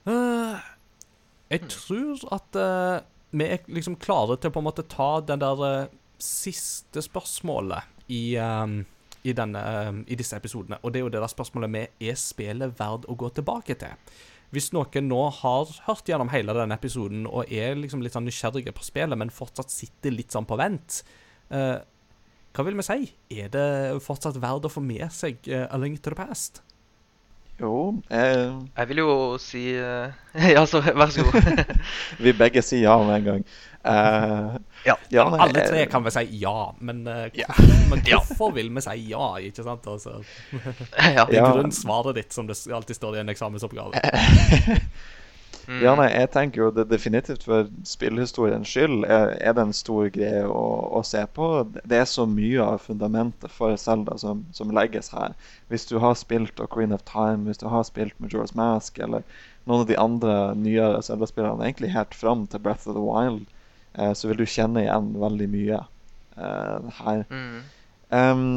Eh, 0.06 0.60
Jeg 1.50 1.68
tror 1.72 2.20
at 2.36 2.56
uh, 2.56 3.04
vi 3.34 3.44
er 3.44 3.64
liksom 3.66 3.96
klare 3.98 4.36
til 4.38 4.50
å 4.50 4.54
på 4.54 4.62
en 4.62 4.68
måte 4.68 4.86
ta 4.86 5.20
den 5.20 5.42
der 5.42 5.88
siste 6.22 7.02
spørsmålet 7.02 7.84
i, 8.08 8.36
eh, 8.36 8.66
i, 9.26 9.34
denne, 9.36 9.60
eh, 9.60 9.92
i 10.12 10.18
disse 10.18 10.38
episodene. 10.38 10.78
Og 10.82 10.92
det 10.92 11.00
er 11.00 11.06
jo 11.06 11.12
det 11.12 11.22
der 11.22 11.32
spørsmålet 11.32 11.72
med 11.72 12.02
er 12.02 12.18
spillet 12.20 12.78
verdt 12.78 13.08
å 13.10 13.18
gå 13.18 13.30
tilbake 13.34 13.78
til. 13.80 14.14
Hvis 14.54 14.70
noen 14.72 15.08
nå 15.10 15.20
har 15.40 15.72
hørt 15.88 16.06
gjennom 16.06 16.30
hele 16.30 16.54
denne 16.54 16.76
episoden 16.78 17.26
og 17.26 17.50
er 17.52 17.74
liksom 17.78 18.04
litt 18.04 18.14
sånn 18.14 18.28
nysgjerrige 18.28 18.74
på 18.76 18.86
spillet, 18.86 19.18
men 19.18 19.34
fortsatt 19.34 19.72
sitter 19.74 20.14
litt 20.14 20.34
sånn 20.34 20.46
på 20.46 20.58
vent, 20.60 21.02
eh, 21.50 21.78
hva 22.56 22.64
vil 22.64 22.78
vi 22.78 22.86
si? 22.86 23.10
Er 23.42 23.50
det 23.52 23.66
fortsatt 24.04 24.38
verdt 24.40 24.64
å 24.68 24.72
få 24.72 24.80
med 24.80 25.10
seg 25.12 25.42
eh, 25.50 25.66
A 25.66 25.76
Link 25.82 26.00
to 26.00 26.14
the 26.14 26.16
Past? 26.16 26.62
Jo, 27.60 28.02
eh, 28.12 28.52
Jeg 28.76 28.88
vil 28.90 28.98
jo 29.00 29.12
si 29.40 29.62
eh, 29.72 30.12
Ja, 30.56 30.66
så 30.68 30.82
vær 30.84 31.08
så 31.14 31.24
god. 31.24 31.62
vi 32.24 32.32
begge 32.36 32.62
sier 32.62 32.82
ja 32.84 32.96
med 33.00 33.16
en 33.20 33.24
gang. 33.30 33.46
Eh, 33.86 34.56
Ja. 34.86 34.94
ja, 35.10 35.24
nei, 35.32 35.38
Alle 35.42 35.62
tre 35.66 35.80
eh, 35.82 35.88
kan 35.90 36.04
vi 36.04 36.12
si 36.14 36.24
ja, 36.42 36.52
men, 36.84 37.00
eh, 37.10 37.30
Ja. 37.40 37.48
men 37.90 38.02
hvorfor 38.06 38.52
vil 38.54 38.68
vi 38.76 38.82
si 38.84 38.96
ja? 39.10 39.30
ikke 39.42 39.64
sant? 39.66 39.86
Altså, 39.88 40.18
ja. 40.52 41.24
Ja. 41.32 41.46
Grunn 41.54 41.72
svaret 41.74 42.20
ditt, 42.20 42.32
som 42.36 42.46
det 42.50 42.58
alltid 42.70 42.98
står 43.00 43.16
i 43.16 43.22
en 43.24 43.32
eksamensoppgave. 43.32 44.04
Mm. 45.66 45.80
Ja, 45.82 45.94
nei, 45.98 46.06
jeg 46.12 46.30
tenker 46.30 46.60
jo 46.60 46.68
det 46.74 46.86
definitivt 46.92 47.42
for 47.46 47.66
spillhistoriens 47.88 48.70
skyld 48.70 49.02
er, 49.04 49.32
er 49.42 49.56
det 49.56 49.64
en 49.64 49.74
stor 49.74 50.06
greie 50.14 50.44
å, 50.46 50.62
å 50.94 51.02
se 51.06 51.24
på. 51.34 51.48
Det 51.82 51.98
er 51.98 52.06
så 52.10 52.26
mye 52.30 52.62
av 52.62 52.84
fundamentet 52.84 53.50
for 53.50 53.74
Zelda 53.80 54.14
som, 54.22 54.44
som 54.54 54.70
legges 54.74 55.10
her. 55.16 55.34
Hvis 55.72 55.88
du 55.90 55.98
har 56.02 56.14
spilt 56.18 56.62
Ocarina 56.62 57.00
of 57.00 57.04
Time, 57.10 57.48
hvis 57.48 57.62
du 57.62 57.66
har 57.72 57.82
spilt 57.88 58.14
Majora's 58.22 58.54
Mask 58.58 59.00
eller 59.02 59.26
noen 59.66 59.82
av 59.82 59.90
de 59.90 59.98
andre 59.98 60.38
nyere 60.54 61.02
Zelda-spillerne, 61.02 61.66
egentlig 61.66 61.94
helt 61.96 62.14
fram 62.14 62.46
til 62.46 62.62
Breath 62.62 62.86
of 62.86 62.94
the 62.94 63.02
Wild, 63.02 63.46
eh, 63.98 64.12
så 64.14 64.30
vil 64.30 64.38
du 64.38 64.46
kjenne 64.46 64.86
igjen 64.86 65.10
veldig 65.18 65.48
mye 65.50 65.80
eh, 65.82 66.92
her. 67.02 67.24
Mm. 67.26 67.64
Ehm, 68.14 68.50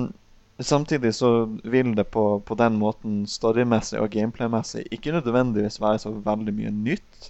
samtidig 0.60 1.14
så 1.15 1.45
vil 1.64 1.95
det 1.95 2.10
på, 2.11 2.40
på 2.45 2.56
den 2.60 2.77
måten 2.81 3.23
storymessig 3.27 3.99
og 4.02 4.11
gameplaymessig 4.11 4.86
ikke 4.91 5.14
nødvendigvis 5.15 5.80
være 5.81 6.02
så 6.03 6.14
veldig 6.26 6.56
mye 6.56 6.72
nytt, 6.76 7.30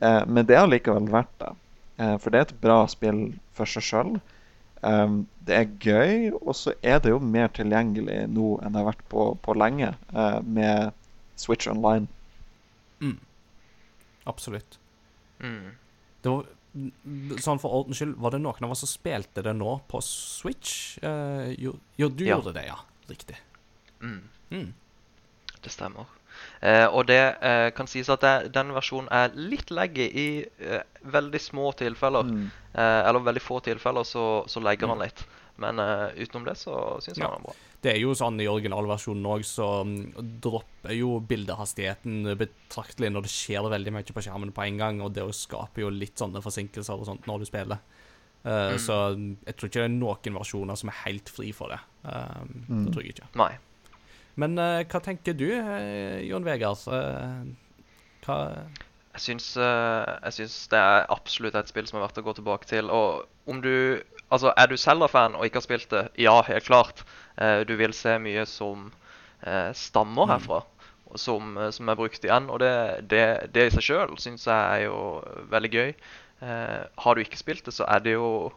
eh, 0.00 0.22
men 0.26 0.46
det 0.46 0.56
er 0.56 0.64
allikevel 0.66 1.10
verdt 1.12 1.34
det. 1.42 1.52
Eh, 2.02 2.16
for 2.18 2.30
det 2.34 2.40
er 2.40 2.48
et 2.48 2.56
bra 2.64 2.80
spill 2.90 3.26
for 3.54 3.70
seg 3.70 3.90
sjøl. 3.90 4.16
det 5.48 5.54
er 5.56 5.70
gøy, 5.80 6.32
og 6.42 6.52
så 6.52 6.74
er 6.84 6.98
det 7.00 7.08
jo 7.08 7.18
mer 7.18 7.48
tilgjengelig 7.56 8.26
nå 8.28 8.58
enn 8.60 8.74
det 8.74 8.82
har 8.82 8.90
vært 8.90 9.06
på, 9.08 9.30
på 9.40 9.54
lenge 9.56 9.94
eh, 10.12 10.40
med 10.44 10.92
Switch 11.40 11.68
Online. 11.70 12.04
Mm. 13.00 13.16
Absolutt. 14.28 14.78
Mm. 15.40 15.72
Det 16.20 16.34
var, 16.34 16.44
sånn 16.74 17.60
For 17.62 17.70
ordens 17.80 18.00
skyld, 18.00 18.16
var 18.18 18.34
det 18.34 18.40
noen 18.42 18.64
av 18.66 18.72
oss 18.74 18.82
som 18.82 18.90
spilte 18.90 19.42
det 19.46 19.52
nå 19.56 19.76
på 19.88 20.00
Switch? 20.02 20.98
Uh, 21.04 21.52
jo, 21.58 21.76
jo, 22.00 22.08
du 22.08 22.24
Ja. 22.26 22.36
gjorde 22.36 22.52
det, 22.56 22.66
ja. 22.66 22.78
Riktig. 23.08 23.36
Mm. 24.02 24.22
Mm. 24.50 24.74
Det 25.62 25.70
stemmer. 25.70 26.06
Eh, 26.64 26.86
og 26.88 27.04
det 27.10 27.20
eh, 27.44 27.68
kan 27.76 27.86
sies 27.90 28.08
at 28.08 28.22
det, 28.24 28.52
den 28.54 28.70
versjonen 28.72 29.10
er 29.12 29.34
litt 29.36 29.68
leggy 29.74 30.06
i 30.08 30.28
eh, 30.64 30.80
veldig 31.12 31.40
små 31.42 31.74
tilfeller. 31.76 32.24
Mm. 32.24 32.46
Eh, 32.72 33.00
eller 33.08 33.20
veldig 33.26 33.42
få 33.44 33.58
tilfeller 33.66 34.06
så, 34.08 34.22
så 34.48 34.62
legger 34.64 34.88
han 34.88 35.02
litt. 35.04 35.20
Men 35.60 35.78
eh, 35.78 36.16
utenom 36.24 36.46
det 36.48 36.56
så 36.58 36.78
syns 37.04 37.20
Ja. 37.20 37.28
han 37.28 37.42
er 37.42 37.44
bra. 37.50 37.54
Det 37.84 37.92
er 37.92 37.98
jo 38.00 38.14
sånn 38.16 38.40
i 38.40 38.46
originalversjonen 38.48 39.26
òg, 39.28 39.42
så 39.44 39.66
mm, 39.84 40.38
dropper 40.40 40.94
jo 40.96 41.18
bildehastigheten 41.28 42.30
betraktelig 42.40 43.10
når 43.12 43.26
det 43.26 43.32
skjer 43.34 43.68
veldig 43.74 43.92
mye 43.92 44.14
på 44.16 44.24
skjermen 44.24 44.54
på 44.56 44.64
en 44.64 44.80
gang, 44.80 45.02
og 45.04 45.12
det 45.12 45.26
skaper 45.36 45.84
jo 45.84 45.90
litt 45.92 46.16
sånne 46.16 46.40
forsinkelser 46.42 46.96
og 46.96 47.04
sånt 47.10 47.28
når 47.28 47.44
du 47.44 47.50
spiller. 47.50 47.82
Eh, 48.44 48.72
Mm. 48.74 48.78
Så 48.80 48.96
jeg 49.46 49.54
tror 49.56 49.68
ikke 49.70 49.80
det 49.80 49.84
er 49.84 49.94
noen 50.00 50.34
versjoner 50.40 50.76
som 50.80 50.88
er 50.92 50.98
helt 51.04 51.28
fri 51.32 51.52
for 51.52 51.68
det. 51.72 51.78
Eh, 52.08 52.42
Mm. 52.68 52.84
Det 52.86 52.92
tror 52.96 53.02
jeg 53.04 53.14
ikke. 53.14 53.28
Nei. 53.40 53.52
Men 54.40 54.58
uh, 54.58 54.82
hva 54.90 55.00
tenker 55.04 55.36
du, 55.38 55.46
eh, 55.54 56.20
Jon 56.26 56.44
Vegard? 56.46 56.80
Eh, 56.90 57.44
hva 58.26 58.38
Jeg 59.14 59.22
syns, 59.22 59.46
jeg 59.56 60.34
syns 60.34 60.54
det 60.72 60.78
er 60.82 61.04
absolutt 61.14 61.54
et 61.54 61.68
spill 61.70 61.86
som 61.86 62.00
er 62.00 62.02
verdt 62.08 62.18
å 62.18 62.24
gå 62.26 62.32
tilbake 62.34 62.66
til. 62.66 62.90
Og 62.90 63.24
om 63.50 63.60
du 63.62 64.02
Altså, 64.32 64.50
er 64.58 64.66
du 64.66 64.74
Zelda-fan 64.80 65.36
og 65.38 65.44
ikke 65.46 65.60
har 65.60 65.62
spilt 65.66 65.90
det? 65.92 66.08
Ja, 66.18 66.40
helt 66.42 66.64
klart. 66.66 67.04
Du 67.68 67.74
vil 67.78 67.92
se 67.94 68.16
mye 68.18 68.42
som 68.50 68.88
stammer 69.78 70.26
Mm. 70.26 70.30
herfra, 70.32 70.62
som, 71.14 71.52
som 71.70 71.88
er 71.92 71.94
brukt 72.00 72.24
igjen. 72.24 72.48
Og 72.50 72.58
det, 72.58 72.72
det, 73.12 73.22
det 73.54 73.66
i 73.68 73.74
seg 73.76 73.84
sjøl 73.86 74.16
syns 74.18 74.48
jeg 74.48 74.56
er 74.56 74.86
jo 74.88 74.98
veldig 75.52 75.70
gøy. 75.70 75.94
Eh, 76.42 76.82
har 77.04 77.14
du 77.14 77.22
ikke 77.22 77.38
spilt 77.38 77.64
det, 77.68 77.74
så 77.76 77.86
er 77.86 78.02
det 78.02 78.16
jo 78.16 78.50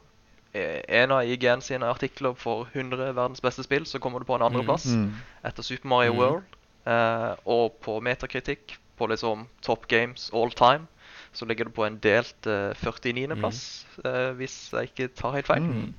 en 0.87 1.11
av 1.11 1.23
IGN 1.25 1.61
sine 1.61 1.85
artikler 1.85 2.33
for 2.33 2.67
100 2.73 3.13
verdens 3.15 3.41
beste 3.41 3.63
spill, 3.63 3.85
så 3.85 3.99
kommer 3.99 4.19
du 4.19 4.25
på 4.25 4.35
en 4.35 4.45
andreplass 4.47 4.85
Mm. 4.93 5.13
etter 5.45 5.63
Super 5.63 5.87
Mario 5.87 6.13
mm. 6.13 6.19
World. 6.19 6.43
Eh, 6.87 7.35
og 7.45 7.71
på 7.83 7.99
metakritikk, 7.99 8.77
på 8.97 9.07
liksom 9.07 9.47
Top 9.61 9.87
Games 9.87 10.31
all 10.33 10.51
time, 10.51 10.87
så 11.33 11.45
ligger 11.45 11.65
du 11.65 11.71
på 11.71 11.85
en 11.85 11.97
delt 11.97 12.47
eh, 12.47 12.73
49.-plass, 12.73 13.85
eh, 14.05 14.31
hvis 14.39 14.69
jeg 14.73 14.89
ikke 14.91 15.07
tar 15.07 15.35
helt 15.35 15.47
feil. 15.47 15.61
Mm. 15.61 15.93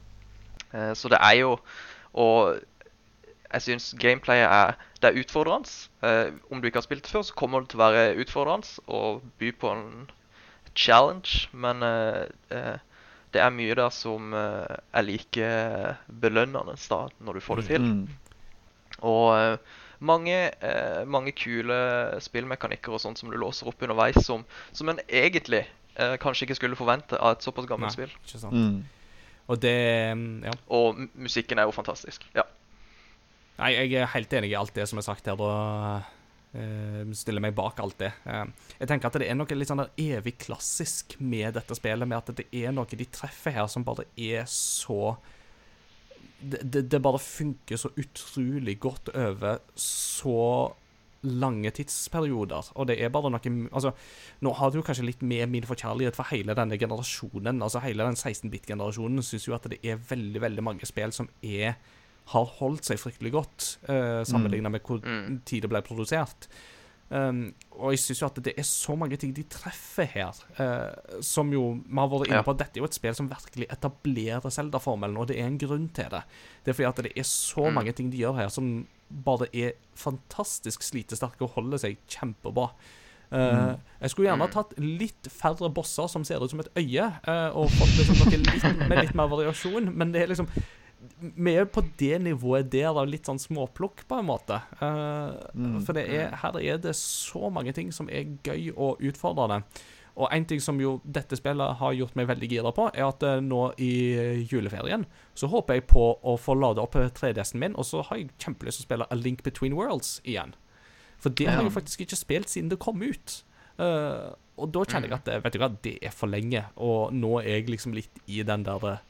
Eh, 0.72 0.94
så 0.94 1.08
det 1.08 1.18
er 1.20 1.36
jo 1.40 1.58
Og 2.12 2.58
jeg 3.52 3.62
syns 3.62 3.94
gameplayet 4.00 4.48
er 4.48 4.72
Det 5.02 5.08
er 5.08 5.20
utfordrende. 5.20 5.68
Eh, 6.02 6.32
om 6.50 6.60
du 6.60 6.66
ikke 6.66 6.76
har 6.76 6.82
spilt 6.82 7.04
det 7.04 7.10
før, 7.12 7.22
så 7.22 7.34
kommer 7.34 7.60
det 7.60 7.68
til 7.68 7.78
å 7.78 7.84
være 7.84 8.16
utfordrende 8.16 8.66
og 8.86 9.22
by 9.38 9.52
på 9.52 9.72
en 9.72 10.10
challenge, 10.74 11.48
men 11.52 11.82
eh, 11.82 12.26
eh, 12.50 12.78
det 13.34 13.42
er 13.44 13.52
mye 13.52 13.76
der 13.76 13.90
som 13.92 14.32
eh, 14.36 14.78
er 14.96 15.04
like 15.04 15.50
belønnende 16.20 16.76
da, 16.88 17.00
når 17.20 17.38
du 17.38 17.44
får 17.44 17.60
det 17.60 17.66
til. 17.72 17.84
Mm. 17.84 18.06
Og 19.06 19.26
eh, 19.36 19.78
mange, 20.00 20.36
eh, 20.64 21.02
mange 21.06 21.34
kule 21.36 21.78
spillmekanikker 22.24 22.94
og 22.94 23.02
sånt 23.02 23.20
som 23.20 23.30
du 23.30 23.36
låser 23.38 23.68
opp 23.68 23.82
underveis, 23.84 24.20
som, 24.24 24.44
som 24.72 24.92
en 24.92 25.02
egentlig 25.08 25.64
eh, 25.98 26.16
kanskje 26.22 26.46
ikke 26.46 26.58
skulle 26.60 26.78
forvente 26.78 27.18
av 27.18 27.36
et 27.36 27.46
såpass 27.46 27.68
gammelt 27.68 27.92
Nei, 27.92 27.96
spill. 27.96 28.14
ikke 28.24 28.42
sant? 28.44 28.54
Mm. 28.54 29.34
Og 29.48 29.60
det 29.64 29.76
mm, 30.16 30.44
Ja. 30.44 30.54
Og 30.76 31.02
musikken 31.16 31.58
er 31.58 31.68
jo 31.68 31.74
fantastisk. 31.76 32.26
Ja. 32.36 32.46
Nei, 33.58 33.72
jeg 33.74 33.98
er 33.98 34.12
helt 34.12 34.32
enig 34.38 34.52
i 34.52 34.58
alt 34.58 34.74
det 34.76 34.86
som 34.88 35.00
er 35.00 35.06
sagt 35.06 35.26
her, 35.26 35.40
eh, 35.42 36.14
stiller 37.14 37.44
meg 37.44 37.56
bak 37.56 37.80
alt 37.82 37.98
det. 38.00 38.12
Eh, 38.24 38.44
jeg 38.80 38.90
tenker 38.90 39.10
at 39.10 39.18
det 39.20 39.28
er 39.28 39.36
noe 39.36 39.58
litt 39.58 39.70
sånn 39.70 39.82
der 39.82 40.18
evig 40.18 40.38
klassisk 40.46 41.18
med 41.20 41.58
dette 41.58 41.76
spillet, 41.76 42.08
med 42.08 42.18
at 42.18 42.32
det 42.40 42.48
er 42.56 42.72
noe 42.74 42.88
de 42.88 43.08
treffer 43.12 43.56
her 43.58 43.68
som 43.70 43.86
bare 43.86 44.08
er 44.16 44.48
så 44.50 45.16
det, 46.38 46.62
det, 46.62 46.84
det 46.92 47.00
bare 47.02 47.18
funker 47.18 47.80
så 47.80 47.90
utrolig 47.98 48.76
godt 48.78 49.10
over 49.10 49.58
så 49.74 50.74
lange 51.26 51.70
tidsperioder. 51.74 52.70
Og 52.78 52.86
det 52.86 52.98
er 53.02 53.10
bare 53.10 53.30
noe 53.32 53.52
Altså, 53.74 53.92
nå 54.40 54.52
har 54.54 54.70
det 54.70 54.78
jo 54.78 54.84
kanskje 54.86 55.06
litt 55.08 55.22
med 55.26 55.50
min 55.50 55.66
forkjærlighet 55.66 56.16
for 56.16 56.30
hele 56.30 56.54
denne 56.54 56.78
generasjonen, 56.78 57.62
altså 57.62 57.82
hele 57.82 58.06
den 58.06 58.18
16-bit-generasjonen, 58.18 59.22
syns 59.26 59.48
jo 59.48 59.56
at 59.56 59.66
det 59.70 59.80
er 59.82 59.98
veldig, 59.98 60.42
veldig 60.46 60.64
mange 60.64 60.86
spill 60.88 61.12
som 61.14 61.28
er 61.42 61.74
har 62.32 62.44
holdt 62.58 62.84
seg 62.84 62.98
fryktelig 63.00 63.32
godt, 63.32 63.78
uh, 63.88 64.22
sammenlignet 64.28 64.70
med 64.70 64.82
hvor 64.84 65.00
Mm. 65.04 65.40
tid 65.44 65.62
det 65.62 65.70
ble 65.70 65.80
produsert. 65.82 66.48
Um, 67.10 67.54
og 67.72 67.92
jeg 67.94 68.00
syns 68.02 68.18
jo 68.20 68.26
at 68.26 68.34
det 68.44 68.52
er 68.60 68.66
så 68.68 68.92
mange 69.00 69.16
ting 69.16 69.30
de 69.32 69.42
treffer 69.48 70.04
her, 70.12 70.34
uh, 70.60 71.20
som 71.24 71.48
jo 71.50 71.80
Vi 71.88 71.96
har 71.96 72.08
vært 72.12 72.28
inne 72.28 72.42
på 72.44 72.50
at 72.52 72.58
dette 72.58 72.76
er 72.76 72.82
jo 72.82 72.84
et 72.84 72.92
spill 72.98 73.14
som 73.16 73.30
virkelig 73.30 73.64
etablerer 73.72 74.50
Zelda-formelen, 74.52 75.16
og 75.16 75.26
det 75.30 75.38
er 75.40 75.46
en 75.48 75.56
grunn 75.58 75.88
til 75.96 76.04
det. 76.12 76.20
Det 76.64 76.68
er 76.74 76.76
fordi 76.76 76.88
at 76.88 77.02
det 77.08 77.12
er 77.16 77.22
så 77.24 77.64
Mm. 77.70 77.74
mange 77.74 77.92
ting 77.96 78.10
de 78.12 78.18
gjør 78.18 78.36
her, 78.36 78.48
som 78.50 78.86
bare 79.24 79.48
er 79.54 79.72
fantastisk 79.96 80.82
slitesterke 80.82 81.40
og 81.48 81.50
holder 81.56 81.78
seg 81.78 81.96
kjempebra. 82.08 82.70
Eh, 83.32 83.76
Jeg 84.02 84.10
skulle 84.10 84.28
gjerne 84.28 84.40
ha 84.44 84.46
Mm. 84.46 84.52
tatt 84.52 84.78
litt 84.78 85.28
færre 85.32 85.72
bosser 85.72 86.08
som 86.08 86.24
ser 86.24 86.42
ut 86.42 86.50
som 86.50 86.60
et 86.60 86.68
øye, 86.76 87.06
uh, 87.26 87.56
og 87.56 87.70
fått 87.70 87.96
liksom 87.98 88.16
noe 88.20 88.36
litt, 88.36 88.88
med 88.88 88.98
litt 88.98 89.14
mer 89.14 89.28
variasjon, 89.28 89.94
men 89.94 90.12
det 90.12 90.22
er 90.22 90.26
liksom 90.28 90.48
vi 91.20 91.54
er 91.58 91.68
på 91.70 91.82
det 92.00 92.18
nivået 92.22 92.70
der 92.72 92.90
av 92.90 93.08
litt 93.10 93.28
sånn 93.28 93.40
småplukk, 93.42 94.04
på 94.08 94.18
en 94.20 94.28
måte. 94.28 94.60
Uh, 94.80 95.34
Mm. 95.58 95.80
For 95.84 95.96
det 95.96 96.04
er, 96.14 96.34
her 96.42 96.58
er 96.60 96.78
det 96.82 96.94
så 96.96 97.48
mange 97.50 97.72
ting 97.74 97.90
som 97.92 98.08
er 98.10 98.36
gøy 98.46 98.70
og 98.76 99.02
utfordrende. 99.02 99.62
Og 100.18 100.28
en 100.34 100.44
ting 100.50 100.60
som 100.60 100.80
jo 100.82 100.96
dette 101.04 101.36
spillet 101.38 101.78
har 101.78 101.92
gjort 101.94 102.16
meg 102.18 102.28
veldig 102.30 102.48
gira 102.50 102.72
på, 102.74 102.88
er 102.94 103.06
at 103.06 103.22
uh, 103.22 103.38
nå 103.42 103.72
i 103.78 104.44
juleferien 104.50 105.06
så 105.34 105.50
håper 105.50 105.78
jeg 105.78 105.88
på 105.90 106.06
å 106.22 106.36
få 106.38 106.56
lade 106.58 106.82
opp 106.82 106.94
3DS-en 106.94 107.62
min, 107.62 107.76
og 107.78 107.86
så 107.86 108.02
har 108.08 108.18
jeg 108.18 108.32
kjempelyst 108.38 108.82
til 108.82 108.86
å 108.86 108.88
spille 108.88 109.10
A 109.10 109.18
Link 109.18 109.44
Between 109.46 109.76
Worlds 109.78 110.18
igjen. 110.24 110.54
For 111.18 111.34
det 111.34 111.48
har 111.50 111.62
jeg 111.62 111.74
faktisk 111.74 112.06
ikke 112.06 112.18
spilt 112.18 112.50
siden 112.50 112.70
det 112.70 112.78
kom 112.82 113.02
ut. 113.02 113.40
Uh, 113.78 114.34
og 114.58 114.72
da 114.74 114.82
kjenner 114.88 115.12
jeg 115.12 115.20
at 115.20 115.28
eh, 115.30 115.42
vet 115.44 115.54
du 115.54 115.60
hva, 115.62 115.68
det 115.86 115.94
er 116.02 116.14
for 116.14 116.30
lenge, 116.30 116.64
og 116.82 117.14
nå 117.14 117.36
er 117.40 117.60
jeg 117.60 117.68
liksom 117.70 117.94
litt 117.94 118.22
i 118.26 118.40
den 118.46 118.64
der 118.66 118.86
eh, 118.90 119.04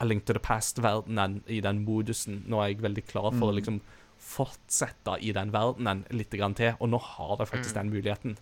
A 0.00 0.04
Link 0.04 0.24
to 0.26 0.32
the 0.32 0.40
Past-verdenen, 0.40 1.42
i 1.48 1.60
den 1.60 1.84
modusen. 1.84 2.42
Nå 2.48 2.60
er 2.62 2.68
jeg 2.74 2.82
veldig 2.82 3.06
klar 3.06 3.30
for 3.32 3.50
å 3.50 3.52
Mm. 3.52 3.58
liksom 3.60 3.80
fortsette 4.18 5.18
i 5.22 5.32
den 5.32 5.50
verdenen 5.52 6.04
litt 6.10 6.30
grann 6.30 6.54
til, 6.54 6.74
og 6.80 6.88
nå 6.90 6.98
har 7.00 7.36
jeg 7.38 7.48
faktisk 7.48 7.74
Mm. 7.76 7.80
den 7.82 7.90
muligheten. 7.90 8.36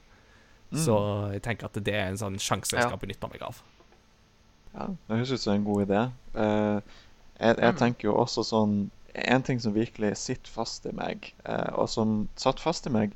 Mm. 0.73 0.79
Så 0.79 1.33
jeg 1.33 1.43
tenker 1.43 1.65
at 1.67 1.73
det 1.85 1.95
er 1.95 2.09
en 2.09 2.17
sånn 2.17 2.39
sjanse 2.39 2.71
jeg 2.73 2.81
Ja. 2.81 2.89
skal 2.89 2.99
benytte 2.99 3.31
meg 3.31 3.43
av. 3.43 3.63
Ja, 4.75 4.87
det 4.87 5.17
høres 5.19 5.33
ut 5.33 5.41
som 5.41 5.55
en 5.55 5.65
god 5.65 5.87
idé. 5.89 6.13
Uh, 6.35 6.81
jeg, 7.41 7.57
jeg 7.59 7.75
Mm. 7.75 7.79
tenker 7.79 8.03
jo 8.05 8.15
også 8.15 8.45
sånn 8.45 8.91
En 9.15 9.43
ting 9.43 9.59
som 9.61 9.75
virkelig 9.75 10.17
sitter 10.17 10.49
fast 10.51 10.87
i 10.87 10.91
meg, 10.91 11.35
uh, 11.45 11.69
og 11.75 11.87
som 11.91 12.31
satt 12.35 12.59
fast 12.59 12.87
i 12.87 12.91
meg 12.91 13.13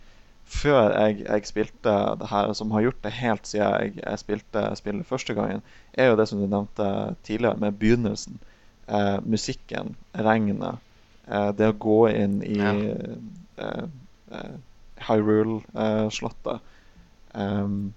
før 0.47 0.93
jeg, 0.95 1.25
jeg 1.27 1.47
spilte 1.49 1.95
det 2.21 2.29
her, 2.31 2.53
som 2.55 2.71
har 2.71 2.85
gjort 2.87 3.03
det 3.03 3.13
helt 3.19 3.49
siden 3.51 3.67
jeg, 3.67 3.97
jeg 3.99 4.23
spilte 4.23 4.63
spillet 4.79 5.09
første 5.09 5.35
gangen, 5.35 5.63
er 5.95 6.13
jo 6.13 6.19
det 6.21 6.29
som 6.31 6.39
du 6.41 6.47
nevnte 6.47 6.87
tidligere, 7.27 7.59
med 7.59 7.79
begynnelsen. 7.81 8.39
Eh, 8.87 9.19
musikken, 9.27 9.97
regnet, 10.15 10.79
eh, 11.27 11.51
det 11.59 11.73
å 11.73 11.79
gå 11.83 12.01
inn 12.15 12.39
i 12.47 12.59
Ja. 12.61 12.73
eh, 13.59 13.85
eh, 14.31 14.57
Hyrule-slottet. 15.09 16.61
Um, 17.35 17.93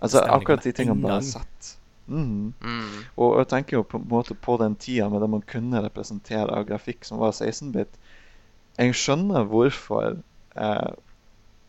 altså, 0.00 0.20
akkurat 0.20 0.62
de 0.62 0.72
tingene 0.72 1.00
en 1.00 1.02
bare 1.02 1.22
sett. 1.26 1.76
Mm. 2.06 2.52
Mm. 2.62 3.04
Og 3.16 3.38
jeg 3.38 3.48
tenker 3.50 3.76
jo 3.78 3.82
på 3.86 3.98
en 3.98 4.08
måte 4.10 4.34
på 4.34 4.56
den 4.60 4.76
tida 4.76 5.08
med 5.10 5.22
det 5.22 5.30
man 5.30 5.42
kunne 5.46 5.82
representere 5.82 6.50
av 6.54 6.66
grafikk 6.68 7.06
som 7.06 7.18
var 7.22 7.32
16-bit. 7.32 7.98
Jeg 8.78 8.94
skjønner 8.98 9.46
hvorfor 9.50 10.20
eh, 10.56 10.90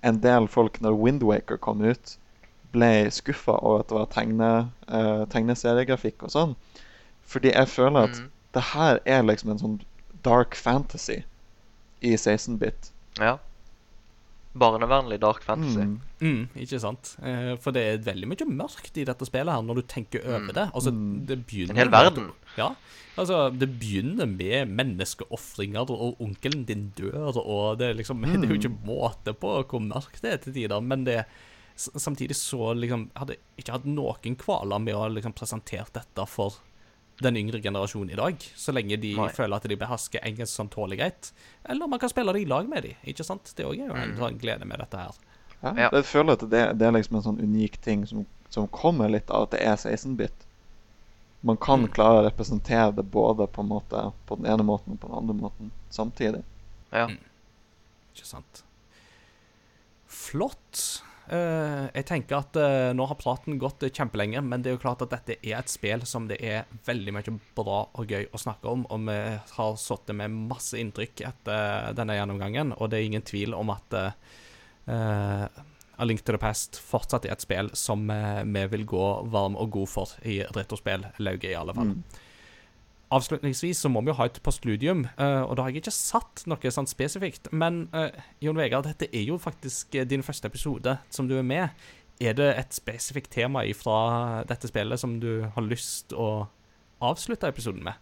en 0.04 0.20
del 0.24 0.48
folk, 0.48 0.82
når 0.82 0.98
Windwaker 0.98 1.58
kom 1.58 1.82
ut, 1.82 2.18
ble 2.72 3.10
skuffa 3.12 3.52
over 3.62 3.80
at 3.84 3.90
det 3.90 3.98
var 3.98 4.06
tegne, 4.14 4.52
uh, 4.88 5.26
tegneseriegrafikk 5.30 6.24
og 6.24 6.32
sånn. 6.32 6.56
Fordi 7.28 7.52
jeg 7.54 7.68
føler 7.68 8.08
at 8.10 8.16
Mm. 8.22 8.30
det 8.54 8.64
her 8.74 9.00
er 9.06 9.22
liksom 9.24 9.52
en 9.52 9.60
sånn 9.60 9.82
dark 10.26 10.56
fantasy 10.56 11.22
i 12.02 12.16
16-bit. 12.18 12.92
Ja. 13.20 13.38
Barnevernlig 14.58 15.20
dark 15.22 15.44
fantasy. 15.44 15.80
Mm. 15.80 16.00
Mm, 16.22 16.48
ikke 16.60 16.80
sant? 16.84 17.14
Eh, 17.24 17.54
for 17.64 17.72
det 17.72 17.82
er 17.88 18.02
veldig 18.04 18.28
mye 18.28 18.48
mørkt 18.50 18.98
i 19.00 19.06
dette 19.08 19.26
spillet 19.26 19.54
her, 19.54 19.62
når 19.64 19.76
du 19.76 19.82
tenker 19.88 20.26
over 20.28 20.40
Mm. 20.50 20.54
det. 20.54 20.66
Altså, 20.74 20.92
Mm. 20.92 21.26
det 21.26 21.38
begynner 21.48 21.70
En 21.72 21.76
hel 21.78 21.90
med 21.90 22.02
verden. 22.04 22.32
Ja. 22.58 22.76
Altså, 23.18 23.38
det 23.58 23.70
begynner 23.80 24.26
med 24.28 24.68
menneskeofringer, 24.70 25.90
og 25.90 26.20
onkelen 26.22 26.66
din 26.66 26.92
dør, 26.98 27.38
og 27.38 27.78
det 27.80 27.90
er 27.90 27.94
liksom 27.96 28.22
Det 28.42 28.50
er 28.50 28.54
jo 28.56 28.60
ikke 28.60 28.86
måte 28.86 29.34
på 29.34 29.64
hvor 29.68 29.80
mørkt 29.82 30.22
det 30.22 30.34
er 30.34 30.38
til 30.38 30.54
tider, 30.54 30.82
men 30.82 31.04
det 31.06 31.26
Samtidig 31.78 32.36
så 32.36 32.76
liksom 32.78 33.10
Hadde 33.16 33.38
ikke 33.58 33.72
hatt 33.72 33.86
noen 33.86 34.36
kvaler 34.38 34.80
med 34.84 34.94
å 34.94 35.08
liksom 35.10 35.34
presentere 35.34 35.88
dette 35.94 36.28
for 36.28 36.60
den 37.22 37.38
yngre 37.38 37.62
generasjonen 37.62 38.12
i 38.12 38.16
dag, 38.20 38.36
så 38.56 38.74
lenge 38.74 38.98
de 39.02 39.16
Nei. 39.18 39.28
føler 39.30 39.56
at 39.56 39.64
de 39.70 39.76
behersker 39.78 40.20
engelsk 40.26 40.54
som 40.54 40.70
tåler 40.70 40.98
greit. 41.00 41.32
Eller 41.70 41.88
man 41.88 42.00
kan 42.00 42.10
spille 42.10 42.34
det 42.34 42.42
i 42.42 42.46
lag 42.50 42.68
med 42.70 42.84
dem, 42.84 42.96
ikke 43.06 43.24
sant? 43.26 43.54
Det 43.56 43.66
òg 43.66 43.80
er 43.80 43.88
jo 43.88 43.94
en 43.96 44.12
Mm. 44.12 44.18
sånn 44.20 44.40
glede 44.40 44.66
med 44.66 44.80
dette 44.80 44.98
her. 44.98 45.12
Ja, 45.64 45.74
Ja. 45.78 45.90
Jeg 45.92 46.06
føler 46.06 46.34
at 46.34 46.40
det, 46.50 46.78
det 46.80 46.88
er 46.88 46.92
liksom 46.92 47.16
en 47.18 47.22
sånn 47.24 47.40
unik 47.44 47.82
ting 47.82 48.06
som, 48.08 48.26
som 48.50 48.68
kommer 48.68 49.10
litt 49.10 49.30
av 49.30 49.44
at 49.44 49.52
det 49.52 49.62
er 49.62 49.76
16-bit. 49.78 50.34
Man 51.44 51.58
kan 51.58 51.82
Mm. 51.86 51.92
klare 51.94 52.22
å 52.22 52.30
representere 52.30 52.96
det 52.96 53.12
både 53.12 53.48
på, 53.48 53.62
en 53.62 53.70
måte, 53.70 54.14
på 54.28 54.36
den 54.38 54.46
ene 54.46 54.64
måten 54.64 54.94
og 54.94 55.00
på 55.00 55.08
den 55.08 55.18
andre 55.18 55.34
måten 55.36 55.72
samtidig. 55.90 56.44
Ja. 56.92 57.08
Mm. 57.08 57.18
Ikke 58.16 58.26
sant. 58.26 58.64
Flott. 60.08 61.02
Eh, 61.30 61.86
jeg 61.94 62.08
tenker 62.10 62.40
at 62.42 62.58
eh, 62.60 62.92
nå 62.98 63.06
har 63.08 63.20
praten 63.20 63.60
gått 63.62 63.84
eh, 63.86 63.94
kjempelenge, 63.94 64.42
men 64.42 64.64
det 64.64 64.72
er 64.72 64.78
jo 64.78 64.84
klart 64.84 65.04
at 65.06 65.14
dette 65.14 65.38
er 65.40 65.60
et 65.60 65.72
spill 65.72 66.06
som 66.10 66.28
det 66.28 66.40
er 66.44 66.70
veldig 66.88 67.14
mye 67.16 67.36
bra 67.58 67.84
og 67.86 68.14
gøy 68.14 68.30
å 68.32 68.42
snakke 68.42 68.72
om, 68.72 68.88
og 68.90 69.06
vi 69.08 69.18
har 69.56 69.76
sittet 69.80 70.18
med 70.18 70.40
masse 70.50 70.80
inntrykk 70.82 71.26
etter 71.30 71.92
denne 71.98 72.18
gjennomgangen, 72.18 72.74
og 72.78 72.92
det 72.92 73.00
er 73.00 73.12
ingen 73.12 73.28
tvil 73.28 73.56
om 73.56 73.72
at 73.74 73.98
uh, 73.98 74.34
eh, 74.92 75.46
A 76.02 76.04
Link 76.04 76.24
to 76.26 76.32
the 76.32 76.42
Past 76.42 76.80
fortsatt 76.82 77.28
er 77.28 77.36
et 77.36 77.44
spill 77.44 77.70
som 77.78 78.10
eh, 78.10 78.42
vi 78.42 78.66
vil 78.74 78.88
gå 78.90 79.08
varm 79.30 79.54
og 79.60 79.70
god 79.76 79.90
for 79.92 80.14
i 80.26 80.40
retrospill-lauget, 80.42 81.52
i 81.52 81.58
alle 81.60 81.76
fall. 81.78 81.92
Mm. 81.94 82.22
Avslutningsvis 83.12 83.82
så 83.84 83.90
må 83.92 84.02
vi 84.06 84.12
jo 84.12 84.16
ha 84.22 84.26
et 84.30 84.38
postludium, 84.44 85.02
eh, 85.20 85.42
og 85.44 85.58
da 85.58 85.66
har 85.66 85.74
jeg 85.74 85.82
ikke 85.84 85.92
satt 85.92 86.46
noe 86.48 86.72
sånn 86.72 86.88
spesifikt. 86.88 87.50
Men 87.52 87.90
eh, 87.94 88.12
Jon 88.40 88.56
Vegard, 88.60 88.88
dette 88.88 89.10
er 89.12 89.26
jo 89.28 89.36
faktisk 89.42 89.96
eh, 90.00 90.06
din 90.08 90.24
første 90.24 90.48
episode 90.48 90.94
som 91.12 91.28
du 91.28 91.36
er 91.38 91.44
med. 91.44 91.70
Er 92.22 92.38
det 92.38 92.48
et 92.56 92.78
spesifikt 92.78 93.32
tema 93.34 93.66
fra 93.76 94.44
dette 94.48 94.70
spillet 94.70 95.02
som 95.02 95.18
du 95.20 95.44
har 95.56 95.66
lyst 95.68 96.14
å 96.14 96.48
avslutte 97.02 97.50
episoden 97.52 97.84
med? 97.84 98.00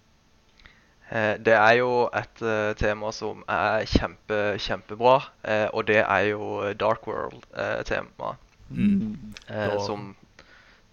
Eh, 1.10 1.38
Det 1.42 1.56
er 1.58 1.80
jo 1.80 2.10
et 2.14 2.46
tema 2.78 3.10
som 3.16 3.42
er 3.50 3.88
kjempe, 3.90 4.60
kjempebra, 4.62 5.18
eh, 5.44 5.68
og 5.74 5.88
det 5.88 6.04
er 6.04 6.30
jo 6.36 6.74
Dark 6.78 7.08
World-temaet. 7.08 8.46
Mm. 8.70 9.34
eh, 9.50 9.80
som 9.82 10.16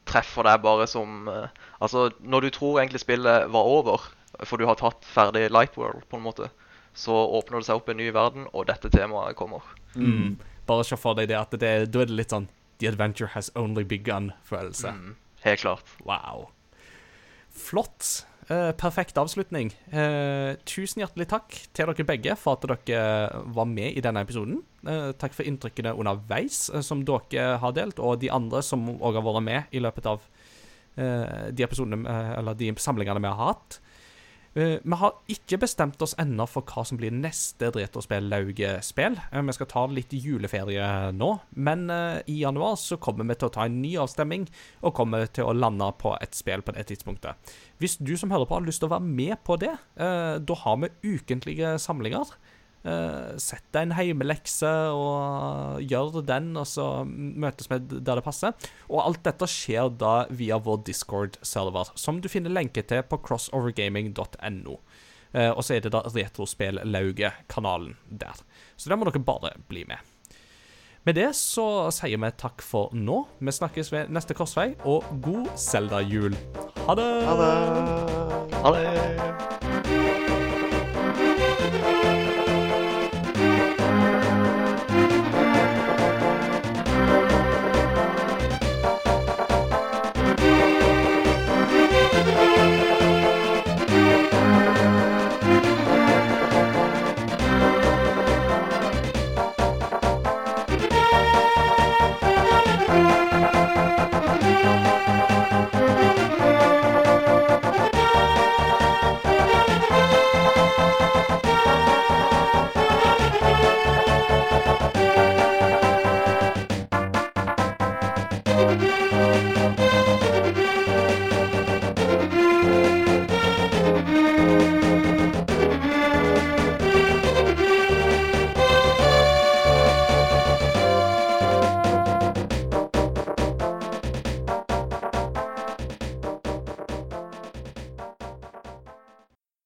treffer 0.06 0.46
deg 0.46 0.62
bare 0.64 0.86
som 0.90 1.28
eh, 1.28 1.48
Altså, 1.82 2.08
når 2.20 2.46
du 2.46 2.50
tror 2.54 2.80
egentlig 2.80 3.02
spillet 3.02 3.50
var 3.52 3.68
over, 3.68 4.06
for 4.44 4.60
du 4.60 4.66
har 4.68 4.78
tatt 4.80 5.04
ferdig 5.04 5.50
Lightworld, 5.52 6.06
på 6.08 6.18
en 6.18 6.24
måte, 6.24 6.50
så 6.96 7.12
åpner 7.12 7.60
det 7.60 7.68
seg 7.68 7.80
opp 7.80 7.90
en 7.92 7.98
ny 8.00 8.08
verden, 8.14 8.46
og 8.56 8.68
dette 8.70 8.88
temaet 8.92 9.36
kommer. 9.36 9.64
Mm. 9.94 10.38
Bare 10.66 10.86
se 10.88 10.96
for 10.98 11.18
deg 11.18 11.28
det 11.30 11.36
at 11.38 11.52
det, 11.52 11.72
da 11.92 12.02
er 12.02 12.08
det 12.08 12.16
litt 12.16 12.32
sånn 12.32 12.48
The 12.80 12.88
adventure 12.90 13.30
has 13.32 13.50
only 13.56 13.84
begun-følelse. 13.88 14.90
Mm, 14.92 15.12
helt 15.44 15.60
klart. 15.62 15.92
Wow. 16.04 16.50
Flott. 17.48 18.26
Eh, 18.46 18.72
perfekt 18.78 19.18
avslutning. 19.18 19.72
Uh, 19.90 20.54
tusen 20.70 21.00
hjertelig 21.02 21.26
takk 21.32 21.54
til 21.74 21.88
dere 21.90 22.04
begge 22.06 22.36
for 22.38 22.54
at 22.54 22.86
dere 22.86 23.40
var 23.56 23.66
med 23.66 23.96
i 23.98 24.02
denne 24.04 24.22
episoden. 24.22 24.60
Uh, 24.86 25.10
takk 25.18 25.34
for 25.34 25.48
inntrykkene 25.48 25.96
underveis 25.98 26.68
som 26.86 27.02
dere 27.08 27.56
har 27.58 27.74
delt, 27.74 27.98
og 27.98 28.20
de 28.22 28.30
andre 28.30 28.62
som 28.62 28.86
òg 29.00 29.18
har 29.18 29.26
vært 29.26 29.46
med 29.48 29.74
i 29.74 29.82
løpet 29.82 30.06
av 30.10 30.28
de 30.96 31.60
episodene, 31.60 32.08
eller 32.38 32.54
de 32.56 32.70
samlingene 32.80 33.20
vi 33.20 33.28
har 33.28 33.50
hatt. 33.50 33.74
Eh, 34.56 34.78
vi 34.82 34.96
har 34.96 35.12
ikke 35.28 35.58
bestemt 35.60 36.00
oss 36.00 36.14
ennå 36.16 36.46
for 36.48 36.64
hva 36.64 36.80
som 36.88 36.96
blir 36.96 37.12
neste 37.12 37.68
Retrospill-lauget-spill. 37.74 39.18
Eh, 39.28 39.42
vi 39.44 39.54
skal 39.56 39.68
ta 39.68 39.82
litt 39.92 40.14
juleferie 40.16 40.86
nå, 41.12 41.28
men 41.60 41.90
eh, 41.92 42.22
i 42.32 42.38
januar 42.40 42.78
så 42.80 42.96
kommer 42.96 43.28
vi 43.28 43.36
til 43.36 43.50
å 43.50 43.52
ta 43.52 43.66
en 43.68 43.76
ny 43.82 43.92
avstemming 44.00 44.46
og 44.80 44.94
kommer 44.96 45.28
til 45.28 45.50
å 45.50 45.56
lande 45.56 45.90
på 46.00 46.14
et 46.22 46.38
spill 46.38 46.64
på 46.64 46.72
det 46.72 46.86
tidspunktet. 46.88 47.52
Hvis 47.82 47.98
du 48.00 48.14
som 48.16 48.32
hører 48.32 48.48
på 48.48 48.56
har 48.56 48.64
lyst 48.64 48.80
til 48.80 48.88
å 48.88 48.94
være 48.96 49.04
med 49.20 49.36
på 49.44 49.58
det, 49.60 49.74
da 49.96 50.54
har 50.62 50.78
vi 50.80 51.16
ukentlige 51.16 51.74
samlinger. 51.82 52.30
Eh, 52.86 53.36
sett 53.42 53.66
deg 53.74 53.88
en 53.88 53.96
heimelekse 53.98 54.72
og 54.94 55.82
gjør 55.84 56.20
den, 56.26 56.52
og 56.56 56.68
så 56.70 56.86
møtes 57.06 57.70
vi 57.72 57.80
der 57.96 58.20
det 58.20 58.24
passer. 58.26 58.56
Og 58.88 59.02
alt 59.04 59.24
dette 59.26 59.48
skjer 59.50 59.90
da 59.98 60.14
via 60.30 60.60
vår 60.62 60.84
Discord-server, 60.88 61.92
som 61.98 62.22
du 62.22 62.30
finner 62.32 62.54
lenke 62.54 62.86
til 62.86 63.04
på 63.06 63.20
crossovergaming.no. 63.26 64.80
Eh, 65.36 65.50
og 65.50 65.62
så 65.66 65.76
er 65.76 65.84
det 65.84 65.92
da 65.94 66.04
Retrospellauget-kanalen 66.06 67.96
der. 68.08 68.44
Så 68.76 68.90
der 68.90 69.00
må 69.00 69.08
dere 69.08 69.24
bare 69.26 69.56
bli 69.68 69.84
med. 69.88 70.00
Med 71.06 71.14
det 71.14 71.28
så 71.38 71.86
sier 71.94 72.18
vi 72.18 72.30
takk 72.34 72.64
for 72.66 72.90
nå. 72.90 73.20
Vi 73.38 73.54
snakkes 73.54 73.92
ved 73.94 74.10
neste 74.10 74.34
korsvei, 74.34 74.72
og 74.82 75.06
god 75.22 75.52
Zelda-jul. 75.54 76.34
Ha 76.88 76.98
det! 76.98 77.10
Ha 77.30 77.40
det! 77.44 78.54
Ha 78.64 78.74
det! 78.74 80.15